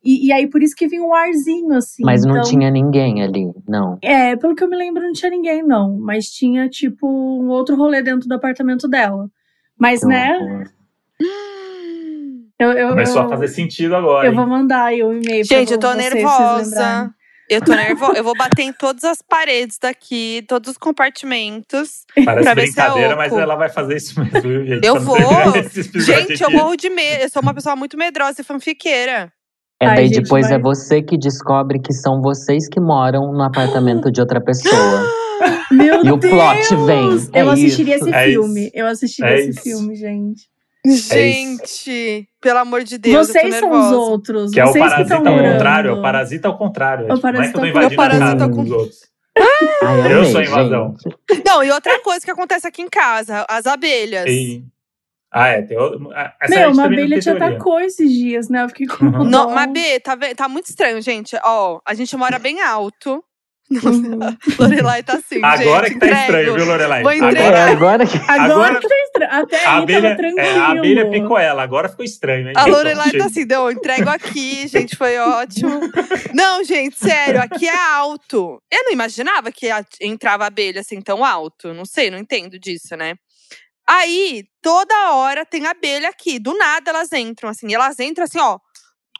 E, 0.05 0.27
e 0.27 0.31
aí 0.31 0.47
por 0.47 0.61
isso 0.61 0.75
que 0.75 0.87
vinha 0.87 1.01
um 1.01 1.15
arzinho, 1.15 1.73
assim. 1.73 2.03
Mas 2.03 2.23
não 2.23 2.37
Então, 2.37 2.43
tinha 2.43 2.69
ninguém 2.69 3.23
ali, 3.23 3.51
não. 3.67 3.97
É, 4.03 4.35
pelo 4.35 4.53
que 4.53 4.63
eu 4.63 4.69
me 4.69 4.77
lembro, 4.77 5.01
não 5.01 5.13
tinha 5.13 5.31
ninguém, 5.31 5.63
não. 5.63 5.97
Mas 5.97 6.27
tinha, 6.27 6.69
tipo, 6.69 7.07
um 7.07 7.47
outro 7.47 7.75
rolê 7.75 8.03
dentro 8.03 8.29
do 8.29 8.35
apartamento 8.35 8.87
dela. 8.87 9.27
Mas, 9.77 10.03
né, 10.03 10.37
eu, 12.59 12.71
eu, 12.71 12.89
Começou 12.89 13.23
eu, 13.23 13.25
a 13.25 13.29
fazer 13.29 13.47
sentido 13.47 13.95
agora. 13.95 14.27
eu 14.27 14.31
hein? 14.31 14.37
vou 14.37 14.45
mandar 14.45 14.85
aí 14.85 15.01
o 15.01 15.11
e-mail 15.11 15.45
pra 15.47 15.57
gente, 15.57 15.73
eu 15.73 15.79
tô 15.79 15.91
vocês, 15.91 16.13
nervosa. 16.13 17.11
Eu 17.49 17.61
tô 17.61 17.73
nervosa. 17.75 18.17
Eu 18.17 18.23
vou 18.23 18.35
bater 18.35 18.63
em 18.63 18.73
todas 18.73 19.03
as 19.03 19.21
paredes 19.21 19.77
daqui, 19.79 20.43
todos 20.47 20.71
os 20.71 20.77
compartimentos. 20.77 22.05
Parece 22.23 22.49
é 22.49 22.55
brincadeira, 22.55 23.15
mas 23.15 23.31
oco. 23.31 23.41
ela 23.41 23.55
vai 23.55 23.69
fazer 23.69 23.97
isso 23.97 24.19
mesmo, 24.19 24.65
gente? 24.65 24.85
Eu 24.85 24.99
vou. 24.99 25.17
Gente, 25.95 26.41
eu 26.41 26.47
aqui. 26.47 26.55
morro 26.55 26.75
de 26.75 26.89
medo. 26.89 27.23
Eu 27.23 27.29
sou 27.29 27.41
uma 27.41 27.53
pessoa 27.53 27.75
muito 27.75 27.97
medrosa 27.97 28.41
e 28.41 28.43
fanfiqueira. 28.43 29.31
É 29.81 29.87
Ai, 29.87 29.95
daí 29.97 30.07
gente, 30.07 30.21
depois 30.21 30.49
é 30.49 30.57
você 30.57 31.01
que 31.01 31.17
descobre 31.17 31.79
que 31.79 31.93
são 31.93 32.21
vocês 32.21 32.67
que 32.69 32.79
moram 32.79 33.31
no 33.33 33.41
apartamento 33.43 34.09
de 34.11 34.21
outra 34.21 34.39
pessoa. 34.41 35.03
Meu 35.71 36.03
E 36.05 36.11
o 36.11 36.17
Deus! 36.17 36.33
plot 36.33 36.75
vem, 36.85 37.29
é 37.33 37.41
eu 37.41 37.49
assistiria 37.49 37.95
isso. 37.97 38.05
esse 38.07 38.15
É 38.15 38.25
filme. 38.25 38.61
isso. 38.67 38.71
Eu 38.73 38.87
assistiria 38.87 39.31
É 39.31 39.39
esse 39.39 39.49
isso. 39.49 39.61
filme, 39.61 39.95
gente. 39.95 40.41
Gente, 40.87 42.27
pelo 42.41 42.59
amor 42.59 42.83
de 42.83 42.97
Deus, 42.97 43.27
vocês 43.27 43.55
eu 43.55 43.61
tô 43.61 43.67
são 43.71 43.71
os 43.71 43.91
outros. 43.91 44.51
Que 44.51 44.59
é 44.59 44.63
o 44.63 44.67
vocês 44.67 44.83
que 44.83 44.89
parasita 44.89 45.15
ao 45.15 45.23
morando. 45.23 45.51
contrário, 45.53 45.89
é 45.89 45.93
o 45.93 46.01
parasita 46.01 46.47
ao 46.47 46.57
contrário. 46.57 47.05
O 47.07 47.11
É, 47.11 47.15
tipo, 47.15 47.27
não 47.31 47.41
é 47.41 47.49
que 47.49 47.49
eu 47.49 47.51
tô 47.53 47.59
parasita 47.61 47.85
ao 47.85 47.91
invadindo 47.91 48.01
a 48.01 48.29
contrário. 48.29 48.37
casa 48.39 48.45
O 48.45 48.63
dos 48.63 48.71
outros. 48.71 48.99
Ai, 49.37 50.13
Eu 50.13 50.19
amei, 50.19 50.31
sou 50.31 50.39
a 50.39 50.43
invasão. 50.43 50.95
gente. 51.29 51.43
Não, 51.45 51.63
e 51.63 51.71
outra 51.71 51.99
coisa 52.01 52.23
que 52.23 52.31
acontece 52.31 52.67
aqui 52.67 52.81
em 52.81 52.87
casa, 52.89 53.45
as 53.49 53.65
abelhas. 53.65 54.25
E- 54.27 54.63
Ah, 55.37 55.47
é. 55.49 55.61
Tem 55.63 55.77
outro... 55.77 56.09
Essa 56.13 56.33
a 56.39 56.47
Meu, 56.49 56.71
uma 56.71 56.85
abelha 56.85 57.19
te 57.19 57.29
atacou 57.29 57.79
esses 57.81 58.09
dias, 58.09 58.47
né? 58.49 58.63
Eu 58.63 58.69
fiquei 58.69 58.87
com 58.87 59.05
Uhum. 59.05 59.23
Não, 59.25 59.53
B, 59.73 59.99
tá, 59.99 60.17
tá 60.35 60.47
muito 60.47 60.69
estranho, 60.69 61.01
gente. 61.01 61.35
Ó, 61.43 61.79
a 61.85 61.93
gente 61.93 62.15
mora 62.15 62.39
bem 62.39 62.61
alto. 62.61 63.21
Uhum. 63.69 64.19
Lorelai 64.59 65.01
tá 65.01 65.13
assim, 65.13 65.43
Agora 65.43 65.87
gente, 65.87 65.95
que 65.95 65.99
tá 65.99 66.05
entrego. 66.05 66.21
estranho, 66.21 66.53
viu, 66.55 66.65
Lorelai? 66.65 67.01
Vou 67.03 67.11
entregar. 67.11 67.67
agora 67.69 68.05
que. 68.05 68.17
Agora, 68.17 68.43
Agora- 68.43 68.79
que 68.79 68.87
tá 68.87 68.95
estranho. 69.05 69.31
Até 69.33 69.65
A 69.65 69.75
aí 69.77 69.81
abelha, 69.83 70.01
tava 70.03 70.15
tranquilo. 70.15 70.47
é, 70.47 70.57
a 70.59 70.67
abelha 70.69 71.09
picou 71.09 71.37
ela, 71.39 71.63
agora 71.63 71.89
ficou 71.89 72.05
estranho, 72.05 72.47
hein? 72.49 72.53
A 72.55 72.65
Lorelai 72.67 73.11
tá 73.13 73.25
assim, 73.25 73.43
não, 73.45 73.65
eu 73.65 73.71
entrego 73.71 74.07
aqui, 74.09 74.67
gente, 74.67 74.95
foi 74.95 75.17
ótimo. 75.17 75.79
Não, 76.33 76.63
gente, 76.63 76.95
sério, 76.97 77.41
aqui 77.41 77.67
é 77.67 77.75
alto. 77.93 78.61
Eu 78.71 78.83
não 78.85 78.91
imaginava 78.93 79.51
que 79.51 79.69
a- 79.69 79.83
entrava 79.99 80.45
abelha 80.45 80.81
assim 80.81 81.01
tão 81.01 81.25
alto. 81.25 81.73
Não 81.73 81.85
sei, 81.85 82.11
não 82.11 82.19
entendo 82.19 82.59
disso, 82.59 82.95
né? 82.95 83.15
Aí, 83.87 84.43
toda 84.65 85.11
hora 85.11 85.45
tem 85.45 85.67
abelha 85.67 86.09
aqui. 86.09 86.39
Do 86.39 86.57
nada 86.57 86.89
elas 86.89 87.13
entram, 87.13 87.51
assim. 87.51 87.67
E 87.69 87.75
elas 87.75 87.99
entram 87.99 88.23
assim, 88.23 88.39
ó, 88.39 88.57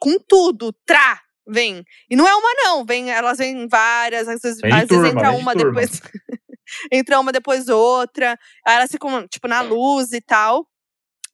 com 0.02 0.18
tudo. 0.18 0.74
Trá! 0.88 1.22
Vem. 1.48 1.86
E 2.10 2.16
não 2.16 2.28
é 2.28 2.36
uma, 2.36 2.50
não. 2.64 2.84
Vem, 2.84 3.12
elas 3.12 3.38
vêm 3.38 3.68
várias. 3.68 4.28
Às 4.28 4.42
vezes, 4.42 4.58
de 4.58 4.66
às 4.66 4.88
vezes 4.88 4.88
turma, 4.88 5.08
entra 5.10 5.30
vem 5.30 5.38
de 5.38 5.44
uma, 5.44 5.54
turma. 5.54 5.82
depois. 5.82 6.02
entra 6.92 7.20
uma, 7.20 7.32
depois 7.32 7.70
outra. 7.70 8.40
Aí 8.66 8.76
elas 8.76 8.90
ficam, 8.90 9.28
tipo, 9.28 9.48
na 9.48 9.62
luz 9.62 10.14
e 10.14 10.20
tal. 10.20 10.68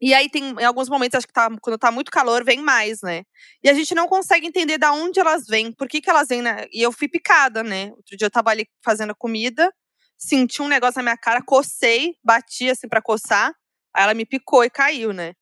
E 0.02 0.14
aí 0.14 0.30
tem, 0.30 0.50
em 0.60 0.66
alguns 0.66 0.90
momentos, 0.90 1.18
acho 1.18 1.28
que 1.28 1.32
tá, 1.32 1.50
quando 1.62 1.78
tá 1.78 1.90
muito 1.90 2.12
calor, 2.12 2.44
vem 2.44 2.60
mais, 2.60 3.02
né? 3.02 3.24
E 3.64 3.70
a 3.70 3.74
gente 3.74 3.96
não 3.96 4.10
consegue 4.10 4.46
entender 4.46 4.78
da 4.78 4.92
onde 4.92 5.22
elas 5.22 5.46
vêm, 5.48 5.72
por 5.72 5.88
que, 5.88 6.02
que 6.02 6.10
elas 6.10 6.28
vêm, 6.28 6.42
né? 6.42 6.66
E 6.74 6.82
eu 6.82 6.92
fui 6.92 7.08
picada, 7.08 7.64
né? 7.64 7.92
Outro 7.92 8.18
dia 8.18 8.26
eu 8.26 8.32
tava 8.32 8.50
ali 8.50 8.68
fazendo 8.84 9.16
comida, 9.16 9.72
senti 10.18 10.62
um 10.62 10.68
negócio 10.68 10.98
na 10.98 11.04
minha 11.04 11.18
cara, 11.18 11.42
cocei, 11.46 12.16
bati 12.24 12.70
assim 12.70 12.90
pra 12.90 13.02
coçar. 13.02 13.54
Aí 13.94 14.04
ela 14.04 14.14
me 14.14 14.26
picou 14.26 14.64
e 14.64 14.70
caiu, 14.70 15.12
né? 15.14 15.34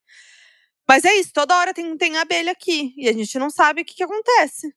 Mas 0.88 1.06
é 1.06 1.14
isso, 1.16 1.32
toda 1.34 1.56
hora 1.56 1.74
tem, 1.74 1.96
tem 1.98 2.18
abelha 2.18 2.52
aqui. 2.52 2.94
E 2.98 3.08
a 3.08 3.14
gente 3.14 3.38
não 3.38 3.50
sabe 3.50 3.82
o 3.82 3.86
que, 3.86 3.96
que 3.96 4.04
acontece. 4.04 4.74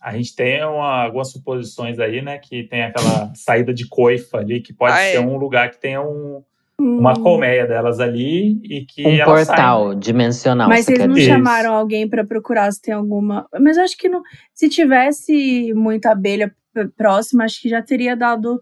A 0.00 0.12
gente 0.14 0.36
tem 0.36 0.62
uma- 0.62 1.04
algumas 1.04 1.30
suposições 1.32 1.98
aí, 1.98 2.20
né? 2.20 2.36
Que 2.36 2.64
tem 2.64 2.82
aquela 2.82 3.32
saída 3.34 3.72
de 3.72 3.88
coifa 3.88 4.36
ali, 4.36 4.60
que 4.60 4.70
pode 4.70 4.92
Ah, 4.92 5.00
é. 5.00 5.12
ser 5.12 5.18
um 5.20 5.38
lugar 5.38 5.70
que 5.70 5.80
tenha 5.80 6.02
um- 6.02 6.44
uma 6.78 7.12
Hum. 7.18 7.22
colmeia 7.22 7.66
delas 7.66 8.00
ali 8.00 8.60
e 8.64 8.84
que 8.84 9.02
Um 9.06 9.12
elas 9.14 9.46
saem. 9.46 9.46
portal 9.46 9.94
dimensional. 9.94 10.68
Mas 10.68 10.84
quer 10.84 11.08
não 11.08 11.14
dizer. 11.14 11.28
Chamaram 11.30 11.72
alguém 11.74 12.06
pra 12.06 12.22
procurar 12.22 12.70
se 12.70 12.82
tem 12.82 12.92
alguma. 12.92 13.48
Mas 13.58 13.78
eu 13.78 13.84
acho 13.84 13.96
que 13.96 14.06
não. 14.10 14.22
Se 14.52 14.68
tivesse 14.68 15.72
muita 15.72 16.10
abelha 16.10 16.54
próxima, 16.98 17.44
acho 17.44 17.62
que 17.62 17.70
já 17.70 17.80
teria 17.80 18.14
dado, 18.14 18.60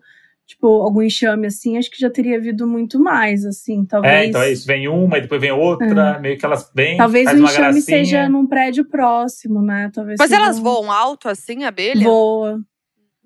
tipo, 0.54 0.66
algum 0.82 1.02
enxame 1.02 1.46
assim. 1.46 1.76
Acho 1.78 1.90
que 1.90 1.98
já 2.00 2.10
teria 2.10 2.36
havido 2.36 2.66
muito 2.66 2.98
mais, 3.00 3.44
assim. 3.44 3.84
Talvez. 3.84 4.12
É, 4.14 4.26
então 4.26 4.42
é 4.42 4.52
isso. 4.52 4.66
Vem 4.66 4.88
uma 4.88 5.18
e 5.18 5.22
depois 5.22 5.40
vem 5.40 5.52
outra, 5.52 6.18
meio 6.18 6.38
que 6.38 6.44
elas 6.44 6.70
vêm, 6.74 6.96
Talvez 6.96 7.24
faz 7.24 7.36
o 7.38 7.42
uma 7.42 7.48
enxame 7.50 7.72
gracinha. 7.72 7.82
seja 7.98 8.28
num 8.28 8.46
prédio 8.46 8.84
próximo, 8.84 9.60
né? 9.62 9.90
Talvez 9.94 10.16
Mas 10.18 10.30
elas 10.32 10.58
um- 10.58 10.62
voam 10.62 10.90
alto 10.92 11.28
assim, 11.28 11.64
abelha? 11.64 12.04
Voa. 12.04 12.60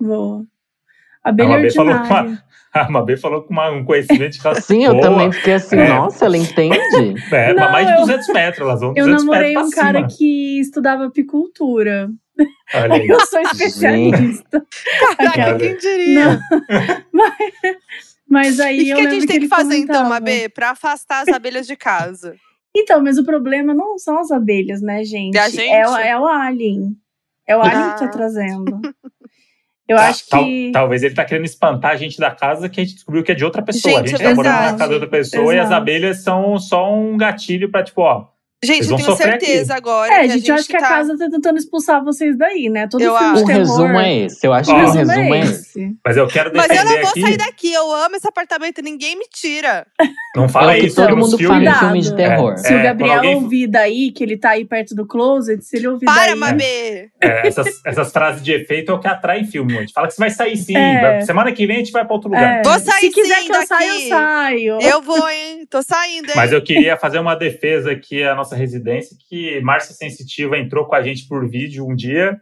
Voa. 0.00 0.44
Abelha 1.24 1.48
A 1.48 1.52
Mabê 1.56 1.70
falou 1.72 1.94
com 1.94 2.00
ordinária. 2.00 2.42
A 2.76 2.90
Mabê 2.90 3.16
falou 3.16 3.42
com 3.42 3.52
uma- 3.54 3.70
um 3.70 3.84
conhecimento 3.84 4.38
de 4.38 4.46
elas 4.46 4.64
Sim, 4.64 4.84
eu 4.84 5.00
também 5.00 5.32
fiquei 5.32 5.54
assim, 5.54 5.76
É. 5.78 5.88
nossa, 5.88 6.26
ela 6.26 6.36
entende? 6.36 6.76
É, 7.32 7.54
Não, 7.54 7.72
mais 7.72 7.86
de 7.86 7.92
eu- 7.94 8.00
200 8.02 8.28
metros, 8.28 8.60
elas 8.60 8.80
vão 8.80 8.92
200 8.92 9.22
Eu 9.22 9.26
namorei 9.26 9.48
metros 9.54 9.66
um 9.66 9.70
pra 9.70 9.82
cara 9.82 9.98
cima. 10.00 10.08
que 10.16 10.60
estudava 10.60 11.06
apicultura. 11.06 12.10
Eu 13.09 13.20
sou 13.26 13.41
especialista. 13.41 14.66
Caraca, 15.16 15.59
quem 15.59 15.76
diria? 15.76 16.41
Mas, 17.12 17.32
mas 18.28 18.61
aí 18.61 18.80
E 18.89 18.93
o 18.93 18.97
que, 18.97 19.03
que 19.03 19.07
a 19.07 19.11
gente 19.11 19.20
tem 19.26 19.39
que 19.39 19.45
ele 19.45 19.49
fazer 19.49 19.76
então, 19.76 19.97
comentava. 19.97 20.09
Mabê? 20.09 20.49
Pra 20.49 20.70
afastar 20.70 21.22
as 21.22 21.28
abelhas 21.28 21.66
de 21.66 21.76
casa. 21.76 22.34
Então, 22.76 23.01
mas 23.03 23.16
o 23.18 23.24
problema 23.24 23.72
não 23.72 23.97
são 23.99 24.18
as 24.18 24.30
abelhas, 24.30 24.82
né, 24.82 25.03
gente? 25.05 25.39
É 25.39 25.49
gente? 25.51 25.70
É, 25.70 25.89
o- 25.89 25.97
é 25.97 26.18
o 26.20 26.26
alien. 26.26 26.95
É 27.47 27.57
o 27.57 27.61
alien 27.62 27.93
que 27.93 27.99
tá 28.01 28.05
Ah. 28.05 28.09
trazendo. 28.09 28.80
Eu 29.89 29.97
Tá, 29.97 30.09
acho 30.09 30.28
tal- 30.28 30.43
que. 30.45 30.70
talvez 30.72 31.03
ele 31.05 31.14
tá 31.14 31.24
querendo 31.24 31.45
espantar 31.45 31.93
a 31.93 31.97
gente 31.97 32.18
da 32.18 32.32
casa 32.32 32.68
que 32.68 32.80
a 32.80 32.84
gente 32.84 32.95
descobriu 32.97 33.22
que 33.22 33.30
é 33.30 33.34
de 33.37 33.45
outra 33.45 33.62
pessoa. 33.62 33.95
Gente, 33.99 34.07
a 34.07 34.09
gente 34.18 34.22
tá 34.22 34.34
morando 34.34 34.53
na 34.53 34.61
exato. 34.64 34.78
casa 34.78 34.89
de 34.89 34.95
outra 34.95 35.09
pessoa 35.09 35.55
e 35.55 35.59
as 35.61 35.66
Exato. 35.66 35.80
abelhas 35.80 36.22
são 36.24 36.59
só 36.59 36.93
um 36.93 37.16
gatilho 37.16 37.70
pra, 37.70 37.84
tipo, 37.84 38.03
ó. 38.03 38.26
Gente, 38.64 38.78
Eles 38.78 38.90
eu 38.90 38.96
tenho 38.96 39.16
certeza 39.16 39.74
agora. 39.74 40.12
É, 40.14 40.20
que 40.22 40.28
gente, 40.30 40.48
eu 40.48 40.54
acho 40.54 40.66
que 40.66 40.76
a 40.76 40.80
tá- 40.80 40.88
casa 40.88 41.16
tá 41.18 41.28
tentando 41.30 41.59
expulsar 41.59 42.02
vocês 42.02 42.38
daí, 42.38 42.70
né? 42.70 42.88
Todo 42.90 43.02
Eu 43.02 43.14
filme 43.16 43.26
acho. 43.32 43.36
de 43.36 43.42
O 43.42 43.46
terror. 43.46 43.59
resumo 43.61 44.00
é 44.00 44.14
esse. 44.24 44.46
Eu 44.46 44.52
acho 44.54 44.70
que 44.70 44.76
O 44.76 44.78
o 44.78 44.90
resumo 44.92 45.12
é 45.34 45.38
é 45.38 45.44
esse. 45.44 45.96
Mas 46.04 46.16
eu 46.16 46.26
quero 46.26 46.50
Mas 46.54 46.68
defender 46.68 46.80
eu 46.80 46.84
não 46.94 47.00
vou 47.02 47.11
aqui. 47.11 47.20
sair 47.20 47.36
daqui. 47.36 47.72
Eu 47.72 47.92
amo 47.94 48.16
esse 48.16 48.26
apartamento. 48.26 48.80
Ninguém 48.82 49.16
me 49.18 49.26
tira. 49.30 49.86
Não 50.34 50.48
fala 50.48 50.72
É 50.74 50.78
o 50.78 50.80
que 50.80 50.86
isso, 50.86 50.96
todo 50.96 51.16
mundo 51.16 51.36
filmes. 51.36 51.68
fala 51.68 51.76
em 51.76 51.78
filme 51.80 52.00
de 52.00 52.16
terror. 52.16 52.57
Se 52.57 52.72
o 52.72 52.78
É, 52.78 52.82
Gabriel 52.82 53.14
alguém- 53.16 53.34
ouvir 53.36 53.66
daí, 53.66 54.11
que 54.11 54.24
ele 54.24 54.38
tá 54.38 54.50
aí 54.50 54.64
perto 54.64 54.94
do 54.94 55.07
closet, 55.07 55.62
se 55.62 55.76
ele 55.76 55.88
ouvir 55.88 56.07
Para, 56.07 56.28
daí. 56.28 56.34
Mabê. 56.36 57.11
É, 57.20 57.46
essas, 57.46 57.66
essas 57.84 58.11
frases 58.11 58.42
de 58.42 58.52
efeito 58.52 58.90
é 58.90 58.94
o 58.94 58.98
que 58.98 59.07
atrai 59.07 59.44
filme. 59.44 59.76
A 59.76 59.80
gente 59.82 59.92
fala 59.92 60.07
que 60.09 60.14
você 60.14 60.20
vai 60.20 60.30
sair 60.30 60.57
sim. 60.57 60.76
É. 60.76 61.20
Semana 61.20 61.52
que 61.52 61.66
vem 61.66 61.76
a 61.76 61.78
gente 61.80 61.92
vai 61.92 62.04
pra 62.07 62.14
outro 62.14 62.30
lugar. 62.30 62.61
É, 62.61 62.62
Vou 62.62 62.78
sair 62.78 63.00
Se 63.00 63.11
quiser 63.11 63.42
sim 63.42 63.48
que 63.50 63.57
eu 63.57 63.66
saia, 63.66 63.86
eu 64.02 64.09
saio. 64.09 64.78
Eu 64.80 65.02
vou, 65.02 65.28
hein? 65.28 65.66
Tô 65.70 65.82
saindo, 65.82 66.26
hein? 66.30 66.34
Mas 66.36 66.52
eu 66.52 66.62
queria 66.62 66.96
fazer 66.96 67.18
uma 67.18 67.34
defesa 67.34 67.90
aqui 67.92 68.22
à 68.22 68.34
nossa 68.34 68.45
residência, 68.55 69.16
que 69.28 69.61
Márcia 69.62 69.94
Sensitiva 69.94 70.57
entrou 70.59 70.84
com 70.86 70.94
a 70.94 71.03
gente 71.03 71.26
por 71.26 71.49
vídeo 71.49 71.88
um 71.88 71.94
dia, 71.97 72.38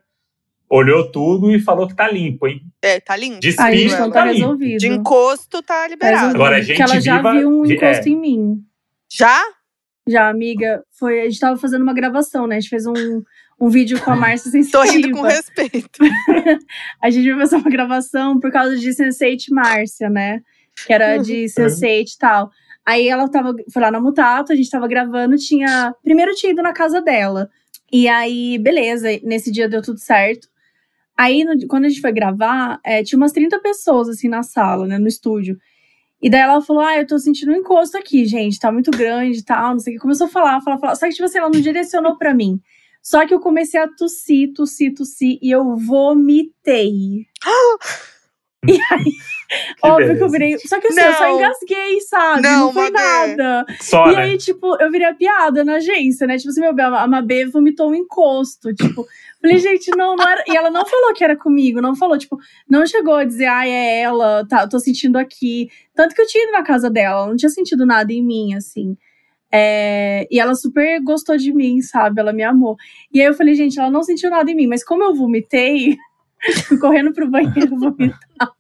olhou 0.69 1.11
tudo 1.11 1.51
e 1.55 1.61
falou 1.61 1.87
que 1.87 1.95
tá 1.95 2.11
limpo, 2.11 2.47
hein? 2.49 2.61
É, 2.83 2.99
tá 3.01 3.17
lindo. 3.17 3.39
De 3.41 3.49
Aí, 3.59 3.77
espírito 3.85 3.95
então 3.95 4.11
tá 4.11 4.21
tá 4.21 4.25
limpo. 4.27 4.39
resolvido. 4.41 4.79
De 4.81 4.89
encosto 4.89 5.63
tá 5.63 5.83
Tá 5.83 5.89
liberado. 5.89 6.17
resolvido. 6.17 6.37
Agora, 6.43 6.57
Porque 6.57 6.73
gente 6.75 6.83
ela 6.83 7.01
já 7.01 7.17
viva- 7.19 7.33
viu 7.33 7.49
um 7.49 7.63
de- 7.63 7.75
encosto 7.75 8.09
é. 8.09 8.11
em 8.11 8.17
mim. 8.21 8.65
Já? 9.13 9.41
Já, 10.07 10.29
amiga, 10.29 10.83
foi, 10.99 11.21
a 11.21 11.25
gente 11.25 11.39
tava 11.41 11.57
fazendo 11.59 11.83
uma 11.83 11.95
gravação, 11.95 12.47
né? 12.47 12.57
A 12.57 12.61
gente 12.61 12.69
fez 12.69 12.85
um, 12.87 13.23
um 13.59 13.69
vídeo 13.71 13.99
com 14.01 14.11
a 14.11 14.17
Márcia 14.17 14.51
Tô 14.71 14.83
rindo 14.83 15.11
com 15.13 15.23
Sensitiva. 15.25 15.29
respeito. 15.29 15.99
A 17.01 17.09
gente 17.11 17.31
vai 17.31 17.41
fazer 17.41 17.57
uma 17.57 17.71
gravação 17.71 18.39
por 18.39 18.51
causa 18.53 18.77
de 18.77 18.91
Sense8 18.91 19.45
Márcia, 19.51 20.11
né? 20.11 20.41
Que 20.87 20.93
era 20.93 21.17
de 21.19 21.45
Sense8 21.45 22.05
e 22.15 22.19
tal. 22.19 22.51
Aí 22.87 23.09
ela 23.09 23.29
tava, 23.31 23.55
foi 23.73 23.83
lá 23.83 23.91
na 23.91 24.01
Mutato, 24.01 24.53
a 24.53 24.57
gente 24.57 24.71
tava 24.71 24.87
gravando, 24.89 25.37
tinha. 25.37 25.95
Primeiro 26.03 26.35
tinha 26.35 26.53
ido 26.53 26.63
na 26.63 26.73
casa 26.73 27.01
dela. 27.01 27.51
E 27.93 28.09
aí, 28.09 28.59
beleza, 28.59 29.09
nesse 29.23 29.51
dia 29.53 29.69
deu 29.69 29.83
tudo 29.83 29.99
certo. 30.01 30.49
Aí, 31.17 31.45
no- 31.45 31.67
quando 31.69 31.85
a 31.87 31.89
gente 31.89 32.01
foi 32.01 32.13
gravar, 32.13 32.81
é, 32.85 33.03
tinha 33.05 33.17
umas 33.19 33.33
30 33.33 33.59
pessoas, 33.61 34.09
assim, 34.09 34.29
na 34.29 34.43
sala, 34.43 34.87
né, 34.87 34.99
no 34.99 35.09
estúdio. 35.09 35.59
E 36.23 36.31
daí 36.31 36.41
ela 36.43 36.61
falou: 36.63 36.83
Ah, 36.83 36.97
eu 36.99 37.07
tô 37.07 37.19
sentindo 37.19 37.53
um 37.53 37.57
encosto 37.57 37.97
aqui, 37.99 38.25
gente, 38.27 38.59
tá 38.59 38.73
muito 38.73 38.91
grande 38.91 39.39
e 39.41 39.45
tal, 39.45 39.73
não 39.73 39.79
sei 39.81 39.95
o 39.95 39.97
que. 39.97 40.03
Começou 40.03 40.27
a 40.27 40.31
falar, 40.31 40.61
falar, 40.63 40.79
falar. 40.79 40.97
Só 40.97 41.07
que, 41.07 41.13
tipo 41.13 41.25
assim, 41.25 41.39
ela 41.39 41.51
não 41.51 41.61
direcionou 41.61 42.17
pra 42.19 42.35
mim. 42.35 42.61
Só 43.03 43.27
que 43.27 43.35
eu 43.35 43.41
comecei 43.41 43.79
a 43.81 43.89
tossir, 43.89 44.53
tossir, 44.55 44.95
tossir, 44.95 45.39
e 45.43 45.51
eu 45.51 45.77
vomitei. 45.77 47.27
e 48.67 48.73
aí, 48.91 49.13
Que 49.81 49.89
óbvio 49.89 50.07
beleza. 50.07 50.19
que 50.19 50.25
eu 50.25 50.31
virei. 50.31 50.59
Só 50.59 50.81
que 50.81 50.87
assim, 50.89 51.01
eu 51.01 51.13
só 51.15 51.37
engasguei, 51.37 52.01
sabe? 52.01 52.43
Não, 52.43 52.67
Não, 52.67 52.73
foi 52.73 52.91
nada. 52.91 53.65
Só, 53.81 54.11
e 54.11 54.17
né? 54.17 54.23
aí, 54.23 54.39
tipo, 54.39 54.77
eu 54.81 54.91
virei 54.91 55.07
a 55.07 55.15
piada 55.15 55.65
na 55.65 55.75
agência, 55.75 56.27
né? 56.27 56.37
Tipo 56.39 56.51
assim, 56.51 56.61
meu 56.61 56.75
bem, 56.75 56.85
a 56.85 57.07
Mabê 57.07 57.47
vomitou 57.47 57.91
um 57.91 57.95
encosto. 57.95 58.75
Tipo, 58.75 59.07
falei, 59.41 59.59
gente, 59.59 59.91
não, 59.97 60.17
não 60.17 60.29
era. 60.29 60.43
E 60.49 60.57
ela 60.57 60.71
não 60.71 60.87
falou 60.87 61.13
que 61.15 61.23
era 61.23 61.37
comigo, 61.37 61.81
não 61.81 61.95
falou, 61.95 62.17
tipo, 62.17 62.39
não 62.69 62.87
chegou 62.87 63.15
a 63.15 63.25
dizer, 63.25 63.47
ai, 63.47 63.71
é 63.71 64.01
ela, 64.01 64.47
tá, 64.49 64.63
eu 64.63 64.69
tô 64.69 64.79
sentindo 64.79 65.17
aqui. 65.17 65.69
Tanto 65.95 66.15
que 66.15 66.23
eu 66.23 66.27
tinha 66.27 66.45
ido 66.45 66.53
na 66.53 66.63
casa 66.63 66.91
dela, 66.91 67.21
ela 67.21 67.27
não 67.29 67.37
tinha 67.37 67.51
sentido 67.51 67.85
nada 67.85 68.13
em 68.13 68.23
mim, 68.23 68.55
assim. 68.55 68.97
É, 69.57 70.27
e 70.33 70.41
ela 70.41 70.55
super 70.57 71.01
gostou 71.05 71.37
de 71.37 71.53
mim, 71.53 71.81
sabe? 71.81 72.21
Ela 72.21 72.33
me 72.33 72.43
amou. 72.43 72.77
E 73.13 73.21
aí 73.21 73.27
eu 73.27 73.35
falei, 73.35 73.55
gente, 73.55 73.79
ela 73.79 73.91
não 73.91 74.03
sentiu 74.03 74.29
nada 74.29 74.51
em 74.51 74.55
mim, 74.55 74.67
mas 74.67 74.83
como 74.83 75.05
eu 75.05 75.15
vomitei, 75.15 75.97
fui 76.67 76.77
correndo 76.79 77.13
pro 77.13 77.31
banheiro 77.31 77.77
vomitar. 77.79 78.51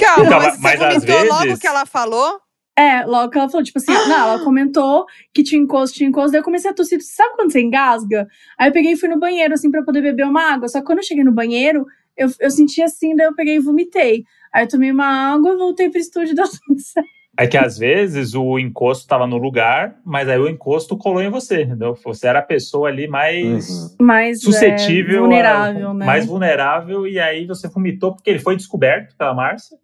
Calma, 0.00 0.24
Então, 0.26 0.38
mas, 0.38 0.60
mas 0.60 0.78
você 0.78 0.84
às 0.84 0.94
vomitou 1.04 1.24
logo 1.28 1.42
vezes- 1.44 1.58
que 1.58 1.66
ela 1.66 1.86
falou? 1.86 2.40
É, 2.76 3.04
logo 3.06 3.30
que 3.30 3.38
ela 3.38 3.48
falou, 3.48 3.62
tipo 3.64 3.78
assim, 3.78 3.92
não, 3.92 4.30
ela 4.30 4.42
comentou 4.42 5.06
que 5.32 5.44
tinha 5.44 5.60
encosto, 5.62 5.96
tinha 5.96 6.08
encosto, 6.08 6.32
daí 6.32 6.40
eu 6.40 6.44
comecei 6.44 6.68
a 6.70 6.74
tossir. 6.74 6.98
Sabe 7.02 7.36
quando 7.36 7.52
você 7.52 7.60
engasga? 7.60 8.26
Aí 8.58 8.68
eu 8.68 8.72
peguei 8.72 8.92
e 8.92 8.96
fui 8.96 9.08
no 9.08 9.18
banheiro, 9.20 9.54
assim, 9.54 9.70
pra 9.70 9.84
poder 9.84 10.02
beber 10.02 10.26
uma 10.26 10.42
água. 10.52 10.66
Só 10.68 10.80
que 10.80 10.86
quando 10.86 10.98
eu 10.98 11.04
cheguei 11.04 11.22
no 11.22 11.30
banheiro, 11.30 11.86
eu, 12.16 12.28
eu 12.40 12.50
senti 12.50 12.82
assim, 12.82 13.14
daí 13.14 13.26
eu 13.26 13.34
peguei 13.34 13.56
e 13.56 13.60
vomitei. 13.60 14.24
Aí 14.52 14.64
eu 14.64 14.68
tomei 14.68 14.90
uma 14.90 15.06
água, 15.34 15.56
voltei 15.56 15.88
pro 15.88 16.00
estúdio 16.00 16.32
e 16.32 16.34
deu 16.36 16.46
tudo 16.48 16.80
certo. 16.80 17.08
É 17.36 17.46
que 17.48 17.58
às 17.58 17.76
vezes 17.78 18.34
o 18.34 18.58
encosto 18.58 19.08
tava 19.08 19.26
no 19.26 19.36
lugar, 19.36 19.96
mas 20.04 20.28
aí 20.28 20.38
o 20.38 20.48
encosto 20.48 20.96
colou 20.96 21.20
em 21.20 21.28
você, 21.30 21.62
entendeu? 21.62 21.96
Você 22.04 22.28
era 22.28 22.38
a 22.38 22.42
pessoa 22.42 22.88
ali 22.88 23.08
mais 23.08 23.68
Uhum. 23.68 23.96
Mas 24.00 24.40
suscetível, 24.42 25.16
é, 25.16 25.20
vulnerável, 25.20 25.90
a- 25.90 25.94
né? 25.94 26.06
mais 26.06 26.26
vulnerável, 26.26 27.06
e 27.08 27.18
aí 27.18 27.44
você 27.46 27.68
vomitou 27.68 28.14
porque 28.14 28.30
ele 28.30 28.38
foi 28.38 28.54
descoberto 28.56 29.16
pela 29.16 29.34
Márcia. 29.34 29.76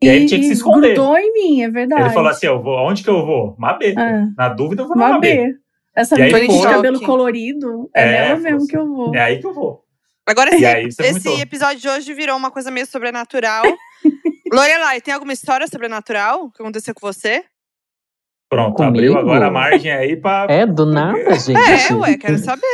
E, 0.00 0.08
aí 0.08 0.26
tinha 0.26 0.38
que 0.38 0.46
se 0.46 0.52
esconder. 0.52 0.94
grudou 0.94 1.16
em 1.18 1.32
mim, 1.32 1.62
é 1.62 1.70
verdade. 1.70 2.02
Ele 2.02 2.10
falou 2.10 2.30
assim: 2.30 2.46
eu 2.46 2.62
vou, 2.62 2.76
aonde 2.78 3.02
que 3.02 3.10
eu 3.10 3.24
vou? 3.26 3.56
Mabê. 3.58 3.94
É. 3.98 4.24
Na 4.36 4.48
dúvida, 4.48 4.82
eu 4.82 4.86
vou 4.86 4.96
na 4.96 5.06
Uma 5.06 5.14
Mabê. 5.14 5.54
Essa 5.96 6.14
E 6.14 6.32
menina 6.32 6.46
de 6.56 6.62
cabelo 6.62 7.00
colorido, 7.00 7.90
é, 7.92 8.02
É, 8.02 8.12
nela 8.12 8.38
mesmo 8.38 8.56
assim, 8.58 8.66
que 8.68 8.76
eu 8.76 8.86
vou. 8.86 9.14
É 9.14 9.20
aí 9.20 9.38
que 9.40 9.46
eu 9.46 9.52
vou. 9.52 9.82
Agora, 10.28 10.54
esse, 10.54 10.92
você 10.92 11.02
esse 11.04 11.20
vomitou. 11.20 11.38
episódio 11.40 11.80
de 11.80 11.88
hoje 11.88 12.12
virou 12.12 12.36
uma 12.36 12.50
coisa 12.50 12.70
meio 12.70 12.86
sobrenatural. 12.86 13.64
Lorelai, 14.52 15.00
tem 15.00 15.14
alguma 15.14 15.32
história 15.32 15.66
sobrenatural 15.66 16.50
que 16.50 16.60
aconteceu 16.60 16.94
com 16.94 17.06
você? 17.06 17.44
Pronto, 18.50 18.76
Comigo? 18.76 18.94
abriu 18.94 19.18
agora 19.18 19.46
a 19.46 19.50
margem 19.50 19.90
aí 19.90 20.16
pra. 20.16 20.46
É, 20.50 20.66
do 20.66 20.84
nada, 20.84 21.32
gente. 21.36 21.58
É, 21.58 21.94
ué, 21.94 22.16
quero 22.18 22.38
saber. 22.38 22.66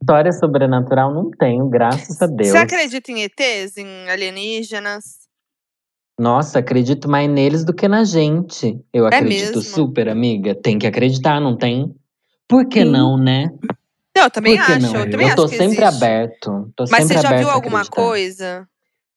História 0.00 0.32
sobrenatural 0.32 1.12
não 1.12 1.30
tenho, 1.30 1.68
graças 1.68 2.22
a 2.22 2.26
Deus. 2.26 2.50
Você 2.50 2.58
acredita 2.58 3.10
em 3.10 3.22
ETs, 3.22 3.76
em 3.76 4.08
alienígenas? 4.08 5.20
Nossa, 6.18 6.58
acredito 6.60 7.08
mais 7.08 7.28
neles 7.28 7.64
do 7.64 7.72
que 7.72 7.88
na 7.88 8.04
gente. 8.04 8.78
Eu 8.92 9.06
acredito 9.06 9.56
mesmo? 9.56 9.62
super, 9.62 10.08
amiga. 10.08 10.54
Tem 10.54 10.78
que 10.78 10.86
acreditar, 10.86 11.40
não 11.40 11.56
tem? 11.56 11.94
Por 12.48 12.66
que 12.66 12.82
Sim. 12.82 12.90
não, 12.90 13.16
né? 13.16 13.50
Não, 14.16 14.24
eu 14.24 14.30
também 14.30 14.58
acho. 14.58 14.80
não? 14.80 14.96
Eu 14.96 15.10
também 15.10 15.28
eu 15.28 15.36
tô 15.36 15.44
acho 15.44 15.56
sempre 15.56 15.84
aberto. 15.84 16.72
Tô 16.76 16.84
Mas 16.90 17.02
sempre 17.02 17.14
você 17.16 17.22
já 17.22 17.28
aberto 17.28 17.46
viu 17.46 17.50
alguma 17.50 17.86
coisa? 17.86 18.66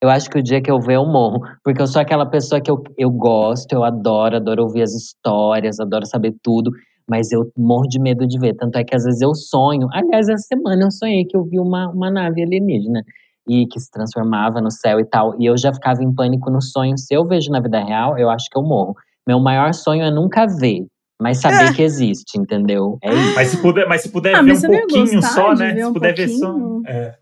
Eu 0.01 0.09
acho 0.09 0.29
que 0.29 0.37
o 0.37 0.43
dia 0.43 0.61
que 0.61 0.69
eu 0.69 0.79
ver, 0.79 0.95
eu 0.95 1.05
morro. 1.05 1.41
Porque 1.63 1.81
eu 1.81 1.87
sou 1.87 2.01
aquela 2.01 2.25
pessoa 2.25 2.61
que 2.61 2.69
eu, 2.69 2.83
eu 2.97 3.09
gosto, 3.09 3.71
eu 3.73 3.83
adoro, 3.83 4.35
adoro 4.35 4.63
ouvir 4.63 4.81
as 4.81 4.93
histórias, 4.93 5.79
adoro 5.79 6.05
saber 6.05 6.35
tudo. 6.43 6.71
Mas 7.09 7.31
eu 7.31 7.51
morro 7.57 7.87
de 7.87 7.99
medo 7.99 8.27
de 8.27 8.37
ver. 8.37 8.53
Tanto 8.55 8.77
é 8.77 8.83
que 8.83 8.95
às 8.95 9.03
vezes 9.03 9.21
eu 9.21 9.33
sonho. 9.33 9.87
Aliás, 9.91 10.29
essa 10.29 10.43
semana 10.43 10.83
eu 10.83 10.91
sonhei 10.91 11.25
que 11.25 11.35
eu 11.35 11.43
vi 11.43 11.59
uma, 11.59 11.89
uma 11.89 12.11
nave 12.11 12.43
alienígena 12.43 13.01
e 13.47 13.65
que 13.67 13.79
se 13.79 13.89
transformava 13.91 14.61
no 14.61 14.71
céu 14.71 14.99
e 14.99 15.05
tal. 15.05 15.39
E 15.39 15.45
eu 15.45 15.57
já 15.57 15.73
ficava 15.73 16.03
em 16.03 16.13
pânico 16.13 16.49
no 16.49 16.61
sonho. 16.61 16.97
Se 16.97 17.13
eu 17.13 17.25
vejo 17.25 17.49
na 17.49 17.59
vida 17.59 17.83
real, 17.83 18.17
eu 18.17 18.29
acho 18.29 18.49
que 18.49 18.57
eu 18.57 18.61
morro. 18.63 18.95
Meu 19.27 19.39
maior 19.39 19.73
sonho 19.73 20.03
é 20.03 20.11
nunca 20.11 20.45
ver, 20.45 20.85
mas 21.23 21.39
saber 21.39 21.69
É. 21.69 21.73
que 21.73 21.81
existe, 21.81 22.37
entendeu? 22.37 22.97
É 23.01 23.11
isso. 23.13 23.35
Mas 23.35 23.47
se 23.47 23.57
puder, 23.61 23.87
mas 23.87 24.01
se 24.01 24.09
puder 24.09 24.35
Ah, 24.35 24.41
ver 24.41 24.49
mas 24.49 24.63
um 24.63 24.67
pouquinho 24.67 25.21
só, 25.23 25.55
né? 25.55 25.75
Se 25.75 25.85
um 25.85 25.93
puder 25.93 26.15
ver 26.15 26.27
só. 26.27 26.51
pouquinho? 26.51 26.81
É. 26.85 27.15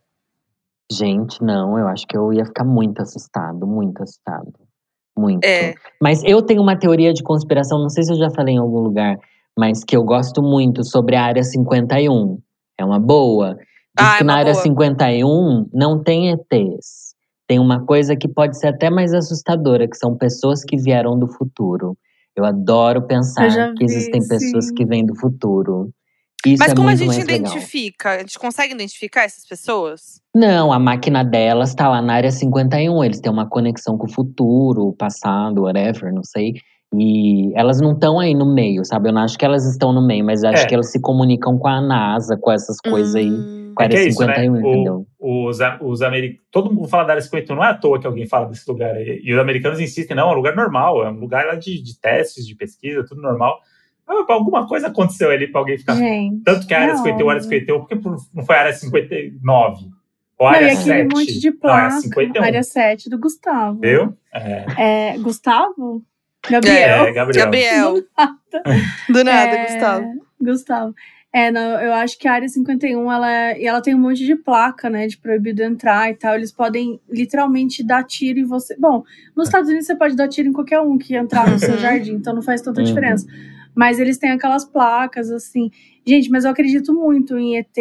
Gente, 0.92 1.42
não, 1.42 1.78
eu 1.80 1.88
acho 1.88 2.06
que 2.08 2.18
eu 2.18 2.34
ia 2.34 2.44
ficar 2.46 2.66
muito 2.66 3.02
assustado, 3.02 3.66
muito 3.66 4.04
assustado. 4.04 4.52
Muito. 5.18 5.46
É. 5.46 5.74
Mas 6.02 6.24
eu 6.24 6.42
tenho 6.42 6.62
uma 6.62 6.76
teoria 6.76 7.14
de 7.14 7.24
conspiração, 7.24 7.80
não 7.80 7.90
sei 7.90 8.04
se 8.04 8.12
eu 8.12 8.18
já 8.18 8.30
falei 8.32 8.56
em 8.56 8.58
algum 8.58 8.80
lugar, 8.80 9.18
mas 9.58 9.84
que 9.84 9.96
eu 9.96 10.04
gosto 10.04 10.42
muito 10.42 10.84
sobre 10.84 11.16
a 11.16 11.24
Área 11.24 11.44
51. 11.44 12.40
É 12.78 12.84
uma 12.84 13.00
boa. 13.00 13.56
Diz 13.56 14.08
Ah, 14.08 14.16
é 14.16 14.18
que 14.18 14.24
na 14.24 14.34
uma 14.34 14.40
Área 14.40 14.54
boa. 14.54 14.64
51 14.64 15.70
não 15.74 16.02
tem 16.04 16.30
ETs. 16.32 17.12
Tem 17.48 17.60
uma 17.60 17.86
coisa 17.86 18.16
que 18.16 18.28
pode 18.28 18.58
ser 18.58 18.68
até 18.68 18.90
mais 18.90 19.14
assustadora, 19.14 19.88
que 19.88 19.98
são 19.98 20.16
pessoas 20.18 20.64
que 20.64 20.78
vieram 20.78 21.20
do 21.20 21.28
futuro. 21.28 21.98
Eu 22.36 22.46
adoro 22.46 23.02
pensar 23.06 23.48
Eu 23.48 23.74
que 23.76 23.86
vi, 23.86 23.92
existem 23.94 24.28
pessoas 24.28 24.68
sim. 24.68 24.74
que 24.74 24.86
vêm 24.86 25.06
do 25.06 25.16
futuro. 25.16 25.90
Isso 26.46 26.58
Mas 26.60 26.72
é 26.72 26.76
como 26.76 26.90
a 26.90 26.96
gente 26.96 27.08
mais 27.08 27.26
legal. 27.26 27.52
identifica? 27.52 28.12
A 28.12 28.20
gente 28.20 28.40
consegue 28.40 28.74
identificar 28.74 29.24
essas 29.24 29.46
pessoas? 29.46 30.22
Não, 30.34 30.74
a 30.74 30.80
máquina 30.80 31.24
delas 31.24 31.76
tá 31.76 31.88
lá 31.88 32.02
na 32.02 32.14
área 32.14 32.32
51. 32.32 33.04
Eles 33.04 33.20
têm 33.20 33.32
uma 33.32 33.48
conexão 33.48 33.96
com 33.98 34.08
o 34.08 34.12
futuro, 34.12 34.88
o 34.88 34.94
passado, 34.94 35.64
whatever, 35.64 36.12
não 36.12 36.24
sei. 36.24 36.54
E 36.94 37.54
elas 37.56 37.80
não 37.80 37.94
estão 37.94 38.20
aí 38.20 38.34
no 38.34 38.46
meio, 38.54 38.84
sabe? 38.86 39.10
Eu 39.10 39.14
não 39.14 39.22
acho 39.22 39.38
que 39.38 39.46
elas 39.46 39.66
estão 39.66 39.94
no 39.94 40.06
meio, 40.06 40.26
mas 40.26 40.44
eu 40.44 40.50
acho 40.50 40.64
É. 40.64 40.68
que 40.68 40.74
elas 40.74 40.92
se 40.92 41.00
comunicam 41.00 41.58
com 41.58 41.68
a 41.68 41.80
NASA, 41.82 42.38
com 42.38 42.52
essas 42.52 42.78
coisas 42.82 43.16
aí. 43.16 43.30
Hum. 43.30 43.72
Com 43.74 43.84
a 43.84 43.86
É 43.86 43.90
que 43.90 43.96
área 43.96 44.06
é 44.06 44.10
isso, 44.10 44.26
né? 44.26 44.36
51, 44.36 44.58
entendeu? 44.60 45.08
O, 45.18 45.48
os, 45.48 45.62
a- 45.62 45.80
os 45.82 46.02
americanos. 46.02 46.44
Todo 46.52 46.74
mundo 46.74 46.90
fala 46.90 47.06
da 47.06 47.14
área 47.14 47.22
51, 47.22 47.56
não 47.56 47.64
é 47.64 47.70
à 47.70 47.74
toa 47.74 47.98
que 48.00 48.06
alguém 48.06 48.28
fala 48.28 48.48
desse 48.48 48.70
lugar 48.70 48.94
aí. 48.96 49.22
E 49.24 49.34
os 49.34 49.40
americanos 49.40 49.80
insistem, 49.80 50.18
não, 50.18 50.30
é 50.30 50.32
um 50.34 50.36
lugar 50.36 50.54
normal, 50.54 51.06
é 51.06 51.10
um 51.10 51.14
lugar 51.20 51.46
lá 51.46 51.56
de, 51.56 51.82
de 51.82 51.98
testes, 51.98 52.46
de 52.46 52.54
pesquisa, 52.56 53.06
tudo 53.08 53.22
normal. 53.22 53.58
Ah, 54.06 54.26
alguma 54.34 54.68
coisa 54.68 54.88
aconteceu 54.88 55.30
ali 55.32 55.48
pra 55.48 55.62
alguém 55.62 55.78
ficar. 55.78 55.96
Gente. 55.96 56.44
Tanto 56.44 56.68
que 56.68 56.74
a 56.74 56.82
área 56.82 56.94
não. 56.96 57.04
51, 57.04 57.30
a 57.30 57.32
área 57.32 57.44
51, 57.44 57.80
porque 57.80 57.96
por- 57.96 58.18
não 58.36 58.44
foi 58.46 58.56
a 58.56 58.60
área 58.60 58.74
59? 58.74 59.86
Ou 60.38 60.48
a 60.48 60.52
Não, 60.52 60.58
área 60.58 60.66
e 60.66 60.72
aquele 60.72 60.84
7? 60.84 61.16
monte 61.16 61.40
de 61.40 61.50
Não, 61.50 61.56
é 61.56 61.58
a 61.58 61.62
placa. 61.88 62.02
51. 62.02 62.44
área 62.44 62.64
7 62.64 63.10
do 63.10 63.18
Gustavo. 63.18 63.80
Viu? 63.80 64.14
É, 64.34 65.12
É, 65.14 65.18
Gustavo? 65.20 66.04
Gabriel. 66.50 67.06
é, 67.06 67.12
Gabriel. 67.14 67.46
Gabriel. 67.46 67.94
Do 69.10 69.24
nada, 69.24 69.56
É, 69.56 69.66
Gustavo. 69.66 70.26
Gustavo. 70.40 70.96
É, 71.34 71.50
não, 71.50 71.80
eu 71.80 71.94
acho 71.94 72.20
que 72.20 72.28
a 72.28 72.34
área 72.34 72.48
51, 72.50 73.10
ela, 73.10 73.58
e 73.58 73.66
ela 73.66 73.82
tem 73.82 73.96
um 73.96 74.00
monte 74.00 74.26
de 74.26 74.36
placa, 74.36 74.90
né, 74.90 75.08
de 75.08 75.18
proibido 75.18 75.64
entrar 75.64 76.12
e 76.12 76.16
tal. 76.16 76.36
Eles 76.36 76.52
podem 76.52 77.00
literalmente 77.10 77.82
dar 77.84 78.04
tiro 78.04 78.40
em 78.40 78.44
você. 78.44 78.76
Bom, 78.78 79.04
nos 79.36 79.48
Estados 79.48 79.70
Unidos 79.70 79.88
você 79.88 79.96
pode 79.96 80.14
dar 80.16 80.28
tiro 80.28 80.50
em 80.50 80.54
qualquer 80.54 80.82
um 80.82 80.98
que 80.98 81.16
entrar 81.16 81.50
no 81.50 81.58
seu 81.58 81.76
Uhum. 81.76 81.80
jardim, 81.80 82.14
então 82.16 82.36
não 82.36 82.42
faz 82.42 82.62
tanta 82.62 82.82
Uhum. 82.82 82.86
diferença. 82.88 83.26
Mas 83.74 83.98
eles 83.98 84.18
têm 84.18 84.32
aquelas 84.32 84.66
placas, 84.66 85.32
assim. 85.32 85.72
Gente, 86.06 86.30
mas 86.30 86.44
eu 86.44 86.52
acredito 86.52 86.94
muito 86.94 87.38
em 87.38 87.56
ET. 87.56 87.78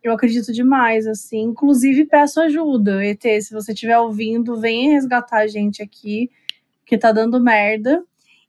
Eu 0.00 0.12
acredito 0.12 0.52
demais, 0.52 1.04
assim. 1.04 1.42
Inclusive, 1.42 2.04
peço 2.04 2.40
ajuda. 2.40 3.04
ET, 3.04 3.22
se 3.42 3.52
você 3.52 3.72
estiver 3.72 3.98
ouvindo, 3.98 4.60
venha 4.60 4.92
resgatar 4.92 5.38
a 5.38 5.46
gente 5.48 5.82
aqui, 5.82 6.30
que 6.86 6.96
tá 6.98 7.12
dando 7.12 7.40
merda. 7.42 8.02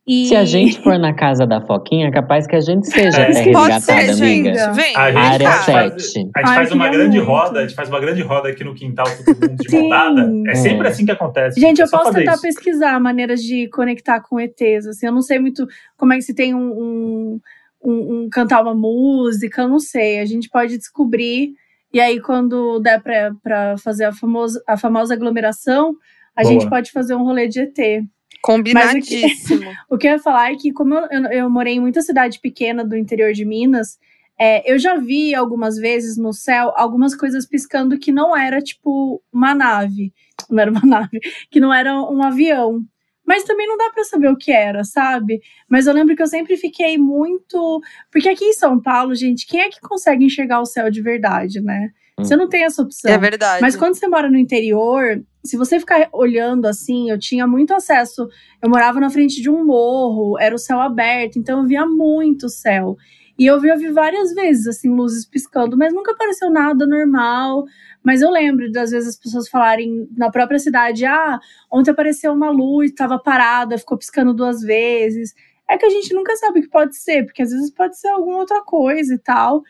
E... 0.06 0.26
Se 0.28 0.36
a 0.36 0.44
gente 0.44 0.82
for 0.84 1.00
na 1.00 1.14
casa 1.14 1.48
da 1.48 1.62
Foquinha, 1.62 2.08
é 2.08 2.12
capaz 2.12 2.46
que 2.46 2.56
a 2.58 2.60
gente 2.60 2.86
seja 2.88 3.22
É. 3.22 3.32
até 3.32 3.52
Pode 3.54 3.72
resgatada, 3.74 4.14
ser, 4.14 4.24
amiga. 4.24 4.54
gente. 4.54 4.76
Vem, 4.76 4.96
A 4.98 5.12
gente 5.12 5.18
Área 5.18 5.50
faz, 5.52 5.66
faz- 5.66 6.04
7. 6.12 6.18
a 6.18 6.20
gente 6.20 6.32
Ai, 6.36 6.56
faz 6.56 6.72
uma 6.74 6.90
grande 6.90 7.18
muito. 7.18 7.30
roda, 7.32 7.60
a 7.60 7.62
gente 7.62 7.74
faz 7.74 7.88
uma 7.88 8.00
grande 8.02 8.22
roda 8.22 8.50
aqui 8.50 8.66
no 8.66 8.76
quintal, 8.76 9.06
todo 9.26 9.50
mundo 9.50 9.56
de 9.64 9.90
dada. 9.90 10.34
É 10.48 10.56
sempre 10.56 10.88
É. 10.88 10.92
assim 10.92 11.06
que 11.06 11.12
acontece. 11.12 11.58
Gente, 11.58 11.80
É 11.82 11.86
eu 11.86 11.90
posso 11.90 12.12
tentar 12.12 12.34
isso. 12.34 12.42
pesquisar 12.42 13.00
maneiras 13.00 13.42
de 13.42 13.70
conectar 13.70 14.20
com 14.20 14.38
ETs. 14.42 14.86
Assim, 14.88 15.06
eu 15.06 15.14
não 15.14 15.22
sei 15.22 15.40
muito 15.40 15.66
como 15.96 16.12
é 16.12 16.18
que 16.18 16.24
se 16.24 16.34
tem 16.34 16.54
um, 16.54 16.60
um, 16.60 17.40
um- 17.82 18.24
um- 18.26 18.30
cantar 18.30 18.62
uma 18.62 18.76
música, 18.76 19.62
eu 19.62 19.70
não 19.70 19.80
sei. 19.80 20.20
A 20.20 20.26
gente 20.26 20.50
pode 20.50 20.78
descobrir. 20.78 21.54
E 21.94 22.02
aí, 22.02 22.20
quando 22.20 22.78
der 22.82 23.02
pra, 23.02 23.32
pra 23.42 23.78
fazer 23.78 24.04
a 24.04 24.12
famosa, 24.12 24.62
a 24.68 24.76
famosa 24.76 25.14
aglomeração, 25.14 25.96
a 26.36 26.42
Boa. 26.42 26.52
gente 26.54 26.68
pode 26.70 26.92
fazer 26.92 27.16
um 27.16 27.24
rolê 27.24 27.48
de 27.48 27.62
ET. 27.62 28.04
Combinadíssimo. 28.44 29.72
O 29.90 29.98
que 29.98 30.08
eu 30.08 30.12
ia 30.12 30.20
falar 30.20 30.52
é 30.52 30.56
que, 30.56 30.74
como 30.74 30.94
eu, 30.94 31.08
eu, 31.10 31.24
eu 31.32 31.50
morei 31.50 31.76
em 31.76 31.80
muita 31.80 32.02
cidade 32.02 32.40
pequena 32.40 32.84
do 32.84 32.98
interior 32.98 33.32
de 33.32 33.46
Minas, 33.46 33.98
é, 34.38 34.70
eu 34.70 34.78
já 34.78 34.96
vi 34.98 35.34
algumas 35.34 35.78
vezes 35.78 36.18
no 36.18 36.34
céu 36.34 36.74
algumas 36.76 37.16
coisas 37.16 37.46
piscando 37.46 37.98
que 37.98 38.12
não 38.12 38.36
era 38.36 38.62
tipo 38.62 39.24
uma 39.32 39.56
nave. 39.56 40.14
Não 40.50 40.60
era 40.60 40.70
uma 40.72 40.82
nave, 40.86 41.20
que 41.50 41.60
não 41.60 41.74
era 41.74 41.96
um 41.96 42.22
avião. 42.22 42.84
Mas 43.26 43.46
também 43.46 43.66
não 43.66 43.78
dá 43.78 43.90
pra 43.92 44.04
saber 44.04 44.28
o 44.28 44.36
que 44.36 44.52
era, 44.52 44.84
sabe? 44.84 45.40
Mas 45.70 45.88
eu 45.88 45.94
lembro 45.94 46.14
que 46.14 46.22
eu 46.22 46.28
sempre 46.28 46.58
fiquei 46.58 46.98
muito. 46.98 47.82
Porque 48.12 48.28
aqui 48.28 48.44
em 48.44 48.54
São 48.54 48.82
Paulo, 48.82 49.16
gente, 49.16 49.48
quem 49.48 49.62
é 49.62 49.70
que 49.70 49.80
consegue 49.80 50.26
enxergar 50.26 50.60
o 50.60 50.66
céu 50.66 50.92
de 50.92 51.02
verdade, 51.02 51.62
né? 51.62 51.92
Você 52.20 52.36
não 52.36 52.48
tem 52.48 52.64
essa 52.64 52.82
opção. 52.82 53.12
É 53.12 53.18
verdade. 53.18 53.62
Mas 53.62 53.76
quando 53.76 53.96
você 53.96 54.08
mora 54.08 54.30
no 54.30 54.38
interior, 54.38 55.24
se 55.44 55.58
você 55.58 55.80
ficar 55.80 56.10
olhando 56.14 56.66
assim, 56.66 57.10
eu 57.10 57.18
tinha 57.18 57.48
muito 57.48 57.74
acesso. 57.74 58.28
Eu 58.62 58.70
morava 58.70 59.00
na 59.00 59.10
frente 59.10 59.42
de 59.42 59.50
um 59.50 59.66
morro, 59.66 60.40
era 60.40 60.54
o 60.54 60.60
céu 60.60 60.80
aberto, 60.80 61.38
então 61.38 61.62
eu 61.62 61.68
via 61.68 61.86
muito 61.86 62.50
céu. 62.50 62.96
E 63.38 63.48
eu 63.48 63.60
vi, 63.60 63.70
eu 63.70 63.78
vi 63.78 63.90
várias 63.92 64.32
vezes, 64.34 64.68
assim, 64.68 64.90
luzes 64.90 65.26
piscando, 65.26 65.76
mas 65.76 65.92
nunca 65.92 66.12
apareceu 66.12 66.52
nada 66.52 66.86
normal. 66.86 67.64
Mas 68.04 68.22
eu 68.22 68.30
lembro 68.30 68.72
das 68.72 68.92
vezes 68.92 69.10
as 69.10 69.16
pessoas 69.18 69.50
falarem 69.50 70.08
na 70.16 70.30
própria 70.30 70.60
cidade: 70.60 71.06
ah, 71.06 71.40
ontem 71.72 71.92
apareceu 71.92 72.32
uma 72.32 72.52
luz, 72.52 72.92
estava 72.92 73.18
parada, 73.18 73.78
ficou 73.78 73.98
piscando 73.98 74.34
duas 74.34 74.62
vezes. 74.62 75.34
É 75.68 75.78
que 75.78 75.86
a 75.86 75.90
gente 75.90 76.14
nunca 76.14 76.36
sabe 76.36 76.60
o 76.60 76.62
que 76.62 76.70
pode 76.70 76.96
ser, 76.96 77.26
porque 77.26 77.42
às 77.42 77.50
vezes 77.50 77.72
pode 77.72 77.98
ser 77.98 78.10
alguma 78.10 78.38
outra 78.38 78.62
coisa 78.62 79.16
e 79.16 79.18
tal. 79.18 79.64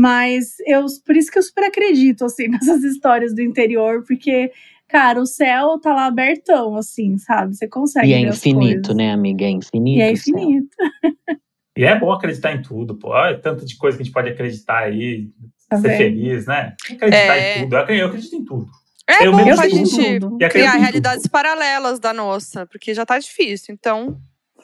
Mas 0.00 0.54
eu, 0.64 0.86
por 1.04 1.16
isso 1.16 1.28
que 1.28 1.38
eu 1.38 1.42
super 1.42 1.64
acredito, 1.64 2.24
assim, 2.24 2.46
nessas 2.48 2.84
histórias 2.84 3.34
do 3.34 3.42
interior, 3.42 4.04
porque, 4.06 4.52
cara, 4.86 5.20
o 5.20 5.26
céu 5.26 5.76
tá 5.80 5.92
lá 5.92 6.06
abertão, 6.06 6.76
assim, 6.76 7.18
sabe? 7.18 7.56
Você 7.56 7.66
consegue 7.66 8.06
E 8.08 8.12
é 8.14 8.20
infinito, 8.20 8.94
né, 8.94 9.10
amiga? 9.12 9.44
É 9.44 9.50
infinito. 9.50 9.98
E 9.98 10.02
é 10.02 10.12
infinito. 10.12 10.76
E 11.76 11.84
é 11.84 11.96
bom 11.96 12.10
acreditar 12.10 12.52
em 12.52 12.60
tudo, 12.60 12.96
pô. 12.96 13.10
Olha 13.10 13.38
tanto 13.38 13.64
de 13.64 13.76
coisa 13.76 13.96
que 13.96 14.02
a 14.02 14.04
gente 14.04 14.12
pode 14.12 14.28
acreditar 14.28 14.78
aí, 14.78 15.30
Tá 15.70 15.76
ser 15.76 15.86
vendo? 15.88 15.96
feliz, 15.96 16.46
né? 16.46 16.74
Acreditar 16.90 17.36
É. 17.36 17.58
em 17.58 17.62
tudo. 17.62 17.76
Eu 17.76 17.80
acredito, 17.82 18.00
eu 18.02 18.06
acredito 18.08 18.34
em 18.36 18.44
tudo. 18.44 18.66
É 19.08 19.26
Eu 19.26 19.30
bom 19.32 19.44
pra 19.44 19.68
tudo. 19.68 19.86
gente. 19.86 20.20
E 20.40 20.48
criar 20.48 20.72
realidades 20.72 21.28
paralelas 21.28 22.00
da 22.00 22.12
nossa, 22.12 22.66
porque 22.66 22.92
já 22.94 23.06
tá 23.06 23.16
difícil. 23.16 23.72
Então, 23.78 24.18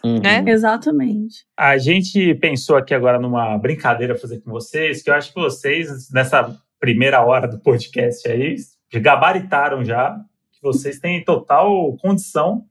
Uhum. 0.04 0.20
Né? 0.20 0.44
Exatamente. 0.46 1.46
A 1.56 1.78
gente 1.78 2.34
pensou 2.34 2.76
aqui 2.76 2.92
agora 2.92 3.18
numa 3.18 3.56
brincadeira 3.56 4.14
fazer 4.14 4.40
com 4.40 4.50
vocês, 4.50 5.02
que 5.02 5.08
eu 5.08 5.14
acho 5.14 5.32
que 5.32 5.40
vocês, 5.40 6.10
nessa 6.12 6.54
primeira 6.78 7.24
hora 7.24 7.48
do 7.48 7.58
podcast 7.58 8.28
aí, 8.28 8.54
gabaritaram 8.92 9.82
já, 9.82 10.14
que 10.52 10.60
vocês 10.60 10.98
têm 10.98 11.24
total 11.24 11.96
condição 11.96 12.66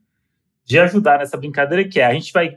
de 0.63 0.77
ajudar 0.79 1.17
nessa 1.17 1.35
brincadeira, 1.35 1.89
que 1.89 1.99
é 1.99 2.05
a 2.05 2.13
gente 2.13 2.31
vai. 2.31 2.55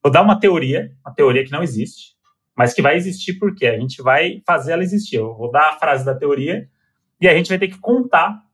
Vou 0.00 0.12
dar 0.12 0.22
uma 0.22 0.38
teoria, 0.38 0.92
uma 1.04 1.12
teoria 1.12 1.44
que 1.44 1.50
não 1.50 1.64
existe, 1.64 2.14
mas 2.56 2.72
que 2.72 2.80
vai 2.80 2.96
existir 2.96 3.34
porque 3.34 3.66
a 3.66 3.78
gente 3.78 4.00
vai 4.00 4.40
fazer 4.46 4.72
ela 4.72 4.84
existir. 4.84 5.16
Eu 5.16 5.34
vou 5.34 5.50
dar 5.50 5.70
a 5.70 5.78
frase 5.78 6.04
da 6.04 6.14
teoria 6.14 6.68
e 7.20 7.26
a 7.26 7.34
gente 7.34 7.48
vai 7.48 7.58
ter 7.58 7.66
que 7.66 7.78
contar, 7.78 8.44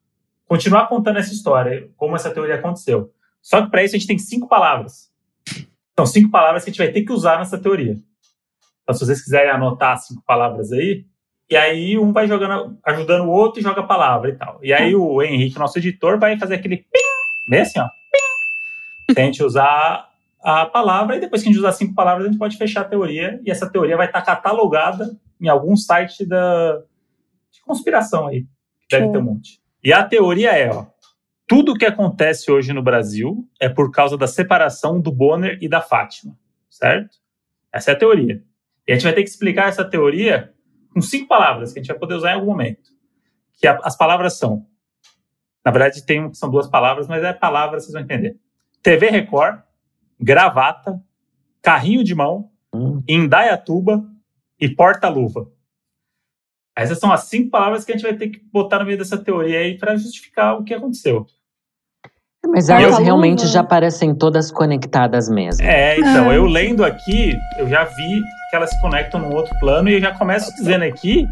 continuar 0.46 0.88
contando 0.88 1.18
essa 1.18 1.34
história, 1.34 1.90
como 1.98 2.16
essa 2.16 2.30
teoria 2.30 2.54
aconteceu. 2.54 3.12
Só 3.42 3.60
que 3.60 3.70
para 3.70 3.84
isso 3.84 3.94
a 3.94 3.98
gente 3.98 4.08
tem 4.08 4.18
cinco 4.18 4.48
palavras. 4.48 5.12
São 5.96 6.06
cinco 6.06 6.30
palavras 6.30 6.64
que 6.64 6.70
a 6.70 6.72
gente 6.72 6.82
vai 6.82 6.92
ter 6.92 7.02
que 7.02 7.12
usar 7.12 7.38
nessa 7.38 7.58
teoria. 7.58 7.98
Então, 8.82 8.94
se 8.94 9.04
vocês 9.04 9.22
quiserem 9.22 9.50
anotar 9.50 9.92
as 9.92 10.06
cinco 10.06 10.22
palavras 10.26 10.72
aí, 10.72 11.04
e 11.50 11.56
aí 11.56 11.98
um 11.98 12.12
vai 12.12 12.26
jogando, 12.26 12.78
ajudando 12.84 13.26
o 13.26 13.30
outro 13.30 13.60
e 13.60 13.62
joga 13.62 13.80
a 13.80 13.86
palavra 13.86 14.30
e 14.30 14.34
tal. 14.34 14.58
E 14.62 14.72
aí 14.72 14.94
o 14.94 15.22
Henrique, 15.22 15.58
nosso 15.58 15.78
editor, 15.78 16.18
vai 16.18 16.38
fazer 16.38 16.56
aquele 16.56 16.78
pim, 16.78 17.00
bem 17.48 17.60
assim, 17.60 17.80
ó. 17.80 17.86
Pim, 19.08 19.14
gente 19.22 19.42
usar 19.42 20.10
a 20.42 20.66
palavra, 20.66 21.16
e 21.16 21.20
depois 21.20 21.42
que 21.42 21.48
a 21.48 21.52
gente 21.52 21.60
usar 21.60 21.72
cinco 21.72 21.94
palavras, 21.94 22.26
a 22.26 22.30
gente 22.30 22.38
pode 22.38 22.56
fechar 22.56 22.82
a 22.82 22.88
teoria, 22.88 23.40
e 23.44 23.50
essa 23.50 23.70
teoria 23.70 23.96
vai 23.96 24.06
estar 24.06 24.22
catalogada 24.22 25.16
em 25.40 25.48
algum 25.48 25.76
site 25.76 26.26
da, 26.26 26.82
de 27.50 27.60
conspiração 27.64 28.26
aí. 28.26 28.42
que 28.88 28.98
Deve 28.98 29.12
ter 29.12 29.18
um 29.18 29.22
monte. 29.22 29.60
E 29.82 29.92
a 29.92 30.04
teoria 30.04 30.50
é, 30.50 30.70
ó, 30.70 30.86
tudo 31.46 31.72
o 31.72 31.74
que 31.78 31.84
acontece 31.84 32.50
hoje 32.50 32.72
no 32.72 32.82
Brasil 32.82 33.48
é 33.60 33.68
por 33.68 33.90
causa 33.90 34.16
da 34.16 34.26
separação 34.26 35.00
do 35.00 35.12
Bonner 35.12 35.58
e 35.60 35.68
da 35.68 35.80
Fátima, 35.80 36.36
certo? 36.70 37.16
Essa 37.72 37.90
é 37.90 37.94
a 37.94 37.98
teoria. 37.98 38.42
E 38.86 38.92
a 38.92 38.94
gente 38.94 39.04
vai 39.04 39.12
ter 39.12 39.22
que 39.22 39.28
explicar 39.28 39.68
essa 39.68 39.84
teoria 39.84 40.52
com 40.92 41.00
cinco 41.00 41.26
palavras 41.28 41.72
que 41.72 41.78
a 41.78 41.82
gente 41.82 41.90
vai 41.90 41.98
poder 41.98 42.14
usar 42.14 42.30
em 42.32 42.34
algum 42.34 42.46
momento. 42.46 42.90
Que 43.60 43.66
a- 43.66 43.80
as 43.82 43.96
palavras 43.96 44.38
são 44.38 44.66
Na 45.64 45.70
verdade, 45.70 46.04
tem 46.04 46.30
são 46.34 46.50
duas 46.50 46.66
palavras, 46.68 47.08
mas 47.08 47.24
é 47.24 47.32
palavra, 47.32 47.80
vocês 47.80 47.90
vão 47.94 48.02
entender. 48.02 48.36
TV 48.82 49.08
Record, 49.08 49.60
gravata, 50.20 51.02
carrinho 51.62 52.04
de 52.04 52.14
mão, 52.14 52.50
Hum. 52.74 53.02
Indaiatuba 53.08 54.04
e 54.60 54.68
porta-luva. 54.68 55.50
Essas 56.76 56.98
são 56.98 57.12
as 57.12 57.24
cinco 57.24 57.50
palavras 57.50 57.84
que 57.84 57.92
a 57.92 57.96
gente 57.96 58.04
vai 58.06 58.14
ter 58.16 58.28
que 58.28 58.40
botar 58.52 58.80
no 58.80 58.84
meio 58.86 58.98
dessa 58.98 59.16
teoria 59.16 59.60
aí 59.60 59.78
para 59.78 59.96
justificar 59.96 60.58
o 60.58 60.64
que 60.64 60.74
aconteceu. 60.74 61.26
Mas 62.46 62.68
elas 62.68 62.92
luva. 62.92 63.02
realmente 63.02 63.46
já 63.46 63.62
parecem 63.64 64.14
todas 64.14 64.50
conectadas 64.50 65.28
mesmo. 65.30 65.64
É, 65.64 65.98
então, 65.98 66.28
Ah. 66.28 66.34
eu 66.34 66.44
lendo 66.44 66.84
aqui, 66.84 67.34
eu 67.58 67.66
já 67.68 67.84
vi 67.84 68.20
que 68.50 68.56
elas 68.56 68.70
se 68.70 68.80
conectam 68.80 69.20
num 69.20 69.34
outro 69.34 69.56
plano 69.58 69.88
e 69.88 69.94
eu 69.94 70.00
já 70.00 70.12
começo 70.14 70.54
dizendo 70.56 70.82
aqui 70.84 71.26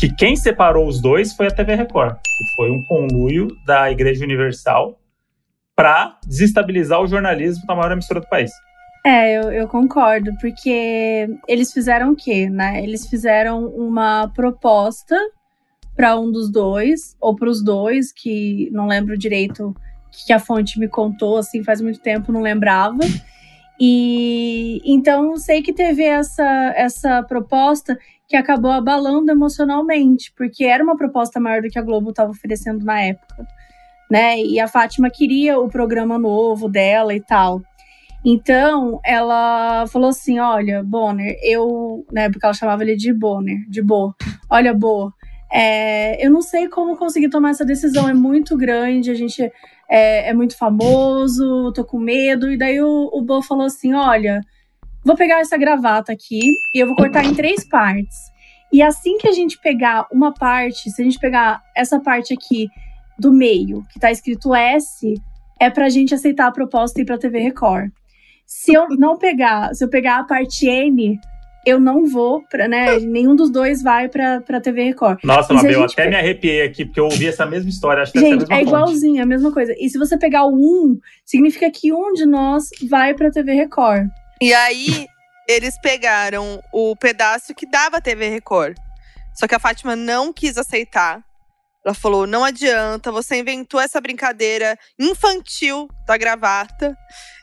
que 0.00 0.12
quem 0.12 0.34
separou 0.34 0.88
os 0.88 1.00
dois 1.00 1.32
foi 1.34 1.46
a 1.46 1.50
TV 1.50 1.74
Record, 1.76 2.16
que 2.16 2.44
foi 2.56 2.70
um 2.70 2.82
conluio 2.88 3.48
da 3.66 3.90
Igreja 3.90 4.24
Universal 4.24 4.98
para 5.76 6.18
desestabilizar 6.26 7.00
o 7.00 7.06
jornalismo 7.06 7.64
da 7.66 7.74
maior 7.74 7.92
emissora 7.92 8.20
do 8.20 8.28
país. 8.28 8.50
É, 9.04 9.36
eu, 9.36 9.50
eu 9.52 9.68
concordo, 9.68 10.30
porque 10.40 11.28
eles 11.48 11.72
fizeram 11.72 12.12
o 12.12 12.16
quê, 12.16 12.48
né? 12.48 12.82
Eles 12.82 13.06
fizeram 13.06 13.66
uma 13.66 14.28
proposta 14.28 15.16
para 15.96 16.18
um 16.18 16.30
dos 16.30 16.50
dois, 16.50 17.16
ou 17.20 17.34
para 17.34 17.50
os 17.50 17.62
dois, 17.62 18.12
que 18.12 18.70
não 18.72 18.86
lembro 18.86 19.18
direito 19.18 19.74
que 20.24 20.32
a 20.32 20.38
fonte 20.38 20.78
me 20.78 20.88
contou, 20.88 21.36
assim, 21.38 21.64
faz 21.64 21.80
muito 21.80 22.00
tempo, 22.00 22.32
não 22.32 22.40
lembrava. 22.40 23.00
E 23.80 24.80
então 24.84 25.36
sei 25.36 25.62
que 25.62 25.72
teve 25.72 26.04
essa, 26.04 26.72
essa 26.76 27.22
proposta 27.24 27.98
que 28.28 28.36
acabou 28.36 28.70
abalando 28.70 29.32
emocionalmente, 29.32 30.32
porque 30.36 30.64
era 30.64 30.84
uma 30.84 30.96
proposta 30.96 31.40
maior 31.40 31.62
do 31.62 31.68
que 31.68 31.78
a 31.78 31.82
Globo 31.82 32.10
estava 32.10 32.30
oferecendo 32.30 32.84
na 32.84 33.00
época, 33.00 33.46
né? 34.10 34.38
E 34.40 34.60
a 34.60 34.68
Fátima 34.68 35.10
queria 35.10 35.58
o 35.58 35.68
programa 35.68 36.18
novo 36.18 36.68
dela 36.68 37.14
e 37.14 37.20
tal. 37.20 37.60
Então, 38.24 39.00
ela 39.04 39.86
falou 39.88 40.10
assim: 40.10 40.38
Olha, 40.38 40.82
Bonner, 40.82 41.36
eu. 41.42 42.06
Né, 42.12 42.30
porque 42.30 42.44
ela 42.46 42.54
chamava 42.54 42.82
ele 42.82 42.96
de 42.96 43.12
Bonner, 43.12 43.58
de 43.68 43.82
Bo. 43.82 44.14
Olha, 44.48 44.72
Bo, 44.72 45.12
é, 45.52 46.24
eu 46.24 46.30
não 46.30 46.40
sei 46.40 46.68
como 46.68 46.96
conseguir 46.96 47.28
tomar 47.28 47.50
essa 47.50 47.64
decisão. 47.64 48.08
É 48.08 48.14
muito 48.14 48.56
grande, 48.56 49.10
a 49.10 49.14
gente 49.14 49.42
é, 49.88 50.30
é 50.30 50.34
muito 50.34 50.56
famoso, 50.56 51.72
tô 51.72 51.84
com 51.84 51.98
medo. 51.98 52.50
E 52.50 52.56
daí 52.56 52.80
o, 52.80 53.10
o 53.12 53.22
Bo 53.22 53.42
falou 53.42 53.66
assim: 53.66 53.92
Olha, 53.92 54.40
vou 55.04 55.16
pegar 55.16 55.40
essa 55.40 55.56
gravata 55.56 56.12
aqui 56.12 56.40
e 56.74 56.78
eu 56.78 56.86
vou 56.86 56.96
cortar 56.96 57.24
em 57.24 57.34
três 57.34 57.68
partes. 57.68 58.32
E 58.72 58.80
assim 58.80 59.18
que 59.18 59.28
a 59.28 59.32
gente 59.32 59.58
pegar 59.60 60.06
uma 60.10 60.32
parte, 60.32 60.90
se 60.90 61.02
a 61.02 61.04
gente 61.04 61.18
pegar 61.18 61.60
essa 61.76 62.00
parte 62.00 62.32
aqui 62.32 62.68
do 63.18 63.30
meio, 63.30 63.84
que 63.92 64.00
tá 64.00 64.10
escrito 64.10 64.54
S, 64.54 65.14
é 65.60 65.68
pra 65.68 65.90
gente 65.90 66.14
aceitar 66.14 66.46
a 66.46 66.52
proposta 66.52 66.98
e 66.98 67.02
ir 67.02 67.04
pra 67.04 67.18
TV 67.18 67.40
Record. 67.40 67.90
Se 68.60 68.74
eu 68.74 68.86
não 68.90 69.16
pegar, 69.16 69.74
se 69.74 69.82
eu 69.82 69.88
pegar 69.88 70.18
a 70.18 70.24
parte 70.24 70.68
N, 70.68 71.18
eu 71.64 71.80
não 71.80 72.06
vou 72.06 72.42
pra, 72.48 72.68
né? 72.68 72.98
Nenhum 73.00 73.34
dos 73.34 73.50
dois 73.50 73.82
vai 73.82 74.08
pra, 74.08 74.40
pra 74.40 74.60
TV 74.60 74.84
Record. 74.84 75.20
Nossa, 75.24 75.54
Mabel, 75.54 75.72
eu 75.72 75.80
gente 75.80 75.92
até 75.92 76.08
me 76.08 76.16
arrepiei 76.16 76.62
aqui, 76.62 76.84
porque 76.84 77.00
eu 77.00 77.04
ouvi 77.04 77.26
essa 77.26 77.46
mesma 77.46 77.70
história, 77.70 78.02
acho 78.02 78.12
que 78.12 78.20
deve 78.20 78.30
Gente, 78.30 78.42
é 78.44 78.46
mesma 78.46 78.56
fonte. 78.56 78.68
igualzinho, 78.68 79.22
a 79.22 79.26
mesma 79.26 79.52
coisa. 79.52 79.74
E 79.78 79.88
se 79.88 79.98
você 79.98 80.18
pegar 80.18 80.44
o 80.44 80.54
1, 80.54 80.98
significa 81.24 81.70
que 81.70 81.92
um 81.92 82.12
de 82.12 82.26
nós 82.26 82.68
vai 82.88 83.14
pra 83.14 83.30
TV 83.30 83.52
Record. 83.54 84.08
E 84.40 84.52
aí, 84.52 85.06
eles 85.48 85.80
pegaram 85.80 86.60
o 86.72 86.94
pedaço 86.94 87.54
que 87.54 87.68
dava 87.68 87.96
a 87.96 88.00
TV 88.00 88.28
Record. 88.28 88.76
Só 89.34 89.48
que 89.48 89.54
a 89.54 89.58
Fátima 89.58 89.96
não 89.96 90.32
quis 90.32 90.58
aceitar. 90.58 91.22
Ela 91.84 91.94
falou: 91.94 92.26
não 92.26 92.44
adianta, 92.44 93.10
você 93.10 93.36
inventou 93.36 93.80
essa 93.80 94.00
brincadeira 94.00 94.78
infantil 94.98 95.88
da 96.06 96.16
gravata. 96.16 96.96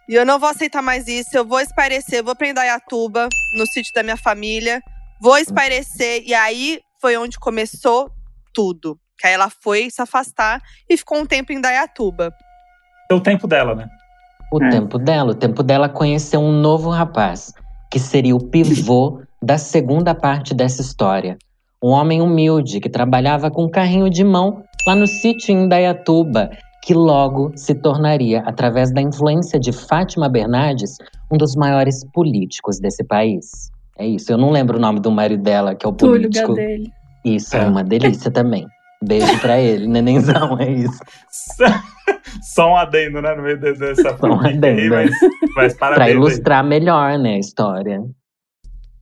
E 0.09 0.15
eu 0.15 0.25
não 0.25 0.39
vou 0.39 0.49
aceitar 0.49 0.81
mais 0.81 1.07
isso. 1.07 1.29
Eu 1.37 1.45
vou 1.45 1.59
espairecer, 1.59 2.23
vou 2.23 2.35
pra 2.35 2.49
Indaiatuba, 2.49 3.29
no 3.55 3.65
sítio 3.67 3.93
da 3.93 4.01
minha 4.01 4.17
família. 4.17 4.81
Vou 5.21 5.37
espairecer. 5.37 6.23
E 6.25 6.33
aí 6.33 6.79
foi 6.99 7.15
onde 7.15 7.37
começou 7.37 8.09
tudo. 8.53 8.97
Que 9.19 9.27
aí 9.27 9.33
ela 9.33 9.49
foi 9.61 9.89
se 9.91 10.01
afastar 10.01 10.61
e 10.89 10.97
ficou 10.97 11.19
um 11.19 11.25
tempo 11.27 11.51
em 11.53 11.57
Indaiatuba. 11.57 12.33
É 13.11 13.13
o 13.13 13.19
tempo 13.21 13.47
dela, 13.47 13.75
né? 13.75 13.87
O 14.51 14.63
É. 14.63 14.69
tempo 14.69 14.97
dela, 14.97 15.31
o 15.31 15.35
tempo 15.35 15.61
dela 15.61 15.87
conhecer 15.87 16.37
um 16.37 16.51
novo 16.51 16.89
rapaz, 16.89 17.53
que 17.91 17.99
seria 17.99 18.35
o 18.35 18.43
pivô 18.43 19.21
da 19.43 19.59
segunda 19.59 20.15
parte 20.15 20.55
dessa 20.55 20.81
história. 20.81 21.37
Um 21.83 21.89
homem 21.89 22.19
humilde 22.21 22.79
que 22.79 22.89
trabalhava 22.89 23.51
com 23.51 23.65
um 23.65 23.69
carrinho 23.69 24.09
de 24.09 24.23
mão 24.23 24.63
lá 24.87 24.95
no 24.95 25.05
sítio 25.05 25.51
em 25.53 25.65
Indaiatuba, 25.65 26.49
que 26.81 26.93
logo 26.93 27.51
se 27.55 27.75
tornaria, 27.75 28.41
através 28.45 28.91
da 28.93 29.01
influência 29.01 29.59
de 29.59 29.71
Fátima 29.71 30.29
Bernardes, 30.29 30.97
um 31.31 31.37
dos 31.37 31.55
maiores 31.55 32.03
políticos 32.13 32.79
desse 32.79 33.03
país. 33.03 33.69
É 33.97 34.07
isso. 34.07 34.31
Eu 34.31 34.37
não 34.37 34.49
lembro 34.49 34.77
o 34.77 34.81
nome 34.81 34.99
do 34.99 35.11
marido 35.11 35.43
dela, 35.43 35.75
que 35.75 35.85
é 35.85 35.89
o 35.89 35.91
Túlio 35.91 36.21
político. 36.21 36.55
Gadelha. 36.55 36.91
Isso, 37.25 37.55
é 37.57 37.59
É. 37.59 37.65
uma 37.67 37.83
delícia 37.83 38.31
também. 38.31 38.65
Beijo 39.03 39.39
pra 39.39 39.59
ele, 39.59 39.87
nenenzão, 39.91 40.57
é 40.59 40.69
isso. 40.71 40.99
Só 42.41 42.71
um 42.71 42.75
adendo, 42.75 43.21
né? 43.21 43.33
No 43.35 43.43
meio 43.43 43.57
de- 43.57 43.73
dessa 43.73 44.01
Só 44.03 44.13
um 44.13 44.17
política 44.17 44.47
aí, 44.67 44.87
adendo, 44.87 44.95
mas, 44.95 45.11
mas 45.55 45.73
Pra 45.77 45.87
parabéns. 45.89 46.07
aí. 46.09 46.13
ilustrar 46.15 46.63
melhor, 46.63 47.17
né, 47.19 47.35
a 47.35 47.39
história. 47.39 48.01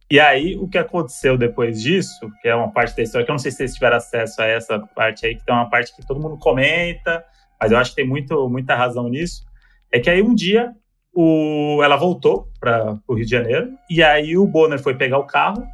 E 0.09 0.19
aí, 0.19 0.55
o 0.57 0.67
que 0.69 0.77
aconteceu 0.77 1.37
depois 1.37 1.81
disso, 1.81 2.29
que 2.41 2.47
é 2.47 2.55
uma 2.55 2.71
parte 2.71 2.95
da 2.95 3.03
história, 3.03 3.25
que 3.25 3.31
eu 3.31 3.33
não 3.33 3.39
sei 3.39 3.51
se 3.51 3.57
vocês 3.57 3.73
tiveram 3.73 3.97
acesso 3.97 4.41
a 4.41 4.45
essa 4.45 4.79
parte 4.95 5.25
aí, 5.25 5.35
que 5.35 5.45
tem 5.45 5.53
uma 5.53 5.69
parte 5.69 5.93
que 5.95 6.05
todo 6.07 6.19
mundo 6.19 6.37
comenta, 6.37 7.23
mas 7.59 7.71
eu 7.71 7.77
acho 7.77 7.91
que 7.91 7.97
tem 7.97 8.07
muito, 8.07 8.47
muita 8.49 8.75
razão 8.75 9.07
nisso, 9.09 9.43
é 9.91 9.99
que 9.99 10.09
aí 10.09 10.21
um 10.21 10.33
dia 10.35 10.71
o, 11.13 11.79
ela 11.83 11.95
voltou 11.95 12.47
para 12.59 12.97
o 13.07 13.13
Rio 13.15 13.25
de 13.25 13.31
Janeiro, 13.31 13.71
e 13.89 14.03
aí 14.03 14.37
o 14.37 14.45
Bonner 14.45 14.79
foi 14.79 14.93
pegar 14.95 15.17
o 15.17 15.25
carro, 15.25 15.65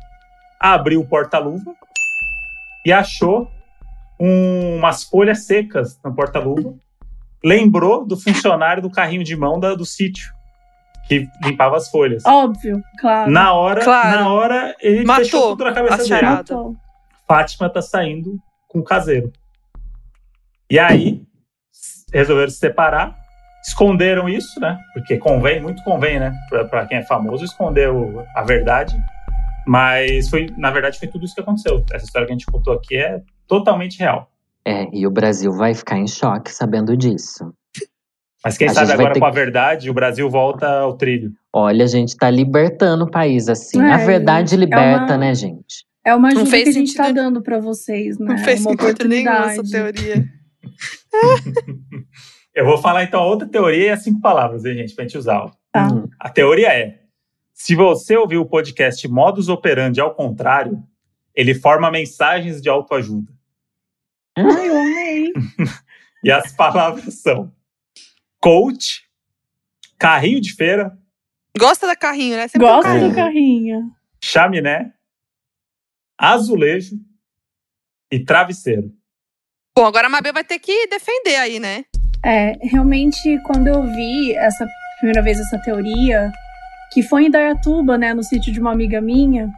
abriu 0.59 1.01
o 1.01 1.07
porta-luva 1.07 1.73
e 2.85 2.91
achou 2.93 3.49
um- 4.19 4.77
umas 4.77 5.03
folhas 5.03 5.45
secas 5.45 5.99
no 6.03 6.13
porta-luva. 6.15 6.73
Lembrou 7.43 8.05
do 8.05 8.15
funcionário 8.17 8.81
do 8.81 8.89
carrinho 8.89 9.23
de 9.23 9.35
mão 9.35 9.59
da- 9.59 9.75
do 9.75 9.85
sítio, 9.85 10.31
que 11.09 11.27
limpava 11.43 11.75
as 11.75 11.89
folhas. 11.89 12.23
Óbvio, 12.25 12.81
claro. 12.99 13.29
Na 13.29 13.51
hora, 13.53 13.83
Claro. 13.83 14.19
na 14.21 14.29
hora, 14.31 14.75
ele 14.79 15.03
Matou 15.03 15.25
fechou 15.25 15.41
tudo 15.49 15.65
na 15.65 15.73
cabeça 15.73 15.95
a 15.95 15.97
dele. 16.19 16.21
Matou. 16.21 16.75
Fátima 17.27 17.69
tá 17.69 17.81
saindo 17.81 18.37
com 18.69 18.79
o 18.79 18.83
caseiro. 18.83 19.31
E 20.69 20.79
aí, 20.79 21.21
resolveram 22.13 22.49
se 22.51 22.57
separar, 22.57 23.15
esconderam 23.65 24.27
isso, 24.29 24.59
né? 24.59 24.77
Porque 24.93 25.17
convém, 25.17 25.61
muito 25.61 25.83
convém, 25.83 26.19
né? 26.19 26.33
Pra, 26.49 26.65
pra 26.65 26.85
quem 26.85 26.97
é 26.99 27.03
famoso, 27.03 27.43
esconder 27.43 27.89
o- 27.89 28.23
a 28.35 28.43
verdade. 28.43 28.95
Mas 29.65 30.29
foi, 30.29 30.47
na 30.57 30.69
verdade, 30.71 30.99
foi 30.99 31.07
tudo 31.07 31.23
isso 31.25 31.33
que 31.35 31.41
aconteceu. 31.41 31.83
Essa 31.93 32.05
história 32.05 32.25
que 32.27 32.33
a 32.33 32.35
gente 32.35 32.45
contou 32.45 32.73
aqui 32.73 32.97
é 32.97 33.21
totalmente 33.47 33.97
real. 33.99 34.29
É, 34.65 34.87
e 34.93 35.07
o 35.07 35.11
Brasil 35.11 35.51
vai 35.53 35.73
ficar 35.73 35.97
em 35.97 36.07
choque 36.07 36.51
sabendo 36.51 36.95
disso. 36.97 37.53
Mas 38.43 38.57
quem 38.57 38.67
A 38.67 38.73
sabe 38.73 38.91
agora 38.91 39.13
ter 39.13 39.19
com 39.21 39.25
a 39.25 39.31
verdade, 39.31 39.89
o 39.89 39.93
Brasil 39.93 40.29
volta 40.29 40.67
ao 40.67 40.97
trilho. 40.97 41.31
Olha, 41.53 41.85
a 41.85 41.87
gente 41.87 42.15
tá 42.17 42.29
libertando 42.29 43.05
o 43.05 43.09
país 43.09 43.47
assim. 43.47 43.81
É, 43.81 43.93
a 43.93 43.97
verdade 43.97 44.57
liberta, 44.57 45.13
uma- 45.13 45.17
né, 45.17 45.33
gente? 45.33 45.85
É 46.05 46.13
uma 46.13 46.27
ajuda 46.27 46.49
que 46.49 46.55
a 46.69 46.71
gente 46.71 46.93
tá 46.93 47.03
sentido- 47.05 47.15
dando 47.23 47.41
pra 47.41 47.59
vocês, 47.59 48.19
né? 48.19 48.25
Não 48.27 48.37
fez 48.37 48.65
uma 48.65 48.71
sentido 48.77 49.07
nenhum 49.07 49.31
essa 49.31 49.63
teoria. 49.63 50.25
Eu 52.55 52.65
vou 52.65 52.77
falar 52.77 53.03
então 53.03 53.21
outra 53.23 53.47
teoria 53.47 53.87
e 53.87 53.89
as 53.89 54.03
cinco 54.03 54.21
palavras, 54.21 54.63
hein, 54.65 54.75
gente, 54.75 54.93
pra 54.93 55.03
gente 55.05 55.17
usar. 55.17 55.43
ó. 55.45 55.51
Tá. 55.71 55.87
Hum, 55.91 56.07
A 56.19 56.29
teoria 56.29 56.67
é: 56.73 57.01
se 57.53 57.73
você 57.75 58.15
ouviu 58.15 58.41
o 58.41 58.45
podcast 58.45 59.07
Modus 59.07 59.49
Operandi 59.49 59.99
ao 59.99 60.13
contrário, 60.13 60.83
ele 61.33 61.55
forma 61.55 61.89
mensagens 61.89 62.61
de 62.61 62.69
autoajuda. 62.69 63.31
Ai, 64.37 64.69
eu 64.69 64.77
amei. 64.77 65.33
E 66.25 66.31
as 66.31 66.53
palavras 66.55 67.15
são 67.15 67.53
coach, 68.39 69.03
carrinho 69.99 70.39
de 70.39 70.53
feira, 70.53 70.97
Gosta 71.59 71.85
da 71.85 71.95
carrinho, 71.97 72.37
né? 72.37 72.47
Sempre 72.47 72.65
Gosta 72.65 72.89
carrinho. 72.89 73.09
do 73.09 73.15
carrinho. 73.15 73.91
chaminé, 74.23 74.93
azulejo 76.17 76.95
e 78.09 78.19
travesseiro. 78.23 78.91
Bom, 79.75 79.87
agora 79.87 80.05
a 80.05 80.09
Mabel 80.09 80.31
vai 80.31 80.43
ter 80.43 80.59
que 80.59 80.85
defender 80.85 81.35
aí, 81.35 81.59
né? 81.59 81.83
É, 82.23 82.55
realmente, 82.61 83.39
quando 83.39 83.67
eu 83.67 83.81
vi 83.81 84.31
essa 84.35 84.67
primeira 84.99 85.23
vez 85.23 85.39
essa 85.39 85.57
teoria, 85.57 86.31
que 86.91 87.01
foi 87.01 87.25
em 87.25 87.31
Dayatuba, 87.31 87.97
né, 87.97 88.13
no 88.13 88.23
sítio 88.23 88.53
de 88.53 88.59
uma 88.59 88.71
amiga 88.71 89.01
minha, 89.01 89.51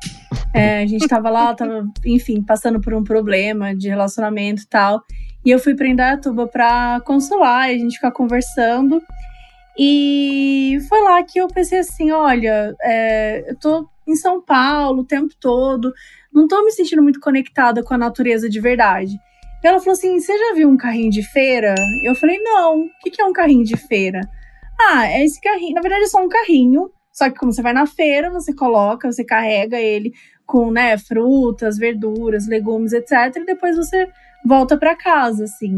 é, 0.54 0.84
a 0.84 0.86
gente 0.86 1.06
tava 1.06 1.30
lá, 1.30 1.54
tava, 1.54 1.86
enfim, 2.06 2.42
passando 2.42 2.80
por 2.80 2.94
um 2.94 3.04
problema 3.04 3.76
de 3.76 3.90
relacionamento 3.90 4.62
e 4.62 4.68
tal, 4.68 5.04
e 5.46 5.52
eu 5.52 5.60
fui 5.60 5.76
pra 5.76 5.86
Indaiatuba 5.86 6.48
pra 6.48 7.02
consolar, 7.06 7.70
e 7.70 7.76
a 7.76 7.78
gente 7.78 7.96
ficar 7.96 8.12
conversando, 8.12 9.04
e 9.78 10.80
foi 10.88 11.02
lá 11.04 11.22
que 11.24 11.40
eu 11.40 11.50
pensei 11.50 11.80
assim, 11.80 12.12
olha, 12.12 12.74
é, 12.82 13.52
eu 13.52 13.60
tô 13.60 13.86
em 14.08 14.16
São 14.16 14.42
Paulo 14.42 15.02
o 15.02 15.06
tempo 15.06 15.36
todo, 15.42 15.94
não 16.34 16.48
tô 16.48 16.64
me 16.64 16.72
sentindo 16.72 17.04
muito 17.04 17.20
conectada 17.20 17.84
com 17.84 17.94
a 17.94 17.98
natureza 17.98 18.50
de 18.50 18.62
verdade. 18.62 19.20
Ela 19.68 19.80
falou 19.80 19.94
assim: 19.94 20.20
Você 20.20 20.38
já 20.38 20.54
viu 20.54 20.70
um 20.70 20.78
carrinho 20.78 21.12
de 21.12 21.24
feira? 21.24 21.76
Eu 22.04 22.16
falei: 22.16 22.40
Não, 22.40 22.82
o 22.82 22.90
que, 23.02 23.12
que 23.12 23.22
é 23.22 23.26
um 23.26 23.34
carrinho 23.34 23.64
de 23.64 23.78
feira? 23.78 24.22
Ah, 24.80 25.08
é 25.08 25.24
esse 25.24 25.40
carrinho. 25.40 25.76
Na 25.76 25.82
verdade, 25.82 26.04
é 26.04 26.08
só 26.08 26.24
um 26.24 26.30
carrinho. 26.30 26.92
Só 27.12 27.30
que 27.30 27.40
como 27.40 27.54
você 27.54 27.62
vai 27.62 27.72
na 27.72 27.88
feira, 27.88 28.30
você 28.30 28.54
coloca, 28.54 29.10
você 29.10 29.24
carrega 29.24 29.80
ele 29.80 30.14
com, 30.46 30.70
né, 30.70 30.98
frutas, 30.98 31.78
verduras, 31.78 32.46
legumes, 32.48 32.92
etc. 32.92 33.38
E 33.38 33.46
depois 33.46 33.78
você 33.78 34.10
volta 34.46 34.78
para 34.78 34.96
casa, 34.96 35.46
assim. 35.46 35.78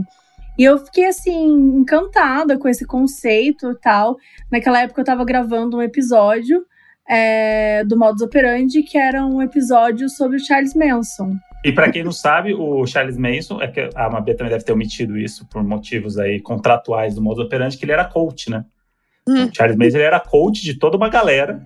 E 0.57 0.63
eu 0.63 0.79
fiquei, 0.79 1.05
assim, 1.05 1.45
encantada 1.77 2.57
com 2.57 2.67
esse 2.67 2.85
conceito 2.85 3.71
e 3.71 3.75
tal. 3.79 4.17
Naquela 4.51 4.81
época 4.81 5.01
eu 5.01 5.05
tava 5.05 5.23
gravando 5.23 5.77
um 5.77 5.81
episódio 5.81 6.65
é, 7.07 7.83
do 7.85 7.97
Modus 7.97 8.23
Operandi, 8.23 8.81
que 8.81 8.97
era 8.97 9.23
um 9.23 9.41
episódio 9.41 10.09
sobre 10.09 10.37
o 10.37 10.43
Charles 10.43 10.73
Manson. 10.73 11.35
E 11.67 11.71
para 11.73 11.91
quem 11.91 12.01
não 12.01 12.13
sabe, 12.13 12.53
o 12.53 12.87
Charles 12.87 13.17
Manson, 13.17 13.61
é 13.61 13.67
que 13.67 13.89
a 13.93 14.09
Mabê 14.09 14.33
também 14.33 14.53
deve 14.53 14.63
ter 14.63 14.71
omitido 14.71 15.17
isso 15.17 15.45
por 15.47 15.61
motivos 15.61 16.17
aí 16.17 16.39
contratuais 16.39 17.13
do 17.13 17.21
Modus 17.21 17.43
Operandi, 17.43 17.77
que 17.77 17.83
ele 17.83 17.91
era 17.91 18.05
coach, 18.05 18.49
né? 18.49 18.63
Hum. 19.27 19.47
O 19.47 19.53
Charles 19.53 19.75
Manson 19.75 19.97
ele 19.97 20.05
era 20.05 20.17
coach 20.17 20.63
de 20.63 20.75
toda 20.75 20.95
uma 20.95 21.09
galera 21.09 21.61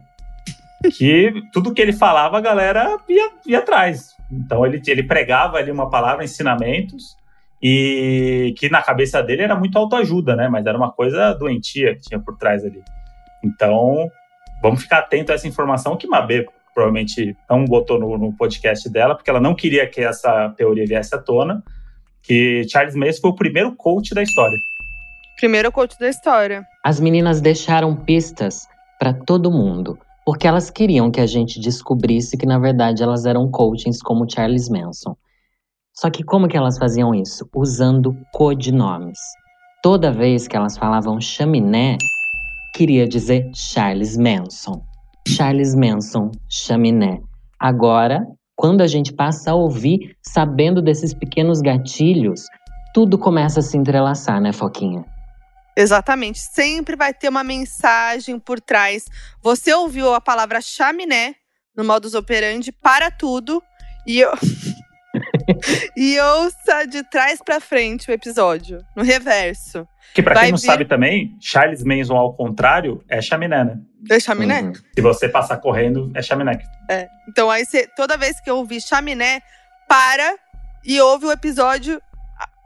que 0.97 1.31
tudo 1.53 1.71
que 1.71 1.79
ele 1.79 1.93
falava 1.93 2.39
a 2.39 2.41
galera 2.41 2.97
ia, 3.07 3.29
ia 3.45 3.59
atrás. 3.59 4.15
Então 4.31 4.65
ele, 4.65 4.81
ele 4.87 5.03
pregava 5.03 5.57
ali 5.57 5.69
uma 5.69 5.87
palavra, 5.87 6.23
ensinamentos, 6.23 7.15
e 7.61 8.55
que 8.57 8.69
na 8.71 8.81
cabeça 8.81 9.21
dele 9.21 9.43
era 9.43 9.55
muito 9.55 9.77
autoajuda, 9.77 10.35
né? 10.35 10.47
Mas 10.47 10.65
era 10.65 10.75
uma 10.75 10.91
coisa 10.91 11.31
doentia 11.33 11.93
que 11.93 12.01
tinha 12.01 12.19
por 12.19 12.39
trás 12.39 12.65
ali. 12.65 12.81
Então, 13.43 14.09
vamos 14.63 14.81
ficar 14.81 14.97
atento 14.97 15.31
a 15.31 15.35
essa 15.35 15.47
informação 15.47 15.95
que 15.95 16.07
Mabê 16.07 16.47
provavelmente 16.73 17.35
não 17.49 17.65
botou 17.65 17.99
no, 17.99 18.17
no, 18.17 18.33
podcast 18.33 18.89
dela, 18.89 19.15
porque 19.15 19.29
ela 19.29 19.39
não 19.39 19.55
queria 19.55 19.87
que 19.87 20.01
essa 20.01 20.49
teoria 20.57 20.85
viesse 20.85 21.13
à 21.15 21.17
tona, 21.17 21.63
que 22.21 22.65
Charles 22.69 22.95
Manson 22.95 23.21
foi 23.21 23.31
o 23.31 23.35
primeiro 23.35 23.75
coach 23.75 24.13
da 24.13 24.23
história. 24.23 24.57
Primeiro 25.37 25.71
coach 25.71 25.97
da 25.99 26.09
história. 26.09 26.63
As 26.83 26.99
meninas 26.99 27.41
deixaram 27.41 27.95
pistas 27.95 28.67
para 28.99 29.13
todo 29.13 29.51
mundo, 29.51 29.97
porque 30.25 30.47
elas 30.47 30.69
queriam 30.69 31.09
que 31.09 31.19
a 31.19 31.25
gente 31.25 31.59
descobrisse 31.59 32.37
que 32.37 32.45
na 32.45 32.59
verdade 32.59 33.01
elas 33.01 33.25
eram 33.25 33.49
coachings 33.49 34.01
como 34.01 34.29
Charles 34.29 34.69
Manson. 34.69 35.15
Só 35.93 36.09
que 36.09 36.23
como 36.23 36.47
que 36.47 36.55
elas 36.55 36.77
faziam 36.77 37.13
isso? 37.13 37.49
Usando 37.53 38.15
codinomes. 38.31 39.19
Toda 39.83 40.11
vez 40.11 40.47
que 40.47 40.55
elas 40.55 40.77
falavam 40.77 41.19
chaminé, 41.19 41.97
queria 42.73 43.07
dizer 43.07 43.49
Charles 43.53 44.15
Manson. 44.15 44.81
Charles 45.27 45.75
Manson, 45.75 46.31
chaminé. 46.49 47.21
Agora, 47.59 48.25
quando 48.55 48.81
a 48.81 48.87
gente 48.87 49.13
passa 49.13 49.51
a 49.51 49.55
ouvir, 49.55 50.15
sabendo 50.21 50.81
desses 50.81 51.13
pequenos 51.13 51.61
gatilhos, 51.61 52.45
tudo 52.93 53.17
começa 53.17 53.59
a 53.59 53.63
se 53.63 53.77
entrelaçar, 53.77 54.41
né, 54.41 54.51
Foquinha? 54.51 55.05
Exatamente. 55.75 56.39
Sempre 56.39 56.95
vai 56.95 57.13
ter 57.13 57.29
uma 57.29 57.43
mensagem 57.43 58.37
por 58.37 58.59
trás. 58.59 59.05
Você 59.41 59.73
ouviu 59.73 60.13
a 60.13 60.21
palavra 60.21 60.59
chaminé 60.61 61.35
no 61.75 61.83
modus 61.83 62.13
operandi 62.13 62.71
para 62.71 63.09
tudo 63.09 63.63
e 64.05 64.19
eu 64.19 64.31
e 65.95 66.19
ouça 66.19 66.85
de 66.85 67.03
trás 67.03 67.41
para 67.43 67.59
frente 67.59 68.09
o 68.09 68.13
episódio, 68.13 68.83
no 68.95 69.03
reverso. 69.03 69.87
Que 70.13 70.21
para 70.21 70.41
quem 70.41 70.51
não 70.51 70.57
vir... 70.57 70.65
sabe 70.65 70.85
também, 70.85 71.37
Charles 71.39 71.83
Manson 71.83 72.15
ao 72.15 72.33
contrário 72.33 73.03
é 73.09 73.21
chaminé, 73.21 73.63
né? 73.63 73.79
É 74.09 74.19
chaminé? 74.19 74.61
Uhum. 74.61 74.73
Se 74.73 75.01
você 75.01 75.29
passar 75.29 75.57
correndo, 75.57 76.11
é 76.13 76.21
chaminé. 76.21 76.59
É. 76.89 77.07
Então 77.29 77.49
aí 77.49 77.65
você, 77.65 77.87
toda 77.95 78.17
vez 78.17 78.39
que 78.41 78.49
eu 78.49 78.57
ouvir 78.57 78.81
chaminé, 78.81 79.41
para 79.87 80.35
e 80.83 80.99
ouve 80.99 81.25
o 81.25 81.31
episódio 81.31 82.01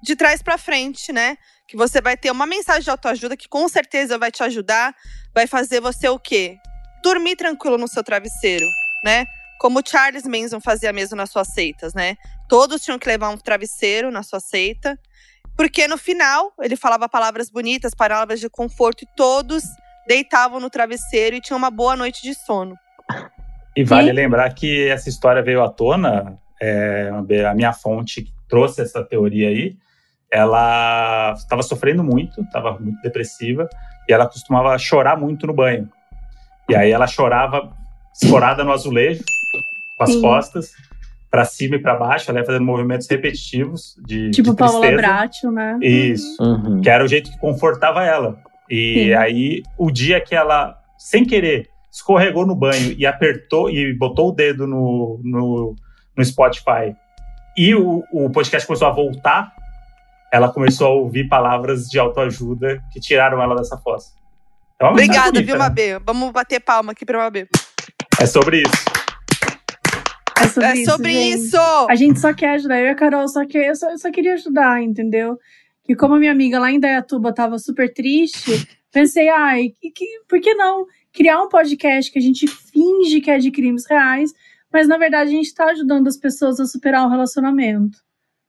de 0.02 0.16
trás 0.16 0.42
para 0.42 0.58
frente, 0.58 1.12
né? 1.12 1.38
Que 1.68 1.76
você 1.76 2.00
vai 2.00 2.16
ter 2.16 2.32
uma 2.32 2.46
mensagem 2.46 2.84
de 2.84 2.90
autoajuda 2.90 3.36
que 3.36 3.50
com 3.50 3.68
certeza 3.68 4.18
vai 4.18 4.32
te 4.32 4.44
ajudar, 4.44 4.94
vai 5.34 5.48
fazer 5.48 5.82
você 5.82 6.08
o 6.08 6.20
quê? 6.20 6.58
Dormir 7.04 7.36
tranquilo 7.36 7.78
no 7.78 7.88
seu 7.88 8.04
travesseiro, 8.04 8.66
né? 9.04 9.26
Como 9.60 9.82
Charles 9.86 10.26
Manson 10.26 10.60
fazia 10.60 10.94
mesmo 10.94 11.16
nas 11.16 11.32
suas 11.32 11.48
seitas, 11.48 11.94
né? 11.94 12.16
Todos 12.48 12.82
tinham 12.82 13.00
que 13.00 13.08
levar 13.08 13.30
um 13.30 13.38
travesseiro 13.38 14.12
na 14.12 14.24
sua 14.24 14.40
seita. 14.40 15.00
Porque 15.58 15.88
no 15.88 15.98
final, 15.98 16.52
ele 16.60 16.76
falava 16.76 17.08
palavras 17.08 17.50
bonitas, 17.50 17.94
palavras 17.96 18.40
de 18.40 18.50
conforto, 18.50 19.04
e 19.04 19.08
todos 19.16 19.64
deitavam 20.08 20.60
no 20.60 20.70
travesseiro 20.70 21.36
e 21.36 21.42
tinham 21.42 21.58
uma 21.58 21.72
boa 21.72 21.96
noite 21.96 22.22
de 22.22 22.34
sono. 22.34 22.78
E 23.76 23.84
vale 23.84 24.10
e... 24.10 24.14
lembrar 24.14 24.54
que 24.54 24.88
essa 24.90 25.10
história 25.10 25.42
veio 25.42 25.64
à 25.64 25.70
tona, 25.70 26.38
é, 26.62 27.10
a 27.50 27.56
minha 27.56 27.74
fonte 27.74 28.32
trouxe 28.48 28.82
essa 28.82 29.04
teoria 29.04 29.50
aí, 29.50 29.78
ela 30.32 31.34
estava 31.38 31.64
sofrendo 31.64 32.04
muito, 32.04 32.42
estava 32.42 32.78
muito 32.80 33.02
depressiva, 33.02 33.70
e 34.08 34.14
ela 34.14 34.28
costumava 34.28 34.78
chorar 34.78 35.18
muito 35.18 35.48
no 35.48 35.54
banho. 35.54 35.90
E 36.70 36.76
aí 36.76 36.92
ela 36.92 37.08
chorava 37.08 37.72
escorada 38.22 38.64
no 38.64 38.72
azulejo, 38.72 39.24
com 39.98 40.04
as 40.04 40.12
Sim. 40.12 40.22
costas, 40.22 40.72
para 41.36 41.44
cima 41.44 41.76
e 41.76 41.80
para 41.80 41.96
baixo, 41.96 42.32
ela 42.32 42.40
ia 42.40 42.46
fazendo 42.46 42.64
movimentos 42.64 43.10
repetitivos 43.10 43.98
de 44.06 44.32
Tipo 44.32 44.52
de 44.52 44.56
Paula 44.56 44.90
Bracho, 44.94 45.52
né? 45.52 45.78
Isso. 45.82 46.42
Uhum. 46.42 46.80
Que 46.80 46.90
era 46.90 47.04
o 47.04 47.08
jeito 47.10 47.30
que 47.30 47.38
confortava 47.38 48.06
ela. 48.06 48.40
E 48.70 49.08
Sim. 49.08 49.14
aí, 49.16 49.64
o 49.78 49.92
dia 49.92 50.22
que 50.22 50.34
ela, 50.34 50.78
sem 50.98 51.26
querer, 51.26 51.68
escorregou 51.92 52.48
no 52.48 52.56
banho 52.56 52.96
e 52.98 53.06
apertou 53.06 53.70
e 53.70 53.94
botou 53.94 54.30
o 54.30 54.32
dedo 54.32 54.66
no, 54.66 55.20
no, 55.22 55.76
no 56.16 56.24
Spotify 56.24 56.96
e 57.58 57.76
o, 57.76 58.02
o 58.14 58.30
podcast 58.30 58.66
começou 58.66 58.88
a 58.88 58.92
voltar, 58.92 59.52
ela 60.32 60.50
começou 60.50 60.88
a 60.88 60.92
ouvir 60.92 61.28
palavras 61.28 61.90
de 61.90 62.00
autoajuda 62.00 62.82
que 62.94 63.02
tiraram 63.02 63.42
ela 63.42 63.58
dessa 63.58 63.78
fossa. 63.80 64.14
É 64.80 64.86
Obrigada, 64.86 65.34
bonita, 65.34 65.46
viu, 65.46 65.56
né? 65.56 65.60
Mabê? 65.60 66.00
Vamos 66.00 66.32
bater 66.32 66.62
palma 66.62 66.94
aqui 66.94 67.06
pra 67.06 67.18
Mabê. 67.18 67.46
É 68.22 68.26
sobre 68.26 68.62
isso. 68.62 69.05
É 70.38 70.48
sobre, 70.48 70.70
é 70.70 70.76
isso, 70.76 70.92
sobre 70.92 71.12
isso. 71.12 71.58
A 71.90 71.96
gente 71.96 72.20
só 72.20 72.34
quer 72.34 72.56
ajudar. 72.56 72.80
Eu 72.80 72.88
e 72.88 72.90
a 72.90 72.96
Carol 72.96 73.28
só, 73.28 73.46
quer, 73.46 73.70
eu 73.70 73.76
só, 73.76 73.90
eu 73.90 73.98
só 73.98 74.12
queria 74.12 74.34
ajudar, 74.34 74.82
entendeu? 74.82 75.38
E 75.88 75.96
como 75.96 76.16
a 76.16 76.20
minha 76.20 76.32
amiga 76.32 76.60
lá 76.60 76.72
em 76.72 76.80
Dayatuba 76.80 77.34
tava 77.34 77.60
super 77.60 77.94
triste, 77.94 78.68
pensei, 78.92 79.30
ai, 79.30 79.70
que, 79.80 79.92
que, 79.92 80.06
por 80.28 80.40
que 80.40 80.54
não 80.56 80.86
criar 81.14 81.42
um 81.42 81.48
podcast 81.48 82.12
que 82.12 82.20
a 82.20 82.22
gente 82.22 82.48
finge 82.48 83.22
que 83.22 83.32
é 83.32 83.38
de 83.38 83.50
crimes 83.50 83.86
reais, 83.90 84.34
mas 84.72 84.88
na 84.88 84.98
verdade 84.98 85.30
a 85.30 85.34
gente 85.34 85.54
tá 85.54 85.66
ajudando 85.66 86.08
as 86.08 86.18
pessoas 86.18 86.60
a 86.60 86.66
superar 86.66 87.06
um 87.06 87.10
relacionamento. 87.10 87.98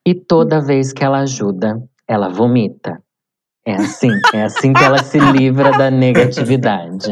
E 0.04 0.14
toda 0.14 0.60
vez 0.60 0.92
que 0.92 1.04
ela 1.04 1.20
ajuda, 1.20 1.80
ela 2.08 2.28
vomita. 2.28 3.00
É 3.66 3.74
assim, 3.74 4.12
é 4.32 4.42
assim 4.42 4.72
que 4.72 4.84
ela 4.84 5.02
se 5.02 5.18
livra 5.18 5.72
da 5.72 5.90
negatividade. 5.90 7.06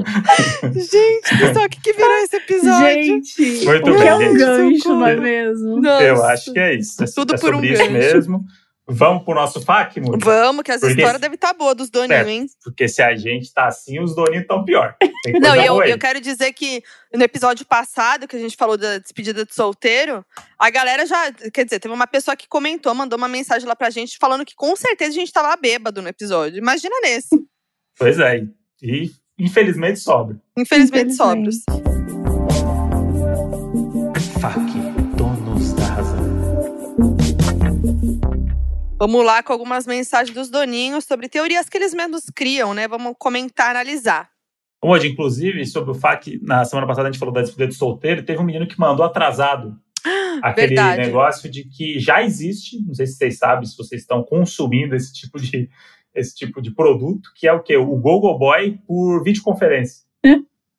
Gente, 0.72 1.38
pessoal, 1.38 1.66
o 1.66 1.68
que, 1.68 1.80
que 1.80 1.92
virou 1.92 2.16
esse 2.18 2.36
episódio? 2.36 3.04
Gente, 3.04 3.64
Muito 3.64 3.90
o 3.90 3.96
que 3.96 4.06
é 4.06 4.14
um 4.14 4.34
gancho, 4.36 4.88
não 4.90 5.06
é 5.06 5.16
mesmo? 5.16 5.80
Nossa. 5.80 6.04
Eu 6.04 6.24
acho 6.24 6.52
que 6.52 6.58
é 6.60 6.74
isso. 6.76 7.02
É, 7.02 7.06
Tudo 7.12 7.34
é 7.34 7.38
por 7.38 7.56
um 7.56 7.60
gancho. 7.60 7.90
mesmo. 7.90 8.44
Vamos 8.86 9.24
pro 9.24 9.34
nosso 9.34 9.62
FAQ, 9.62 10.00
Muri? 10.00 10.18
Vamos, 10.22 10.62
que 10.62 10.70
as 10.70 10.80
porque, 10.80 10.94
histórias 10.94 11.20
devem 11.20 11.36
estar 11.36 11.52
tá 11.52 11.58
boas 11.58 11.74
dos 11.74 11.88
doninhos, 11.88 12.28
hein? 12.28 12.46
Porque 12.62 12.86
se 12.86 13.02
a 13.02 13.16
gente 13.16 13.52
tá 13.52 13.66
assim, 13.66 13.98
os 13.98 14.14
doninhos 14.14 14.42
estão 14.42 14.62
pior. 14.62 14.94
Não, 15.40 15.56
eu, 15.56 15.82
eu 15.82 15.98
quero 15.98 16.20
dizer 16.20 16.52
que 16.52 16.82
no 17.12 17.22
episódio 17.22 17.64
passado, 17.64 18.28
que 18.28 18.36
a 18.36 18.38
gente 18.38 18.56
falou 18.56 18.76
da 18.76 18.98
despedida 18.98 19.44
de 19.44 19.54
solteiro, 19.54 20.24
a 20.58 20.68
galera 20.68 21.06
já. 21.06 21.32
Quer 21.32 21.64
dizer, 21.64 21.80
teve 21.80 21.94
uma 21.94 22.06
pessoa 22.06 22.36
que 22.36 22.46
comentou, 22.46 22.94
mandou 22.94 23.16
uma 23.16 23.28
mensagem 23.28 23.66
lá 23.66 23.74
pra 23.74 23.88
gente 23.88 24.18
falando 24.18 24.44
que 24.44 24.54
com 24.54 24.76
certeza 24.76 25.12
a 25.12 25.14
gente 25.14 25.32
tava 25.32 25.56
bêbado 25.56 26.02
no 26.02 26.08
episódio. 26.08 26.58
Imagina 26.58 26.94
nesse. 27.02 27.42
Pois 27.98 28.18
é. 28.18 28.44
E 28.82 29.10
infelizmente 29.38 29.98
sobra. 29.98 30.38
Infelizmente, 30.58 31.14
infelizmente. 31.14 31.16
sobros. 31.16 31.64
FAQ. 34.40 34.93
Vamos 38.96 39.24
lá 39.24 39.42
com 39.42 39.52
algumas 39.52 39.86
mensagens 39.86 40.34
dos 40.34 40.48
doninhos 40.48 41.04
sobre 41.04 41.28
teorias 41.28 41.68
que 41.68 41.76
eles 41.76 41.92
mesmos 41.92 42.24
criam, 42.34 42.72
né? 42.72 42.86
Vamos 42.86 43.14
comentar, 43.18 43.70
analisar. 43.70 44.30
Hoje, 44.82 45.08
inclusive, 45.08 45.66
sobre 45.66 45.90
o 45.90 45.94
FAQ, 45.94 46.38
na 46.42 46.64
semana 46.64 46.86
passada 46.86 47.08
a 47.08 47.10
gente 47.10 47.18
falou 47.18 47.34
da 47.34 47.40
despedida 47.40 47.68
de 47.68 47.74
solteiro, 47.74 48.24
teve 48.24 48.38
um 48.38 48.44
menino 48.44 48.68
que 48.68 48.78
mandou 48.78 49.04
atrasado 49.04 49.76
aquele 50.42 50.68
Verdade. 50.68 51.02
negócio 51.02 51.50
de 51.50 51.64
que 51.64 51.98
já 51.98 52.22
existe, 52.22 52.80
não 52.86 52.94
sei 52.94 53.06
se 53.06 53.16
vocês 53.16 53.38
sabem, 53.38 53.66
se 53.66 53.76
vocês 53.76 54.02
estão 54.02 54.22
consumindo 54.22 54.94
esse 54.94 55.12
tipo 55.12 55.40
de, 55.40 55.68
esse 56.14 56.34
tipo 56.34 56.62
de 56.62 56.70
produto, 56.72 57.30
que 57.34 57.48
é 57.48 57.52
o 57.52 57.62
quê? 57.62 57.76
O 57.76 57.96
Google 57.96 58.38
Boy 58.38 58.78
por 58.86 59.24
videoconferência. 59.24 60.04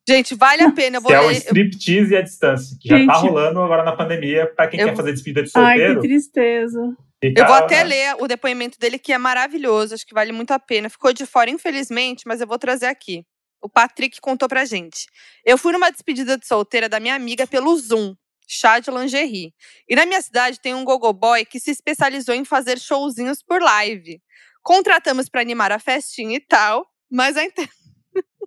Gente, 0.08 0.36
vale 0.36 0.62
a 0.62 0.72
pena. 0.72 0.98
Eu 0.98 1.02
vou 1.02 1.12
que 1.12 1.18
ler... 1.18 1.24
é 1.24 1.28
o 1.28 1.32
striptease 1.32 2.14
e 2.14 2.18
a 2.18 2.22
distância, 2.22 2.78
que 2.80 2.88
Gente. 2.88 3.08
já 3.08 3.14
tá 3.14 3.20
rolando 3.20 3.60
agora 3.60 3.84
na 3.84 3.92
pandemia 3.92 4.46
para 4.56 4.68
quem 4.68 4.80
eu... 4.80 4.88
quer 4.88 4.96
fazer 4.96 5.12
despedida 5.12 5.44
de 5.44 5.50
solteiro. 5.50 5.94
Ai, 5.94 5.96
que 5.96 6.08
tristeza. 6.08 6.96
Fica... 7.30 7.42
Eu 7.42 7.48
vou 7.48 7.56
até 7.56 7.84
ler 7.84 8.16
o 8.20 8.28
depoimento 8.28 8.78
dele, 8.80 9.00
que 9.00 9.14
é 9.14 9.18
maravilhoso, 9.18 9.94
acho 9.94 10.06
que 10.06 10.14
vale 10.14 10.32
muito 10.32 10.52
a 10.52 10.60
pena. 10.60 10.90
Ficou 10.90 11.14
de 11.14 11.26
fora, 11.26 11.50
infelizmente, 11.50 12.24
mas 12.26 12.42
eu 12.42 12.48
vou 12.48 12.58
trazer 12.58 12.88
aqui. 12.88 13.26
O 13.62 13.70
Patrick 13.70 14.20
contou 14.22 14.48
pra 14.48 14.66
gente. 14.66 15.08
Eu 15.44 15.58
fui 15.58 15.74
numa 15.74 15.90
despedida 15.90 16.38
de 16.38 16.46
solteira 16.46 16.88
da 16.88 17.00
minha 17.00 17.16
amiga 17.16 17.48
pelo 17.48 17.76
Zoom. 17.78 18.16
chá 18.48 18.80
de 18.80 18.92
lingerie. 18.92 19.54
E 19.90 19.96
na 19.96 20.06
minha 20.06 20.22
cidade 20.22 20.60
tem 20.60 20.76
um 20.76 20.84
gogoboy 20.84 21.46
que 21.46 21.60
se 21.60 21.72
especializou 21.72 22.36
em 22.36 22.46
fazer 22.46 22.78
showzinhos 22.80 23.42
por 23.42 23.62
live. 23.62 24.22
Contratamos 24.62 25.30
para 25.30 25.42
animar 25.42 25.72
a 25.72 25.80
festinha 25.80 26.38
e 26.38 26.40
tal, 26.40 26.86
mas 27.10 27.38
a 27.38 27.44
internet. 27.44 27.74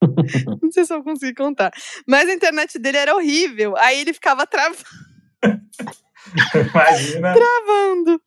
Não 0.62 0.70
sei 0.70 0.84
se 0.84 0.92
eu 0.92 1.02
consigo 1.02 1.36
contar. 1.36 1.72
Mas 2.06 2.28
a 2.28 2.32
internet 2.32 2.78
dele 2.78 2.98
era 2.98 3.14
horrível. 3.14 3.76
Aí 3.76 4.00
ele 4.00 4.12
ficava 4.12 4.46
travando. 4.46 4.78
Imagina. 6.54 7.34
travando. 7.34 8.20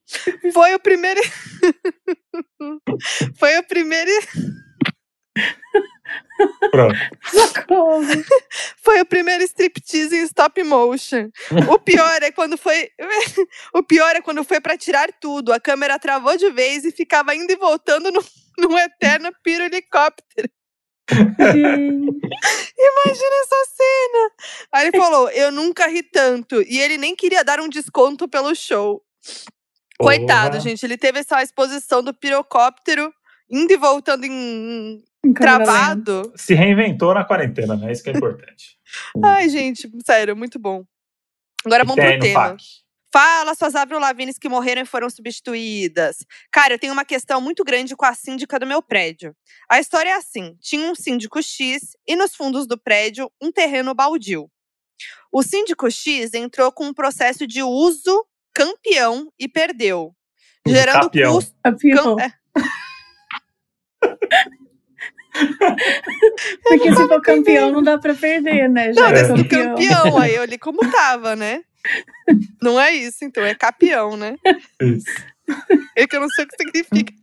Foi 0.54 0.74
o 0.74 0.80
primeiro. 0.80 1.22
Foi 3.38 3.58
o 3.58 3.64
primeiro. 3.64 4.12
Pronto. 6.72 6.96
Foi 8.84 9.02
o 9.02 9.06
primeiro 9.06 9.44
striptease 9.44 10.16
em 10.16 10.24
stop 10.24 10.64
motion. 10.64 11.30
O 11.70 11.80
pior 11.80 12.24
é 12.24 12.32
quando 12.32 12.58
foi. 12.58 12.90
o 13.74 13.84
pior 13.84 14.16
é 14.16 14.22
quando 14.22 14.44
foi 14.44 14.60
pra 14.60 14.78
tirar 14.78 15.10
tudo. 15.20 15.54
A 15.54 15.60
câmera 15.60 16.00
travou 16.00 16.36
de 16.38 16.50
vez 16.52 16.84
e 16.84 16.92
ficava 16.92 17.36
indo 17.36 17.52
e 17.52 17.56
voltando 17.56 18.12
no, 18.12 18.24
num 18.58 18.78
eterno. 18.78 19.32
Gente. 19.46 20.52
Imagina 22.78 23.36
essa 23.44 23.66
cena. 23.76 24.32
Aí 24.74 24.88
ele 24.88 24.98
falou: 24.98 25.30
Eu 25.30 25.52
nunca 25.52 25.88
ri 25.88 26.04
tanto. 26.04 26.62
E 26.62 26.80
ele 26.80 26.98
nem 26.98 27.16
queria 27.16 27.44
dar 27.44 27.60
um 27.60 27.70
desconto 27.70 28.28
pelo 28.28 28.56
show. 28.56 29.04
Coitado, 30.00 30.60
gente. 30.60 30.84
Ele 30.86 30.98
teve 30.98 31.20
essa 31.20 31.42
exposição 31.44 32.02
do 32.02 32.14
pirocóptero 32.14 33.14
indo 33.50 33.72
e 33.72 33.78
voltando 33.78 34.26
em 34.26 35.04
travado. 35.36 36.32
Se 36.36 36.54
reinventou 36.54 37.14
na 37.14 37.24
quarentena, 37.24 37.76
né? 37.76 37.92
Isso 37.92 38.04
que 38.04 38.10
é 38.10 38.14
importante. 38.14 38.78
Ai, 39.24 39.50
gente, 39.50 39.90
sério, 40.06 40.36
muito 40.36 40.58
bom. 40.58 40.84
Agora 41.66 41.84
vamos 41.84 42.04
pro 42.04 42.14
no 42.14 42.20
tema. 42.20 42.58
Fala, 43.14 43.54
suas 43.56 43.76
Avril 43.76 44.00
Lavines 44.00 44.38
que 44.38 44.48
morreram 44.48 44.84
e 44.84 44.86
foram 44.86 45.10
substituídas. 45.10 46.26
Cara, 46.50 46.76
eu 46.76 46.80
tenho 46.80 46.94
uma 46.94 47.04
questão 47.04 47.42
muito 47.42 47.62
grande 47.62 47.94
com 47.94 48.06
a 48.06 48.14
síndica 48.14 48.58
do 48.58 48.66
meu 48.66 48.82
prédio. 48.82 49.36
A 49.70 49.82
história 49.82 50.12
é 50.12 50.14
assim: 50.14 50.56
tinha 50.62 50.90
um 50.90 50.96
síndico 50.96 51.44
X 51.44 51.98
e 52.08 52.16
nos 52.16 52.34
fundos 52.34 52.66
do 52.66 52.80
prédio 52.80 53.30
um 53.42 53.52
terreno 53.52 53.94
baldio. 53.94 54.50
O 55.30 55.44
síndico 55.44 55.92
X 55.92 56.34
entrou 56.34 56.72
com 56.72 56.86
um 56.86 56.94
processo 56.94 57.46
de 57.46 57.62
uso 57.62 58.26
campeão 58.54 59.32
e 59.38 59.48
perdeu, 59.48 60.16
gerando 60.66 61.04
capião. 61.04 61.34
custo. 61.34 61.56
A 61.64 61.72
pior. 61.74 62.18
é, 62.20 62.32
Porque 66.64 66.96
se 66.96 67.08
for 67.08 67.22
campeão, 67.22 67.72
não 67.72 67.82
dá 67.82 67.98
pra 67.98 68.14
perder, 68.14 68.70
né? 68.70 68.94
Já 68.94 69.02
não, 69.02 69.18
é 69.18 69.28
campeão. 69.28 69.76
campeão. 69.76 70.18
Aí 70.18 70.36
eu 70.36 70.46
li 70.46 70.58
como 70.60 70.80
tava, 70.92 71.36
né? 71.36 71.62
Não 72.62 72.80
é 72.80 72.92
isso, 72.94 73.24
então, 73.24 73.44
é 73.44 73.56
campeão, 73.56 74.16
né? 74.16 74.36
Isso. 74.82 75.06
É 75.96 76.06
que 76.06 76.16
eu 76.16 76.22
não 76.22 76.30
sei 76.30 76.46
o 76.46 76.48
que 76.48 76.56
significa. 76.58 77.14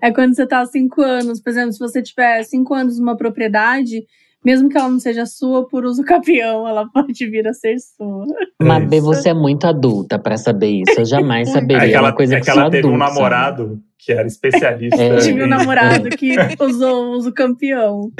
É 0.00 0.10
quando 0.10 0.34
você 0.34 0.46
tá 0.46 0.60
há 0.60 0.66
cinco 0.66 1.02
anos, 1.02 1.40
por 1.40 1.50
exemplo, 1.50 1.72
se 1.72 1.78
você 1.78 2.02
tiver 2.02 2.42
cinco 2.44 2.72
anos 2.72 2.98
numa 2.98 3.16
propriedade, 3.16 4.02
mesmo 4.42 4.68
que 4.68 4.78
ela 4.78 4.88
não 4.88 4.98
seja 4.98 5.26
sua, 5.26 5.68
por 5.68 5.84
uso 5.84 6.02
campeão, 6.02 6.66
ela 6.66 6.88
pode 6.88 7.26
vir 7.28 7.46
a 7.46 7.52
ser 7.52 7.76
sua. 7.78 8.24
Mabê, 8.62 8.96
isso. 8.96 9.04
você 9.06 9.28
é 9.30 9.34
muito 9.34 9.66
adulta 9.66 10.18
pra 10.18 10.36
saber 10.36 10.68
isso. 10.68 10.98
Eu 10.98 11.04
jamais 11.04 11.50
saberia. 11.52 11.82
É 11.82 11.86
que 11.88 11.92
É 11.92 11.96
ela, 11.96 12.08
uma 12.08 12.14
coisa 12.16 12.36
é 12.36 12.38
que, 12.38 12.44
que 12.44 12.50
ela 12.50 12.70
teve 12.70 12.86
um 12.86 12.90
adulto 12.94 13.04
sabe. 13.06 13.14
namorado 13.14 13.82
que 14.06 14.12
era 14.12 14.24
especialista. 14.28 15.02
É. 15.02 15.18
Tive 15.18 15.42
um 15.42 15.46
em- 15.46 15.50
namorado 15.50 16.08
que 16.10 16.36
usou 16.62 17.06
o 17.06 17.10
uso 17.16 17.32
campeão. 17.32 18.12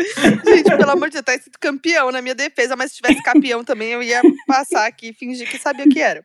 Gente, 0.45 0.77
pelo 0.77 0.91
amor 0.91 1.09
de 1.09 1.13
Deus, 1.15 1.25
tá 1.25 1.35
escrito 1.37 1.61
campeão 1.61 2.11
na 2.11 2.21
minha 2.21 2.35
defesa, 2.35 2.75
mas 2.75 2.91
se 2.91 2.97
tivesse 2.97 3.23
campeão 3.23 3.63
também, 3.63 3.91
eu 3.91 4.03
ia 4.03 4.21
passar 4.49 4.85
aqui 4.85 5.11
e 5.11 5.15
fingir 5.15 5.49
que 5.49 5.59
sabia 5.59 5.85
o 5.85 5.89
que 5.89 6.01
era. 6.01 6.25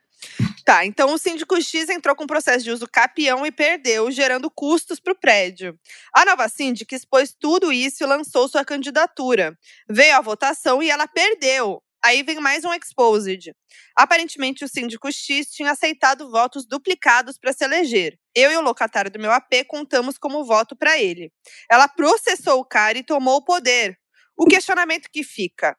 Tá, 0.64 0.84
então 0.84 1.14
o 1.14 1.18
síndico 1.18 1.60
X 1.60 1.88
entrou 1.88 2.14
com 2.16 2.26
processo 2.26 2.64
de 2.64 2.72
uso 2.72 2.88
capião 2.90 3.46
e 3.46 3.52
perdeu, 3.52 4.10
gerando 4.10 4.50
custos 4.50 4.98
para 4.98 5.12
o 5.12 5.16
prédio. 5.16 5.78
A 6.12 6.24
nova 6.24 6.48
síndica 6.48 6.96
expôs 6.96 7.32
tudo 7.38 7.72
isso 7.72 8.02
e 8.02 8.06
lançou 8.06 8.48
sua 8.48 8.64
candidatura. 8.64 9.56
Veio 9.88 10.16
a 10.16 10.20
votação 10.20 10.82
e 10.82 10.90
ela 10.90 11.06
perdeu. 11.06 11.80
Aí 12.04 12.24
vem 12.24 12.40
mais 12.40 12.64
um 12.64 12.74
exposed. 12.74 13.54
Aparentemente, 13.94 14.64
o 14.64 14.68
síndico 14.68 15.10
X 15.12 15.52
tinha 15.52 15.70
aceitado 15.70 16.30
votos 16.30 16.66
duplicados 16.66 17.38
para 17.38 17.52
se 17.52 17.64
eleger. 17.64 18.18
Eu 18.34 18.50
e 18.50 18.56
o 18.56 18.60
locatário 18.60 19.10
do 19.10 19.20
meu 19.20 19.30
AP 19.30 19.64
contamos 19.68 20.18
como 20.18 20.44
voto 20.44 20.74
para 20.74 20.98
ele. 20.98 21.32
Ela 21.70 21.86
processou 21.86 22.58
o 22.58 22.64
cara 22.64 22.98
e 22.98 23.04
tomou 23.04 23.36
o 23.36 23.44
poder. 23.44 23.96
O 24.36 24.46
questionamento 24.46 25.08
que 25.12 25.22
fica: 25.22 25.76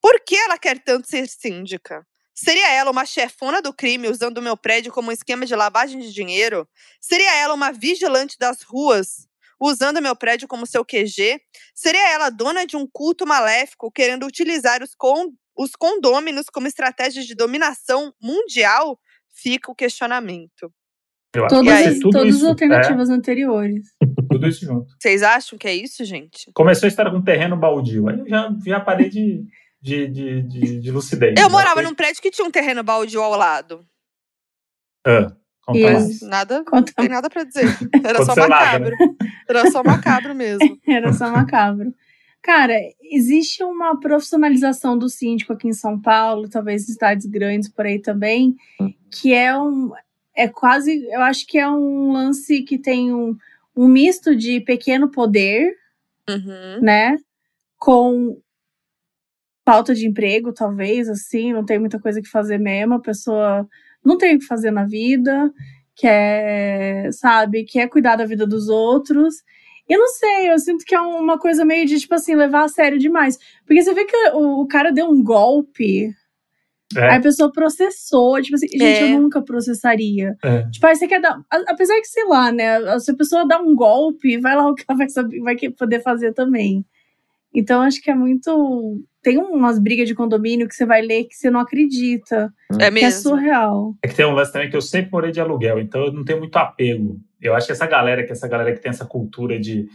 por 0.00 0.20
que 0.24 0.36
ela 0.36 0.56
quer 0.56 0.78
tanto 0.78 1.08
ser 1.08 1.28
síndica? 1.28 2.06
Seria 2.34 2.72
ela 2.72 2.90
uma 2.90 3.04
chefona 3.04 3.60
do 3.60 3.74
crime 3.74 4.08
usando 4.08 4.38
o 4.38 4.42
meu 4.42 4.56
prédio 4.56 4.92
como 4.92 5.10
um 5.10 5.12
esquema 5.12 5.44
de 5.44 5.54
lavagem 5.54 6.00
de 6.00 6.12
dinheiro? 6.12 6.68
Seria 7.00 7.34
ela 7.34 7.54
uma 7.54 7.72
vigilante 7.72 8.36
das 8.38 8.62
ruas 8.62 9.28
usando 9.62 10.02
meu 10.02 10.16
prédio 10.16 10.48
como 10.48 10.66
seu 10.66 10.84
QG? 10.84 11.40
Seria 11.74 12.12
ela 12.14 12.30
dona 12.30 12.66
de 12.66 12.76
um 12.76 12.86
culto 12.90 13.26
maléfico 13.26 13.90
querendo 13.90 14.26
utilizar 14.26 14.82
os, 14.82 14.94
con 14.94 15.32
os 15.56 15.72
condôminos 15.76 16.46
como 16.52 16.66
estratégia 16.66 17.22
de 17.22 17.34
dominação 17.34 18.12
mundial? 18.20 18.98
Fica 19.34 19.70
o 19.70 19.74
questionamento. 19.74 20.72
Eu 21.34 21.46
acho 21.46 21.54
Todas, 21.54 21.98
tudo 22.00 22.10
todas 22.10 22.34
isso. 22.34 22.44
as 22.44 22.50
alternativas 22.50 23.08
anteriores. 23.08 23.86
É, 24.02 24.06
tudo 24.30 24.46
isso 24.46 24.66
junto. 24.66 24.86
Vocês 25.00 25.22
acham 25.22 25.58
que 25.58 25.66
é 25.66 25.74
isso, 25.74 26.04
gente? 26.04 26.50
Começou 26.52 26.86
a 26.86 26.88
história 26.88 27.10
com 27.10 27.22
terreno 27.22 27.56
baldio. 27.56 28.08
Aí 28.08 28.18
eu 28.18 28.28
já, 28.28 28.50
já 28.66 28.80
parei 28.80 29.08
de, 29.08 29.46
de, 29.80 30.06
de, 30.08 30.42
de, 30.42 30.80
de 30.80 30.90
lucidez. 30.90 31.34
Eu 31.38 31.44
Já 31.44 31.48
morava 31.48 31.76
foi- 31.76 31.84
num 31.84 31.94
prédio 31.94 32.20
que 32.20 32.30
tinha 32.30 32.46
um 32.46 32.50
terreno 32.50 32.82
baldio 32.82 33.22
ao 33.22 33.34
lado. 33.34 33.82
Ah, 35.06 35.34
conta 35.62 35.78
E 35.78 35.82
mais. 35.84 36.22
as- 36.22 36.28
Nada, 36.28 36.64
Conta- 36.64 36.92
não 36.96 37.04
tem 37.04 37.08
nada 37.08 37.30
pra 37.30 37.44
dizer. 37.44 37.64
Era 38.04 38.24
só 38.24 38.34
nada, 38.34 38.48
né? 38.48 38.90
macabro. 38.90 39.16
Era 39.48 39.70
só 39.70 39.82
macabro 39.84 40.34
mesmo. 40.34 40.78
Era 40.86 41.12
só 41.12 41.30
macabro. 41.30 41.94
Cara, 42.42 42.74
existe 43.00 43.62
uma 43.62 43.98
profissionalização 44.00 44.98
do 44.98 45.08
síndico 45.08 45.52
aqui 45.52 45.68
em 45.68 45.72
São 45.72 46.00
Paulo, 46.00 46.48
talvez 46.48 46.82
em 46.88 46.92
cidades 46.92 47.24
grandes 47.26 47.68
por 47.68 47.86
aí 47.86 48.00
também, 48.00 48.56
que 49.10 49.32
é 49.32 49.56
um. 49.56 49.92
É 50.34 50.48
quase. 50.48 51.04
Eu 51.06 51.20
acho 51.20 51.46
que 51.46 51.56
é 51.58 51.68
um 51.68 52.10
lance 52.12 52.62
que 52.62 52.78
tem 52.78 53.12
um, 53.14 53.36
um 53.76 53.86
misto 53.86 54.34
de 54.34 54.60
pequeno 54.60 55.08
poder, 55.10 55.76
Uhum. 56.28 56.80
né? 56.82 57.16
Com 57.78 58.40
falta 59.64 59.94
de 59.94 60.06
emprego, 60.08 60.52
talvez, 60.52 61.08
assim, 61.08 61.52
não 61.52 61.64
tem 61.64 61.78
muita 61.78 62.00
coisa 62.00 62.20
que 62.20 62.28
fazer 62.28 62.58
mesmo, 62.58 62.94
a 62.94 63.00
pessoa 63.00 63.68
não 64.04 64.16
tem 64.18 64.36
o 64.36 64.38
que 64.38 64.44
fazer 64.46 64.70
na 64.70 64.84
vida, 64.84 65.52
quer, 65.94 67.12
sabe, 67.12 67.64
quer 67.64 67.88
cuidar 67.88 68.16
da 68.16 68.24
vida 68.26 68.46
dos 68.46 68.68
outros. 68.68 69.36
Eu 69.88 69.98
não 69.98 70.08
sei, 70.08 70.50
eu 70.50 70.58
sinto 70.58 70.84
que 70.84 70.94
é 70.94 71.00
uma 71.00 71.38
coisa 71.38 71.64
meio 71.64 71.86
de, 71.86 71.98
tipo 71.98 72.14
assim, 72.14 72.34
levar 72.34 72.64
a 72.64 72.68
sério 72.68 72.98
demais. 72.98 73.38
Porque 73.66 73.82
você 73.82 73.92
vê 73.94 74.04
que 74.04 74.16
o, 74.34 74.60
o 74.62 74.66
cara 74.66 74.90
deu 74.92 75.06
um 75.10 75.22
golpe, 75.22 76.10
É. 76.96 77.10
aí 77.10 77.16
a 77.18 77.20
pessoa 77.20 77.50
processou, 77.52 78.40
tipo 78.40 78.54
assim, 78.54 78.68
gente, 78.68 78.82
É. 78.84 79.12
eu 79.14 79.20
nunca 79.20 79.42
processaria. 79.42 80.36
É. 80.42 80.62
Tipo, 80.70 80.86
aí 80.86 80.94
você 80.96 81.06
quer 81.08 81.20
dar. 81.20 81.40
Apesar 81.68 81.96
que, 81.96 82.06
sei 82.06 82.24
lá, 82.26 82.52
né? 82.52 82.98
Se 83.00 83.10
a 83.10 83.16
pessoa 83.16 83.46
dá 83.46 83.60
um 83.60 83.74
golpe, 83.74 84.38
vai 84.38 84.54
lá 84.56 84.68
o 84.70 84.74
que 84.74 84.84
ela 84.88 84.96
vai, 84.98 85.08
saber, 85.08 85.40
vai 85.40 85.56
que- 85.56 85.70
poder 85.70 86.00
fazer 86.02 86.32
também. 86.32 86.84
Então, 87.54 87.82
acho 87.82 88.00
que 88.02 88.10
é 88.10 88.14
muito. 88.14 89.02
Tem 89.22 89.38
umas 89.38 89.78
brigas 89.78 90.08
de 90.08 90.14
condomínio 90.14 90.66
que 90.68 90.74
você 90.74 90.84
vai 90.86 91.00
ler 91.02 91.24
que 91.24 91.34
você 91.34 91.50
não 91.50 91.60
acredita. 91.60 92.52
É 92.72 92.76
Que 92.76 92.84
é 92.84 92.90
mesmo. 92.90 93.20
surreal. 93.22 93.94
É 94.02 94.08
que 94.08 94.14
tem 94.14 94.26
um 94.26 94.32
lance 94.32 94.52
também 94.52 94.68
que 94.70 94.76
eu 94.76 94.80
sempre 94.82 95.10
morei 95.12 95.30
de 95.30 95.40
aluguel, 95.40 95.78
então 95.78 96.06
eu 96.06 96.12
não 96.12 96.24
tenho 96.24 96.38
muito 96.40 96.56
apego. 96.56 97.20
Eu 97.40 97.54
acho 97.54 97.66
que 97.66 97.72
essa 97.72 97.86
galera, 97.86 98.24
que 98.24 98.32
essa 98.32 98.48
galera 98.48 98.72
que 98.72 98.80
tem 98.80 98.90
essa 98.90 99.04
cultura 99.04 99.58
de 99.60 99.88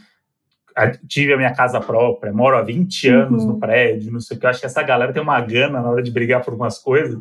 tive 1.08 1.34
a 1.34 1.38
minha 1.38 1.54
casa 1.56 1.80
própria, 1.82 2.32
moro 2.32 2.56
há 2.56 2.62
20 2.62 3.10
anos 3.10 3.42
Uhum. 3.44 3.54
no 3.54 3.60
prédio, 3.60 4.12
não 4.14 4.20
sei 4.20 4.38
o 4.38 4.40
que, 4.40 4.46
eu 4.46 4.50
acho 4.52 4.60
que 4.60 4.66
essa 4.68 4.84
galera 4.84 5.12
tem 5.12 5.22
uma 5.24 5.42
gana 5.42 5.82
na 5.82 5.90
hora 5.90 6.04
de 6.04 6.12
brigar 6.12 6.44
por 6.44 6.52
algumas 6.52 6.78
coisas. 6.78 7.20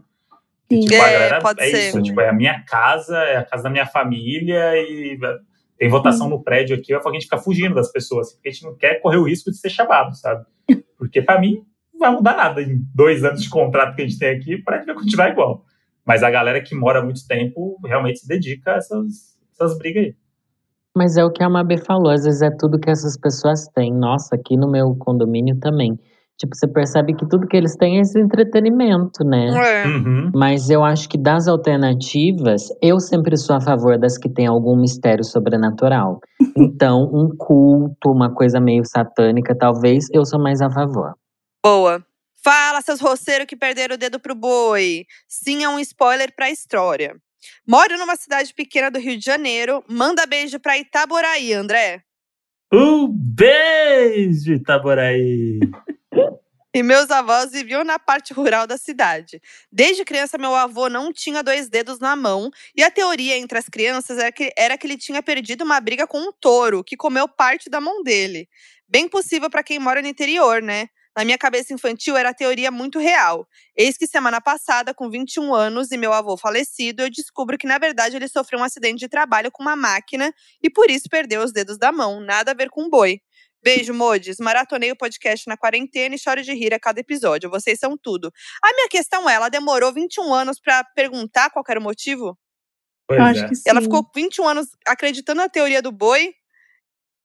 Que, 0.69 0.81
tipo, 0.81 0.95
a 1.03 1.09
É, 1.09 1.13
galera 1.13 1.39
pode 1.41 1.63
é 1.63 1.71
ser. 1.71 1.89
isso, 1.89 2.03
tipo, 2.03 2.21
é 2.21 2.29
a 2.29 2.33
minha 2.35 2.63
casa, 2.69 3.17
é 3.17 3.37
a 3.39 3.43
casa 3.45 3.63
da 3.63 3.71
minha 3.71 3.87
família 3.87 4.77
e 4.77 5.19
tem 5.79 5.89
votação 5.89 6.29
no 6.29 6.43
prédio 6.43 6.77
aqui, 6.77 6.93
vai 6.93 7.03
falar 7.03 7.13
que 7.13 7.19
a 7.19 7.21
gente 7.21 7.29
fica 7.29 7.39
fugindo 7.39 7.75
das 7.75 7.93
pessoas, 7.93 8.33
porque 8.33 8.49
a 8.49 8.53
gente 8.53 8.65
não 8.65 8.75
quer 8.75 9.01
correr 9.01 9.19
o 9.19 9.25
risco 9.25 9.51
de 9.51 9.59
ser 9.59 9.71
chamado, 9.71 10.15
sabe? 10.15 10.45
Porque 10.97 11.21
pra 11.21 11.39
mim 11.39 11.65
não 11.93 12.01
vai 12.01 12.11
mudar 12.11 12.37
nada 12.37 12.63
em 12.63 12.81
dois 12.95 13.25
anos 13.25 13.43
de 13.43 13.51
contrato 13.51 13.95
que 13.95 14.03
a 14.03 14.07
gente 14.07 14.19
tem 14.19 14.37
aqui, 14.37 14.55
o 14.55 14.65
prédio 14.65 14.87
vai 14.87 14.95
continuar 14.95 15.31
igual. 15.31 15.65
Mas 16.05 16.23
a 16.23 16.31
galera 16.31 16.63
que 16.63 16.75
mora 16.75 17.01
há 17.01 17.03
muito 17.03 17.27
tempo 17.27 17.79
realmente 17.85 18.21
se 18.21 18.29
dedica 18.29 18.75
a 18.75 18.77
essas, 18.77 19.37
essas 19.53 19.77
brigas 19.77 20.05
aí. 20.05 20.17
Mas 20.97 21.19
é 21.19 21.25
o 21.25 21.31
que 21.31 21.43
a 21.43 21.51
Mabê 21.51 21.77
falou, 21.77 22.11
às 22.11 22.25
vezes 22.25 22.41
é 22.41 22.51
tudo 22.51 22.79
que 22.79 22.89
essas 22.89 23.19
pessoas 23.19 23.67
têm. 23.75 23.93
Nossa, 23.93 24.35
aqui 24.35 24.57
no 24.57 24.71
meu 24.71 24.95
condomínio 24.95 25.59
também. 25.61 25.99
Tipo, 26.39 26.55
você 26.55 26.69
percebe 26.69 27.15
que 27.15 27.27
tudo 27.27 27.47
que 27.47 27.57
eles 27.57 27.77
têm 27.77 27.97
é 27.97 28.01
esse 28.03 28.21
entretenimento, 28.21 29.25
né? 29.25 29.49
É. 29.85 29.87
Uhum. 29.87 30.31
Mas 30.35 30.69
eu 30.69 30.85
acho 30.85 31.09
que 31.09 31.17
das 31.17 31.49
alternativas, 31.49 32.69
eu 32.83 33.01
sempre 33.01 33.39
sou 33.39 33.57
a 33.57 33.61
favor 33.61 33.99
das 33.99 34.19
que 34.19 34.29
têm 34.29 34.47
algum 34.47 34.77
mistério 34.77 35.25
sobrenatural. 35.25 36.21
Então, 36.59 37.11
um 37.13 37.35
culto, 37.37 38.11
uma 38.11 38.35
coisa 38.35 38.59
meio 38.59 38.83
satânica, 38.85 39.55
talvez, 39.57 40.07
eu 40.11 40.25
sou 40.25 40.41
mais 40.41 40.61
a 40.61 40.71
favor. 40.71 41.15
Boa. 41.63 42.05
Fala, 42.43 42.81
seus 42.81 43.01
roceiros 43.01 43.47
que 43.47 43.57
perderam 43.57 43.95
o 43.95 43.99
dedo 43.99 44.19
pro 44.19 44.35
boi. 44.35 45.05
Sim, 45.29 45.65
é 45.65 45.69
um 45.69 45.79
spoiler 45.79 46.35
pra 46.35 46.51
história. 46.51 47.15
Moro 47.67 47.99
numa 47.99 48.17
cidade 48.17 48.55
pequena 48.55 48.91
do 48.91 48.99
Rio 48.99 49.19
de 49.19 49.25
Janeiro. 49.25 49.83
Manda 49.89 50.27
beijo 50.27 50.59
pra 50.59 50.79
Itaboraí, 50.79 51.53
André. 51.53 52.03
Um 52.73 53.09
beijo, 53.09 54.53
Itaboraí! 54.53 55.61
E 56.77 56.83
meus 56.83 57.11
avós 57.11 57.53
viviam 57.53 57.83
na 57.83 57.99
parte 57.99 58.35
rural 58.35 58.67
da 58.67 58.77
cidade. 58.77 59.41
Desde 59.73 60.05
criança, 60.05 60.37
meu 60.37 60.55
avô 60.55 60.91
não 60.91 61.11
tinha 61.11 61.43
dois 61.43 61.71
dedos 61.71 61.99
na 61.99 62.15
mão, 62.15 62.51
e 62.77 62.83
a 62.83 62.91
teoria 62.91 63.39
entre 63.39 63.57
as 63.57 63.67
crianças 63.67 64.19
era 64.19 64.31
que, 64.31 64.53
era 64.55 64.77
que 64.77 64.87
ele 64.87 64.99
tinha 64.99 65.23
perdido 65.23 65.65
uma 65.65 65.81
briga 65.81 66.07
com 66.07 66.19
um 66.19 66.31
touro, 66.39 66.85
que 66.85 66.95
comeu 66.95 67.27
parte 67.27 67.71
da 67.71 67.81
mão 67.81 68.03
dele. 68.03 68.47
Bem 68.87 69.09
possível 69.09 69.49
para 69.49 69.63
quem 69.63 69.79
mora 69.79 70.03
no 70.03 70.09
interior, 70.09 70.61
né? 70.61 70.91
Na 71.17 71.25
minha 71.25 71.39
cabeça 71.39 71.73
infantil 71.73 72.15
era 72.15 72.29
a 72.29 72.35
teoria 72.35 72.71
muito 72.71 72.99
real. 72.99 73.49
Eis 73.75 73.97
que 73.97 74.07
semana 74.07 74.39
passada, 74.39 74.93
com 74.93 75.09
21 75.09 75.55
anos 75.55 75.91
e 75.91 75.97
meu 75.97 76.13
avô 76.13 76.37
falecido, 76.37 77.05
eu 77.05 77.09
descubro 77.09 77.57
que 77.57 77.67
na 77.67 77.79
verdade 77.79 78.17
ele 78.17 78.29
sofreu 78.29 78.61
um 78.61 78.65
acidente 78.65 78.99
de 78.99 79.09
trabalho 79.09 79.51
com 79.51 79.63
uma 79.63 79.75
máquina 79.75 80.31
e 80.63 80.69
por 80.69 80.91
isso 80.91 81.09
perdeu 81.09 81.43
os 81.43 81.55
dedos 81.55 81.79
da 81.79 81.91
mão. 81.91 82.21
Nada 82.21 82.51
a 82.51 82.55
ver 82.55 82.69
com 82.69 82.91
boi. 82.91 83.23
Beijo, 83.67 83.93
Modes. 83.93 84.37
Maratonei 84.39 84.93
o 84.93 84.97
podcast 84.97 85.49
na 85.49 85.57
quarentena 85.57 86.15
e 86.15 86.19
choro 86.21 86.41
de 86.41 86.53
rir 86.55 86.73
a 86.73 86.79
cada 86.79 87.01
episódio. 87.01 87.51
Vocês 87.51 87.81
são 87.81 87.99
tudo. 87.99 88.33
A 88.63 88.73
minha 88.73 88.89
questão 88.89 89.29
é, 89.29 89.35
ela 89.35 89.49
demorou 89.49 89.93
21 89.93 90.33
anos 90.33 90.61
para 90.61 90.85
perguntar 90.95 91.51
qual 91.51 91.65
era 91.69 91.81
o 91.81 91.83
motivo? 91.83 92.39
Pois 93.09 93.19
Eu 93.19 93.27
acho 93.27 93.45
é. 93.45 93.49
que 93.49 93.57
sim. 93.57 93.69
Ela 93.69 93.83
ficou 93.83 94.09
21 94.15 94.47
anos 94.47 94.69
acreditando 94.87 95.41
na 95.41 95.49
teoria 95.49 95.83
do 95.83 95.91
boi, 95.91 96.33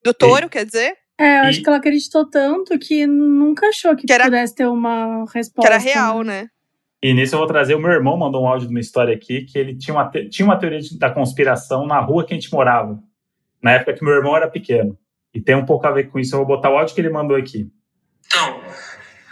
do 0.04 0.16
touro, 0.16 0.50
quer 0.50 0.66
dizer, 0.66 0.98
É, 1.20 1.38
eu 1.38 1.44
acho 1.44 1.60
E- 1.60 1.62
que 1.64 1.70
ela 1.70 1.78
acreditou 1.78 2.28
tanto 2.28 2.80
que 2.80 3.06
nunca 3.06 3.68
achou 3.68 3.96
que, 3.96 4.08
Que 4.08 4.14
era- 4.14 4.24
pudesse 4.24 4.56
ter 4.56 4.66
uma 4.66 5.24
que 5.28 5.38
resposta. 5.38 5.72
era 5.72 5.78
real, 5.78 6.24
né? 6.24 6.42
né? 6.44 6.50
E 7.04 7.14
nisso 7.14 7.36
eu 7.36 7.40
vou 7.40 7.48
trazer, 7.48 7.76
o 7.76 7.80
meu 7.80 7.92
irmão 7.92 8.18
mandou 8.18 8.42
um 8.44 8.48
áudio 8.48 8.68
de 8.68 8.74
uma 8.74 8.80
história 8.80 9.14
aqui, 9.14 9.44
que 9.44 9.60
ele 9.60 9.78
tinha 9.78 9.94
uma, 9.94 10.10
te- 10.10 10.28
tinha 10.30 10.44
uma 10.44 10.58
teoria 10.58 10.80
da 10.98 11.12
conspiração 11.12 11.86
na 11.86 12.00
rua 12.00 12.26
que 12.26 12.34
a 12.34 12.36
gente 12.36 12.52
morava, 12.52 13.00
na 13.62 13.74
época 13.74 13.94
que 13.94 14.04
meu 14.04 14.14
irmão 14.16 14.36
era 14.36 14.50
pequeno. 14.50 14.98
E 15.34 15.42
tem 15.42 15.56
um 15.56 15.66
pouco 15.66 15.88
a 15.88 15.92
ver 15.92 16.10
com 16.10 16.20
isso, 16.20 16.36
eu 16.36 16.40
vou 16.40 16.48
botar 16.48 16.70
o 16.70 16.78
áudio 16.78 16.94
que 16.94 17.02
ele 17.02 17.10
mandou 17.10 17.38
aqui. 17.38 17.72
Então, 18.26 18.64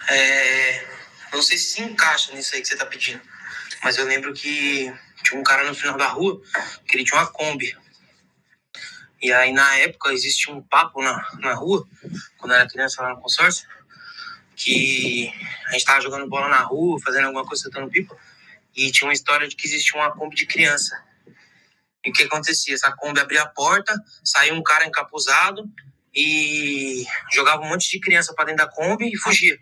é, 0.09 0.85
não 1.33 1.41
sei 1.41 1.57
se 1.57 1.75
se 1.75 1.81
encaixa 1.81 2.33
nisso 2.33 2.55
aí 2.55 2.61
que 2.61 2.67
você 2.67 2.77
tá 2.77 2.85
pedindo, 2.85 3.21
mas 3.83 3.97
eu 3.97 4.05
lembro 4.05 4.33
que 4.33 4.93
tinha 5.23 5.39
um 5.39 5.43
cara 5.43 5.63
no 5.63 5.75
final 5.75 5.97
da 5.97 6.07
rua 6.07 6.41
que 6.87 6.95
ele 6.95 7.03
tinha 7.03 7.19
uma 7.19 7.27
Kombi. 7.27 7.77
E 9.21 9.31
aí, 9.33 9.51
na 9.51 9.77
época, 9.77 10.13
existia 10.13 10.53
um 10.53 10.61
papo 10.61 11.01
na, 11.01 11.29
na 11.39 11.53
rua, 11.53 11.85
quando 12.37 12.51
eu 12.51 12.57
era 12.57 12.69
criança 12.69 13.01
lá 13.01 13.09
no 13.09 13.21
consórcio, 13.21 13.67
que 14.55 15.29
a 15.67 15.71
gente 15.73 15.83
tava 15.83 16.01
jogando 16.01 16.29
bola 16.29 16.47
na 16.47 16.61
rua, 16.61 16.99
fazendo 17.03 17.25
alguma 17.25 17.45
coisa, 17.45 17.63
soltando 17.63 17.89
pipa, 17.89 18.17
e 18.75 18.91
tinha 18.91 19.07
uma 19.07 19.13
história 19.13 19.47
de 19.47 19.55
que 19.57 19.67
existia 19.67 19.99
uma 19.99 20.11
Kombi 20.11 20.35
de 20.35 20.45
criança. 20.45 21.03
E 22.05 22.09
o 22.09 22.13
que 22.13 22.23
acontecia? 22.23 22.73
Essa 22.73 22.91
Kombi 22.93 23.19
abria 23.19 23.41
a 23.41 23.47
porta, 23.47 23.93
saía 24.23 24.53
um 24.53 24.63
cara 24.63 24.85
encapuzado 24.85 25.69
e 26.15 27.05
jogava 27.33 27.61
um 27.61 27.69
monte 27.69 27.89
de 27.89 27.99
criança 27.99 28.33
pra 28.33 28.45
dentro 28.45 28.65
da 28.65 28.71
Kombi 28.71 29.09
e 29.11 29.17
fugia. 29.17 29.57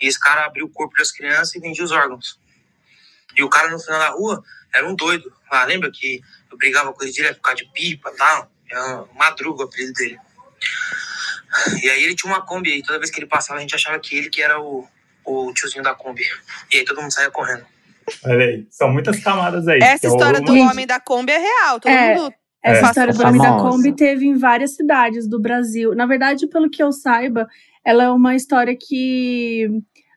E 0.00 0.06
esse 0.06 0.18
cara 0.20 0.44
abriu 0.44 0.66
o 0.66 0.70
corpo 0.70 0.94
das 0.96 1.10
crianças 1.10 1.54
e 1.54 1.60
vendia 1.60 1.84
os 1.84 1.92
órgãos. 1.92 2.38
E 3.36 3.42
o 3.42 3.48
cara 3.48 3.70
no 3.70 3.78
final 3.78 3.98
da 3.98 4.10
rua 4.10 4.42
era 4.74 4.86
um 4.88 4.94
doido. 4.94 5.32
Ah, 5.50 5.64
lembra 5.64 5.90
que 5.90 6.20
eu 6.50 6.58
brigava 6.58 6.92
com 6.92 7.02
ele 7.02 7.12
direto 7.12 7.36
por 7.36 7.42
causa 7.42 7.62
de 7.62 7.70
pipa 7.72 8.10
e 8.12 8.16
tal? 8.16 8.50
Era 8.70 9.04
Madruga 9.14 9.62
o 9.62 9.66
apelido 9.66 9.92
dele. 9.94 10.18
E 11.82 11.88
aí 11.90 12.02
ele 12.04 12.14
tinha 12.14 12.32
uma 12.32 12.44
Kombi 12.44 12.72
aí. 12.72 12.82
Toda 12.82 12.98
vez 12.98 13.10
que 13.10 13.18
ele 13.18 13.26
passava, 13.26 13.58
a 13.58 13.62
gente 13.62 13.74
achava 13.74 13.98
que 13.98 14.16
ele 14.16 14.28
que 14.28 14.42
era 14.42 14.60
o, 14.60 14.86
o 15.24 15.52
tiozinho 15.54 15.82
da 15.82 15.94
Kombi. 15.94 16.24
E 16.72 16.78
aí 16.78 16.84
todo 16.84 17.00
mundo 17.00 17.12
saía 17.12 17.30
correndo. 17.30 17.64
Olha 18.24 18.44
aí, 18.44 18.66
são 18.70 18.88
muitas 18.90 19.18
camadas 19.22 19.66
aí. 19.66 19.80
Essa 19.82 20.06
é 20.06 20.10
história 20.10 20.40
o- 20.40 20.44
do 20.44 20.54
homem 20.54 20.86
da 20.86 21.00
Kombi 21.00 21.32
é 21.32 21.38
real. 21.38 21.80
Todo 21.80 21.92
É. 21.92 22.14
mundo. 22.14 22.34
Essa 22.66 22.86
É, 22.86 22.88
história 22.88 23.12
do 23.12 23.22
é 23.22 23.26
Homem 23.26 23.40
da. 23.40 23.56
Kombi 23.58 23.92
teve 23.92 24.26
em 24.26 24.34
várias 24.34 24.74
cidades 24.74 25.28
do 25.28 25.40
Brasil. 25.40 25.94
Na 25.94 26.06
verdade, 26.06 26.46
pelo 26.48 26.68
que 26.68 26.82
eu 26.82 26.92
saiba, 26.92 27.48
ela 27.84 28.04
é 28.04 28.10
uma 28.10 28.34
história 28.34 28.76
que 28.76 29.68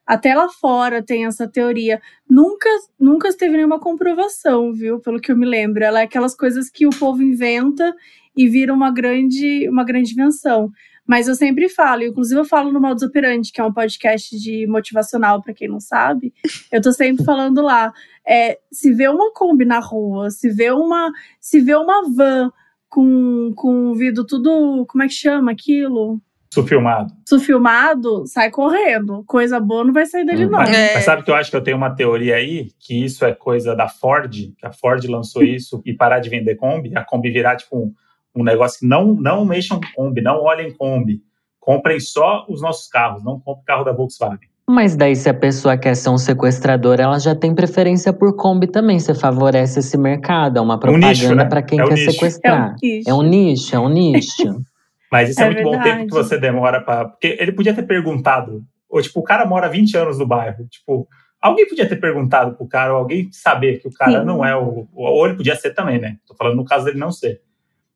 até 0.06 0.34
lá 0.34 0.50
fora 0.50 1.04
tem 1.04 1.26
essa 1.26 1.48
teoria. 1.48 2.02
Nunca, 2.28 2.68
nunca 3.00 3.32
teve 3.38 3.56
nenhuma 3.58 3.80
comprovação, 3.80 4.74
viu? 4.74 5.00
Pelo 5.00 5.20
que 5.22 5.32
eu 5.32 5.38
me 5.38 5.46
lembro. 5.46 5.84
Ela 5.84 6.00
é 6.02 6.04
aquelas 6.04 6.36
coisas 6.36 6.70
que 6.70 6.88
o 6.88 6.90
povo 6.90 7.22
inventa 7.22 7.96
e 8.36 8.48
vira 8.48 8.74
uma 8.74 8.92
grande, 8.92 9.70
uma 9.70 9.84
grande 9.84 10.14
invenção. 10.14 10.72
Mas 11.10 11.28
eu 11.28 11.34
sempre 11.34 11.68
falo, 11.70 12.04
inclusive 12.04 12.40
eu 12.40 12.46
falo 12.46 12.72
no 12.72 12.80
Modus 12.80 13.02
Operandi, 13.02 13.52
que 13.52 13.60
é 13.60 13.64
um 13.64 13.74
podcast 13.74 14.38
de 14.38 14.68
motivacional, 14.68 15.42
para 15.42 15.56
quem 15.56 15.68
não 15.68 15.80
sabe. 15.80 16.32
Eu 16.72 16.80
tô 16.80 16.94
sempre 16.94 17.26
falando 17.26 17.64
lá. 17.64 17.92
É, 18.28 18.60
se 18.72 18.94
vê 18.94 19.08
uma 19.08 19.34
Kombi 19.34 19.66
na 19.66 19.80
rua, 19.80 20.30
se 20.30 20.52
vê 20.52 20.70
uma, 20.70 21.12
se 21.42 21.60
vê 21.62 21.74
uma 21.74 22.04
van 22.16 22.52
com, 22.88 23.52
com 23.56 23.88
o 23.90 23.96
vidro 23.96 24.24
tudo. 24.24 24.86
Como 24.88 25.04
é 25.04 25.08
que 25.08 25.14
chama 25.16 25.52
aquilo? 25.52 26.22
Isso 26.52 26.64
filmado. 26.64 27.12
Isso 27.26 27.40
filmado, 27.40 28.28
sai 28.28 28.52
correndo. 28.52 29.24
Coisa 29.26 29.60
boa 29.60 29.84
não 29.84 29.94
vai 29.94 30.06
sair 30.06 30.26
dele, 30.26 30.46
Hum. 30.46 30.50
não. 30.52 30.60
Mas, 30.60 30.70
É. 30.78 30.94
mas 30.94 31.06
sabe 31.06 31.24
que 31.24 31.32
eu 31.32 31.36
acho 31.36 31.50
que 31.50 31.58
eu 31.58 31.64
tenho 31.64 31.78
uma 31.78 31.96
teoria 31.96 32.36
aí, 32.36 32.70
que 32.80 33.04
isso 33.04 33.26
é 33.26 33.34
coisa 33.34 33.76
da 33.76 33.88
Ford, 33.88 34.32
que 34.56 34.66
a 34.66 34.72
Ford 34.72 35.04
lançou 35.06 35.42
isso 35.44 35.82
e 35.84 35.92
parar 35.92 36.20
de 36.20 36.30
vender 36.30 36.54
Kombi, 36.56 36.96
a 36.96 37.04
Kombi 37.04 37.32
virar 37.32 37.56
tipo 37.56 37.78
um, 37.78 37.94
um 38.36 38.44
negócio 38.44 38.80
que 38.80 38.88
não, 38.88 39.14
não 39.14 39.46
mexam 39.46 39.80
com 39.80 40.04
Kombi, 40.04 40.22
não 40.22 40.42
olhem 40.44 40.72
Kombi. 40.76 41.22
Comprem 41.60 42.00
só 42.00 42.46
os 42.50 42.62
nossos 42.62 42.88
carros, 42.88 43.24
não 43.24 43.40
comprem 43.40 43.66
carro 43.66 43.84
da 43.84 43.92
Volkswagen. 43.92 44.50
Mas 44.68 44.96
daí, 44.96 45.16
se 45.16 45.28
a 45.28 45.34
pessoa 45.34 45.76
quer 45.78 45.96
ser 45.96 46.10
um 46.10 46.18
sequestrador, 46.18 47.00
ela 47.00 47.18
já 47.20 47.34
tem 47.36 47.56
preferência 47.56 48.14
por 48.14 48.36
Kombi 48.36 48.68
também. 48.68 49.00
Você 49.00 49.16
favorece 49.16 49.80
esse 49.80 49.98
mercado. 49.98 50.58
É 50.58 50.62
uma 50.62 50.76
um 50.76 50.98
nicho, 50.98 51.22
propaganda 51.22 51.44
né? 51.44 51.50
pra 51.50 51.62
quem 51.64 51.80
É 51.80 51.84
um 51.86 51.88
quer 51.88 51.94
nicho. 51.96 52.10
É 52.10 52.14
sequestrar. 52.14 52.72
um 52.72 52.76
isso. 52.86 53.10
É 53.10 53.14
um 53.14 53.22
nicho, 53.24 53.76
é 53.76 53.80
um 53.80 53.90
nicho. 53.90 54.62
Mas 55.12 55.32
isso 55.32 55.42
é, 55.42 55.46
É 55.48 55.50
muito 55.50 55.64
bom 55.64 55.70
o 55.70 55.72
tempo 55.74 55.84
verdade. 55.86 56.06
que 56.08 56.14
você 56.14 56.38
demora 56.38 56.82
pra. 56.82 57.06
Porque 57.06 57.36
ele 57.40 57.52
podia 57.52 57.74
ter 57.74 57.82
perguntado. 57.82 58.64
Ou, 58.88 59.02
tipo, 59.02 59.20
o 59.20 59.24
cara 59.24 59.44
mora 59.44 59.68
20 59.68 59.98
anos 59.98 60.20
no 60.20 60.28
bairro. 60.28 60.68
Tipo, 60.68 61.08
alguém 61.42 61.68
podia 61.68 61.90
ter 61.90 61.96
perguntado 61.96 62.56
pro 62.56 62.68
cara, 62.68 62.94
ou 62.94 63.00
alguém 63.00 63.28
saber 63.32 63.80
que 63.80 63.88
o 63.88 63.92
cara 63.92 64.20
Sim. 64.20 64.26
não 64.26 64.46
é 64.46 64.56
o. 64.56 64.88
Ou 64.94 65.26
ele 65.26 65.36
podia 65.36 65.56
ser 65.56 65.74
também, 65.74 66.00
né? 66.00 66.18
Tô 66.28 66.36
falando 66.36 66.56
no 66.56 66.64
caso 66.66 66.86
dele 66.86 67.00
não 67.00 67.12
ser. 67.12 67.42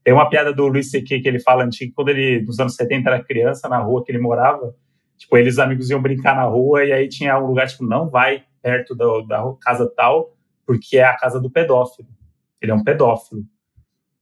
Tem 0.04 0.14
uma 0.14 0.30
piada 0.30 0.54
do 0.54 0.68
Luiz 0.68 0.90
C.K. 0.92 1.22
que 1.22 1.28
ele 1.28 1.40
fala 1.40 1.64
antigo, 1.64 1.94
quando 1.96 2.10
ele, 2.10 2.42
nos 2.46 2.60
anos 2.60 2.76
70, 2.76 3.10
era 3.10 3.24
criança, 3.24 3.70
na 3.70 3.78
rua 3.80 4.04
que 4.04 4.12
ele 4.12 4.20
morava. 4.20 4.76
Tipo, 5.18 5.38
eles, 5.38 5.54
os 5.54 5.60
amigos 5.60 5.90
iam 5.90 6.02
brincar 6.02 6.36
na 6.36 6.44
rua, 6.44 6.84
e 6.84 6.92
aí 6.92 7.08
tinha 7.08 7.40
um 7.40 7.46
lugar, 7.48 7.68
tipo, 7.68 7.86
não 7.86 8.10
vai 8.10 8.44
perto 8.62 8.96
da, 8.96 9.06
da 9.28 9.54
casa 9.62 9.90
tal, 9.96 10.36
porque 10.66 10.98
é 10.98 11.04
a 11.06 11.16
casa 11.16 11.40
do 11.40 11.50
pedófilo. 11.50 12.08
Ele 12.62 12.72
é 12.72 12.76
um 12.76 12.84
pedófilo. 12.84 13.44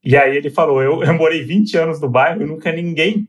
E 0.03 0.16
aí 0.18 0.36
ele 0.36 0.49
falou: 0.49 0.82
eu, 0.82 1.03
eu 1.03 1.14
morei 1.14 1.44
20 1.44 1.78
anos 1.78 2.02
no 2.02 2.10
bairro 2.10 2.41
e 2.41 2.45
nunca 2.45 2.72
ninguém 2.72 3.28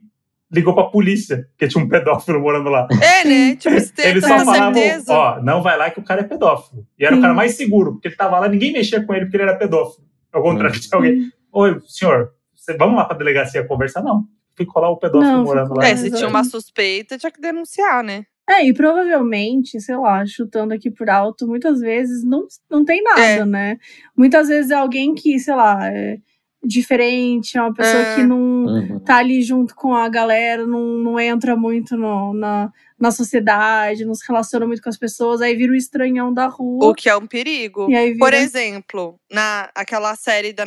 ligou 0.51 0.75
pra 0.75 0.85
polícia, 0.85 1.47
porque 1.51 1.67
tinha 1.69 1.83
um 1.83 1.89
pedófilo 1.89 2.39
morando 2.41 2.69
lá. 2.69 2.87
É, 3.03 3.25
né? 3.25 3.57
Tipo, 3.57 3.75
Eles 3.75 3.93
toda 4.23 4.39
só 4.39 4.45
falavam, 4.45 4.75
certeza. 4.75 5.13
ó, 5.13 5.41
não 5.43 5.63
vai 5.63 5.79
lá 5.79 5.91
que 5.91 5.99
o 6.01 6.05
cara 6.05 6.21
é 6.21 6.25
pedófilo. 6.25 6.87
E 6.99 7.05
era 7.07 7.15
o 7.15 7.17
Sim. 7.17 7.23
cara 7.23 7.33
mais 7.35 7.55
seguro, 7.57 7.93
porque 7.93 8.09
ele 8.09 8.17
tava 8.17 8.39
lá, 8.39 8.49
ninguém 8.49 8.73
mexia 8.73 9.03
com 9.05 9.15
ele 9.15 9.25
porque 9.27 9.37
ele 9.39 9.45
era 9.45 9.57
pedófilo. 9.57 10.07
Ao 10.31 10.43
contrário 10.43 10.79
de 10.79 10.89
alguém, 10.93 11.13
Hum. 11.21 11.31
oi, 11.53 11.81
senhor, 11.87 12.33
você, 12.63 12.77
vamos 12.77 12.97
lá 12.97 13.05
pra 13.05 13.17
delegacia 13.17 13.67
conversar? 13.67 14.03
Não. 14.03 14.25
Ficou 14.57 14.83
lá 14.83 14.91
o 14.91 14.97
pedófilo 14.99 15.33
Não, 15.33 15.45
morando 15.45 15.69
ficou 15.69 15.79
lá. 15.83 15.89
É, 15.89 15.97
se 15.97 16.11
tinha 16.11 16.29
uma 16.29 16.45
suspeita, 16.45 17.17
tinha 17.19 17.33
que 17.33 17.41
denunciar, 17.41 18.03
né? 18.05 18.25
É, 18.49 18.65
e 18.67 18.73
provavelmente, 18.75 19.81
sei 19.81 19.97
lá, 19.97 20.27
chutando 20.27 20.75
aqui 20.75 20.91
por 20.91 21.09
alto, 21.09 21.47
muitas 21.47 21.81
vezes 21.81 22.23
não, 22.25 22.47
não 22.71 22.85
tem 22.85 23.03
nada, 23.03 23.21
É. 23.23 23.45
né? 23.47 23.77
Muitas 24.17 24.49
vezes 24.49 24.71
é 24.71 24.75
alguém 24.75 25.15
que, 25.15 25.39
sei 25.39 25.55
lá, 25.55 25.87
é 25.89 26.19
diferente, 26.65 27.57
é 27.59 27.63
uma 27.63 27.73
pessoa 27.75 28.03
É. 28.03 28.15
que 28.17 28.23
não 28.23 28.41
Uhum. 28.67 29.01
tá 29.01 29.17
ali 29.17 29.43
junto 29.43 29.75
com 29.75 29.95
a 29.95 30.09
galera, 30.09 30.67
não, 30.67 30.81
não 30.99 31.19
entra 31.21 31.57
muito 31.57 31.97
no- 31.97 32.33
na, 32.35 32.71
na 32.99 33.11
sociedade, 33.11 34.05
não 34.05 34.15
se 34.15 34.25
relaciona 34.27 34.67
muito 34.67 34.83
com 34.83 34.89
as 34.89 34.97
pessoas, 34.99 35.41
aí 35.41 35.57
vira 35.57 35.73
o 35.73 35.77
estranhão 35.77 36.33
da 36.33 36.47
rua. 36.47 36.89
O 36.91 36.95
que 36.95 37.09
é 37.09 37.17
um 37.17 37.27
perigo. 37.27 37.91
E 37.91 37.97
aí 37.97 38.13
vira... 38.13 38.19
Por 38.19 38.35
exemplo, 38.35 39.19
na 39.31 39.71
aquela 39.75 40.15
série 40.15 40.53
da 40.53 40.65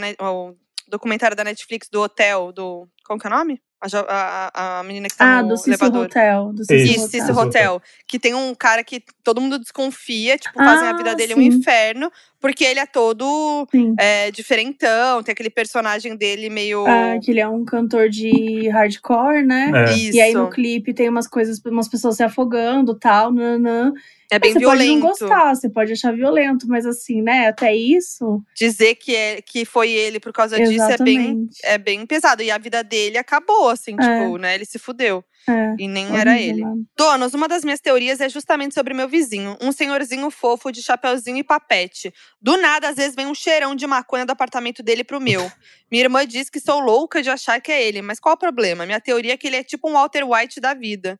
documentário 0.89 1.35
da 1.35 1.43
Netflix 1.43 1.87
do 1.89 2.01
hotel, 2.01 2.51
do. 2.51 2.87
Como 3.05 3.19
que 3.19 3.27
é 3.27 3.29
o 3.29 3.33
nome? 3.33 3.61
A, 3.81 3.87
a, 4.09 4.79
a- 4.79 4.83
menina 4.83 5.07
que 5.07 5.15
tá 5.15 5.37
Ah, 5.39 5.43
no 5.43 5.49
do 5.49 5.57
Cícero 5.57 5.73
elevador. 5.73 6.05
Hotel. 6.05 6.53
Do 6.53 6.63
Cícero 6.65 6.79
Isso, 6.81 7.05
Hotel. 7.05 7.09
Cícero 7.09 7.37
Hotel. 7.37 7.73
Hotel. 7.75 7.81
Que 8.07 8.17
tem 8.19 8.33
um 8.33 8.55
cara 8.55 8.83
que 8.83 9.03
todo 9.23 9.39
mundo 9.41 9.59
desconfia, 9.59 10.37
tipo, 10.39 10.57
fazem 10.57 10.87
a 10.87 10.91
Ah, 10.91 10.97
vida 10.97 11.13
dele 11.15 11.35
um 11.35 11.37
sim. 11.37 11.45
inferno, 11.47 12.11
porque 12.45 12.63
ele 12.63 12.79
é 12.79 12.85
todo 12.85 13.67
é, 13.99 14.29
diferentão, 14.29 15.23
tem 15.23 15.33
aquele 15.33 15.49
personagem 15.49 16.15
dele 16.15 16.47
meio. 16.47 16.85
Ah, 16.85 17.17
que 17.19 17.31
ele 17.31 17.39
é 17.39 17.47
um 17.47 17.65
cantor 17.65 18.07
de 18.07 18.69
hardcore, 18.69 19.43
né? 19.43 19.71
É. 19.73 19.93
Isso. 19.95 20.15
E 20.15 20.21
aí 20.21 20.31
no 20.31 20.47
clipe 20.47 20.93
tem 20.93 21.09
umas 21.09 21.27
coisas, 21.27 21.59
umas 21.65 21.87
pessoas 21.87 22.17
se 22.17 22.21
afogando 22.23 22.93
tal, 22.93 23.31
nanã. 23.31 23.91
é 24.31 24.37
bem 24.37 24.53
você 24.53 24.59
pode 24.59 24.77
não 24.77 24.85
violento. 24.85 25.07
gostar, 25.07 25.55
você 25.55 25.67
pode 25.67 25.93
achar 25.93 26.13
violento, 26.13 26.67
mas 26.67 26.85
assim, 26.85 27.19
né? 27.19 27.47
Até 27.47 27.75
isso. 27.75 28.39
Dizer 28.55 28.93
que, 28.93 29.15
é, 29.15 29.41
que 29.41 29.65
foi 29.65 29.89
ele 29.89 30.19
por 30.19 30.31
causa 30.31 30.55
disso 30.55 30.83
é 30.83 30.97
bem, 30.99 31.17
Exatamente. 31.17 31.59
é 31.63 31.77
bem 31.79 32.05
pesado. 32.05 32.43
E 32.43 32.51
a 32.51 32.59
vida 32.59 32.83
dele 32.83 33.17
acabou, 33.17 33.69
assim, 33.69 33.95
É. 33.99 34.19
tipo, 34.19 34.37
né? 34.37 34.53
Ele 34.53 34.65
se 34.65 34.77
fudeu. 34.77 35.25
É, 35.47 35.75
E 35.77 35.87
nem 35.87 36.07
era 36.17 36.31
horrível, 36.31 36.67
ele. 36.73 36.85
Donos, 36.97 37.33
uma 37.33 37.47
das 37.47 37.63
minhas 37.63 37.79
teorias 37.79 38.19
é 38.19 38.27
justamente 38.29 38.73
sobre 38.73 38.93
meu 38.93 39.07
vizinho. 39.07 39.55
Um 39.61 39.71
senhorzinho 39.71 40.29
fofo 40.31 40.71
de 40.71 40.81
chapeuzinho 40.81 41.37
e 41.37 41.43
papete. 41.43 42.13
Do 42.41 42.57
nada, 42.57 42.89
às 42.89 42.95
vezes, 42.95 43.15
vem 43.15 43.27
um 43.27 43.35
cheirão 43.35 43.75
de 43.75 43.85
maconha 43.85 44.25
do 44.25 44.31
apartamento 44.31 44.81
dele 44.81 45.03
pro 45.03 45.21
meu. 45.21 45.41
Minha 45.91 46.03
irmã 46.05 46.25
diz 46.25 46.49
que 46.49 46.59
sou 46.59 46.79
louca 46.79 47.21
de 47.21 47.29
achar 47.29 47.61
que 47.61 47.71
é 47.71 47.83
ele, 47.83 48.01
mas 48.01 48.19
qual 48.19 48.35
o 48.35 48.37
problema? 48.39 48.85
Minha 48.85 48.99
teoria 48.99 49.33
é 49.33 49.37
que 49.37 49.45
ele 49.47 49.57
é 49.57 49.63
tipo 49.63 49.89
um 49.89 49.93
Walter 49.93 50.23
White 50.23 50.59
da 50.59 50.73
vida. 50.73 51.19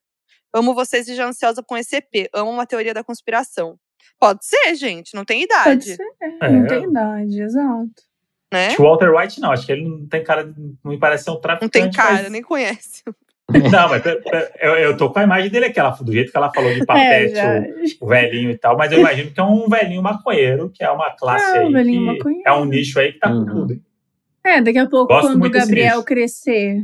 Amo 0.54 0.74
vocês 0.74 1.08
e 1.08 1.16
já 1.16 1.28
ansiosa 1.28 1.62
com 1.62 1.78
esse 1.78 1.96
EP. 1.98 2.30
Amo 2.34 2.50
uma 2.52 2.66
teoria 2.66 2.94
da 2.94 3.04
conspiração. 3.04 3.78
Pode 4.20 4.46
ser, 4.46 4.74
gente, 4.76 5.14
não 5.14 5.26
tem 5.26 5.46
Pode 5.48 5.62
idade, 5.64 5.96
ser, 5.98 6.08
É, 6.42 6.50
não 6.50 6.66
tem 6.66 6.84
idade, 6.86 7.42
exato. 7.42 7.92
né? 8.52 8.68
Acho 8.68 8.76
que 8.78 8.82
o 8.82 8.86
Walter 8.86 9.14
White 9.14 9.42
não, 9.42 9.52
acho 9.52 9.66
que 9.66 9.72
ele 9.74 9.84
não 9.88 10.08
tem 10.08 10.24
cara, 10.24 10.46
de- 10.46 10.58
não 10.84 10.92
me 10.94 10.98
parece 10.98 11.26
ser 11.26 11.32
um 11.32 11.34
Não 11.34 11.42
traficante. 11.42 11.72
tem 11.74 11.92
cara, 11.92 12.24
mas- 12.24 12.32
nem 12.32 12.42
conhece. 12.42 13.04
Não, 13.72 13.90
mas 13.90 14.04
eu, 14.60 14.72
eu 14.76 14.98
tô 14.98 15.10
com 15.12 15.20
a 15.20 15.24
imagem 15.24 15.50
dele 15.52 15.66
aquela, 15.66 15.92
do 15.92 16.12
jeito 16.12 16.32
que 16.32 16.38
ela 16.38 16.52
falou 16.52 16.74
de 16.74 16.82
É, 16.82 16.86
papete, 16.86 17.36
já. 17.36 17.60
o, 18.02 18.06
o 18.06 18.08
velhinho 18.10 18.50
e 18.52 18.58
tal, 18.58 18.76
mas 18.76 18.92
eu 18.92 19.00
imagino 19.00 19.30
que 19.32 19.40
é 19.40 19.44
um 19.44 19.70
velhinho 19.70 20.02
maconheiro, 20.02 20.72
que 20.74 20.84
é 20.84 20.90
uma 20.90 21.12
classe 21.12 21.56
É, 21.58 21.62
um 21.62 21.68
aí, 21.68 21.74
velhinho 21.74 22.00
que 22.12 22.18
maconheiro. 22.18 22.44
é 22.48 22.54
um 22.54 22.66
nicho 22.66 23.00
aí 23.00 23.14
que 23.14 23.20
tá 23.20 23.30
Uhum. 23.32 23.46
com 23.46 23.52
tudo. 23.54 23.74
hein? 23.74 23.82
É, 24.44 24.62
daqui 24.62 24.78
a 24.80 24.88
pouco, 24.90 25.14
Gosto 25.14 25.28
quando 25.28 25.46
o 25.46 25.50
Gabriel 25.50 26.04
crescer, 26.04 26.82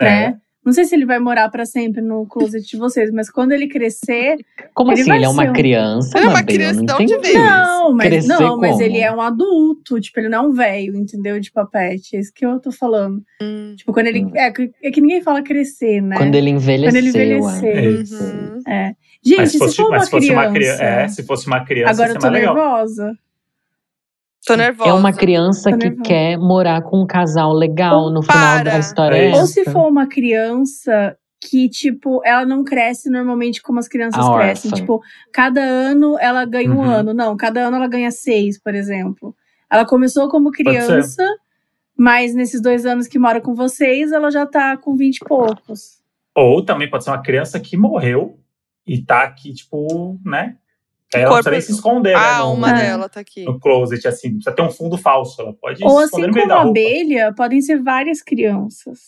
É. 0.00 0.04
né? 0.04 0.40
Não 0.64 0.72
sei 0.72 0.84
se 0.84 0.94
ele 0.94 1.04
vai 1.04 1.18
morar 1.18 1.48
pra 1.48 1.66
sempre 1.66 2.00
no 2.00 2.24
closet 2.26 2.64
de 2.64 2.76
vocês, 2.76 3.10
mas 3.10 3.28
quando 3.28 3.50
ele 3.52 3.66
crescer. 3.66 4.36
Como 4.72 4.92
Ele 4.92 5.00
assim? 5.00 5.08
vai 5.08 5.18
Ele 5.18 5.24
é 5.24 5.28
uma 5.28 5.42
um- 5.44 5.52
criança, 5.52 6.16
Ele 6.18 6.26
é 6.26 6.28
uma 6.28 6.42
criança, 6.44 6.82
não 6.82 6.98
de 7.04 7.18
veio? 7.18 7.34
Não, 7.38 7.92
mas, 7.94 8.06
Crescer 8.08 8.28
não, 8.28 8.56
mas 8.58 8.70
como? 8.70 8.82
ele 8.82 8.98
é 8.98 9.12
um 9.12 9.20
adulto. 9.20 10.00
Tipo, 10.00 10.20
ele 10.20 10.28
não 10.28 10.38
é 10.38 10.48
um 10.48 10.52
velho, 10.52 10.96
entendeu? 10.96 11.40
De 11.40 11.50
papete. 11.50 12.16
É 12.16 12.20
isso 12.20 12.32
que 12.32 12.46
eu 12.46 12.60
tô 12.60 12.70
falando. 12.70 13.20
Hum, 13.42 13.74
Tipo, 13.76 13.92
quando 13.92 14.06
ele. 14.06 14.24
Hum. 14.24 14.30
É, 14.36 14.50
que- 14.52 14.70
é 14.82 14.90
que 14.92 15.00
ninguém 15.00 15.20
fala 15.20 15.42
crescer, 15.42 16.00
né? 16.00 16.16
Quando 16.16 16.34
ele 16.36 16.50
envelheceu. 16.50 16.90
Quando 16.90 16.96
ele 16.96 17.08
envelhecer. 17.08 17.76
É 17.76 17.90
isso. 17.90 18.22
uhum. 18.22 18.60
É. 18.68 18.94
Gente, 19.24 19.38
Mas 19.38 19.52
se 19.52 19.58
fosse, 19.58 19.76
for 19.76 19.82
uma 19.88 19.90
mas 19.98 20.04
se 20.04 20.10
fosse 20.10 20.26
criança. 20.28 20.46
uma 20.46 20.52
criança. 20.54 20.82
É, 20.84 21.08
se 21.08 21.22
fosse 21.24 21.46
uma 21.46 21.64
criança, 21.64 21.90
Agora 21.92 22.08
eu 22.08 22.12
ser 22.14 22.18
tô 22.20 22.26
mais 22.30 22.40
legal. 22.40 22.54
Tô 24.46 24.56
nervosa. 24.56 24.90
É 24.90 24.92
uma 24.92 25.12
criança 25.12 25.76
que 25.76 25.90
quer 26.02 26.36
morar 26.36 26.82
com 26.82 27.02
um 27.02 27.06
casal 27.06 27.52
legal 27.52 28.02
Ou 28.04 28.10
no 28.10 28.22
final 28.22 28.56
para. 28.58 28.72
da 28.72 28.78
história. 28.78 29.16
É 29.16 29.30
é 29.30 29.34
Ou 29.36 29.46
se 29.46 29.64
for 29.66 29.86
uma 29.88 30.06
criança 30.06 31.16
que, 31.40 31.68
tipo, 31.68 32.20
ela 32.24 32.44
não 32.44 32.64
cresce 32.64 33.08
normalmente 33.10 33.62
como 33.62 33.78
as 33.78 33.88
crianças 33.88 34.24
A 34.24 34.32
crescem. 34.34 34.70
órfã. 34.70 34.80
Tipo, 34.80 35.02
cada 35.32 35.60
ano 35.60 36.16
ela 36.20 36.44
ganha 36.44 36.70
um 36.72 36.78
Uhum. 36.78 36.82
ano. 36.90 37.14
Não, 37.14 37.36
cada 37.36 37.60
ano 37.66 37.76
ela 37.76 37.88
ganha 37.88 38.10
seis, 38.10 38.58
por 38.60 38.74
exemplo. 38.74 39.34
Ela 39.70 39.84
começou 39.86 40.28
como 40.28 40.50
criança, 40.50 41.24
mas 41.96 42.34
nesses 42.34 42.60
dois 42.60 42.84
anos 42.86 43.06
que 43.06 43.18
mora 43.18 43.40
com 43.40 43.54
vocês, 43.54 44.12
ela 44.12 44.30
já 44.30 44.44
tá 44.46 44.76
com 44.76 44.96
vinte 44.96 45.16
e 45.18 45.24
poucos. 45.24 46.00
Ou 46.34 46.64
também 46.64 46.88
pode 46.90 47.04
ser 47.04 47.10
uma 47.10 47.22
criança 47.22 47.58
que 47.60 47.76
morreu 47.76 48.38
e 48.86 49.00
tá 49.02 49.22
aqui, 49.22 49.52
tipo, 49.52 50.18
né? 50.24 50.56
Aí 51.14 51.22
ela 51.22 51.30
não 51.30 51.42
precisa 51.42 51.50
nem 51.50 51.60
se 51.60 51.72
esconder, 51.72 52.12
né? 52.14 52.18
Ah, 52.24 52.38
no, 52.40 52.52
uma 52.54 52.70
É. 52.70 52.74
dela 52.74 53.08
tá 53.08 53.20
aqui. 53.20 53.44
no 53.44 53.58
closet, 53.60 54.06
assim. 54.08 54.28
Não 54.28 54.34
precisa 54.36 54.56
ter 54.56 54.62
um 54.62 54.70
fundo 54.70 54.96
falso. 54.98 55.40
Ela 55.42 55.52
pode 55.60 55.84
Ou 55.84 55.90
se 55.90 55.96
assim 56.04 56.06
esconder 56.06 56.26
no 56.28 56.32
meio 56.34 56.46
como 56.46 56.48
da 56.48 56.54
a 56.54 56.62
roupa. 56.64 56.70
abelha, 56.80 57.34
podem 57.36 57.60
ser 57.60 57.82
várias 57.82 58.22
crianças. 58.22 58.98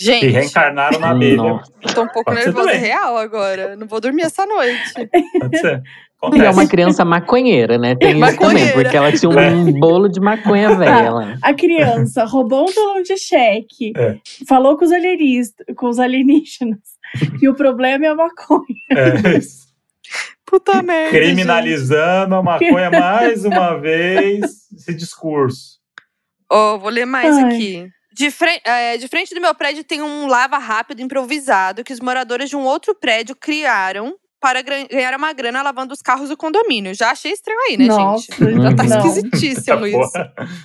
Gente, 0.00 0.26
reencarnaram 0.26 0.98
na 0.98 1.10
abelha. 1.10 1.36
Nossa. 1.36 1.70
tô 1.94 2.02
um 2.02 2.08
pouco 2.08 2.24
Pode 2.24 2.44
nervosa 2.44 2.72
real 2.72 3.16
agora. 3.16 3.76
Não 3.76 3.86
vou 3.86 4.00
dormir 4.00 4.22
essa 4.22 4.44
noite. 4.44 4.92
Pode 5.40 5.58
ser. 5.58 5.82
E 6.22 6.26
é 6.26 6.28
Acontece. 6.28 6.58
uma 6.58 6.66
criança 6.66 7.04
maconheira, 7.04 7.76
né? 7.76 7.94
Tem 7.96 8.18
isso 8.18 8.38
também, 8.38 8.72
porque 8.72 8.96
ela 8.96 9.12
tinha 9.12 9.30
É. 9.30 9.50
um 9.52 9.70
bolo 9.78 10.08
de 10.08 10.18
maconha 10.20 10.74
velha 10.74 11.10
lá. 11.12 11.38
A 11.42 11.52
criança 11.52 12.24
roubou 12.24 12.62
um 12.68 12.72
talão 12.72 13.02
de 13.02 13.14
cheque, 13.18 13.92
É. 13.94 14.16
falou 14.48 14.76
com 14.78 14.86
os, 14.86 14.90
alienistas, 14.90 15.66
com 15.76 15.86
os 15.86 15.98
alienígenas. 15.98 16.78
E 17.42 17.48
o 17.48 17.54
problema 17.54 18.06
é 18.06 18.08
a 18.08 18.14
maconha. 18.14 18.64
É 18.90 19.36
isso. 19.38 19.63
Puta 20.46 20.82
merda. 20.82 21.10
gente. 21.16 21.24
Criminalizando 21.26 22.34
a 22.34 22.42
maconha 22.42 22.90
mais 22.92 23.44
uma 23.44 23.78
vez, 23.78 24.44
esse 24.76 24.94
discurso. 24.94 25.78
Ó, 26.50 26.78
vou 26.78 26.90
ler 26.90 27.06
mais 27.06 27.36
Ai. 27.36 27.44
aqui. 27.54 27.88
De, 28.12 28.30
fre- 28.30 28.60
é, 28.64 28.96
de 28.96 29.08
frente 29.08 29.34
do 29.34 29.40
meu 29.40 29.54
prédio 29.54 29.82
tem 29.82 30.00
um 30.02 30.26
lava 30.26 30.56
rápido 30.58 31.00
improvisado 31.02 31.82
que 31.82 31.92
os 31.92 31.98
moradores 32.00 32.48
de 32.48 32.54
um 32.56 32.62
outro 32.64 32.94
prédio 32.94 33.34
criaram 33.34 34.14
para 34.44 34.60
ganhar 34.60 35.16
uma 35.16 35.32
grana 35.32 35.62
lavando 35.62 35.94
os 35.94 36.02
carros 36.02 36.28
do 36.28 36.36
condomínio. 36.36 36.94
Já 36.94 37.12
achei 37.12 37.32
estranho 37.32 37.58
aí, 37.60 37.78
né, 37.78 37.86
Nossa, 37.86 38.30
gente? 38.30 38.62
Já 38.62 38.74
tá 38.74 38.84
não. 38.84 38.98
esquisitíssimo 38.98 39.86
isso. 39.86 40.12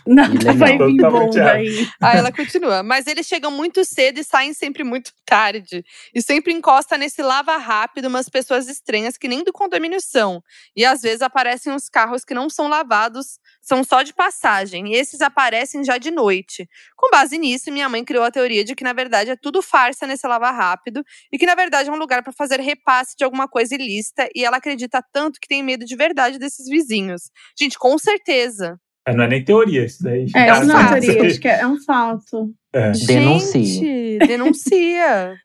Nada 0.06 0.54
vai 0.54 0.78
vir 0.78 0.98
bom 0.98 1.30
daí. 1.30 1.88
Aí 2.02 2.18
ela 2.18 2.30
continua. 2.30 2.84
Mas 2.84 3.08
eles 3.08 3.26
chegam 3.26 3.50
muito 3.50 3.86
cedo 3.86 4.20
e 4.20 4.24
saem 4.26 4.54
sempre 4.54 4.84
muito 4.84 5.14
tarde. 5.26 5.82
E 6.14 6.22
sempre 6.22 6.52
encosta 6.52 6.98
nesse 6.98 7.22
lava 7.22 7.56
rápido 7.56 8.10
umas 8.10 8.28
pessoas 8.28 8.68
estranhas 8.68 9.18
que 9.18 9.30
nem 9.30 9.46
do 9.46 9.54
condomínio 9.54 10.02
são. 10.02 10.44
E 10.76 10.84
às 10.84 11.02
vezes 11.02 11.22
aparecem 11.22 11.72
uns 11.72 11.88
carros 11.88 12.26
que 12.26 12.34
não 12.34 12.50
são 12.50 12.68
lavados, 12.68 13.40
são 13.70 13.84
só 13.84 14.02
de 14.02 14.16
passagem. 14.16 14.92
E 14.92 14.96
esses 14.96 15.22
aparecem 15.22 15.84
já 15.84 16.00
de 16.00 16.10
noite. 16.10 16.68
Com 16.98 17.12
base 17.12 17.38
nisso, 17.38 17.72
minha 17.72 17.88
mãe 17.88 18.04
criou 18.04 18.24
a 18.24 18.32
teoria 18.32 18.64
de 18.64 18.74
que, 18.74 18.84
na 18.84 18.94
verdade, 18.94 19.30
é 19.30 19.36
tudo 19.36 19.62
farsa 19.62 20.08
nesse 20.08 20.28
lava 20.28 20.50
rápido. 20.50 21.04
E 21.32 21.38
que, 21.38 21.46
na 21.46 21.54
verdade, 21.54 21.88
é 21.88 21.92
um 21.92 21.98
lugar 21.98 22.24
para 22.24 22.34
fazer 22.34 22.60
repasse 22.60 23.16
de 23.16 23.24
alguma 23.24 23.48
coisa 23.48 23.76
ilícita. 23.76 24.28
E 24.36 24.44
ela 24.44 24.58
acredita 24.58 25.04
tanto 25.14 25.40
que 25.40 25.48
tem 25.48 25.62
medo 25.62 25.86
de 25.86 25.96
verdade 25.96 26.40
desses 26.40 26.66
vizinhos. 26.68 27.30
Gente, 27.58 27.78
com 27.78 27.96
certeza. 28.00 28.80
É, 29.08 29.14
Não 29.14 29.24
é 29.24 29.28
nem 29.28 29.44
teoria 29.44 29.86
isso 29.86 30.02
daí. 30.02 30.26
É, 30.36 30.52
isso 30.52 30.66
não 30.66 30.80
é 30.80 31.00
teoria, 31.00 31.28
acho 31.28 31.40
que 31.40 31.48
é, 31.48 31.60
é 31.60 31.68
um 31.68 31.80
fato. 31.80 32.52
É. 32.74 32.92
Denuncie. 32.92 33.66
Gente, 33.66 34.28
denuncia. 34.28 35.36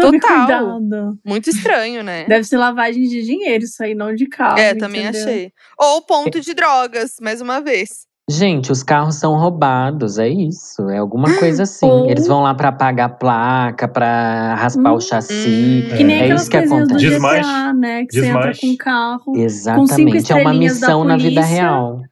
Tome 0.00 0.20
Total. 0.20 0.38
cuidado. 0.46 1.18
Muito 1.26 1.50
estranho, 1.50 2.02
né? 2.04 2.24
Deve 2.26 2.44
ser 2.44 2.56
lavagem 2.56 3.02
de 3.08 3.22
dinheiro 3.24 3.64
isso 3.64 3.82
aí, 3.82 3.94
não 3.94 4.14
de 4.14 4.26
carro. 4.26 4.58
É, 4.58 4.74
também 4.74 5.02
entendeu? 5.02 5.22
achei. 5.22 5.52
Ou 5.78 6.02
ponto 6.02 6.40
de 6.40 6.54
drogas, 6.54 7.16
mais 7.20 7.40
uma 7.40 7.60
vez. 7.60 8.06
Gente, 8.30 8.70
os 8.70 8.82
carros 8.82 9.14
são 9.14 9.34
roubados, 9.38 10.18
é 10.18 10.28
isso. 10.28 10.88
É 10.90 10.98
alguma 10.98 11.34
coisa 11.38 11.62
assim. 11.62 11.86
Ou- 11.86 12.10
Eles 12.10 12.26
vão 12.26 12.42
lá 12.42 12.52
pra 12.54 12.70
pagar 12.70 13.06
a 13.06 13.08
placa, 13.08 13.88
pra 13.88 14.54
raspar 14.54 14.92
Hum. 14.92 14.96
o 14.96 15.00
chassi. 15.00 15.84
Que 15.96 16.04
nem 16.04 16.18
É 16.18 16.24
aquelas 16.24 16.42
isso 16.42 16.50
que 16.50 16.60
do 16.60 16.74
acontece. 16.74 17.00
Desmanche. 17.08 17.40
GTA, 17.40 17.72
né? 17.72 18.04
Que 18.04 18.20
você 18.20 18.26
entra 18.26 18.52
com 18.60 18.66
o 18.68 18.76
carro. 18.76 19.32
Exatamente. 19.36 19.90
É 19.92 20.04
uma 20.04 20.16
estrelinhas 20.18 20.78
da 20.80 20.86
missão 20.86 21.04
na 21.04 21.16
vida 21.16 21.40
polícia. 21.40 21.54
real. 21.62 22.02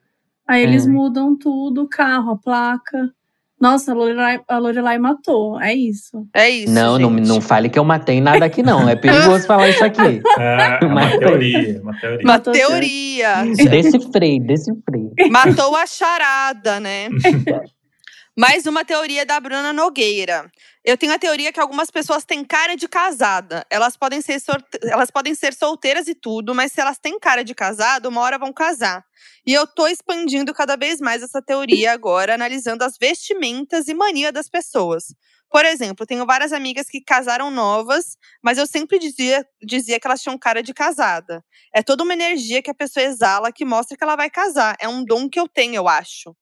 Aí 0.47 0.61
É. 0.61 0.63
eles 0.63 0.87
mudam 0.87 1.37
tudo, 1.37 1.83
o 1.83 1.87
carro, 1.87 2.31
a 2.31 2.37
placa. 2.37 3.11
Nossa, 3.59 3.91
a 3.91 3.95
Lorelai, 3.95 4.39
a 4.47 4.57
Lorelai 4.59 4.99
matou. 4.99 5.59
É 5.59 5.73
isso. 5.73 6.27
É 6.33 6.47
isso. 6.47 6.71
não, 6.71 6.99
não, 6.99 7.17
gente. 7.17 7.27
não 7.27 7.41
fale 7.41 7.69
que 7.69 7.79
eu 7.79 7.83
matei 7.83 8.21
nada 8.21 8.45
aqui, 8.45 8.61
não. 8.61 8.87
É 8.87 8.95
perigoso 8.95 9.45
falar 9.47 9.69
isso 9.69 9.83
aqui. 9.83 10.21
É, 10.37 10.79
é 10.81 10.85
uma 10.85 11.09
teoria, 11.17 11.81
uma 11.81 11.99
teoria. 11.99 12.19
Uma 12.19 12.33
Matou 12.33 12.53
teoria. 12.53 13.43
Decifrei, 13.69 14.39
decifrei. 14.39 15.09
Matou 15.31 15.75
a 15.75 15.87
charada, 15.87 16.79
né? 16.79 17.09
Mais 18.37 18.67
uma 18.67 18.85
teoria 18.85 19.25
da 19.25 19.39
Bruna 19.39 19.73
Nogueira. 19.73 20.45
Eu 20.87 20.97
tenho 20.97 21.11
a 21.13 21.19
teoria 21.19 21.51
que 21.51 21.59
algumas 21.59 21.91
pessoas 21.91 22.23
têm 22.23 22.45
cara 22.45 22.77
de 22.77 22.87
casada. 22.87 23.65
Elas 23.69 23.97
podem 23.97 24.21
ser, 24.21 24.41
elas 24.83 25.11
podem 25.11 25.35
ser 25.35 25.53
solteiras 25.53 26.07
e 26.07 26.15
tudo, 26.15 26.55
mas 26.55 26.71
se 26.71 26.79
elas 26.79 26.97
têm 26.97 27.19
cara 27.19 27.43
de 27.43 27.53
casado, 27.53 28.07
uma 28.07 28.21
hora 28.21 28.37
vão 28.37 28.53
casar. 28.53 29.03
E 29.45 29.53
eu 29.53 29.67
tô 29.67 29.85
expandindo 29.85 30.53
cada 30.53 30.77
vez 30.77 31.01
mais 31.01 31.21
essa 31.21 31.41
teoria 31.41 31.91
agora, 31.91 32.35
analisando 32.35 32.85
as 32.85 32.97
vestimentas 32.97 33.89
e 33.89 33.93
mania 33.93 34.31
das 34.31 34.47
pessoas. 34.47 35.13
Por 35.51 35.65
exemplo, 35.65 36.05
tenho 36.05 36.25
várias 36.25 36.53
amigas 36.53 36.87
que 36.87 37.01
casaram 37.01 37.51
novas, 37.51 38.17
mas 38.41 38.57
eu 38.57 38.65
sempre 38.65 38.97
dizia, 38.97 39.45
dizia 39.61 39.99
que 39.99 40.07
elas 40.07 40.21
tinham 40.21 40.37
cara 40.37 40.63
de 40.63 40.73
casada. 40.73 41.43
É 41.75 41.83
toda 41.83 42.01
uma 42.05 42.13
energia 42.13 42.61
que 42.61 42.71
a 42.71 42.73
pessoa 42.73 43.03
exala 43.03 43.51
que 43.51 43.65
mostra 43.65 43.97
que 43.97 44.03
ela 44.05 44.15
vai 44.15 44.29
casar. 44.29 44.77
É 44.79 44.87
um 44.87 45.03
dom 45.03 45.27
que 45.27 45.39
eu 45.39 45.49
tenho, 45.49 45.75
eu 45.75 45.89
acho. 45.89 46.33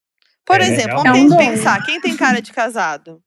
Por 0.44 0.60
É, 0.60 0.66
exemplo, 0.68 0.98
é 1.04 1.10
um 1.10 1.28
vamos 1.28 1.36
pensar, 1.36 1.84
quem 1.84 2.00
tem 2.00 2.16
cara 2.16 2.40
de 2.40 2.52
casado? 2.52 3.20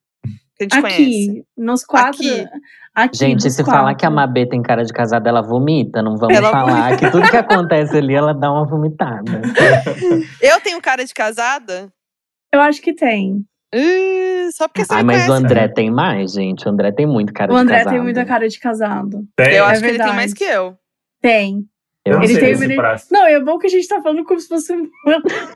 Que 0.60 0.66
a 0.66 0.76
gente 0.76 0.82
conhece. 0.82 1.30
Aqui, 1.30 1.44
nos 1.58 1.86
quatro. 1.86 2.10
Aqui. 2.20 2.46
Aqui, 2.94 3.18
Gente, 3.18 3.50
se 3.50 3.64
falar 3.64 3.96
que 3.96 4.06
a 4.06 4.10
quatro. 4.10 4.16
Mabê 4.16 4.46
tem 4.46 4.62
cara 4.62 4.84
de 4.84 4.92
casada, 4.92 5.30
ela 5.30 5.42
vomita. 5.42 6.02
Não 6.02 6.18
vamos 6.18 6.36
Ela 6.36 6.52
falar 6.52 6.98
que 6.98 7.10
tudo 7.10 7.30
que 7.30 7.38
acontece 7.38 7.96
ali, 7.98 8.14
ela 8.14 8.34
dá 8.34 8.52
uma 8.52 8.66
vomitada. 8.66 9.42
Eu 10.42 10.60
tenho 10.62 10.82
cara 10.82 11.06
de 11.06 11.14
casada? 11.14 11.90
Eu 12.54 12.60
acho 12.60 12.82
que 12.82 12.94
tem. 12.94 13.46
Ih, 13.74 14.50
só 14.52 14.68
porque 14.68 14.84
você 14.84 14.94
Ai, 14.96 15.04
mas 15.04 15.24
o 15.24 15.28
conhece. 15.28 15.46
André 15.46 15.68
tem 15.70 15.90
mais, 15.92 16.34
gente. 16.34 16.66
O 16.68 16.72
André 16.72 16.92
tem 16.92 17.06
muito 17.06 17.32
cara 17.32 17.52
o 17.54 17.56
de 17.56 17.62
André 17.62 17.78
casada. 17.78 17.92
tem 17.96 18.02
muita 18.04 18.26
cara 18.26 18.50
de 18.50 18.60
casado. 18.60 19.24
Tem, 19.38 19.54
Eu 19.54 19.64
É 19.66 19.68
acho 19.68 19.82
que 19.82 19.88
ele 19.88 20.04
tem 20.04 20.14
mais 20.14 20.34
que 20.34 20.44
eu. 20.44 20.76
Tem. 21.22 21.64
Eu 22.10 22.16
não 22.18 22.24
Ele 22.24 22.34
sei 22.34 22.42
tem 22.42 22.52
esse 22.52 22.76
prazo. 22.76 23.06
Não, 23.12 23.26
é 23.26 23.40
bom 23.40 23.58
que 23.58 23.68
a 23.68 23.70
gente 23.70 23.88
tá 23.88 24.02
falando 24.02 24.24
como 24.24 24.40
se 24.40 24.48
fosse 24.48 24.74
um, 24.74 24.90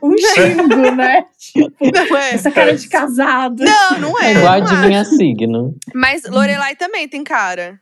um 0.02 0.14
xingo, 0.18 0.90
né? 0.94 1.24
Tipo, 1.38 1.72
Não 1.80 2.16
é? 2.16 2.34
essa 2.34 2.50
cara 2.50 2.74
de 2.74 2.88
casado. 2.88 3.62
Não, 3.64 3.98
não 3.98 4.20
é. 4.20 4.32
É 4.32 4.36
igual 4.36 4.54
adivinha 4.54 5.04
signo. 5.04 5.74
Mas 5.94 6.24
Lorelai 6.24 6.76
também 6.76 7.08
tem 7.08 7.22
cara. 7.24 7.78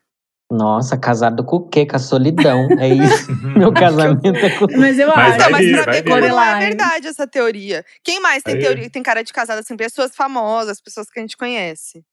Nossa, 0.51 0.99
casado 0.99 1.43
com 1.45 1.57
o 1.57 1.67
quê? 1.69 1.87
Com 1.87 1.97
a 1.97 1.99
solidão. 1.99 2.69
É 2.79 2.89
isso. 2.93 3.33
Meu 3.57 3.73
casamento 3.73 4.37
é 4.37 4.51
com. 4.51 4.67
Mas 4.79 4.99
eu 4.99 5.09
Mas 5.09 5.17
acho. 5.17 5.35
Então, 5.37 5.51
mas 5.51 5.83
pra 5.83 5.93
ver 5.93 6.03
como 6.03 6.17
não 6.17 6.27
é 6.27 6.31
Lorelai. 6.31 6.61
verdade 6.61 7.07
essa 7.09 7.27
teoria. 7.27 7.83
Quem 8.05 8.21
mais 8.21 8.43
tem 8.43 8.55
Vai 8.57 8.63
teoria 8.65 8.91
tem 8.91 9.03
cara 9.03 9.23
de 9.23 9.33
casada 9.33 9.61
assim? 9.61 9.77
Pessoas 9.77 10.15
famosas, 10.15 10.79
pessoas 10.81 11.09
que 11.09 11.19
a 11.19 11.23
gente 11.23 11.39
conhece. 11.39 12.05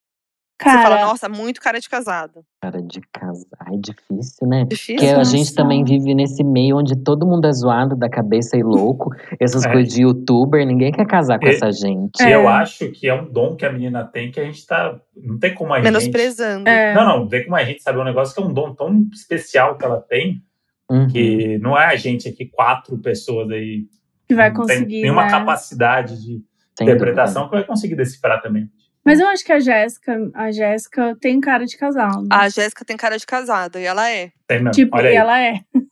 Você 0.62 0.68
fala, 0.68 0.96
Cara, 0.96 1.06
nossa, 1.06 1.28
muito 1.28 1.60
cara 1.60 1.80
de 1.80 1.88
casado. 1.88 2.44
Cara 2.60 2.82
de 2.82 3.00
casar, 3.12 3.72
é 3.72 3.76
difícil, 3.78 4.46
né? 4.46 4.64
Difícil. 4.66 4.96
Porque 4.96 5.08
a 5.10 5.16
Nossa. 5.18 5.30
gente 5.36 5.54
também 5.54 5.82
vive 5.82 6.14
nesse 6.14 6.44
meio 6.44 6.76
onde 6.76 6.94
todo 6.96 7.26
mundo 7.26 7.46
é 7.46 7.52
zoado 7.52 7.96
da 7.96 8.10
cabeça 8.10 8.56
e 8.58 8.62
louco. 8.62 9.10
Essas 9.40 9.64
É. 9.64 9.72
coisas 9.72 9.92
de 9.92 10.02
youtuber, 10.02 10.66
ninguém 10.66 10.92
quer 10.92 11.06
casar 11.06 11.38
com 11.38 11.46
E- 11.46 11.50
essa 11.54 11.72
gente. 11.72 12.20
E 12.22 12.26
É. 12.26 12.34
eu 12.34 12.46
acho 12.46 12.90
que 12.90 13.08
é 13.08 13.14
um 13.14 13.30
dom 13.32 13.56
que 13.56 13.64
a 13.64 13.72
menina 13.72 14.04
tem 14.04 14.30
que 14.30 14.38
a 14.38 14.44
gente 14.44 14.66
tá. 14.66 15.00
Não 15.16 15.38
tem 15.38 15.54
como 15.54 15.72
a 15.72 15.76
gente. 15.78 15.84
Menosprezando. 15.86 16.68
é, 16.68 16.94
Não, 16.94 17.06
não, 17.06 17.18
não 17.20 17.28
tem 17.28 17.42
como 17.44 17.56
a 17.56 17.64
gente 17.64 17.82
saber 17.82 17.98
um 18.00 18.04
negócio 18.04 18.34
que 18.34 18.42
é 18.42 18.44
um 18.44 18.52
dom 18.52 18.74
tão 18.74 19.06
especial 19.14 19.78
que 19.78 19.84
ela 19.84 20.00
tem, 20.00 20.42
Uhum. 20.90 21.06
que 21.08 21.58
não 21.58 21.78
é 21.78 21.86
a 21.86 21.96
gente 21.96 22.28
aqui, 22.28 22.44
quatro 22.46 22.98
pessoas 22.98 23.50
aí. 23.50 23.84
que 24.28 24.34
vai 24.34 24.50
não 24.52 24.64
tem 24.66 24.76
conseguir. 24.78 25.02
nenhuma 25.02 25.24
né? 25.24 25.30
capacidade 25.30 26.16
de 26.22 26.42
Sem 26.78 26.86
interpretação 26.86 27.46
que 27.48 27.54
vai 27.56 27.64
conseguir 27.64 27.96
decifrar 27.96 28.40
também. 28.42 28.68
Mas 29.04 29.18
eu 29.18 29.26
acho 29.28 29.44
que 29.44 29.52
a 29.52 29.58
Jéssica, 29.58 30.30
a 30.34 30.50
Jéssica 30.52 31.16
tem 31.20 31.40
cara 31.40 31.64
de 31.64 31.76
casal. 31.76 32.22
né? 32.22 32.28
A 32.30 32.48
Jéssica 32.48 32.84
tem 32.84 32.96
cara 32.96 33.16
de 33.18 33.26
casada 33.26 33.80
e 33.80 33.84
ela 33.84 34.10
é. 34.10 34.30
Tem 34.46 34.58
mesmo. 34.58 34.72
tipo, 34.72 34.96
Olha 34.96 35.08
aí. 35.08 35.14
e 35.14 35.18
ela 35.18 35.40
é. 35.40 35.60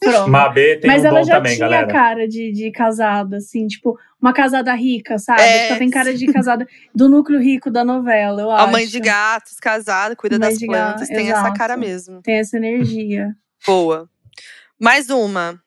Pronto. 0.00 0.30
Mabê 0.30 0.76
tem 0.76 0.90
Mas 0.90 1.02
um 1.02 1.06
ela 1.08 1.20
dom 1.20 1.26
já 1.26 1.34
também, 1.36 1.56
tinha 1.56 1.68
galera. 1.68 1.92
cara 1.92 2.26
de, 2.28 2.52
de 2.52 2.70
casada, 2.70 3.36
assim, 3.36 3.66
tipo, 3.66 3.98
uma 4.22 4.32
casada 4.32 4.72
rica, 4.72 5.18
sabe? 5.18 5.42
É. 5.42 5.68
Ela 5.68 5.78
tem 5.78 5.90
cara 5.90 6.14
de 6.14 6.26
casada 6.32 6.66
do 6.94 7.08
núcleo 7.08 7.38
rico 7.40 7.70
da 7.70 7.84
novela, 7.84 8.40
eu 8.40 8.50
acho. 8.50 8.64
A 8.64 8.66
mãe 8.68 8.86
de 8.86 8.98
gatos, 9.00 9.58
casada, 9.60 10.16
cuida 10.16 10.38
Mãe 10.38 10.48
das 10.50 10.58
plantas, 10.58 11.08
gato, 11.08 11.16
tem 11.16 11.30
essa 11.30 11.40
exato. 11.40 11.58
cara 11.58 11.76
mesmo. 11.76 12.22
Tem 12.22 12.36
essa 12.36 12.56
energia. 12.56 13.34
Boa. 13.66 14.08
Mais 14.80 15.10
uma. 15.10 15.60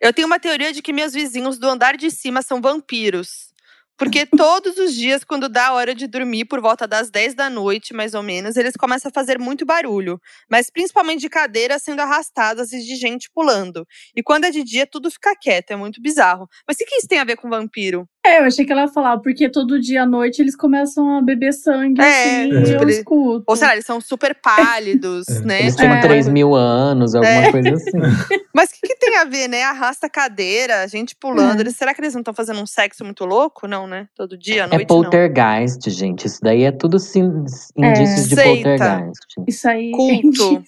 Eu 0.00 0.12
tenho 0.12 0.26
uma 0.26 0.38
teoria 0.40 0.72
de 0.72 0.82
que 0.82 0.92
meus 0.92 1.14
vizinhos 1.14 1.56
do 1.58 1.66
andar 1.68 1.96
de 1.96 2.10
cima 2.10 2.42
são 2.42 2.60
vampiros. 2.60 3.53
Porque 3.96 4.26
todos 4.26 4.76
os 4.76 4.92
dias, 4.94 5.22
quando 5.22 5.48
dá 5.48 5.68
a 5.68 5.72
hora 5.72 5.94
de 5.94 6.06
dormir, 6.08 6.46
por 6.46 6.60
volta 6.60 6.86
das 6.86 7.10
10 7.10 7.34
da 7.34 7.48
noite, 7.48 7.94
mais 7.94 8.12
ou 8.14 8.22
menos, 8.22 8.56
eles 8.56 8.74
começam 8.76 9.08
a 9.08 9.12
fazer 9.14 9.38
muito 9.38 9.64
barulho. 9.64 10.20
Mas 10.50 10.68
principalmente 10.70 11.20
de 11.20 11.28
cadeiras 11.28 11.82
sendo 11.82 12.00
arrastadas 12.00 12.72
e 12.72 12.80
de 12.80 12.96
gente 12.96 13.30
pulando. 13.32 13.86
E 14.16 14.22
quando 14.22 14.44
é 14.44 14.50
de 14.50 14.64
dia, 14.64 14.86
tudo 14.86 15.10
fica 15.10 15.34
quieto. 15.40 15.70
É 15.70 15.76
muito 15.76 16.02
bizarro. 16.02 16.48
Mas 16.66 16.76
o 16.76 16.78
que, 16.80 16.96
isso 16.96 17.08
tem 17.08 17.18
a 17.20 17.24
ver 17.24 17.36
com 17.36 17.48
vampiro? 17.48 18.08
É, 18.26 18.38
eu 18.38 18.44
achei 18.44 18.64
que 18.64 18.72
ela 18.72 18.82
ia 18.82 18.88
falar, 18.88 19.18
porque 19.18 19.50
todo 19.50 19.78
dia 19.78 20.04
à 20.04 20.06
noite 20.06 20.40
eles 20.40 20.56
começam 20.56 21.18
a 21.18 21.22
beber 21.22 21.52
sangue, 21.52 22.00
É, 22.00 22.04
assim, 22.44 22.72
é. 22.72 22.82
eu 22.82 22.88
escuto. 22.88 23.44
Ou 23.46 23.54
será, 23.54 23.74
eles 23.74 23.84
são 23.84 24.00
super 24.00 24.34
pálidos, 24.34 25.26
É. 25.28 25.40
né? 25.40 25.60
Eles 25.60 25.76
tinham 25.76 25.92
É. 25.92 26.00
3 26.00 26.26
mil 26.28 26.54
anos, 26.54 27.14
alguma 27.14 27.30
É. 27.32 27.52
coisa 27.52 27.74
assim. 27.74 27.90
Mas 28.54 28.70
o 28.70 28.72
que, 28.72 28.86
que 28.88 28.96
tem 28.96 29.18
a 29.18 29.24
ver, 29.24 29.46
né? 29.48 29.62
Arrasta 29.64 30.06
É. 30.06 30.08
cadeira, 30.08 30.88
gente 30.88 31.14
pulando. 31.14 31.60
Eles, 31.60 31.76
será 31.76 31.92
que 31.92 32.00
eles 32.00 32.14
não 32.14 32.22
estão 32.22 32.32
fazendo 32.32 32.60
um 32.62 32.66
sexo 32.66 33.04
muito 33.04 33.26
louco? 33.26 33.66
Não, 33.68 33.86
né? 33.86 34.06
Todo 34.16 34.38
dia, 34.38 34.64
à 34.64 34.66
É 34.66 34.70
noite, 34.70 34.80
não. 34.80 34.86
poltergeist, 35.02 35.90
gente. 35.90 36.26
Isso 36.26 36.40
daí 36.42 36.62
é 36.62 36.72
tudo 36.72 36.98
sim- 36.98 37.44
indícios 37.76 38.28
de 38.28 38.36
Seita. 38.36 38.70
poltergeist. 38.70 39.20
Isso 39.46 39.68
aí. 39.68 39.90
Culto. 39.90 40.62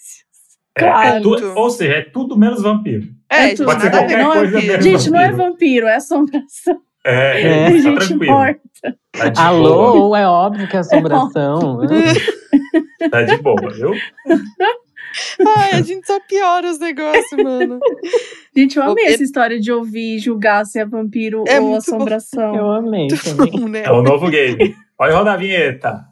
É, 0.79 0.85
é 0.85 0.89
Claro. 0.91 1.23
tu- 1.23 1.53
ou 1.57 1.71
seja, 1.71 1.95
é 1.95 2.03
tudo 2.03 2.37
menos 2.39 2.61
vampiro. 2.63 3.09
É, 3.31 3.47
É 3.53 3.55
tudo. 3.55 3.65
Pode 3.65 3.81
ser 3.81 3.91
nada 3.91 4.05
a 4.05 4.07
ver 4.07 4.15
qualquer 4.15 4.25
com 4.27 4.33
coisa 4.33 4.53
vampiro. 4.53 4.73
mesmo. 4.83 4.83
Gente, 4.99 5.11
não 5.11 5.19
é 5.21 5.25
vampiro. 5.33 5.47
vampiro, 5.51 5.87
é 5.87 5.95
assombração. 5.97 6.81
É, 7.07 7.41
É. 7.43 7.71
Tem 7.71 7.83
tá 7.83 7.91
gente 7.91 8.09
tranquilo. 8.09 8.57
Tá 9.13 9.29
de 9.29 9.41
Alô, 9.41 9.93
boa. 9.93 10.19
é 10.19 10.27
óbvio 10.27 10.69
que 10.69 10.77
é 10.77 10.81
assombração. 10.81 11.81
Tá 13.11 13.23
de 13.23 13.37
boa, 13.39 13.71
viu? 13.73 13.93
Ai, 15.57 15.71
a 15.75 15.83
gente 15.83 16.07
só 16.07 16.19
piora 16.21 16.69
os 16.71 16.79
negócios, 16.79 17.43
mano. 17.43 17.79
Gente, 18.57 18.77
eu 18.77 18.83
amei 18.83 19.07
Eu- 19.07 19.15
essa 19.15 19.23
história 19.23 19.59
de 19.61 19.71
ouvir 19.73 20.17
e 20.17 20.19
julgar 20.19 20.65
se 20.67 20.79
é 20.79 20.85
vampiro 20.85 21.45
É 21.47 21.61
ou 21.61 21.69
muito 21.71 21.91
bom. 21.91 21.97
assombração. 21.97 22.55
Eu 22.57 22.71
amei 22.71 23.09
também. 23.09 23.69
Né? 23.69 23.83
É 23.85 23.93
o 23.93 24.03
novo 24.03 24.29
game. 24.31 24.75
Pode 24.97 25.15
rodar 25.15 25.35
a 25.35 25.37
vinheta. 25.39 26.05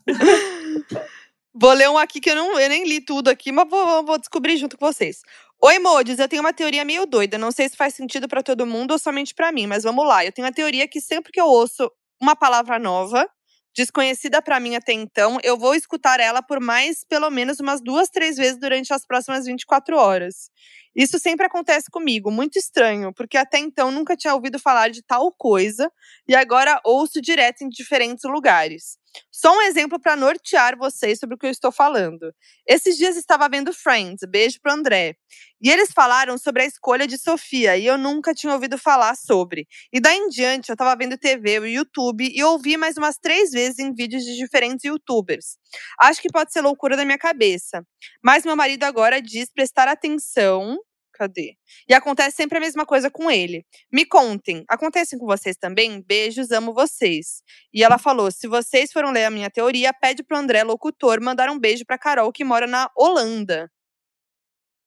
Vou 1.55 1.73
ler 1.73 1.89
um 1.89 1.97
aqui 1.99 2.21
que 2.21 2.31
eu, 2.31 2.35
não, 2.35 2.59
eu 2.59 2.69
nem 2.69 2.87
li 2.87 3.01
tudo 3.01 3.29
aqui, 3.29 3.53
mas 3.53 3.69
vou, 3.69 4.05
vou 4.05 4.19
descobrir 4.19 4.57
junto 4.57 4.77
com 4.77 4.87
vocês. 4.87 5.19
Oi, 5.67 5.79
Modes, 5.79 6.19
eu 6.19 6.29
tenho 6.29 6.43
uma 6.43 6.53
teoria 6.53 6.85
meio 6.85 7.07
doida. 7.07 7.39
Não 7.39 7.51
sei 7.51 7.67
se 7.71 7.75
faz 7.75 7.95
sentido 7.95 8.29
pra 8.29 8.43
todo 8.43 8.67
mundo 8.67 8.91
ou 8.91 8.99
somente 8.99 9.35
pra 9.35 9.51
mim, 9.51 9.67
mas 9.67 9.83
vamos 9.83 10.07
lá. 10.07 10.23
Eu 10.23 10.31
tenho 10.31 10.45
uma 10.47 10.53
teoria 10.53 10.87
que 10.87 11.01
sempre 11.01 11.33
que 11.33 11.41
eu 11.41 11.47
ouço 11.47 11.91
uma 12.21 12.37
palavra 12.37 12.79
nova, 12.79 13.27
desconhecida 13.75 14.43
pra 14.43 14.61
mim 14.61 14.77
até 14.77 14.93
então, 14.93 15.39
eu 15.43 15.57
vou 15.57 15.75
escutar 15.75 16.21
ela 16.21 16.43
por 16.43 16.61
mais, 16.61 17.03
pelo 17.09 17.31
menos, 17.31 17.61
umas 17.61 17.81
duas, 17.83 18.11
três 18.11 18.37
vezes 18.37 18.61
durante 18.61 18.93
as 18.93 19.07
próximas 19.07 19.47
24 19.47 19.97
horas. 19.97 20.51
Isso 20.95 21.19
sempre 21.19 21.47
acontece 21.47 21.91
comigo, 21.91 22.31
muito 22.31 22.59
estranho, 22.59 23.13
porque 23.13 23.37
até 23.37 23.59
então 23.59 23.91
nunca 23.91 24.17
tinha 24.17 24.35
ouvido 24.35 24.59
falar 24.59 24.91
de 24.91 25.03
tal 25.03 25.33
coisa 25.33 25.91
e 26.29 26.35
agora 26.35 26.81
ouço 26.85 27.21
direto 27.21 27.63
em 27.63 27.69
diferentes 27.69 28.25
lugares. 28.25 28.97
Só 29.31 29.57
um 29.57 29.63
exemplo 29.63 30.01
para 30.01 30.17
nortear 30.17 30.77
vocês 30.77 31.19
sobre 31.19 31.37
o 31.37 31.39
que 31.39 31.47
eu 31.47 31.51
estou 31.51 31.71
falando. 31.71 32.33
Esses 32.67 32.97
dias 32.97 33.17
estava 33.17 33.49
vendo 33.49 33.73
Friends, 33.73 34.21
beijo 34.29 34.59
pro 34.61 34.73
André. 34.73 35.17
E 35.61 35.71
eles 35.71 35.93
falaram 35.93 36.37
sobre 36.37 36.63
a 36.63 36.67
escolha 36.67 37.07
de 37.07 37.17
Sofia, 37.17 37.77
e 37.77 37.87
eu 37.87 37.97
nunca 37.97 38.35
tinha 38.35 38.53
ouvido 38.53 38.77
falar 38.77 39.17
sobre. 39.17 39.67
E 39.93 40.01
daí 40.01 40.17
em 40.19 40.29
diante, 40.29 40.69
eu 40.69 40.75
estava 40.75 40.95
vendo 40.97 41.17
TV, 41.17 41.59
o 41.61 41.67
YouTube, 41.67 42.31
e 42.35 42.45
ouvi 42.45 42.77
mais 42.77 42.97
umas 42.97 43.17
três 43.17 43.51
vezes 43.51 43.79
em 43.79 43.95
vídeos 43.95 44.25
de 44.25 44.37
diferentes 44.37 44.85
youtubers. 44.85 45.57
Acho 45.99 46.21
que 46.21 46.29
pode 46.29 46.53
ser 46.53 46.61
loucura 46.61 46.97
da 46.97 47.05
minha 47.05 47.19
cabeça. 47.19 47.83
Mas 48.23 48.45
meu 48.45 48.57
marido 48.57 48.85
agora 48.85 49.23
diz 49.23 49.51
prestar 49.51 49.89
atenção. 49.89 50.79
Cadê? 51.15 51.55
E 51.89 51.95
acontece 51.95 52.37
sempre 52.37 52.59
a 52.59 52.61
mesma 52.61 52.85
coisa 52.85 53.09
com 53.11 53.31
ele. 53.31 53.65
Me 53.93 54.05
contem, 54.05 54.65
acontece 54.69 55.17
com 55.17 55.25
vocês 55.27 55.57
também? 55.57 56.03
Beijos, 56.07 56.51
amo 56.51 56.75
vocês. 56.75 57.43
E 57.73 57.85
ela 57.85 57.99
falou: 57.99 58.31
se 58.33 58.49
vocês 58.49 58.93
foram 58.93 59.13
ler 59.13 59.25
a 59.25 59.31
minha 59.31 59.49
teoria, 59.49 59.93
pede 59.95 60.23
pro 60.25 60.37
André, 60.37 60.63
locutor, 60.65 61.21
mandar 61.23 61.49
um 61.51 61.59
beijo 61.59 61.85
pra 61.87 61.97
Carol, 61.97 62.33
que 62.33 62.43
mora 62.45 62.67
na 62.67 62.91
Holanda. 62.97 63.71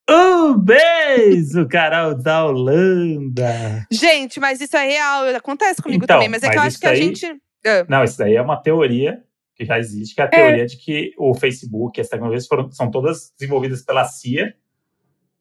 Um 0.09 0.57
beijo, 0.57 1.67
Carol 1.67 2.15
da 2.15 2.45
Holanda. 2.45 3.85
Gente, 3.91 4.39
mas 4.39 4.61
isso 4.61 4.77
é 4.77 4.85
real, 4.87 5.25
acontece 5.35 5.81
comigo 5.81 6.03
Então, 6.05 6.15
também. 6.15 6.29
Mas 6.29 6.43
é 6.43 6.49
que 6.49 6.55
eu 6.57 6.61
mas 6.61 6.73
acho 6.73 6.79
que 6.79 6.87
a 6.87 6.91
aí- 6.91 6.97
gente. 6.97 7.25
Ah, 7.65 7.85
Não, 7.89 8.03
isso 8.03 8.17
daí 8.17 8.35
é 8.35 8.41
uma 8.41 8.55
teoria 8.61 9.21
que 9.55 9.65
já 9.65 9.77
existe, 9.79 10.13
que 10.15 10.21
é 10.21 10.23
a 10.23 10.27
teoria 10.29 10.65
de 10.65 10.77
que 10.77 11.11
o 11.17 11.33
Facebook, 11.33 11.99
as 11.99 12.07
tecnologias 12.07 12.47
foram, 12.47 12.71
são 12.71 12.89
todas 12.91 13.33
desenvolvidas 13.37 13.81
pela 13.83 14.05
CIA 14.05 14.53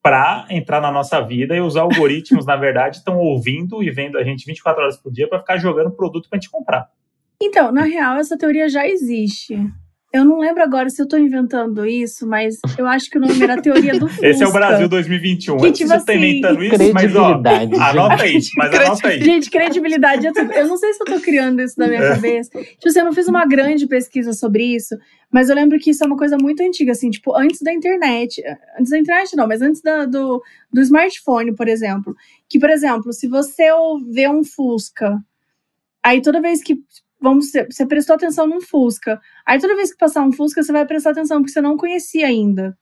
para 0.06 0.46
entrar 0.50 0.80
na 0.80 0.92
nossa 0.92 1.20
vida 1.20 1.56
e 1.56 1.60
os 1.60 1.76
algoritmos, 1.76 2.46
na 2.46 2.54
verdade, 2.54 2.98
estão 2.98 3.18
ouvindo 3.18 3.82
e 3.82 3.90
vendo 3.90 4.16
a 4.16 4.22
gente 4.22 4.46
24 4.46 4.80
horas 4.80 4.96
por 4.96 5.10
dia 5.10 5.28
para 5.28 5.40
ficar 5.40 5.56
jogando 5.56 5.90
produto 5.90 6.28
para 6.28 6.38
a 6.38 6.40
gente 6.40 6.48
comprar. 6.48 6.88
Então, 7.42 7.72
na 7.72 7.82
real, 7.82 8.16
essa 8.16 8.38
teoria 8.38 8.68
já 8.68 8.86
existe. 8.86 9.58
Eu 10.16 10.24
não 10.24 10.38
lembro 10.38 10.62
agora 10.62 10.88
se 10.88 11.00
eu 11.00 11.06
tô 11.06 11.16
inventando 11.16 11.84
isso, 11.86 12.26
mas 12.26 12.58
eu 12.78 12.86
acho 12.86 13.10
que 13.10 13.18
o 13.18 13.20
nome 13.20 13.42
era 13.42 13.60
teoria 13.60 13.98
do 13.98 14.08
Fusca. 14.08 14.26
Esse 14.26 14.42
é 14.42 14.46
o 14.46 14.52
Brasil 14.52 14.88
2021. 14.88 15.56
Que, 15.58 15.66
Eu 15.66 15.72
tipo 15.72 15.88
não 15.90 15.96
estou 15.98 16.14
assim, 16.14 16.24
inventando 16.24 16.62
isso, 16.64 16.92
mas 16.94 17.16
ó, 17.16 17.38
Credibilidade. 17.40 17.74
anota 17.74 18.22
aí, 18.22 18.38
mas 18.56 18.74
anota 18.74 19.08
aí. 19.08 19.20
Gente, 19.22 19.50
credibilidade. 19.50 20.26
Eu 20.26 20.68
não 20.68 20.76
sei 20.76 20.92
se 20.94 21.02
eu 21.02 21.06
tô 21.06 21.20
criando 21.20 21.60
isso 21.60 21.74
na 21.78 21.86
minha 21.88 22.00
É. 22.00 22.08
cabeça. 22.14 22.50
Tipo 22.62 22.88
assim, 22.88 22.98
eu 23.00 23.04
não 23.04 23.12
fiz 23.12 23.28
uma 23.28 23.44
grande 23.46 23.86
pesquisa 23.86 24.32
sobre 24.32 24.64
isso, 24.64 24.96
mas 25.30 25.48
eu 25.50 25.54
lembro 25.56 25.78
que 25.78 25.90
isso 25.90 26.02
é 26.02 26.06
uma 26.06 26.16
coisa 26.16 26.36
muito 26.40 26.62
antiga, 26.62 26.92
assim, 26.92 27.10
tipo, 27.10 27.36
antes 27.36 27.60
da 27.60 27.72
internet. 27.72 28.42
Antes 28.78 28.90
da 28.90 28.98
internet, 28.98 29.36
não, 29.36 29.46
mas 29.46 29.60
antes 29.60 29.82
da- 29.82 30.04
do, 30.06 30.42
do 30.72 30.80
smartphone, 30.80 31.54
por 31.54 31.68
exemplo. 31.68 32.16
Que, 32.48 32.58
por 32.58 32.70
exemplo, 32.70 33.12
se 33.12 33.28
você 33.28 33.64
vê 34.10 34.28
um 34.28 34.42
Fusca, 34.44 35.18
aí 36.02 36.22
toda 36.22 36.40
vez 36.40 36.62
que. 36.62 36.76
Vamos 37.26 37.50
você 37.50 37.84
prestou 37.86 38.14
atenção 38.14 38.46
num 38.46 38.60
Fusca. 38.60 39.20
Aí 39.44 39.58
toda 39.60 39.74
vez 39.74 39.90
que 39.92 39.98
passar 39.98 40.22
um 40.22 40.30
Fusca, 40.30 40.62
você 40.62 40.70
vai 40.72 40.86
prestar 40.86 41.10
atenção, 41.10 41.38
porque 41.38 41.50
você 41.52 41.60
não 41.60 41.76
conhecia 41.76 42.26
ainda. 42.26 42.76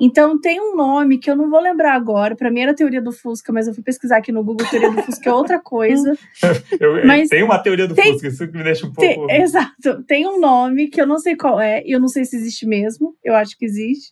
Então 0.00 0.40
tem 0.40 0.58
um 0.60 0.74
nome 0.74 1.18
que 1.18 1.30
eu 1.30 1.36
não 1.36 1.50
vou 1.50 1.60
lembrar 1.60 1.92
agora. 1.94 2.34
Pra 2.34 2.50
mim 2.50 2.60
era 2.60 2.74
teoria 2.74 3.02
do 3.02 3.12
Fusca, 3.12 3.52
mas 3.52 3.68
eu 3.68 3.74
fui 3.74 3.82
pesquisar 3.84 4.16
aqui 4.16 4.32
no 4.32 4.42
Google. 4.42 4.66
Teoria 4.68 4.90
do 4.90 5.02
Fusca 5.02 5.28
é 5.28 5.32
outra 5.34 5.60
coisa. 5.60 6.16
Eu, 6.80 7.06
Mas 7.06 7.28
tenho 7.28 7.44
uma 7.44 7.58
teoria 7.58 7.86
do 7.86 7.94
tem- 7.94 8.12
Fusca, 8.14 8.28
isso 8.28 8.48
que 8.48 8.56
me 8.56 8.64
deixa 8.64 8.86
um 8.86 8.92
Tem- 8.92 9.14
pouco. 9.14 9.30
exato. 9.30 10.02
Tem 10.04 10.26
um 10.26 10.40
nome 10.40 10.88
que 10.88 11.00
eu 11.00 11.06
não 11.06 11.18
sei 11.18 11.36
qual 11.36 11.60
é, 11.60 11.82
e 11.86 11.92
eu 11.92 12.00
não 12.00 12.08
sei 12.08 12.24
se 12.24 12.34
existe 12.34 12.66
mesmo. 12.66 13.14
Eu 13.22 13.34
acho 13.34 13.56
que 13.58 13.64
existe. 13.66 14.10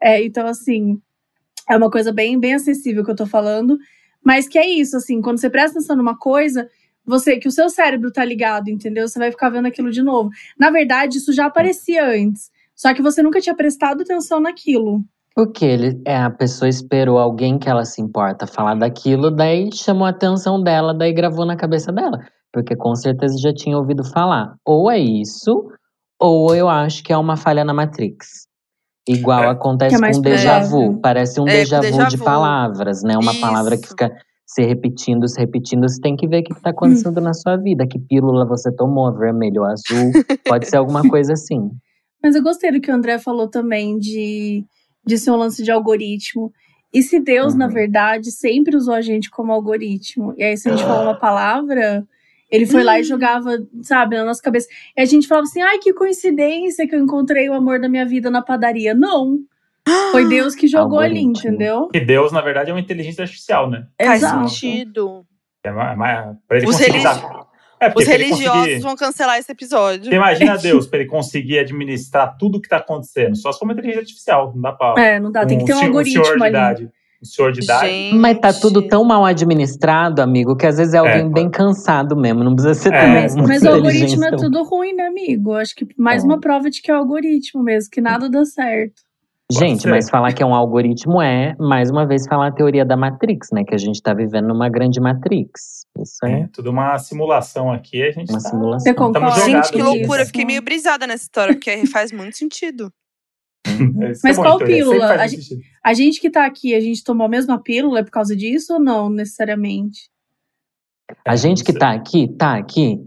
É, 0.00 0.22
então, 0.22 0.46
assim, 0.46 1.00
é 1.68 1.76
uma 1.76 1.90
coisa 1.90 2.12
bem, 2.12 2.38
bem 2.38 2.54
acessível 2.54 3.02
que 3.04 3.10
eu 3.10 3.16
tô 3.16 3.26
falando. 3.26 3.78
Mas 4.22 4.46
que 4.46 4.58
é 4.58 4.68
isso, 4.68 4.96
assim, 4.96 5.20
quando 5.22 5.38
você 5.40 5.48
presta 5.50 5.78
atenção 5.78 5.96
numa 5.96 6.16
coisa, 6.16 6.68
você 7.04 7.36
que 7.38 7.48
o 7.48 7.52
seu 7.52 7.68
cérebro 7.68 8.10
tá 8.12 8.24
ligado, 8.24 8.68
entendeu? 8.68 9.08
Você 9.08 9.18
vai 9.18 9.30
ficar 9.30 9.50
vendo 9.50 9.66
aquilo 9.66 9.90
de 9.90 10.02
novo. 10.02 10.30
Na 10.58 10.70
verdade, 10.70 11.18
isso 11.18 11.32
já 11.32 11.46
aparecia 11.46 12.06
antes. 12.06 12.50
Só 12.74 12.92
que 12.94 13.02
você 13.02 13.22
nunca 13.22 13.40
tinha 13.40 13.54
prestado 13.54 14.02
atenção 14.02 14.40
naquilo. 14.40 15.00
Porque 15.34 15.64
ele, 15.64 16.00
é, 16.04 16.16
a 16.16 16.30
pessoa 16.30 16.68
esperou 16.68 17.18
alguém 17.18 17.58
que 17.58 17.68
ela 17.68 17.84
se 17.84 18.02
importa 18.02 18.46
falar 18.46 18.74
daquilo, 18.74 19.30
daí 19.30 19.70
chamou 19.72 20.06
a 20.06 20.10
atenção 20.10 20.62
dela, 20.62 20.92
daí 20.92 21.12
gravou 21.12 21.46
na 21.46 21.56
cabeça 21.56 21.90
dela. 21.90 22.18
Porque 22.52 22.76
com 22.76 22.94
certeza 22.94 23.38
já 23.38 23.52
tinha 23.52 23.78
ouvido 23.78 24.04
falar. 24.04 24.54
Ou 24.64 24.90
é 24.90 24.98
isso, 24.98 25.68
ou 26.20 26.54
eu 26.54 26.68
acho 26.68 27.02
que 27.02 27.12
é 27.12 27.16
uma 27.16 27.36
falha 27.36 27.64
na 27.64 27.72
Matrix. 27.72 28.46
Igual 29.08 29.44
É. 29.44 29.48
acontece 29.48 29.96
é 29.96 30.12
com 30.12 30.20
déjà 30.20 30.60
vu. 30.60 31.00
Parece 31.00 31.40
um 31.40 31.48
É, 31.48 31.52
déjà 31.52 31.80
vu 31.80 32.06
de 32.08 32.18
palavras, 32.18 33.02
né? 33.02 33.16
Uma 33.16 33.34
palavra 33.40 33.76
que 33.76 33.84
Isso. 33.86 33.90
fica 33.92 34.12
se 34.54 34.62
repetindo, 34.62 35.26
se 35.28 35.38
repetindo. 35.40 35.88
Você 35.88 36.00
tem 36.00 36.14
que 36.14 36.26
ver 36.28 36.40
o 36.40 36.44
que 36.44 36.52
está 36.52 36.70
acontecendo 36.70 37.20
na 37.20 37.32
sua 37.32 37.56
vida. 37.56 37.86
Que 37.86 37.98
pílula 37.98 38.44
você 38.44 38.70
tomou, 38.74 39.12
vermelho 39.16 39.62
ou 39.62 39.66
azul. 39.66 40.12
Pode 40.44 40.68
ser 40.68 40.76
alguma 40.76 41.02
coisa 41.08 41.32
assim. 41.32 41.70
Mas 42.22 42.34
eu 42.36 42.42
gostei 42.42 42.70
do 42.70 42.80
que 42.80 42.90
o 42.90 42.94
André 42.94 43.18
falou 43.18 43.48
também 43.48 43.98
de, 43.98 44.64
de 45.06 45.18
ser 45.18 45.30
um 45.30 45.36
lance 45.36 45.62
de 45.62 45.70
algoritmo. 45.70 46.52
E 46.92 47.02
se 47.02 47.18
Deus, 47.18 47.54
Uhum. 47.54 47.60
na 47.60 47.68
verdade, 47.68 48.30
sempre 48.30 48.76
usou 48.76 48.92
a 48.94 49.00
gente 49.00 49.30
como 49.30 49.50
algoritmo? 49.52 50.34
E 50.36 50.44
aí, 50.44 50.56
se 50.58 50.68
a 50.68 50.72
gente 50.72 50.84
falar 50.84 51.02
uma 51.04 51.18
palavra, 51.18 52.06
ele 52.50 52.66
foi 52.66 52.82
lá 52.84 53.00
e 53.00 53.02
jogava, 53.02 53.56
sabe, 53.80 54.16
na 54.16 54.24
nossa 54.26 54.42
cabeça. 54.42 54.68
E 54.94 55.00
a 55.00 55.06
gente 55.06 55.26
falava 55.26 55.46
assim: 55.46 55.62
ai, 55.62 55.78
que 55.78 55.94
coincidência 55.94 56.86
que 56.86 56.94
eu 56.94 57.00
encontrei 57.00 57.48
o 57.48 57.54
amor 57.54 57.80
da 57.80 57.88
minha 57.88 58.04
vida 58.04 58.30
na 58.30 58.42
padaria. 58.42 58.94
Não. 58.94 59.38
Foi 60.12 60.28
Deus 60.28 60.54
que 60.54 60.66
jogou 60.68 60.98
ali, 61.00 61.20
entendeu? 61.20 61.88
Que 61.88 62.00
Deus, 62.00 62.30
na 62.32 62.40
verdade, 62.40 62.70
é 62.70 62.74
uma 62.74 62.80
inteligência 62.80 63.22
artificial, 63.22 63.68
né? 63.70 63.86
Faz 64.00 64.22
Exato. 64.22 64.48
sentido. 64.48 65.24
É 65.64 65.70
mais, 65.70 65.96
mais, 65.98 66.36
pra 66.46 66.56
ele 66.58 66.66
Os 66.66 66.76
conseguir 66.76 66.98
religi- 66.98 67.22
É, 67.80 67.92
Os 67.96 68.06
religiosos 68.06 68.58
conseguir- 68.60 68.78
vão 68.80 68.94
cancelar 68.96 69.38
esse 69.38 69.50
episódio. 69.50 70.04
Você 70.04 70.14
imagina 70.14 70.56
Deus 70.58 70.86
pra 70.86 71.00
ele 71.00 71.08
conseguir 71.08 71.58
administrar 71.58 72.36
tudo 72.38 72.60
que 72.60 72.68
tá 72.68 72.76
acontecendo. 72.76 73.36
Só 73.36 73.50
se 73.52 73.58
for 73.58 73.64
uma 73.64 73.72
inteligência 73.72 74.02
artificial. 74.02 74.52
Não 74.54 74.62
dá 74.62 74.72
pra. 74.72 74.94
É, 75.02 75.18
não 75.18 75.32
dá, 75.32 75.44
tem 75.44 75.58
que 75.58 75.64
ter 75.64 75.72
um 75.74 75.78
senhor- 75.78 75.88
algoritmo 75.88 76.24
senhor 76.24 76.36
de 76.36 76.42
ali. 76.44 76.50
idade. 76.50 76.84
Um 77.20 77.24
senhor 77.24 77.52
de 77.52 77.62
idade. 77.64 77.86
Gente. 77.88 78.14
Mas 78.16 78.38
tá 78.38 78.52
tudo 78.52 78.86
tão 78.86 79.04
mal 79.04 79.24
administrado, 79.24 80.22
amigo, 80.22 80.56
que 80.56 80.66
às 80.66 80.76
vezes 80.76 80.94
é 80.94 80.98
alguém 80.98 81.26
É, 81.26 81.28
bem 81.28 81.50
cansado 81.50 82.16
mesmo. 82.16 82.44
Não 82.44 82.54
precisa 82.54 82.74
ser 82.74 82.92
É, 82.92 83.00
tão 83.00 83.08
Mas, 83.14 83.34
mas 83.36 83.62
o 83.64 83.68
algoritmo 83.68 84.24
é 84.26 84.30
tudo 84.36 84.62
ruim, 84.64 84.92
né, 84.94 85.06
amigo? 85.06 85.52
Acho 85.54 85.74
que 85.74 85.86
mais 85.98 86.22
É. 86.22 86.26
uma 86.26 86.38
prova 86.40 86.70
de 86.70 86.80
que 86.82 86.90
é 86.90 86.94
algoritmo 86.94 87.62
mesmo, 87.64 87.90
que 87.90 88.00
nada 88.00 88.28
dá 88.28 88.44
certo. 88.44 89.02
Pode 89.54 89.66
Gente, 89.68 89.82
ser. 89.82 89.90
mas 89.90 90.08
falar 90.08 90.32
que 90.32 90.42
é 90.42 90.46
um 90.46 90.54
algoritmo 90.54 91.20
é, 91.20 91.54
mais 91.58 91.90
uma 91.90 92.06
vez, 92.06 92.26
falar 92.26 92.48
a 92.48 92.52
teoria 92.52 92.84
da 92.84 92.96
Matrix, 92.96 93.48
né? 93.52 93.64
Que 93.64 93.74
a 93.74 93.78
gente 93.78 94.00
tá 94.02 94.14
vivendo 94.14 94.48
numa 94.48 94.68
grande 94.68 95.00
Matrix. 95.00 95.86
Isso 96.00 96.24
é 96.24 96.40
É 96.42 96.48
tudo 96.52 96.70
uma 96.70 96.98
simulação 96.98 97.70
aqui. 97.72 98.02
A 98.02 98.10
gente 98.12 98.30
uma 98.30 98.42
tá- 98.42 98.48
simulação. 98.50 98.80
Você 98.80 98.94
concorda? 98.94 99.40
Gente, 99.44 99.70
que 99.72 99.82
loucura. 99.82 100.22
Eu 100.22 100.26
fiquei 100.26 100.44
meio 100.44 100.62
brisada 100.62 101.06
nessa 101.06 101.24
história, 101.24 101.54
porque 101.54 101.70
faz 101.86 102.12
muito 102.12 102.36
sentido. 102.36 102.92
É, 103.66 104.10
isso 104.12 104.20
Mas 104.24 104.38
é 104.38 104.42
qual 104.42 104.58
pílula? 104.58 105.14
A 105.14 105.28
sentido. 105.28 105.60
A 105.84 105.94
gente 105.94 106.20
que 106.20 106.30
tá 106.30 106.46
aqui, 106.46 106.74
a 106.74 106.80
gente 106.80 107.02
tomou 107.04 107.26
a 107.26 107.30
mesma 107.30 107.60
pílula 107.62 108.00
é 108.00 108.02
por 108.02 108.10
causa 108.10 108.34
disso 108.36 108.74
ou 108.74 108.80
não, 108.80 109.08
necessariamente? 109.10 110.10
A 111.26 111.36
gente 111.36 111.62
que 111.62 111.72
tá 111.72 111.92
aqui, 111.92 112.28
tá 112.36 112.56
aqui. 112.56 112.98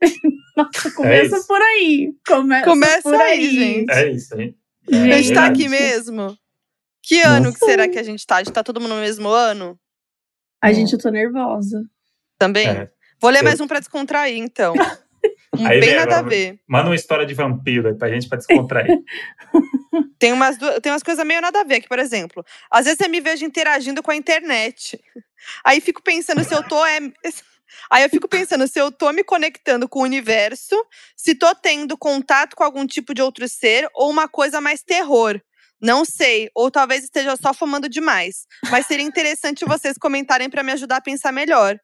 Nossa, 0.56 0.90
começa 0.94 1.36
isso. 1.36 1.46
por 1.46 1.60
aí. 1.60 2.12
Começa, 2.26 2.64
Começa 2.64 3.02
por 3.02 3.14
aí, 3.14 3.38
aí, 3.38 3.50
gente. 3.50 3.90
É 3.90 4.10
isso, 4.10 4.38
hein? 4.40 4.54
Gente. 4.88 5.12
A 5.12 5.16
gente 5.16 5.34
tá 5.34 5.46
aqui 5.46 5.68
mesmo? 5.68 6.36
Que 7.02 7.20
ano 7.22 7.46
Não 7.46 7.52
que 7.52 7.58
será 7.58 7.88
que 7.88 7.98
a 7.98 8.02
gente 8.02 8.26
tá? 8.26 8.36
A 8.36 8.42
gente 8.44 8.52
tá 8.52 8.62
todo 8.62 8.80
mundo 8.80 8.94
no 8.94 9.00
mesmo 9.00 9.28
ano? 9.28 9.78
A 10.62 10.72
gente, 10.72 10.92
eu 10.92 10.98
tô 10.98 11.10
nervosa. 11.10 11.84
Também? 12.38 12.68
É. 12.68 12.90
Vou 13.20 13.30
ler 13.30 13.42
mais 13.42 13.60
um 13.60 13.66
pra 13.66 13.78
descontrair, 13.80 14.38
então. 14.38 14.74
Um 15.56 15.66
Aí 15.66 15.78
bem 15.80 15.90
vem 15.90 15.98
nada 15.98 16.18
a 16.18 16.22
ver. 16.22 16.58
Manda 16.66 16.88
uma 16.88 16.94
história 16.96 17.26
de 17.26 17.34
vampiro 17.34 17.86
aí 17.88 17.94
pra 17.94 18.08
gente 18.08 18.26
pra 18.26 18.38
descontrair. 18.38 18.98
Tem 20.18 20.32
umas, 20.32 20.56
du- 20.56 20.80
tem 20.80 20.90
umas 20.90 21.02
coisas 21.02 21.24
meio 21.26 21.40
nada 21.40 21.60
a 21.60 21.64
ver 21.64 21.76
aqui, 21.76 21.88
por 21.88 21.98
exemplo. 21.98 22.44
Às 22.70 22.86
vezes 22.86 23.00
eu 23.00 23.10
me 23.10 23.20
vejo 23.20 23.44
interagindo 23.44 24.02
com 24.02 24.10
a 24.10 24.16
internet. 24.16 24.98
Aí 25.64 25.80
fico 25.80 26.02
pensando 26.02 26.42
se 26.42 26.54
eu 26.54 26.62
tô. 26.66 26.84
É... 26.86 26.98
Aí 27.90 28.02
eu 28.02 28.10
fico 28.10 28.28
pensando 28.28 28.66
se 28.66 28.78
eu 28.78 28.90
tô 28.90 29.12
me 29.12 29.24
conectando 29.24 29.88
com 29.88 30.00
o 30.00 30.04
universo, 30.04 30.76
se 31.16 31.34
tô 31.34 31.54
tendo 31.54 31.96
contato 31.96 32.56
com 32.56 32.64
algum 32.64 32.86
tipo 32.86 33.14
de 33.14 33.22
outro 33.22 33.48
ser 33.48 33.88
ou 33.94 34.10
uma 34.10 34.28
coisa 34.28 34.60
mais 34.60 34.82
terror. 34.82 35.40
Não 35.80 36.04
sei, 36.04 36.48
ou 36.54 36.70
talvez 36.70 37.02
esteja 37.02 37.36
só 37.36 37.52
fumando 37.52 37.88
demais. 37.88 38.46
Mas 38.70 38.86
seria 38.86 39.04
interessante 39.04 39.64
vocês 39.64 39.98
comentarem 39.98 40.48
pra 40.48 40.62
me 40.62 40.70
ajudar 40.72 40.98
a 40.98 41.00
pensar 41.00 41.32
melhor. 41.32 41.76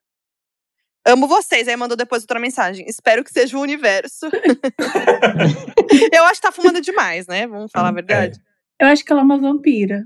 Amo 1.04 1.26
vocês. 1.26 1.66
Aí 1.66 1.76
mandou 1.76 1.96
depois 1.96 2.22
outra 2.22 2.38
mensagem. 2.38 2.86
Espero 2.86 3.24
que 3.24 3.32
seja 3.32 3.56
o 3.56 3.60
universo. 3.60 4.26
eu 6.12 6.24
acho 6.24 6.40
que 6.40 6.46
tá 6.46 6.52
fumando 6.52 6.80
demais, 6.80 7.26
né? 7.26 7.46
Vamos 7.46 7.72
falar 7.72 7.88
a 7.88 7.92
verdade. 7.92 8.38
Eu 8.80 8.86
acho 8.86 9.04
que 9.04 9.10
ela 9.10 9.22
é 9.22 9.24
uma 9.24 9.38
vampira. 9.38 10.04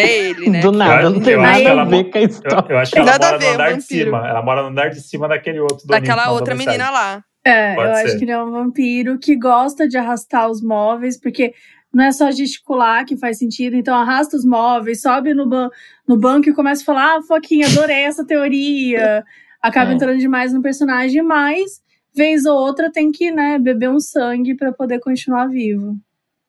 É 0.00 0.18
ele, 0.30 0.50
né? 0.50 0.60
Do 0.60 0.72
nada, 0.72 1.02
Eu- 1.04 1.10
não 1.10 1.20
tem 1.20 1.34
eu 1.34 1.40
nada 1.42 1.56
acho 1.58 1.66
a 1.66 1.70
ela 1.70 1.84
ver 1.84 2.04
com 2.10 2.18
a 2.18 2.20
Eu, 2.20 2.26
história. 2.28 2.72
eu 2.72 2.78
acho 2.78 2.92
que 2.92 2.98
ela 2.98 3.12
mora 3.18 3.38
ver, 3.38 3.44
no 3.46 3.54
andar 3.54 3.72
de 3.76 3.82
cima. 3.82 4.28
Ela 4.28 4.42
mora 4.42 4.62
no 4.62 4.68
andar 4.68 4.88
de 4.90 5.00
cima 5.00 5.28
daquele 5.28 5.60
outro 5.60 5.86
Daquela 5.86 6.30
outra 6.32 6.54
menina 6.54 6.90
lá. 6.90 7.24
É, 7.44 7.74
Pode 7.74 7.88
eu 7.88 7.94
acho 7.94 8.08
ser. 8.10 8.18
que 8.18 8.24
ele 8.24 8.30
é 8.32 8.42
um 8.42 8.50
vampiro 8.50 9.18
que 9.18 9.34
gosta 9.36 9.88
de 9.88 9.96
arrastar 9.96 10.50
os 10.50 10.62
móveis, 10.62 11.18
porque 11.18 11.54
não 11.92 12.04
é 12.04 12.12
só 12.12 12.30
gesticular 12.30 13.04
que 13.06 13.16
faz 13.16 13.38
sentido, 13.38 13.74
então 13.76 13.96
arrasta 13.96 14.36
os 14.36 14.44
móveis, 14.44 15.00
sobe 15.00 15.32
no, 15.34 15.48
ban 15.48 15.70
no 16.06 16.18
banco 16.18 16.48
e 16.48 16.52
começa 16.52 16.82
a 16.82 16.84
falar: 16.84 17.16
Ah, 17.16 17.22
Foquinha, 17.22 17.66
adorei 17.66 18.02
essa 18.04 18.24
teoria. 18.26 19.24
Acaba 19.62 19.90
É. 19.90 19.94
entrando 19.94 20.18
demais 20.18 20.52
no 20.52 20.62
personagem, 20.62 21.22
mas 21.22 21.80
vez 22.14 22.44
ou 22.44 22.56
outra 22.56 22.90
tem 22.90 23.10
que, 23.12 23.30
né, 23.30 23.58
beber 23.58 23.88
um 23.90 24.00
sangue 24.00 24.54
pra 24.54 24.72
poder 24.72 24.98
continuar 25.00 25.46
vivo. 25.48 25.96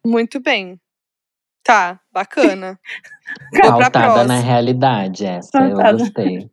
Muito 0.06 0.40
bem. 0.40 0.78
Tá, 1.64 2.00
bacana. 2.12 2.80
Pautada 3.62 4.24
na 4.26 4.40
realidade, 4.40 5.26
essa. 5.26 5.60
Eu 5.60 5.78
gostei. 5.98 6.50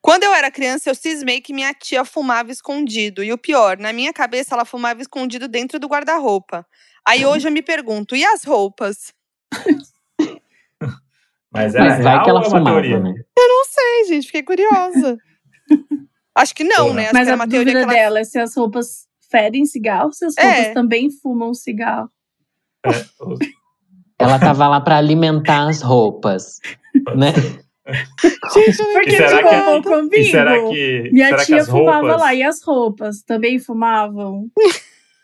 Quando 0.00 0.24
eu 0.24 0.34
era 0.34 0.50
criança, 0.50 0.90
eu 0.90 0.94
cismei 0.94 1.40
que 1.40 1.52
minha 1.54 1.72
tia 1.72 2.04
fumava 2.04 2.50
escondido. 2.50 3.22
E 3.22 3.32
o 3.32 3.38
pior, 3.38 3.78
na 3.78 3.92
minha 3.92 4.12
cabeça, 4.12 4.54
ela 4.54 4.64
fumava 4.64 5.00
escondido 5.00 5.46
dentro 5.46 5.78
do 5.78 5.86
guarda-roupa. 5.86 6.66
Aí 7.06 7.24
hoje 7.24 7.46
eu 7.46 7.52
me 7.52 7.62
pergunto, 7.62 8.16
e 8.16 8.24
as 8.24 8.42
roupas? 8.44 9.12
Mas 11.52 11.74
ela 11.74 11.88
Mas 11.90 12.00
é 12.00 12.02
vai 12.02 12.12
real 12.14 12.24
que 12.24 12.30
ela 12.30 12.40
ou 12.40 12.44
é 12.44 12.48
uma 12.48 12.58
fumava, 12.58 12.80
teoria? 12.80 12.98
né? 13.00 13.14
Não 13.38 13.64
sei, 13.66 14.04
gente, 14.08 14.26
fiquei 14.26 14.42
curiosa. 14.42 15.18
Acho 16.34 16.54
que 16.54 16.64
não, 16.64 16.94
né? 16.94 17.04
Acho 17.04 17.12
mas 17.12 17.24
que 17.24 17.28
a 17.28 17.32
era 17.32 17.36
uma 17.36 17.48
teoria 17.48 17.72
dúvida 17.74 17.92
que 17.92 17.98
ela 17.98 18.04
dela 18.04 18.20
é 18.20 18.24
se 18.24 18.38
as 18.38 18.56
roupas 18.56 19.06
fedem 19.30 19.66
cigarro, 19.66 20.12
se 20.12 20.24
as 20.24 20.36
É. 20.38 20.42
roupas 20.42 20.74
também 20.74 21.10
fumam 21.10 21.52
cigarro. 21.52 22.10
É, 22.86 22.90
Ela 24.22 24.38
tava 24.40 24.68
lá 24.68 24.80
pra 24.80 24.96
alimentar 24.96 25.68
as 25.68 25.82
roupas, 25.82 26.60
né? 27.16 27.32
Gente, 28.54 28.76
Porque 28.92 29.10
E 29.10 29.16
será 29.16 29.36
ficou 29.38 29.82
que-. 30.08 30.18
E 30.20 30.24
será 30.30 30.52
que, 30.68 31.10
Minha 31.12 31.26
será 31.26 31.38
que 31.40 31.46
tia 31.46 31.60
as 31.62 31.68
fumava 31.68 32.00
roupas, 32.00 32.20
lá. 32.20 32.34
E 32.34 32.42
as 32.42 32.62
roupas? 32.62 33.22
Também 33.22 33.58
fumavam? 33.58 34.46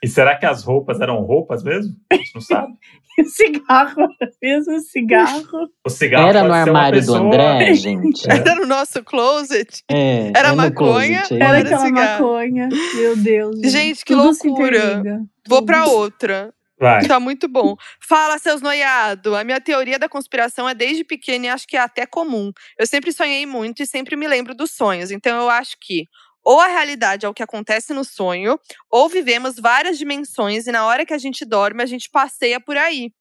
E 0.03 0.09
será 0.09 0.37
que 0.37 0.45
as 0.47 0.65
roupas 0.65 1.01
eram 1.01 1.23
roupas 1.23 1.62
mesmo? 1.62 1.95
A 2.11 2.16
gente 2.16 2.31
não 2.35 2.41
sabe. 2.41 2.73
E 3.16 3.23
o 3.23 3.27
cigarro 3.29 4.01
era 4.20 4.31
mesmo 4.43 4.81
cigarro? 4.81 5.69
O 5.85 5.91
cigarro 5.91 6.29
Era 6.29 6.45
no 6.45 6.53
armário 6.53 7.05
do 7.05 7.15
André, 7.15 7.75
gente. 7.75 8.29
Era 8.31 8.55
no 8.57 8.66
nosso 8.66 9.03
closet. 9.05 9.83
É, 9.91 10.29
Era 10.37 10.49
é 10.49 10.51
no 10.51 10.57
maconha, 10.57 11.23
closet, 11.23 11.35
ou 11.35 11.41
é. 11.41 11.43
Era 11.43 11.59
era 11.59 11.66
aquela 11.66 11.87
cigarro? 11.87 12.23
maconha. 12.27 12.69
Meu 12.95 13.16
Deus. 13.16 13.61
Gente, 13.65 14.05
que 14.05 14.15
Tudo 14.15 14.25
loucura. 14.25 15.03
Vou 15.49 15.65
pra 15.65 15.87
outra. 15.87 16.53
Vai. 16.79 17.07
Tá 17.07 17.19
muito 17.19 17.49
bom. 17.49 17.75
Fala, 18.01 18.39
seus 18.39 18.63
noiados. 18.63 19.35
A 19.35 19.43
minha 19.43 19.61
teoria 19.61 19.99
da 19.99 20.09
conspiração 20.09 20.69
é 20.69 20.75
desde 20.75 21.05
pequena 21.05 21.47
e 21.47 21.49
acho 21.49 21.67
que 21.67 21.77
é 21.77 21.81
até 21.81 22.07
comum. 22.07 22.53
Eu 22.79 22.87
sempre 22.87 23.13
sonhei 23.13 23.45
muito 23.47 23.83
e 23.83 23.87
sempre 23.87 24.15
me 24.15 24.29
lembro 24.29 24.55
dos 24.55 24.71
sonhos. 24.71 25.11
Então 25.11 25.41
eu 25.41 25.51
acho 25.51 25.77
que 25.81 26.05
ou 26.45 26.61
a 26.61 26.67
realidade 26.69 27.27
é 27.27 27.29
o 27.29 27.35
que 27.35 27.43
acontece 27.43 27.93
no 27.93 28.05
sonho, 28.05 28.59
ou 28.91 29.07
vivemos 29.09 29.57
várias 29.57 29.99
dimensões 29.99 30.67
e 30.67 30.73
na 30.73 30.87
hora 30.87 31.05
que 31.05 31.13
a 31.13 31.19
gente 31.19 31.45
dorme, 31.45 31.83
a 31.83 31.87
gente 31.87 32.09
passeia 32.09 32.59
por 32.59 32.75
aí. 32.75 33.13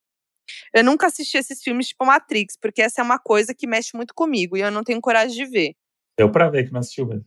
Eu 0.73 0.81
nunca 0.81 1.07
assisti 1.07 1.37
esses 1.37 1.61
filmes 1.61 1.87
tipo 1.89 2.05
Matrix, 2.05 2.55
porque 2.57 2.81
essa 2.81 3.01
é 3.01 3.03
uma 3.03 3.19
coisa 3.19 3.53
que 3.53 3.67
mexe 3.67 3.89
muito 3.95 4.13
comigo 4.13 4.55
e 4.55 4.61
eu 4.61 4.71
não 4.71 4.81
tenho 4.81 5.01
coragem 5.01 5.35
de 5.35 5.51
ver. 5.51 5.73
Deu 6.17 6.31
pra 6.31 6.49
ver 6.49 6.67
que 6.67 6.71
não 6.71 6.79
assistiu 6.79 7.05
mesmo. 7.05 7.25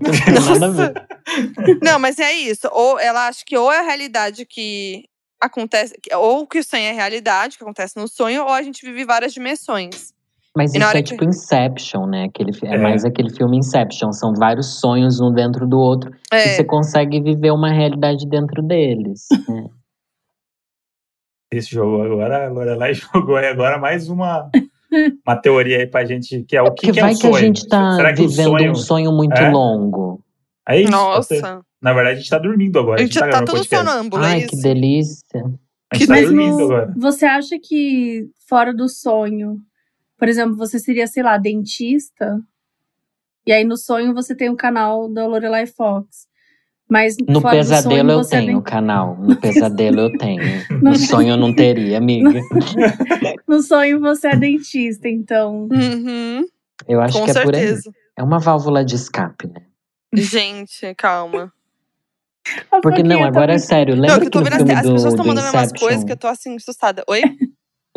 Não 0.00 0.10
tem 0.10 0.34
nada 0.60 0.66
a 0.66 0.70
ver. 0.70 1.06
Não, 1.82 1.98
mas 1.98 2.18
é 2.18 2.32
isso. 2.32 2.68
Ou 2.72 2.98
ela 2.98 3.28
acha 3.28 3.42
que 3.46 3.56
ou 3.56 3.72
é 3.72 3.78
a 3.80 3.82
realidade 3.82 4.44
que 4.46 5.04
acontece, 5.40 5.94
ou 6.16 6.46
que 6.46 6.58
o 6.58 6.64
sonho 6.64 6.84
é 6.84 6.92
realidade, 6.92 7.56
que 7.58 7.64
acontece 7.64 7.96
no 7.96 8.08
sonho, 8.08 8.42
ou 8.42 8.50
a 8.50 8.62
gente 8.62 8.84
vive 8.84 9.04
várias 9.04 9.32
dimensões. 9.32 10.12
Mas 10.56 10.72
E 10.72 10.78
isso 10.78 10.86
é 10.88 11.02
que- 11.02 11.10
tipo 11.10 11.24
Inception, 11.24 12.06
né? 12.06 12.24
Aquele, 12.24 12.52
é, 12.64 12.74
É. 12.76 12.78
mais 12.78 13.04
aquele 13.04 13.28
filme 13.34 13.58
Inception. 13.58 14.12
São 14.12 14.32
vários 14.34 14.78
sonhos 14.78 15.20
um 15.20 15.32
dentro 15.32 15.66
do 15.66 15.78
outro. 15.78 16.12
E 16.32 16.36
É, 16.36 16.48
você 16.54 16.64
consegue 16.64 17.20
viver 17.20 17.50
uma 17.50 17.70
realidade 17.72 18.24
dentro 18.28 18.62
deles. 18.62 19.26
né? 19.48 19.66
Esse 21.52 21.70
jogo 21.70 22.02
agora, 22.02 22.46
a 22.46 22.50
Lorelai 22.50 22.94
jogou 22.94 23.36
aí 23.36 23.46
agora 23.46 23.78
mais 23.78 24.08
uma, 24.08 24.50
uma 25.26 25.36
teoria 25.36 25.78
aí 25.78 25.86
pra 25.86 26.04
gente, 26.04 26.42
que 26.44 26.56
é 26.56 26.62
o 26.62 26.66
que, 26.72 26.86
Porque 26.86 26.92
que 26.92 27.00
é 27.00 27.04
um 27.04 27.08
que 27.08 27.14
sonho. 27.16 27.34
a 27.36 27.40
gente 27.40 27.66
tá 27.68 27.96
Será 27.96 28.12
que 28.14 28.26
vivendo 28.26 28.50
sonho... 28.58 28.70
um 28.70 28.74
sonho 28.74 29.12
muito 29.12 29.34
É? 29.36 29.50
longo. 29.50 30.20
É 30.68 30.80
isso, 30.80 30.90
nossa. 30.90 31.62
Na 31.82 31.92
verdade, 31.92 32.16
a 32.16 32.20
gente 32.20 32.30
tá 32.30 32.38
dormindo 32.38 32.78
agora. 32.78 33.00
A 33.00 33.04
gente 33.04 33.14
tá 33.14 33.20
tá 33.20 33.26
gravando 33.26 33.46
todo 33.52 33.56
podcast. 33.58 33.86
sonâmbulo, 33.90 34.24
é 34.24 34.26
Ai, 34.28 34.38
isso? 34.40 34.48
que 34.48 34.56
delícia. 34.62 35.44
A 35.92 35.96
gente 35.96 36.06
tá 36.08 36.14
Mas 36.14 36.24
dormindo 36.24 36.56
no- 36.58 36.64
agora. 36.64 36.94
você 36.96 37.26
acha 37.26 37.58
que 37.62 38.26
fora 38.48 38.72
do 38.74 38.88
sonho, 38.88 39.58
por 40.18 40.28
exemplo, 40.28 40.56
você 40.56 40.78
seria, 40.78 41.06
sei 41.06 41.22
lá, 41.22 41.36
dentista? 41.36 42.40
E 43.46 43.52
aí 43.52 43.62
no 43.64 43.76
sonho 43.76 44.14
você 44.14 44.34
tem 44.34 44.48
o 44.48 44.56
canal 44.56 45.12
da 45.12 45.26
Lorelai 45.26 45.66
Fox. 45.66 46.26
Mas 46.88 47.16
No 47.26 47.40
fora 47.40 47.56
do 47.56 47.58
pesadelo 47.60 48.10
sonho, 48.10 48.20
eu 48.20 48.28
tenho 48.28 48.62
canal. 48.62 49.16
No 49.16 49.36
pesadelo 49.40 50.00
eu 50.00 50.18
tenho. 50.18 50.42
No- 50.82 50.90
No 50.90 50.96
sonho 50.96 51.30
eu 51.30 51.36
não 51.36 51.52
teria, 51.54 51.98
amiga. 51.98 52.40
No 53.48 53.62
sonho 53.62 54.00
você 54.00 54.28
é 54.28 54.36
dentista, 54.36 55.08
então. 55.08 55.68
Uhum, 55.70 56.44
Eu 56.88 57.00
acho 57.00 57.18
com 57.18 57.24
que 57.24 57.30
é 57.30 57.42
por 57.42 57.54
aí. 57.54 57.60
certeza. 57.60 57.90
É 58.18 58.22
uma 58.22 58.38
válvula 58.38 58.84
de 58.84 58.94
escape, 58.96 59.46
né? 59.48 59.62
Gente, 60.14 60.94
calma. 60.94 61.52
Porque 62.82 63.02
não, 63.02 63.20
tá 63.20 63.26
agora 63.26 63.54
é 63.54 63.58
sério. 63.58 63.96
Não, 63.96 64.02
Lembra 64.02 64.20
que 64.20 64.26
eu 64.26 64.30
que 64.30 64.30
tô 64.30 64.38
no 64.40 64.44
vendo 64.44 64.52
as, 64.54 64.58
filme 64.58 64.72
as 64.74 64.82
do, 64.82 64.92
pessoas 64.92 65.12
estão 65.14 65.24
do 65.24 65.28
mandando 65.28 65.48
umas 65.56 65.72
coisas 65.72 65.80
Inception… 66.02 66.06
que 66.06 66.12
eu 66.12 66.16
tô 66.16 66.26
assim, 66.26 66.56
assustada. 66.56 67.04
Oi? 67.08 67.22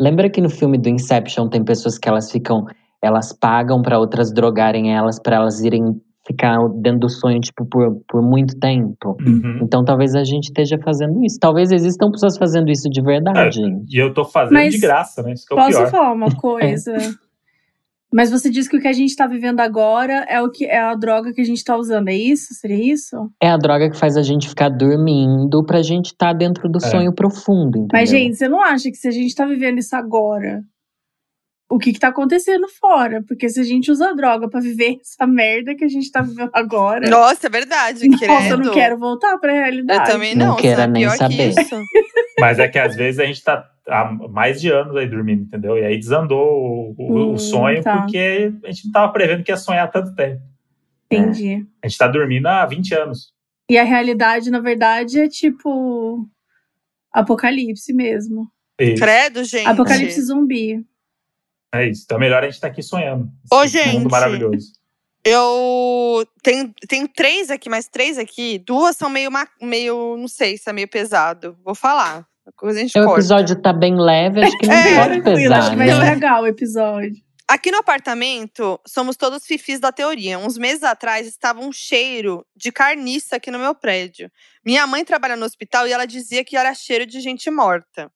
Lembra 0.00 0.30
que 0.30 0.40
no 0.40 0.48
filme 0.48 0.78
do 0.78 0.88
Inception 0.88 1.48
tem 1.48 1.62
pessoas 1.64 1.98
que 1.98 2.08
elas 2.08 2.30
ficam, 2.30 2.66
elas 3.02 3.32
pagam 3.32 3.82
pra 3.82 3.98
outras 3.98 4.32
drogarem 4.32 4.94
elas 4.96 5.18
pra 5.20 5.36
elas 5.36 5.60
irem 5.60 6.00
ficar 6.28 6.58
dentro 6.80 7.00
do 7.00 7.08
sonho 7.08 7.40
tipo 7.40 7.64
por, 7.64 8.00
por 8.06 8.22
muito 8.22 8.56
tempo. 8.60 9.16
Uhum. 9.20 9.60
Então 9.62 9.82
talvez 9.84 10.14
a 10.14 10.22
gente 10.22 10.44
esteja 10.44 10.78
fazendo 10.78 11.24
isso. 11.24 11.38
Talvez 11.40 11.72
existam 11.72 12.10
pessoas 12.10 12.36
fazendo 12.36 12.70
isso 12.70 12.88
de 12.90 13.00
verdade. 13.02 13.60
E 13.90 13.96
eu 14.00 14.12
tô 14.12 14.24
fazendo 14.24 14.52
Mas 14.54 14.74
de 14.74 14.78
graça, 14.80 15.22
né? 15.22 15.32
Isso 15.32 15.46
que 15.46 15.54
é 15.54 15.56
o 15.56 15.58
Posso 15.58 15.78
pior. 15.78 15.90
falar 15.90 16.12
uma 16.12 16.30
coisa? 16.36 16.94
Mas 18.12 18.30
você 18.30 18.48
disse 18.48 18.70
que 18.70 18.76
o 18.78 18.80
que 18.80 18.88
a 18.88 18.92
gente 18.92 19.14
tá 19.14 19.26
vivendo 19.26 19.60
agora 19.60 20.24
é 20.30 20.40
o 20.40 20.50
que 20.50 20.64
é 20.64 20.78
a 20.80 20.94
droga 20.94 21.30
que 21.32 21.42
a 21.42 21.44
gente 21.44 21.62
tá 21.62 21.76
usando, 21.76 22.08
é 22.08 22.14
isso? 22.14 22.54
Seria 22.54 22.92
isso? 22.92 23.16
É 23.42 23.50
a 23.50 23.56
droga 23.58 23.90
que 23.90 23.98
faz 23.98 24.16
a 24.16 24.22
gente 24.22 24.48
ficar 24.48 24.70
dormindo 24.70 25.62
pra 25.64 25.82
gente 25.82 26.06
estar 26.06 26.32
dentro 26.32 26.70
do 26.70 26.78
É. 26.78 26.88
sonho 26.88 27.12
profundo, 27.12 27.76
entendeu? 27.76 27.88
Mas, 27.92 28.08
gente, 28.08 28.36
você 28.36 28.48
não 28.48 28.62
acha 28.62 28.90
que 28.90 28.96
se 28.96 29.08
a 29.08 29.10
gente 29.10 29.34
tá 29.34 29.44
vivendo 29.44 29.76
isso 29.78 29.94
agora, 29.94 30.62
o 31.70 31.78
que 31.78 31.92
que 31.92 31.98
tá 32.00 32.08
acontecendo 32.08 32.66
fora? 32.68 33.22
Porque 33.28 33.48
se 33.48 33.60
a 33.60 33.64
gente 33.64 33.90
usa 33.90 34.14
droga 34.14 34.48
pra 34.48 34.60
viver 34.60 34.98
essa 35.02 35.26
merda 35.26 35.74
que 35.74 35.84
a 35.84 35.88
gente 35.88 36.10
tá 36.10 36.22
vivendo 36.22 36.50
agora. 36.52 37.08
Nossa, 37.08 37.46
é 37.46 37.50
verdade. 37.50 38.08
Nossa, 38.08 38.24
eu 38.24 38.28
credo. 38.28 38.58
não 38.64 38.72
quero 38.72 38.98
voltar 38.98 39.36
pra 39.38 39.52
Eu 39.52 39.56
realidade. 39.62 40.10
também 40.10 40.34
Não 40.34 40.56
não. 40.56 40.58
sabe? 40.58 40.92
nem 40.92 41.02
Pior 41.04 41.16
saber. 41.16 41.54
que 41.54 41.60
isso. 41.60 41.82
Mas 42.40 42.58
é 42.58 42.68
que 42.68 42.78
às 42.78 42.94
vezes 42.96 43.18
a 43.20 43.24
gente 43.26 43.42
tá 43.42 43.68
há 43.88 44.04
mais 44.30 44.60
de 44.60 44.70
anos 44.70 44.96
aí 44.96 45.08
dormindo, 45.08 45.42
entendeu? 45.42 45.76
E 45.76 45.84
aí 45.84 45.98
desandou 45.98 46.46
o, 46.46 46.94
o- 46.96 47.12
o 47.12 47.32
Hum, 47.32 47.38
sonho 47.38 47.82
tá. 47.82 48.02
porque 48.02 48.52
a 48.64 48.70
gente 48.70 48.84
não 48.86 48.92
tava 48.92 49.12
prevendo 49.12 49.42
que 49.42 49.50
ia 49.50 49.56
sonhar 49.56 49.90
tanto 49.90 50.14
tempo. 50.14 50.40
Entendi. 51.10 51.66
A 51.82 51.88
gente 51.88 51.98
tá 51.98 52.06
dormindo 52.06 52.46
há 52.46 52.64
20 52.66 52.94
anos. 52.94 53.32
E 53.70 53.76
a 53.76 53.82
realidade, 53.84 54.50
na 54.50 54.60
verdade, 54.60 55.20
é 55.20 55.28
tipo. 55.28 56.26
Apocalipse 57.12 57.92
mesmo. 57.92 58.46
Isso, 58.80 59.02
Credo, 59.02 59.42
gente. 59.44 59.66
Apocalipse 59.66 60.20
zumbi. 60.22 60.84
É 61.74 61.86
isso. 61.88 62.02
Então 62.04 62.16
é 62.16 62.20
melhor 62.20 62.42
a 62.42 62.46
gente 62.46 62.54
estar 62.54 62.68
aqui 62.68 62.82
sonhando. 62.82 63.28
Ô, 63.52 63.62
Esse 63.62 63.78
gente. 63.78 63.94
Mundo 63.98 64.10
maravilhoso. 64.10 64.72
Eu 65.24 66.26
tenho, 66.42 66.72
tenho 66.88 67.08
três 67.08 67.50
aqui, 67.50 67.68
mas 67.68 67.88
três 67.88 68.16
aqui. 68.18 68.58
Duas 68.58 68.96
são 68.96 69.10
meio, 69.10 69.30
meio, 69.60 70.16
não 70.16 70.28
sei 70.28 70.56
se 70.56 70.70
é 70.70 70.72
meio 70.72 70.88
pesado. 70.88 71.56
Vou 71.64 71.74
falar. 71.74 72.26
Coisa 72.56 72.78
a 72.78 72.82
gente 72.82 72.98
O 72.98 73.04
corta. 73.04 73.20
episódio 73.20 73.60
tá 73.60 73.72
bem 73.74 73.94
leve, 74.00 74.42
acho 74.42 74.56
que 74.56 74.66
não 74.66 74.74
É, 74.74 74.94
pode 74.96 75.20
Tranquilo, 75.22 75.54
acho 75.54 75.62
pesar, 75.64 75.70
que 75.70 75.76
vai 75.76 75.86
né? 75.86 75.92
estragar 75.92 76.42
o 76.42 76.46
episódio. 76.46 77.16
Aqui 77.46 77.70
no 77.70 77.78
apartamento, 77.78 78.80
somos 78.86 79.16
todos 79.16 79.44
fifis 79.44 79.80
da 79.80 79.92
teoria. 79.92 80.38
Uns 80.38 80.56
meses 80.56 80.82
atrás 80.82 81.26
estava 81.26 81.60
um 81.60 81.72
cheiro 81.72 82.46
de 82.56 82.70
carniça 82.72 83.36
aqui 83.36 83.50
no 83.50 83.58
meu 83.58 83.74
prédio. 83.74 84.30
Minha 84.64 84.86
mãe 84.86 85.04
trabalha 85.04 85.36
no 85.36 85.44
hospital 85.44 85.86
e 85.86 85.92
ela 85.92 86.06
dizia 86.06 86.44
que 86.44 86.56
era 86.56 86.72
cheiro 86.74 87.04
de 87.06 87.20
gente 87.20 87.50
morta. 87.50 88.10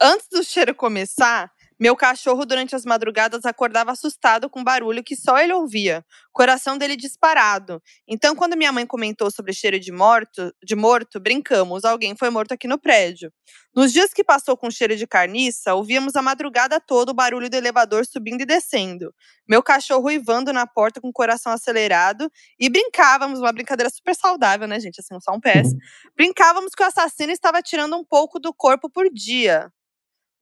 Antes 0.00 0.28
do 0.28 0.44
cheiro 0.44 0.72
começar, 0.74 1.50
meu 1.78 1.96
cachorro, 1.96 2.44
durante 2.46 2.74
as 2.76 2.84
madrugadas, 2.84 3.44
acordava 3.44 3.92
assustado 3.92 4.48
com 4.48 4.62
barulho 4.62 5.02
que 5.02 5.16
só 5.16 5.38
ele 5.38 5.52
ouvia, 5.52 6.04
coração 6.32 6.78
dele 6.78 6.96
disparado. 6.96 7.82
Então, 8.06 8.36
quando 8.36 8.56
minha 8.56 8.72
mãe 8.72 8.86
comentou 8.86 9.30
sobre 9.30 9.52
cheiro 9.52 9.78
de 9.80 9.90
morto, 9.90 10.52
de 10.62 10.76
morto, 10.76 11.18
brincamos, 11.18 11.84
alguém 11.84 12.16
foi 12.16 12.30
morto 12.30 12.52
aqui 12.52 12.68
no 12.68 12.78
prédio. 12.78 13.32
Nos 13.74 13.92
dias 13.92 14.12
que 14.12 14.22
passou 14.22 14.56
com 14.56 14.70
cheiro 14.70 14.96
de 14.96 15.04
carniça, 15.04 15.74
ouvíamos 15.74 16.14
a 16.14 16.22
madrugada 16.22 16.80
toda 16.80 17.10
o 17.10 17.14
barulho 17.14 17.50
do 17.50 17.56
elevador 17.56 18.06
subindo 18.06 18.42
e 18.42 18.46
descendo. 18.46 19.12
Meu 19.48 19.62
cachorro 19.62 20.06
uivando 20.06 20.52
na 20.52 20.66
porta 20.66 21.00
com 21.00 21.08
o 21.08 21.12
coração 21.12 21.52
acelerado 21.52 22.30
e 22.58 22.68
brincávamos, 22.68 23.40
uma 23.40 23.52
brincadeira 23.52 23.90
super 23.90 24.14
saudável, 24.14 24.68
né, 24.68 24.78
gente? 24.78 25.00
Assim, 25.00 25.18
só 25.20 25.32
um 25.32 25.40
PS. 25.40 25.74
Brincávamos 26.16 26.72
que 26.72 26.84
o 26.84 26.86
assassino 26.86 27.32
estava 27.32 27.60
tirando 27.60 27.96
um 27.96 28.04
pouco 28.04 28.38
do 28.38 28.54
corpo 28.54 28.88
por 28.88 29.10
dia. 29.12 29.72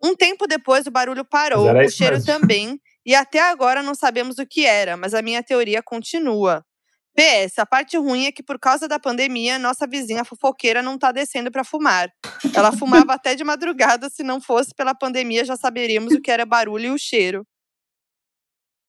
Um 0.04 0.14
tempo 0.16 0.46
depois, 0.46 0.86
o 0.86 0.90
barulho 0.90 1.24
parou, 1.24 1.70
o 1.70 1.88
cheiro 1.90 2.16
mesmo. 2.16 2.26
também, 2.26 2.80
e 3.06 3.14
até 3.14 3.40
agora 3.40 3.82
não 3.82 3.94
sabemos 3.94 4.38
o 4.38 4.46
que 4.46 4.64
era, 4.66 4.96
mas 4.96 5.14
a 5.14 5.22
minha 5.22 5.42
teoria 5.42 5.82
continua. 5.82 6.64
PS, 7.14 7.58
a 7.58 7.66
parte 7.66 7.96
ruim 7.98 8.24
é 8.24 8.32
que 8.32 8.42
por 8.42 8.58
causa 8.58 8.88
da 8.88 8.98
pandemia, 8.98 9.58
nossa 9.58 9.86
vizinha 9.86 10.24
fofoqueira 10.24 10.82
não 10.82 10.98
tá 10.98 11.12
descendo 11.12 11.50
pra 11.52 11.62
fumar. 11.62 12.10
Ela 12.54 12.72
fumava 12.72 13.12
até 13.12 13.34
de 13.34 13.44
madrugada, 13.44 14.08
se 14.08 14.22
não 14.22 14.40
fosse 14.40 14.74
pela 14.74 14.94
pandemia, 14.94 15.44
já 15.44 15.56
saberíamos 15.56 16.14
o 16.14 16.20
que 16.22 16.30
era 16.30 16.46
barulho 16.46 16.86
e 16.86 16.90
o 16.90 16.98
cheiro. 16.98 17.46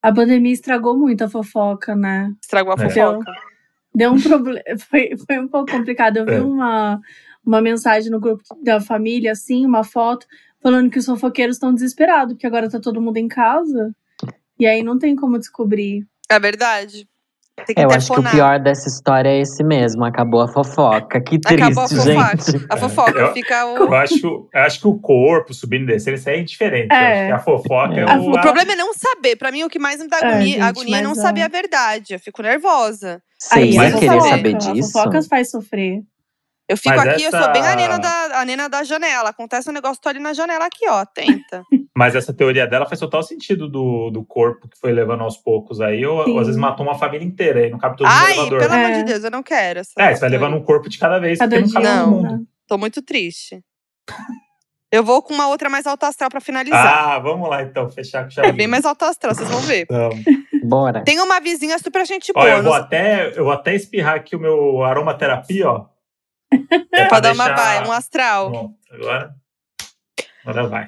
A 0.01 0.11
pandemia 0.11 0.51
estragou 0.53 0.97
muito 0.97 1.23
a 1.23 1.29
fofoca, 1.29 1.95
né? 1.95 2.33
Estragou 2.41 2.73
a 2.77 2.81
É. 2.81 2.89
fofoca. 2.89 3.31
Deu 3.95 4.11
um 4.11 4.21
problema. 4.21 4.61
Foi, 4.89 5.11
foi 5.27 5.39
um 5.39 5.47
pouco 5.47 5.71
complicado. 5.71 6.17
Eu 6.17 6.25
vi 6.25 6.33
É. 6.33 6.41
uma, 6.41 6.99
uma 7.45 7.61
mensagem 7.61 8.09
no 8.09 8.19
grupo 8.19 8.43
da 8.63 8.81
família, 8.81 9.31
assim, 9.33 9.65
uma 9.65 9.83
foto, 9.83 10.25
falando 10.63 10.89
que 10.89 10.97
os 10.97 11.05
fofoqueiros 11.05 11.57
estão 11.57 11.73
desesperados, 11.73 12.33
porque 12.33 12.47
agora 12.47 12.69
tá 12.69 12.79
todo 12.79 13.01
mundo 13.01 13.17
em 13.17 13.27
casa. 13.27 13.91
E 14.59 14.65
aí 14.65 14.81
não 14.81 14.97
tem 14.97 15.15
como 15.15 15.37
descobrir. 15.37 16.05
É 16.29 16.39
verdade. 16.39 17.07
Tem 17.67 17.75
que 17.75 17.81
É, 17.81 17.85
Eu 17.85 17.91
acho 17.91 18.11
que 18.11 18.19
o 18.19 18.23
pior 18.23 18.59
dessa 18.59 18.87
história 18.87 19.29
é 19.29 19.39
esse 19.41 19.63
mesmo. 19.63 20.03
Acabou 20.03 20.41
a 20.41 20.47
fofoca. 20.47 21.21
Que 21.21 21.37
triste, 21.39 21.61
Acabou 21.61 21.83
a 21.83 21.87
fofoca. 21.87 22.37
gente. 22.51 22.65
A 22.67 22.77
fofoca 22.77 23.19
Eu- 23.19 23.33
fica 23.33 23.65
o. 23.67 23.77
Eu 23.77 23.93
acho, 23.93 24.49
eu 24.51 24.59
acho 24.61 24.79
que 24.81 24.87
o 24.87 24.97
corpo 24.97 25.53
subindo 25.53 25.83
e 25.83 25.85
descendo, 25.87 26.15
isso 26.17 26.29
aí 26.29 26.39
é 26.39 26.43
diferente. 26.43 26.87
Eu 26.91 26.97
É. 26.97 27.13
acho 27.19 27.27
que 27.27 27.31
a 27.33 27.39
fofoca 27.39 27.93
é, 27.93 27.99
É. 28.01 28.17
o. 28.17 28.31
O 28.31 28.41
problema 28.41 28.71
é 28.71 28.75
não 28.75 28.91
saber. 28.93 29.35
Pra 29.35 29.51
mim, 29.51 29.63
o 29.63 29.69
que 29.69 29.77
mais 29.77 29.99
me 30.01 30.07
dá 30.07 30.17
É, 30.17 30.25
agonia, 30.29 30.47
gente, 30.53 30.61
agonia 30.61 30.97
é 30.97 31.01
não 31.03 31.11
mas, 31.11 31.19
saber 31.21 31.41
ó. 31.41 31.45
a 31.45 31.47
verdade. 31.47 32.13
Eu 32.15 32.19
fico 32.19 32.41
nervosa. 32.41 33.21
Vocês 33.37 33.77
Aí, 33.77 33.77
a 33.87 33.91
querer 33.99 34.07
fofoca, 34.09 34.29
saber 34.29 34.55
A 34.55 34.57
disso? 34.57 34.91
fofoca 34.91 35.21
faz 35.23 35.51
sofrer. 35.51 36.01
Eu 36.69 36.77
fico 36.77 36.95
Mas 36.95 37.07
aqui, 37.09 37.23
eu 37.23 37.31
sou 37.31 37.51
bem 37.51 37.61
a 37.61 37.65
essa- 37.67 37.75
nena, 37.75 37.97
da, 37.99 38.39
a 38.39 38.45
nena 38.45 38.69
da 38.69 38.83
janela. 38.83 39.29
Acontece 39.29 39.69
um 39.69 39.73
negócio, 39.73 40.01
tô 40.01 40.07
ali 40.09 40.19
na 40.19 40.33
janela 40.33 40.65
aqui, 40.65 40.87
ó. 40.87 41.05
Tenta. 41.05 41.61
Mas 41.95 42.15
essa 42.15 42.33
teoria 42.33 42.65
dela 42.65 42.85
faz 42.87 42.99
total 42.99 43.21
sentido 43.21 43.67
do, 43.69 44.09
do 44.09 44.23
corpo 44.25 44.67
que 44.67 44.79
foi 44.79 44.91
levando 44.91 45.21
aos 45.23 45.37
poucos 45.37 45.79
aí. 45.81 46.03
Ou, 46.05 46.27
ou 46.29 46.39
às 46.39 46.47
vezes 46.47 46.59
matou 46.59 46.85
uma 46.85 46.97
família 46.97 47.25
inteira 47.25 47.59
aí, 47.59 47.69
não 47.69 47.77
cabe 47.77 47.97
todo 47.97 48.07
mundo 48.07 48.15
Ai, 48.17 48.31
elevador. 48.33 48.59
pelo 48.61 48.73
amor 48.73 48.89
É. 48.89 48.97
de 48.97 49.03
Deus, 49.03 49.23
eu 49.23 49.29
não 49.31 49.43
quero 49.43 49.79
essa. 49.81 49.91
É, 49.99 50.15
você 50.15 50.21
vai 50.21 50.29
levando 50.29 50.55
um 50.55 50.63
corpo 50.63 50.89
de 50.89 50.97
cada 50.97 51.19
vez, 51.19 51.37
Cada 51.37 51.55
porque 51.55 51.73
não 51.75 51.81
dia 51.81 51.89
cabe 51.91 52.03
todo 52.05 52.11
Não. 52.23 52.31
mundo. 52.31 52.47
Tô 52.67 52.77
muito 52.77 53.01
triste. 53.01 53.61
Eu 54.91 55.03
vou 55.03 55.21
com 55.21 55.33
uma 55.33 55.47
outra 55.49 55.69
mais 55.69 55.85
alta 55.85 56.07
astral 56.07 56.29
pra 56.29 56.39
finalizar. 56.39 57.09
Ah, 57.09 57.19
vamos 57.19 57.49
lá 57.49 57.61
então, 57.63 57.89
fechar 57.89 58.23
com 58.23 58.29
chave. 58.29 58.47
é 58.47 58.51
bem 58.51 58.67
mais 58.67 58.85
alta 58.85 59.07
astral, 59.07 59.33
vocês 59.35 59.49
vão 59.49 59.59
ver. 59.61 59.83
Então, 59.89 60.09
Bora. 60.63 61.03
Tem 61.03 61.19
uma 61.19 61.39
vizinha 61.41 61.77
super 61.79 62.05
gente 62.05 62.31
boa. 62.31 62.45
Olha, 62.45 62.53
eu 62.57 62.63
vou, 62.63 62.73
nos- 62.73 62.81
até, 62.83 63.27
eu 63.37 63.43
vou 63.43 63.51
até 63.53 63.75
espirrar 63.75 64.15
aqui 64.15 64.35
o 64.35 64.39
meu 64.39 64.83
aromaterapia, 64.83 65.67
ó. 65.69 65.85
É 66.91 67.05
pra 67.05 67.19
dar 67.19 67.33
uma 67.33 67.53
vai, 67.53 67.87
um 67.87 67.91
astral. 67.91 68.49
Pronto, 68.51 68.75
agora. 68.91 69.35
Agora 70.45 70.67
vai. 70.67 70.85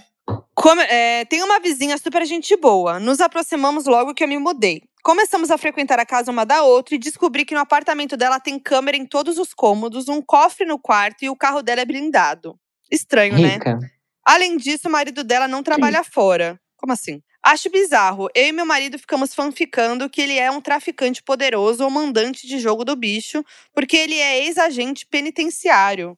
Come- 0.53 0.83
é, 0.83 1.25
tem 1.25 1.43
uma 1.43 1.59
vizinha 1.59 1.97
super 1.97 2.25
gente 2.25 2.55
boa. 2.57 2.99
Nos 2.99 3.19
aproximamos 3.21 3.85
logo 3.85 4.13
que 4.13 4.23
eu 4.23 4.27
me 4.27 4.37
mudei. 4.37 4.81
Começamos 5.03 5.51
a 5.51 5.57
frequentar 5.57 5.99
a 5.99 6.05
casa 6.05 6.31
uma 6.31 6.45
da 6.45 6.63
outra 6.63 6.95
e 6.95 6.97
descobri 6.97 7.45
que 7.45 7.53
no 7.53 7.59
apartamento 7.59 8.17
dela 8.17 8.39
tem 8.39 8.57
câmera 8.57 8.97
em 8.97 9.05
todos 9.05 9.37
os 9.37 9.53
cômodos, 9.53 10.09
um 10.09 10.21
cofre 10.21 10.65
no 10.65 10.79
quarto 10.79 11.23
e 11.23 11.29
o 11.29 11.35
carro 11.35 11.61
dela 11.61 11.81
é 11.81 11.85
blindado. 11.85 12.57
Estranho, 12.91 13.37
né? 13.39 13.53
Rica. 13.55 13.79
Além 14.25 14.57
disso, 14.57 14.87
o 14.87 14.91
marido 14.91 15.23
dela 15.23 15.47
não 15.47 15.61
trabalha 15.61 16.03
fora. 16.03 16.59
Como 16.75 16.91
assim? 16.91 17.21
Acho 17.45 17.69
bizarro. 17.69 18.27
Eu 18.33 18.47
e 18.47 18.51
meu 18.51 18.65
marido 18.65 18.97
ficamos 18.97 19.35
fanficando 19.35 20.09
que 20.09 20.19
ele 20.19 20.39
é 20.39 20.49
um 20.49 20.59
traficante 20.59 21.21
poderoso 21.21 21.83
ou 21.83 21.91
mandante 21.91 22.47
de 22.47 22.57
jogo 22.57 22.83
do 22.83 22.95
bicho, 22.95 23.45
porque 23.71 23.95
ele 23.95 24.15
é 24.15 24.45
ex-agente 24.45 25.05
penitenciário. 25.05 26.17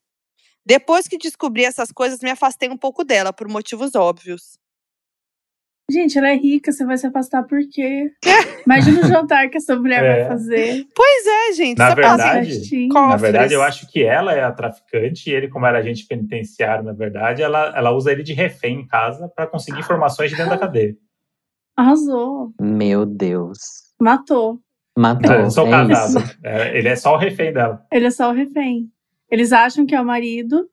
Depois 0.66 1.06
que 1.06 1.18
descobri 1.18 1.66
essas 1.66 1.92
coisas, 1.92 2.22
me 2.22 2.30
afastei 2.30 2.70
um 2.70 2.78
pouco 2.78 3.04
dela, 3.04 3.34
por 3.34 3.50
motivos 3.50 3.94
óbvios. 3.94 4.58
Gente, 5.92 6.18
ela 6.18 6.30
é 6.30 6.36
rica, 6.36 6.72
você 6.72 6.86
vai 6.86 6.98
se 6.98 7.08
afastar 7.08 7.44
por 7.44 7.60
quê? 7.70 8.10
Imagina 8.66 9.02
o 9.02 9.08
jantar 9.08 9.50
que 9.50 9.58
essa 9.58 9.76
mulher 9.76 10.04
É. 10.04 10.20
vai 10.20 10.28
fazer. 10.30 10.88
Pois 10.96 11.28
é, 11.28 11.54
gente. 11.54 11.78
Na 11.78 11.94
verdade, 11.94 12.88
Na 12.88 13.16
verdade, 13.18 13.54
eu 13.54 13.62
acho 13.62 13.86
que 13.92 14.02
ela 14.02 14.34
é 14.34 14.44
a 14.44 14.52
traficante 14.54 15.30
e 15.30 15.34
ele, 15.34 15.50
como 15.50 15.66
era 15.66 15.80
agente 15.80 16.06
penitenciário, 16.06 16.86
na 16.86 16.94
verdade, 16.94 17.42
ela, 17.42 17.74
ela 17.76 17.92
usa 17.92 18.14
ele 18.14 18.24
de 18.24 18.32
refém 18.32 18.80
em 18.80 18.88
casa 18.88 19.28
para 19.28 19.46
conseguir 19.46 19.80
informações 19.80 20.30
de 20.30 20.38
dentro 20.38 20.52
da 20.52 20.58
cadeia. 20.58 20.96
Arrasou. 21.78 22.54
Meu 22.60 23.06
Deus. 23.06 23.58
Matou. 24.02 24.60
Matou. 24.98 25.32
Eu 25.32 25.50
sou 25.52 25.68
é 25.68 25.72
casado. 25.72 26.20
isso. 26.26 26.38
É, 26.44 26.78
ele 26.78 26.88
é 26.88 26.96
só 26.96 27.14
o 27.14 27.18
refém 27.18 27.54
dela. 27.54 27.86
Ele 27.92 28.08
é 28.08 28.12
só 28.12 28.30
o 28.32 28.34
refém. 28.34 28.92
Eles 29.30 29.54
acham 29.54 29.86
que 29.86 29.94
é 29.94 30.02
o 30.02 30.06
marido, 30.06 30.68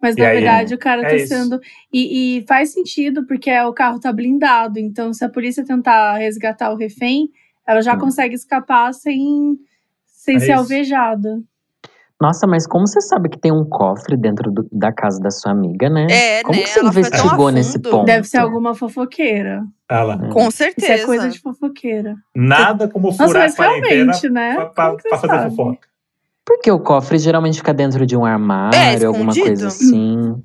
mas 0.00 0.16
E 0.16 0.20
na 0.20 0.28
aí, 0.28 0.36
verdade 0.36 0.74
o 0.74 0.78
cara 0.78 1.02
é 1.02 1.08
tá 1.08 1.16
isso. 1.16 1.28
sendo. 1.28 1.60
E, 1.92 2.38
e 2.38 2.46
faz 2.46 2.72
sentido, 2.72 3.26
porque 3.26 3.50
o 3.60 3.72
carro 3.72 3.98
tá 3.98 4.12
blindado. 4.12 4.78
Então, 4.78 5.12
se 5.12 5.24
a 5.24 5.28
polícia 5.28 5.64
tentar 5.64 6.16
resgatar 6.18 6.70
o 6.72 6.76
refém, 6.76 7.28
ela 7.66 7.80
já 7.82 7.94
Hum. 7.94 7.98
consegue 7.98 8.34
escapar 8.34 8.92
sem, 8.94 9.58
sem 10.06 10.36
É 10.36 10.38
ser 10.38 10.44
isso. 10.52 10.60
alvejada. 10.60 11.42
Nossa, 12.20 12.46
mas 12.46 12.66
como 12.66 12.86
você 12.86 13.00
sabe 13.02 13.28
que 13.28 13.38
tem 13.38 13.52
um 13.52 13.64
cofre 13.64 14.16
dentro 14.16 14.50
do- 14.50 14.66
da 14.72 14.90
casa 14.90 15.20
da 15.20 15.30
sua 15.30 15.52
amiga, 15.52 15.90
né? 15.90 16.06
É, 16.10 16.42
como 16.42 16.56
né? 16.58 16.62
que 16.64 16.70
você 16.70 16.80
Ela 16.80 16.88
investigou 16.88 17.50
nesse 17.50 17.78
ponto? 17.78 18.06
Deve 18.06 18.26
ser 18.26 18.38
alguma 18.38 18.74
fofoqueira. 18.74 19.64
Olha 19.90 20.02
lá. 20.02 20.14
Hum. 20.16 20.30
Com 20.30 20.48
Isso 20.48 20.56
certeza. 20.56 20.92
é 21.02 21.04
coisa 21.04 21.28
de 21.28 21.38
fofoqueira. 21.38 22.16
Nada 22.34 22.88
como 22.88 23.08
Nossa, 23.08 23.26
furar 23.26 23.42
mas 23.42 23.52
a 23.52 23.56
quarentena 23.56 23.94
realmente, 23.94 24.28
né? 24.30 24.54
pra, 24.54 24.66
pra- 24.66 24.96
fazer 25.10 25.26
sabe? 25.26 25.50
fofoca. 25.50 25.88
Porque 26.44 26.70
o 26.70 26.80
cofre 26.80 27.18
geralmente 27.18 27.58
fica 27.58 27.74
dentro 27.74 28.06
de 28.06 28.16
um 28.16 28.24
armário, 28.24 29.08
alguma 29.08 29.32
escondido. 29.32 29.46
coisa 29.46 29.66
assim. 29.68 30.42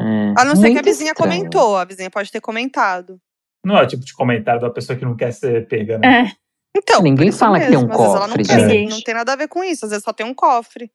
É, 0.00 0.34
A 0.36 0.44
não 0.44 0.54
ser 0.54 0.70
que 0.72 0.78
a 0.78 0.82
vizinha 0.82 1.12
estranho. 1.12 1.32
comentou. 1.32 1.76
A 1.76 1.84
vizinha 1.84 2.10
pode 2.10 2.30
ter 2.30 2.40
comentado. 2.40 3.18
Não 3.64 3.76
é 3.76 3.82
o 3.82 3.86
tipo 3.86 4.04
de 4.04 4.14
comentário 4.14 4.60
da 4.60 4.70
pessoa 4.70 4.96
que 4.98 5.04
não 5.04 5.16
quer 5.16 5.32
ser 5.32 5.66
pega, 5.68 5.98
né? 5.98 6.26
É, 6.28 6.32
Então, 6.76 7.02
Ninguém 7.02 7.30
fala 7.30 7.60
que 7.60 7.66
tem 7.66 7.76
um 7.76 7.86
mesmo, 7.86 7.92
ela 8.02 8.20
não 8.20 8.28
cofre, 8.28 8.44
quer, 8.44 8.68
gente. 8.68 8.90
Não 8.90 9.00
tem 9.02 9.14
nada 9.14 9.32
a 9.32 9.36
ver 9.36 9.48
com 9.48 9.62
isso. 9.62 9.84
Às 9.84 9.90
vezes 9.90 10.04
só 10.04 10.12
tem 10.12 10.24
um 10.26 10.34
cofre. 10.34 10.90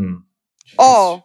Hum, 0.00 0.22
Ó, 0.78 1.20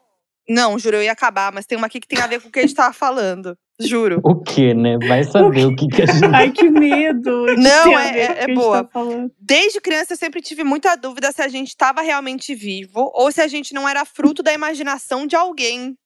não, 0.49 0.77
juro, 0.79 0.97
eu 0.97 1.03
ia 1.03 1.11
acabar, 1.11 1.51
mas 1.53 1.65
tem 1.65 1.77
uma 1.77 1.87
aqui 1.87 1.99
que 1.99 2.07
tem 2.07 2.19
a 2.19 2.27
ver 2.27 2.41
com 2.41 2.49
o 2.49 2.51
que 2.51 2.59
a 2.59 2.61
gente 2.63 2.75
tava 2.75 2.93
falando. 2.93 3.57
Juro. 3.79 4.19
O 4.23 4.41
que, 4.41 4.73
né? 4.73 4.97
Vai 5.07 5.23
saber 5.23 5.65
o 5.65 5.75
que, 5.75 5.87
que 5.87 6.01
a 6.01 6.05
gente. 6.05 6.25
ai, 6.35 6.51
que 6.51 6.69
medo. 6.69 7.45
que 7.47 7.55
Não, 7.55 7.83
tem 7.85 7.95
é- 7.97 8.19
é- 8.19 8.43
é 8.43 8.53
boa. 8.53 8.83
tá. 8.83 8.99
Desde 9.39 9.79
criança 9.81 10.13
eu 10.13 10.17
sempre 10.17 10.41
tive 10.41 10.63
muita 10.63 10.95
dúvida 10.95 11.31
se 11.31 11.41
a 11.41 11.47
gente 11.47 11.69
estava 11.69 12.01
realmente 12.01 12.53
vivo 12.53 13.09
ou 13.15 13.31
se 13.31 13.41
a 13.41 13.47
gente 13.47 13.73
não 13.73 13.87
era 13.87 14.05
fruto 14.05 14.43
da 14.43 14.53
imaginação 14.53 15.25
de 15.25 15.35
alguém. 15.35 15.97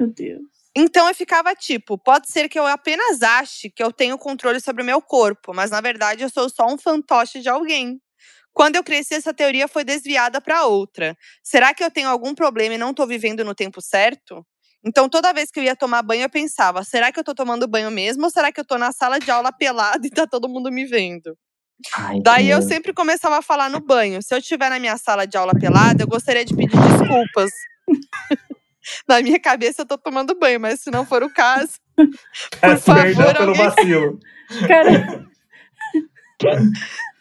Meu 0.00 0.10
Deus. 0.12 0.42
Então 0.78 1.08
eu 1.08 1.14
ficava 1.14 1.54
tipo, 1.54 1.96
pode 1.96 2.30
ser 2.30 2.50
que 2.50 2.58
eu 2.58 2.66
apenas 2.66 3.22
ache 3.22 3.70
que 3.70 3.82
eu 3.82 3.90
tenho 3.90 4.18
controle 4.18 4.60
sobre 4.60 4.82
o 4.82 4.86
meu 4.86 5.00
corpo, 5.00 5.54
mas 5.54 5.70
na 5.70 5.80
verdade 5.80 6.22
eu 6.22 6.28
sou 6.28 6.50
só 6.50 6.66
um 6.66 6.76
fantoche 6.76 7.40
de 7.40 7.48
alguém. 7.48 7.98
Quando 8.52 8.76
eu 8.76 8.84
cresci, 8.84 9.14
essa 9.14 9.32
teoria 9.32 9.68
foi 9.68 9.84
desviada 9.84 10.38
para 10.38 10.66
outra. 10.66 11.16
Será 11.42 11.72
que 11.72 11.82
eu 11.82 11.90
tenho 11.90 12.08
algum 12.08 12.34
problema 12.34 12.74
e 12.74 12.78
não 12.78 12.92
tô 12.92 13.06
vivendo 13.06 13.42
no 13.42 13.54
tempo 13.54 13.80
certo? 13.80 14.46
Então, 14.84 15.08
toda 15.08 15.32
vez 15.32 15.50
que 15.50 15.58
eu 15.58 15.64
ia 15.64 15.74
tomar 15.74 16.02
banho, 16.02 16.22
eu 16.22 16.30
pensava: 16.30 16.84
será 16.84 17.10
que 17.10 17.18
eu 17.18 17.24
tô 17.24 17.34
tomando 17.34 17.66
banho 17.66 17.90
mesmo? 17.90 18.24
Ou 18.24 18.30
será 18.30 18.52
que 18.52 18.60
eu 18.60 18.64
tô 18.64 18.78
na 18.78 18.92
sala 18.92 19.18
de 19.18 19.30
aula 19.30 19.52
pelada 19.52 20.06
e 20.06 20.10
tá 20.10 20.26
todo 20.26 20.48
mundo 20.48 20.70
me 20.70 20.84
vendo? 20.84 21.36
Ai, 21.96 22.20
Daí 22.22 22.50
eu 22.50 22.62
sempre 22.62 22.92
começava 22.92 23.38
a 23.38 23.42
falar 23.42 23.68
no 23.68 23.80
banho. 23.80 24.22
Se 24.22 24.34
eu 24.34 24.38
estiver 24.38 24.70
na 24.70 24.78
minha 24.78 24.96
sala 24.96 25.26
de 25.26 25.36
aula 25.36 25.52
pelada, 25.58 26.02
eu 26.02 26.06
gostaria 26.06 26.44
de 26.44 26.54
pedir 26.54 26.78
desculpas. 26.78 27.50
na 29.08 29.20
minha 29.22 29.38
cabeça 29.40 29.82
eu 29.82 29.86
tô 29.86 29.96
tomando 29.98 30.38
banho, 30.38 30.60
mas 30.60 30.80
se 30.80 30.90
não 30.90 31.04
for 31.06 31.22
o 31.22 31.32
caso, 31.32 31.74
Peço 32.60 32.84
favor, 32.84 33.34
pelo 33.36 33.50
alguém- 33.50 33.64
vacilo. 33.64 34.20
Cara, 34.68 35.26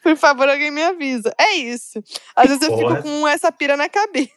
por 0.04 0.16
favor, 0.18 0.48
alguém 0.50 0.72
me 0.72 0.84
avisa. 0.84 1.34
É 1.40 1.56
isso. 1.56 2.04
Às 2.36 2.48
vezes 2.50 2.62
eu 2.64 2.70
Porra. 2.76 2.98
fico 2.98 3.08
com 3.08 3.28
essa 3.28 3.52
pira 3.52 3.76
na 3.78 3.90
cabeça. 3.90 4.30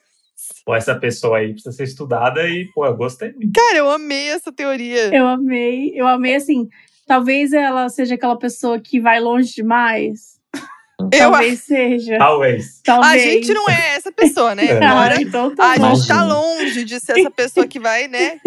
Pô, 0.65 0.75
essa 0.75 0.95
pessoa 0.99 1.39
aí 1.39 1.53
precisa 1.53 1.73
ser 1.73 1.85
estudada 1.85 2.49
e, 2.49 2.67
pô, 2.75 2.87
eu 2.87 2.97
gostei 2.97 3.33
muito. 3.33 3.53
Cara, 3.53 3.77
eu 3.79 3.91
amei 3.91 4.29
essa 4.31 4.53
teoria. 4.53 5.15
eu 5.15 5.27
amei. 5.27 5.93
Eu 5.95 6.07
amei, 6.07 6.37
assim. 6.37 6.69
Talvez 7.07 7.53
ela 7.53 7.89
seja 7.89 8.15
aquela 8.15 8.39
pessoa 8.39 8.79
que 8.79 9.01
vai 9.01 9.19
longe 9.21 9.53
demais. 9.55 10.38
Eu, 11.01 11.31
Talvez 11.31 11.61
seja. 11.61 12.19
Talvez. 12.19 12.81
a 12.81 12.85
Talvez. 12.85 13.23
gente 13.23 13.55
não 13.55 13.69
é 13.69 13.95
essa 13.97 14.11
pessoa, 14.11 14.55
né? 14.55 14.67
É. 14.67 14.85
Agora, 14.85 15.23
então 15.23 15.55
tá 15.55 15.71
a 15.71 15.77
gente 15.77 16.09
tá 16.09 16.25
longe 16.25 16.85
de 16.85 16.99
ser 16.99 17.21
essa 17.21 17.31
pessoa 17.31 17.67
que 17.67 17.79
vai, 17.79 18.09
né? 18.09 18.41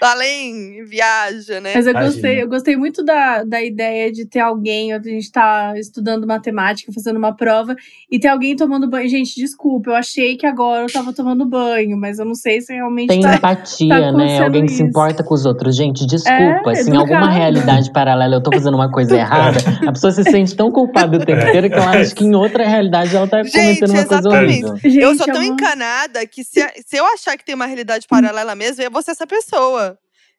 Além, 0.00 0.84
viaja, 0.84 1.60
né? 1.60 1.72
Mas 1.74 1.86
eu 1.86 1.92
Imagina. 1.92 2.12
gostei, 2.12 2.42
eu 2.42 2.48
gostei 2.48 2.76
muito 2.76 3.04
da, 3.04 3.44
da 3.44 3.62
ideia 3.62 4.10
de 4.10 4.24
ter 4.24 4.40
alguém, 4.40 4.92
a 4.92 4.98
gente 5.00 5.30
tá 5.30 5.74
estudando 5.76 6.26
matemática, 6.26 6.92
fazendo 6.92 7.16
uma 7.18 7.34
prova, 7.36 7.76
e 8.10 8.18
ter 8.18 8.28
alguém 8.28 8.56
tomando 8.56 8.88
banho. 8.88 9.08
Gente, 9.08 9.34
desculpa, 9.34 9.90
eu 9.90 9.94
achei 9.94 10.36
que 10.36 10.46
agora 10.46 10.84
eu 10.84 10.92
tava 10.92 11.12
tomando 11.12 11.44
banho, 11.44 11.96
mas 11.96 12.18
eu 12.18 12.24
não 12.24 12.34
sei 12.34 12.60
se 12.60 12.72
realmente 12.72 13.08
Tem 13.08 13.20
tá. 13.20 13.34
empatia, 13.34 13.88
tá 13.88 14.12
né? 14.12 14.40
Alguém 14.42 14.66
que 14.66 14.72
se 14.72 14.82
importa 14.82 15.22
com 15.22 15.34
os 15.34 15.44
outros. 15.44 15.76
Gente, 15.76 16.06
desculpa. 16.06 16.72
É, 16.72 16.74
se 16.76 16.90
em 16.90 16.96
alguma 16.96 17.30
realidade 17.30 17.92
paralela 17.92 18.36
eu 18.36 18.42
tô 18.42 18.50
fazendo 18.50 18.74
uma 18.74 18.90
coisa 18.90 19.14
errada, 19.18 19.58
a 19.86 19.92
pessoa 19.92 20.10
se 20.12 20.24
sente 20.24 20.54
tão 20.56 20.70
culpada 20.70 21.18
o 21.18 21.24
tempo 21.24 21.40
inteiro 21.46 21.68
que 21.68 21.74
ela 21.74 21.90
acha 21.90 22.14
que 22.14 22.24
em 22.24 22.34
outra 22.34 22.66
realidade 22.66 23.14
ela 23.14 23.26
tá 23.28 23.42
Gente, 23.42 23.52
cometendo 23.80 23.90
uma 23.90 24.04
coisa 24.06 24.28
exatamente. 24.28 24.64
horrível. 24.64 24.76
Gente, 24.90 24.98
eu 24.98 25.14
sou 25.14 25.26
tão 25.26 25.36
é 25.36 25.38
uma- 25.38 25.44
encanada 25.46 26.26
que 26.26 26.42
se, 26.42 26.66
se 26.86 26.96
eu 26.96 27.04
achar 27.06 27.36
que 27.36 27.44
tem 27.44 27.54
uma 27.54 27.66
realidade 27.66 28.06
paralela 28.08 28.54
mesmo, 28.54 28.82
eu 28.82 28.90
vou 28.90 29.02
ser 29.02 29.10
essa 29.12 29.26
pessoa. 29.26 29.89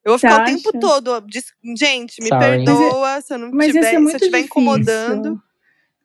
Eu 0.03 0.11
vou 0.14 0.19
Você 0.19 0.28
ficar 0.28 0.40
o 0.40 0.44
acha? 0.44 0.56
tempo 0.56 0.80
todo. 0.80 1.22
dis- 1.22 1.53
Gente, 1.78 2.22
me 2.22 2.28
Sorry. 2.28 2.65
perdoa 2.65 3.22
se 3.22 3.34
eu 3.34 3.38
não 3.38 3.52
Mas 3.52 3.68
ia 3.68 3.73
tiver, 3.73 3.84
ser 3.86 3.90
se 3.90 3.95
eu 3.95 4.03
estiver 4.06 4.19
difícil. 4.38 4.45
incomodando. 4.45 5.41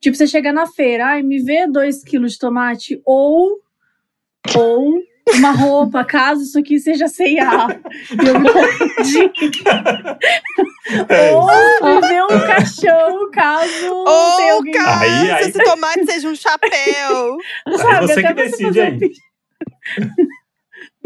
Tipo, 0.00 0.16
você 0.16 0.26
chega 0.26 0.52
na 0.52 0.66
feira, 0.66 1.06
ai, 1.06 1.22
me 1.22 1.42
vê 1.42 1.66
dois 1.66 2.04
quilos 2.04 2.32
de 2.32 2.38
tomate 2.38 3.00
ou, 3.04 3.58
ou 4.54 4.92
uma 5.34 5.50
roupa, 5.50 6.04
caso 6.04 6.42
isso 6.42 6.58
aqui 6.58 6.78
seja 6.78 7.08
C&A. 7.08 7.26
E 7.28 7.36
eu 8.28 8.38
me 8.38 8.52
confundi. 8.52 9.32
É 11.08 11.32
ou 11.34 11.46
me 12.00 12.08
vê 12.08 12.22
um 12.22 12.28
caixão, 12.46 13.30
caso 13.32 13.72
tenha 13.72 13.92
Ou, 13.92 14.52
alguém... 14.52 14.72
caso 14.74 15.02
Aí- 15.04 15.30
aí- 15.30 15.48
esse 15.48 15.64
tomate 15.64 16.04
seja 16.04 16.28
um 16.28 16.36
chapéu. 16.36 17.38
Sabe, 17.78 18.06
você 18.06 18.20
até 18.20 18.34
que 18.34 18.48
você 18.50 18.50
decide 18.70 18.80
aí. 18.80 18.98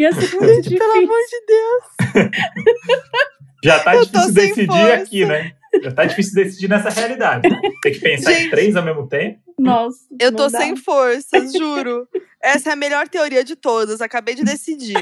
Ia 0.00 0.12
ser 0.12 0.34
muito 0.36 0.62
difícil. 0.62 0.78
Pelo 0.78 0.92
amor 0.92 1.18
de 1.28 1.46
Deus. 1.46 2.32
Já 3.64 3.78
tá 3.80 3.94
Eu 3.94 4.04
difícil 4.06 4.32
decidir 4.32 4.66
força. 4.66 4.94
aqui, 4.94 5.24
né? 5.26 5.52
Já 5.82 5.92
tá 5.92 6.04
difícil 6.06 6.34
decidir 6.34 6.68
nessa 6.68 6.88
realidade. 6.88 7.48
Tem 7.82 7.92
que 7.92 8.00
pensar 8.00 8.32
em 8.32 8.36
Gente. 8.36 8.50
três 8.50 8.74
ao 8.74 8.82
mesmo 8.82 9.06
tempo. 9.06 9.38
Nossa. 9.58 9.98
Eu 10.18 10.34
tô 10.34 10.48
dá. 10.48 10.58
sem 10.58 10.74
forças, 10.76 11.52
juro. 11.52 12.08
Essa 12.42 12.70
é 12.70 12.72
a 12.72 12.76
melhor 12.76 13.06
teoria 13.08 13.44
de 13.44 13.54
todas. 13.54 14.00
Acabei 14.00 14.34
de 14.34 14.42
decidir. 14.42 15.00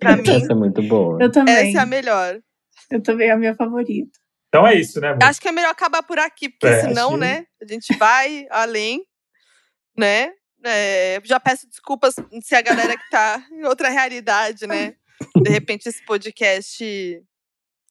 Pra 0.00 0.16
mim, 0.16 0.28
Essa 0.28 0.52
é 0.52 0.54
muito 0.56 0.82
boa. 0.82 1.18
Eu 1.22 1.30
também. 1.30 1.54
essa 1.54 1.78
é 1.78 1.80
a 1.82 1.86
melhor. 1.86 2.40
Eu 2.90 3.00
também 3.00 3.28
é 3.28 3.30
a 3.32 3.36
minha 3.36 3.54
favorita. 3.54 4.10
Então 4.48 4.66
é 4.66 4.74
isso, 4.74 5.00
né, 5.00 5.10
amor? 5.10 5.22
Acho 5.22 5.40
que 5.40 5.46
é 5.48 5.52
melhor 5.52 5.70
acabar 5.70 6.02
por 6.02 6.18
aqui, 6.18 6.48
porque 6.48 6.66
É, 6.66 6.80
senão, 6.80 7.16
né, 7.16 7.44
a 7.62 7.72
gente 7.72 7.96
vai 7.96 8.46
além, 8.50 9.02
né? 9.96 10.32
É, 10.64 11.20
já 11.24 11.40
peço 11.40 11.66
desculpas 11.68 12.14
se 12.42 12.54
a 12.54 12.60
galera 12.62 12.96
que 12.96 13.10
tá 13.10 13.42
em 13.52 13.64
outra 13.64 13.88
realidade, 13.88 14.66
né? 14.66 14.94
De 15.42 15.50
repente 15.50 15.88
esse 15.88 16.04
podcast 16.04 17.22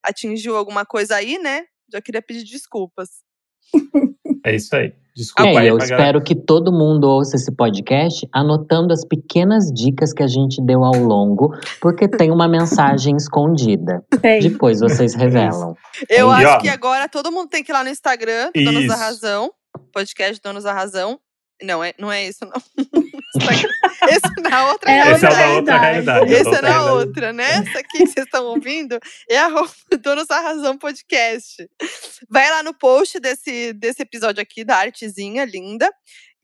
atingiu 0.03 0.55
alguma 0.55 0.85
coisa 0.85 1.15
aí, 1.15 1.37
né? 1.39 1.65
Já 1.91 2.01
queria 2.01 2.21
pedir 2.21 2.43
desculpas. 2.45 3.09
É 4.45 4.55
isso 4.55 4.75
aí. 4.75 4.93
Desculpa 5.15 5.49
É, 5.51 5.57
aí 5.57 5.67
eu 5.67 5.77
galera. 5.77 5.95
espero 5.95 6.23
que 6.23 6.33
todo 6.33 6.71
mundo 6.71 7.03
ouça 7.09 7.35
esse 7.35 7.51
podcast 7.53 8.25
anotando 8.33 8.93
as 8.93 9.03
pequenas 9.05 9.65
dicas 9.73 10.13
que 10.13 10.23
a 10.23 10.27
gente 10.27 10.63
deu 10.63 10.83
ao 10.83 10.95
longo, 10.95 11.51
porque 11.81 12.07
tem 12.07 12.31
uma 12.31 12.47
mensagem 12.47 13.15
escondida. 13.17 14.03
Tem. 14.21 14.39
Depois 14.39 14.79
vocês 14.79 15.13
revelam. 15.15 15.75
Eu 16.07 16.29
E, 16.29 16.33
acho 16.45 16.53
ó, 16.55 16.59
que 16.61 16.69
agora 16.69 17.09
todo 17.09 17.31
mundo 17.31 17.49
tem 17.49 17.63
que 17.63 17.71
ir 17.71 17.73
lá 17.73 17.83
no 17.83 17.89
Instagram, 17.89 18.51
do 18.55 18.63
Donos 18.63 18.87
da 18.87 18.93
Isso. 18.93 19.03
Razão, 19.03 19.51
podcast 19.91 20.41
Donos 20.41 20.63
da 20.63 20.73
Razão. 20.73 21.19
Não, 21.61 21.83
é, 21.83 21.93
não 21.99 22.11
é 22.11 22.25
isso, 22.27 22.45
não. 22.45 22.61
Esse 24.09 24.25
é 24.37 24.41
na 24.49 24.71
outra 24.71 24.91
É 24.91 24.99
Esse 25.11 25.25
é 25.25 25.29
outra 25.29 25.29
da 25.29 25.53
outra 25.55 25.77
realidade. 25.77 25.81
realidade. 25.81 26.31
Esse 26.33 26.47
é 26.49 26.61
na 26.61 26.69
realidade. 26.69 26.89
outra, 27.07 27.33
né? 27.33 27.49
Essa 27.51 27.79
aqui 27.79 27.97
que 27.99 28.07
vocês 28.07 28.25
estão 28.25 28.45
ouvindo 28.45 28.97
é 29.29 29.37
a 29.37 29.49
Donos 29.99 30.27
da 30.27 30.39
Razão 30.39 30.77
Podcast. 30.77 31.69
Vai 32.29 32.49
lá 32.49 32.63
no 32.63 32.73
post 32.73 33.19
desse, 33.19 33.73
desse 33.73 34.01
episódio 34.01 34.41
aqui, 34.41 34.63
da 34.63 34.77
artezinha 34.77 35.43
linda, 35.45 35.91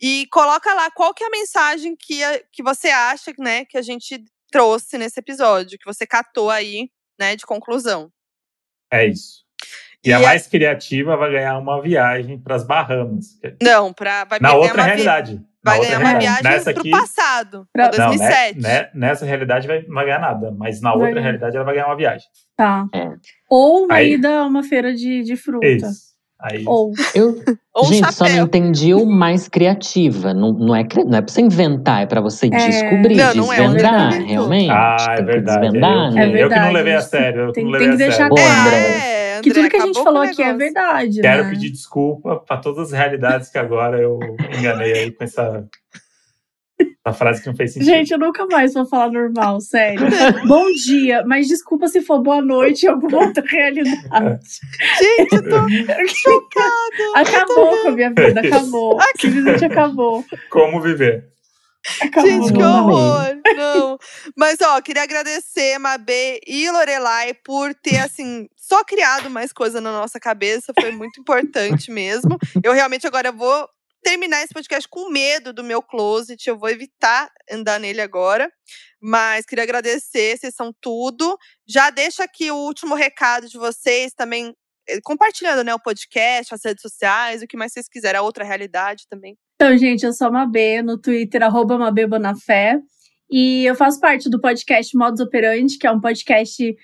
e 0.02 0.28
coloca 0.32 0.74
lá 0.74 0.92
qual 0.92 1.14
que 1.14 1.24
é 1.24 1.28
a 1.28 1.32
mensagem 1.32 1.96
que, 1.98 2.22
a- 2.24 2.42
que 2.52 2.62
você 2.62 2.90
acha 2.90 3.32
né, 3.40 3.64
que 3.66 3.78
a 3.78 3.82
gente 3.82 4.24
trouxe 4.52 4.98
nesse 4.98 5.20
episódio, 5.20 5.78
que 5.80 5.86
você 5.86 6.06
catou 6.06 6.50
aí, 6.50 6.90
né, 7.20 7.36
de 7.38 7.46
conclusão. 7.46 8.12
É 8.92 9.08
isso. 9.08 9.45
E, 10.06 10.10
E 10.10 10.14
a 10.14 10.18
a- 10.18 10.22
mais 10.22 10.46
criativa 10.48 11.18
vai 11.18 11.32
ganhar 11.32 11.58
uma 11.58 11.82
viagem 11.82 12.38
para 12.40 12.56
as 12.56 12.66
Bahamas. 12.66 13.26
é- 13.44 13.56
Não, 13.62 13.92
pra, 13.92 14.24
vai 14.26 14.40
Na 14.40 14.50
ganhar 14.50 14.60
outra 14.62 14.76
uma 14.76 14.84
vi- 14.84 14.90
realidade. 14.90 15.42
Vai 15.64 15.80
ganhar 15.80 16.00
uma 16.00 16.10
realidade. 16.10 16.42
viagem 16.42 16.44
Nessa 16.44 16.72
pro 16.72 16.80
aqui, 16.82 16.92
passado, 16.92 17.68
Pra- 17.74 17.90
pra 17.90 17.98
Não, 18.06 18.12
né, 18.12 18.18
2007. 18.20 18.60
né, 18.62 18.90
nessa 18.94 19.26
realidade 19.26 19.68
vai, 19.68 19.82
não 19.82 19.96
vai 19.96 20.06
ganhar 20.06 20.20
nada. 20.20 20.52
Mas 20.52 20.80
na 20.80 20.94
outra 20.94 21.14
Vai. 21.16 21.24
realidade 21.24 21.56
ela 21.56 21.66
vai 21.66 21.74
ganhar 21.74 21.88
uma 21.88 21.98
viagem. 21.98 22.28
Tá. 22.56 22.86
É. 22.94 23.10
Ou 23.50 23.86
uma 23.86 23.96
Aí- 23.96 24.14
ida 24.14 24.30
a 24.42 24.46
uma 24.46 24.62
feira 24.64 24.94
de, 24.94 25.24
de 25.24 25.36
fruta. 25.36 25.66
Isso. 25.66 26.15
Aí, 26.52 26.64
Ou. 26.68 26.92
Eu, 27.16 27.42
Ou 27.74 27.86
um 27.86 27.88
gente, 27.88 28.14
só 28.14 28.30
não 28.30 28.44
entendi 28.44 28.94
o 28.94 29.04
mais 29.06 29.48
criativa. 29.48 30.32
Não, 30.32 30.54
não, 30.54 30.76
é, 30.76 30.86
não 31.08 31.18
é 31.18 31.22
pra 31.22 31.32
você 31.34 31.42
inventar, 31.42 32.04
é 32.04 32.06
pra 32.06 32.22
você 32.22 32.48
descobrir, 32.50 33.16
Não, 33.16 33.34
não 33.36 33.54
é, 33.54 33.58
desvendar, 33.68 34.08
inventou. 34.14 34.28
realmente. 34.28 34.70
Ah, 34.72 35.16
é 35.18 35.22
verdade. 35.24 35.60
desvendar, 35.62 36.08
eu, 36.10 36.12
né? 36.14 36.24
eu 36.24 36.28
que 36.32 36.38
verdade, 36.38 36.66
não 36.66 36.72
levei 36.72 36.94
a 36.94 37.02
sério. 37.02 37.52
Tem- 37.52 37.64
não 37.64 37.72
tem 37.72 37.80
levei 37.80 37.88
que 37.88 37.94
a 38.04 38.08
deixar 38.08 38.30
claro. 38.30 38.68
André. 38.68 38.78
É, 38.78 39.42
Que 39.42 39.52
tudo 39.54 39.70
que 39.70 39.76
a 39.78 39.86
gente 39.86 40.04
falou 40.04 40.22
aqui 40.22 40.42
é 40.42 40.54
verdade, 40.54 41.22
Quero 41.22 41.44
né? 41.44 41.50
pedir 41.50 41.72
desculpa 41.72 42.36
para 42.38 42.58
todas 42.58 42.88
as 42.88 42.92
realidades 42.98 43.50
que 43.50 43.58
agora 43.58 44.00
eu 44.00 44.20
enganei 44.58 44.94
aí 44.94 45.12
com 45.12 45.24
essa, 45.24 45.66
essa 46.80 47.18
frase 47.18 47.42
que 47.42 47.48
não 47.48 47.56
fez 47.56 47.74
sentido. 47.74 47.88
Gente, 47.88 48.12
eu 48.12 48.20
nunca 48.20 48.46
mais 48.48 48.74
vou 48.74 48.86
falar 48.86 49.12
normal, 49.12 49.62
sério. 49.62 50.02
Bom 50.48 50.66
dia, 50.72 51.24
mas 51.26 51.48
desculpa 51.48 51.88
se 51.88 52.02
for 52.02 52.22
boa 52.22 52.42
noite 52.42 52.86
em 52.86 52.90
alguma 52.90 53.26
outra 53.26 53.44
realidade. 53.46 54.00
Gente, 55.00 55.36
eu 55.36 55.44
tô 55.44 55.70
chocada. 56.08 56.76
Acabou 57.16 57.82
com 57.84 57.88
a 57.90 57.92
minha 57.92 58.10
vida, 58.10 58.42
acabou. 58.42 58.98
Simplesmente 59.20 59.66
acabou. 59.66 60.26
Como 60.50 60.82
viver? 60.82 61.26
Acabou. 62.02 62.30
Gente, 62.30 62.52
que 62.52 62.58
Não, 62.58 62.90
horror! 62.90 63.36
Não. 63.56 63.98
Mas, 64.36 64.58
ó, 64.62 64.82
queria 64.82 65.04
agradecer 65.04 65.78
Mabê 65.78 66.42
e 66.48 66.70
Lorelai 66.72 67.36
por 67.36 67.76
ter, 67.76 67.98
assim, 68.00 68.48
só 68.58 68.84
criado 68.84 69.30
mais 69.30 69.54
coisa 69.54 69.80
na 69.80 69.92
nossa 69.92 70.20
cabeça. 70.20 70.74
Foi 70.80 70.90
muito 70.92 71.20
importante 71.22 71.92
mesmo. 71.92 72.40
Eu 72.64 72.74
realmente 72.74 73.06
agora 73.06 73.32
vou 73.32 73.70
terminar 74.06 74.44
esse 74.44 74.54
podcast 74.54 74.88
com 74.88 75.10
medo 75.10 75.52
do 75.52 75.64
meu 75.64 75.82
closet. 75.82 76.48
Eu 76.48 76.60
vou 76.60 76.70
evitar 76.70 77.28
andar 77.52 77.80
nele 77.80 78.02
agora. 78.02 78.52
Mas 79.02 79.48
queria 79.48 79.64
agradecer, 79.64 80.38
vocês 80.38 80.54
são 80.54 80.72
tudo. 80.80 81.36
Já 81.68 81.90
deixa 81.90 82.24
aqui 82.24 82.52
o 82.52 82.56
último 82.56 82.94
recado 82.94 83.50
de 83.50 83.58
vocês 83.58 84.14
também, 84.14 84.54
eh, 84.88 85.00
compartilhando 85.04 85.64
né, 85.64 85.74
o 85.74 85.80
podcast, 85.80 86.54
as 86.54 86.62
redes 86.64 86.84
sociais, 86.84 87.42
o 87.42 87.48
que 87.48 87.58
mais 87.58 87.74
vocês 87.74 87.90
quiserem, 87.90 88.20
a 88.20 88.24
outra 88.24 88.44
realidade 88.44 89.06
também. 89.10 89.36
Então, 89.56 89.76
gente, 89.76 90.06
eu 90.06 90.14
sou 90.14 90.28
a 90.28 90.32
Mabê, 90.32 90.84
no 90.84 91.00
Twitter, 91.00 91.42
arroba 91.42 91.76
Mabê 91.76 92.06
Bonafé. 92.06 92.80
E 93.30 93.66
eu 93.66 93.74
faço 93.74 94.00
parte 94.00 94.30
do 94.30 94.40
podcast 94.40 94.96
Modus 94.96 95.20
Operandi, 95.20 95.80
que 95.80 95.88
é 95.88 95.92
um 95.92 96.00
podcast 96.00 96.76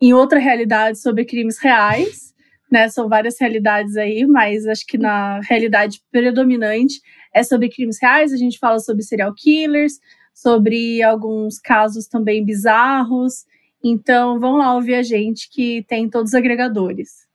em 0.00 0.12
outra 0.12 0.38
realidade 0.38 1.00
sobre 1.00 1.24
crimes 1.24 1.58
reais. 1.58 2.31
Né? 2.72 2.88
São 2.88 3.06
várias 3.06 3.38
realidades 3.38 3.98
aí, 3.98 4.26
mas 4.26 4.66
acho 4.66 4.86
que 4.86 4.96
na 4.96 5.40
realidade 5.40 6.00
predominante 6.10 7.02
é 7.34 7.42
sobre 7.42 7.68
crimes 7.68 7.98
reais. 8.00 8.32
A 8.32 8.36
gente 8.38 8.58
fala 8.58 8.78
sobre 8.78 9.02
serial 9.02 9.34
killers, 9.34 10.00
sobre 10.32 11.02
alguns 11.02 11.58
casos 11.60 12.06
também 12.08 12.42
bizarros. 12.42 13.44
Então, 13.84 14.40
vão 14.40 14.56
lá 14.56 14.74
ouvir 14.74 14.94
a 14.94 15.02
gente 15.02 15.50
que 15.50 15.84
tem 15.86 16.08
todos 16.08 16.30
os 16.30 16.34
agregadores. 16.34 17.26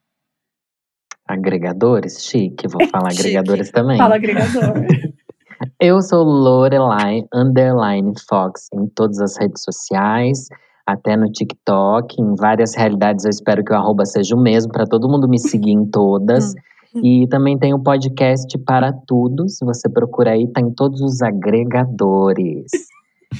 Agregadores? 1.27 2.23
Chique, 2.23 2.67
vou 2.67 2.83
falar 2.89 3.11
agregadores 3.11 3.69
também. 3.69 3.97
Fala 3.97 4.15
agregador. 4.15 4.73
Eu 5.79 6.01
sou 6.01 6.23
Lorelai 6.23 7.23
Underline 7.31 8.13
Fox 8.27 8.69
em 8.73 8.87
todas 8.87 9.19
as 9.19 9.37
redes 9.37 9.63
sociais, 9.63 10.47
até 10.87 11.17
no 11.17 11.29
TikTok, 11.29 12.21
em 12.21 12.35
várias 12.35 12.73
realidades. 12.73 13.25
Eu 13.25 13.29
espero 13.29 13.63
que 13.63 13.73
o 13.73 13.75
arroba 13.75 14.05
seja 14.05 14.33
o 14.33 14.41
mesmo 14.41 14.71
para 14.71 14.85
todo 14.85 15.09
mundo 15.09 15.27
me 15.27 15.37
seguir 15.37 15.71
em 15.71 15.85
todas. 15.85 16.53
E 17.03 17.27
também 17.27 17.59
tem 17.59 17.75
o 17.75 17.83
podcast 17.83 18.57
Para 18.59 18.91
Tudo. 19.05 19.47
Se 19.49 19.63
você 19.63 19.87
procura 19.87 20.31
aí, 20.31 20.51
tá 20.51 20.61
em 20.61 20.73
todos 20.73 20.99
os 21.01 21.21
agregadores. 21.21 22.71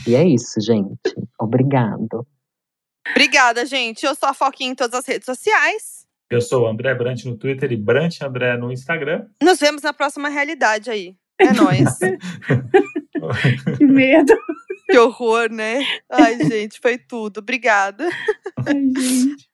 E 0.06 0.14
é 0.14 0.24
isso, 0.28 0.62
gente. 0.62 1.16
Obrigado. 1.40 2.28
Obrigada, 3.12 3.66
gente. 3.66 4.06
Eu 4.06 4.14
sou 4.14 4.30
a 4.30 4.34
Foquinha 4.34 4.72
em 4.72 4.76
todas 4.76 4.94
as 5.00 5.08
redes 5.08 5.26
sociais. 5.26 6.06
Eu 6.30 6.42
sou 6.42 6.66
o 6.66 6.68
André 6.68 6.94
Brant 6.94 7.24
no 7.24 7.36
Twitter 7.36 7.72
e 7.72 7.78
Brant 7.78 8.22
André 8.22 8.58
no 8.58 8.72
Instagram. 8.72 9.26
Nos 9.42 9.60
vemos 9.60 9.82
na 9.82 9.94
próxima 9.94 10.30
realidade 10.30 10.92
aí. 10.92 11.16
É 11.40 11.52
nóis. 11.54 11.98
que 13.78 13.86
medo. 13.86 14.34
Que 14.90 14.98
horror, 14.98 15.52
né? 15.52 15.86
Ai, 16.10 16.38
gente, 16.44 16.80
foi 16.80 16.98
tudo. 16.98 17.40
Obrigada. 17.40 18.10
Ai, 18.66 18.92
gente. 18.96 19.47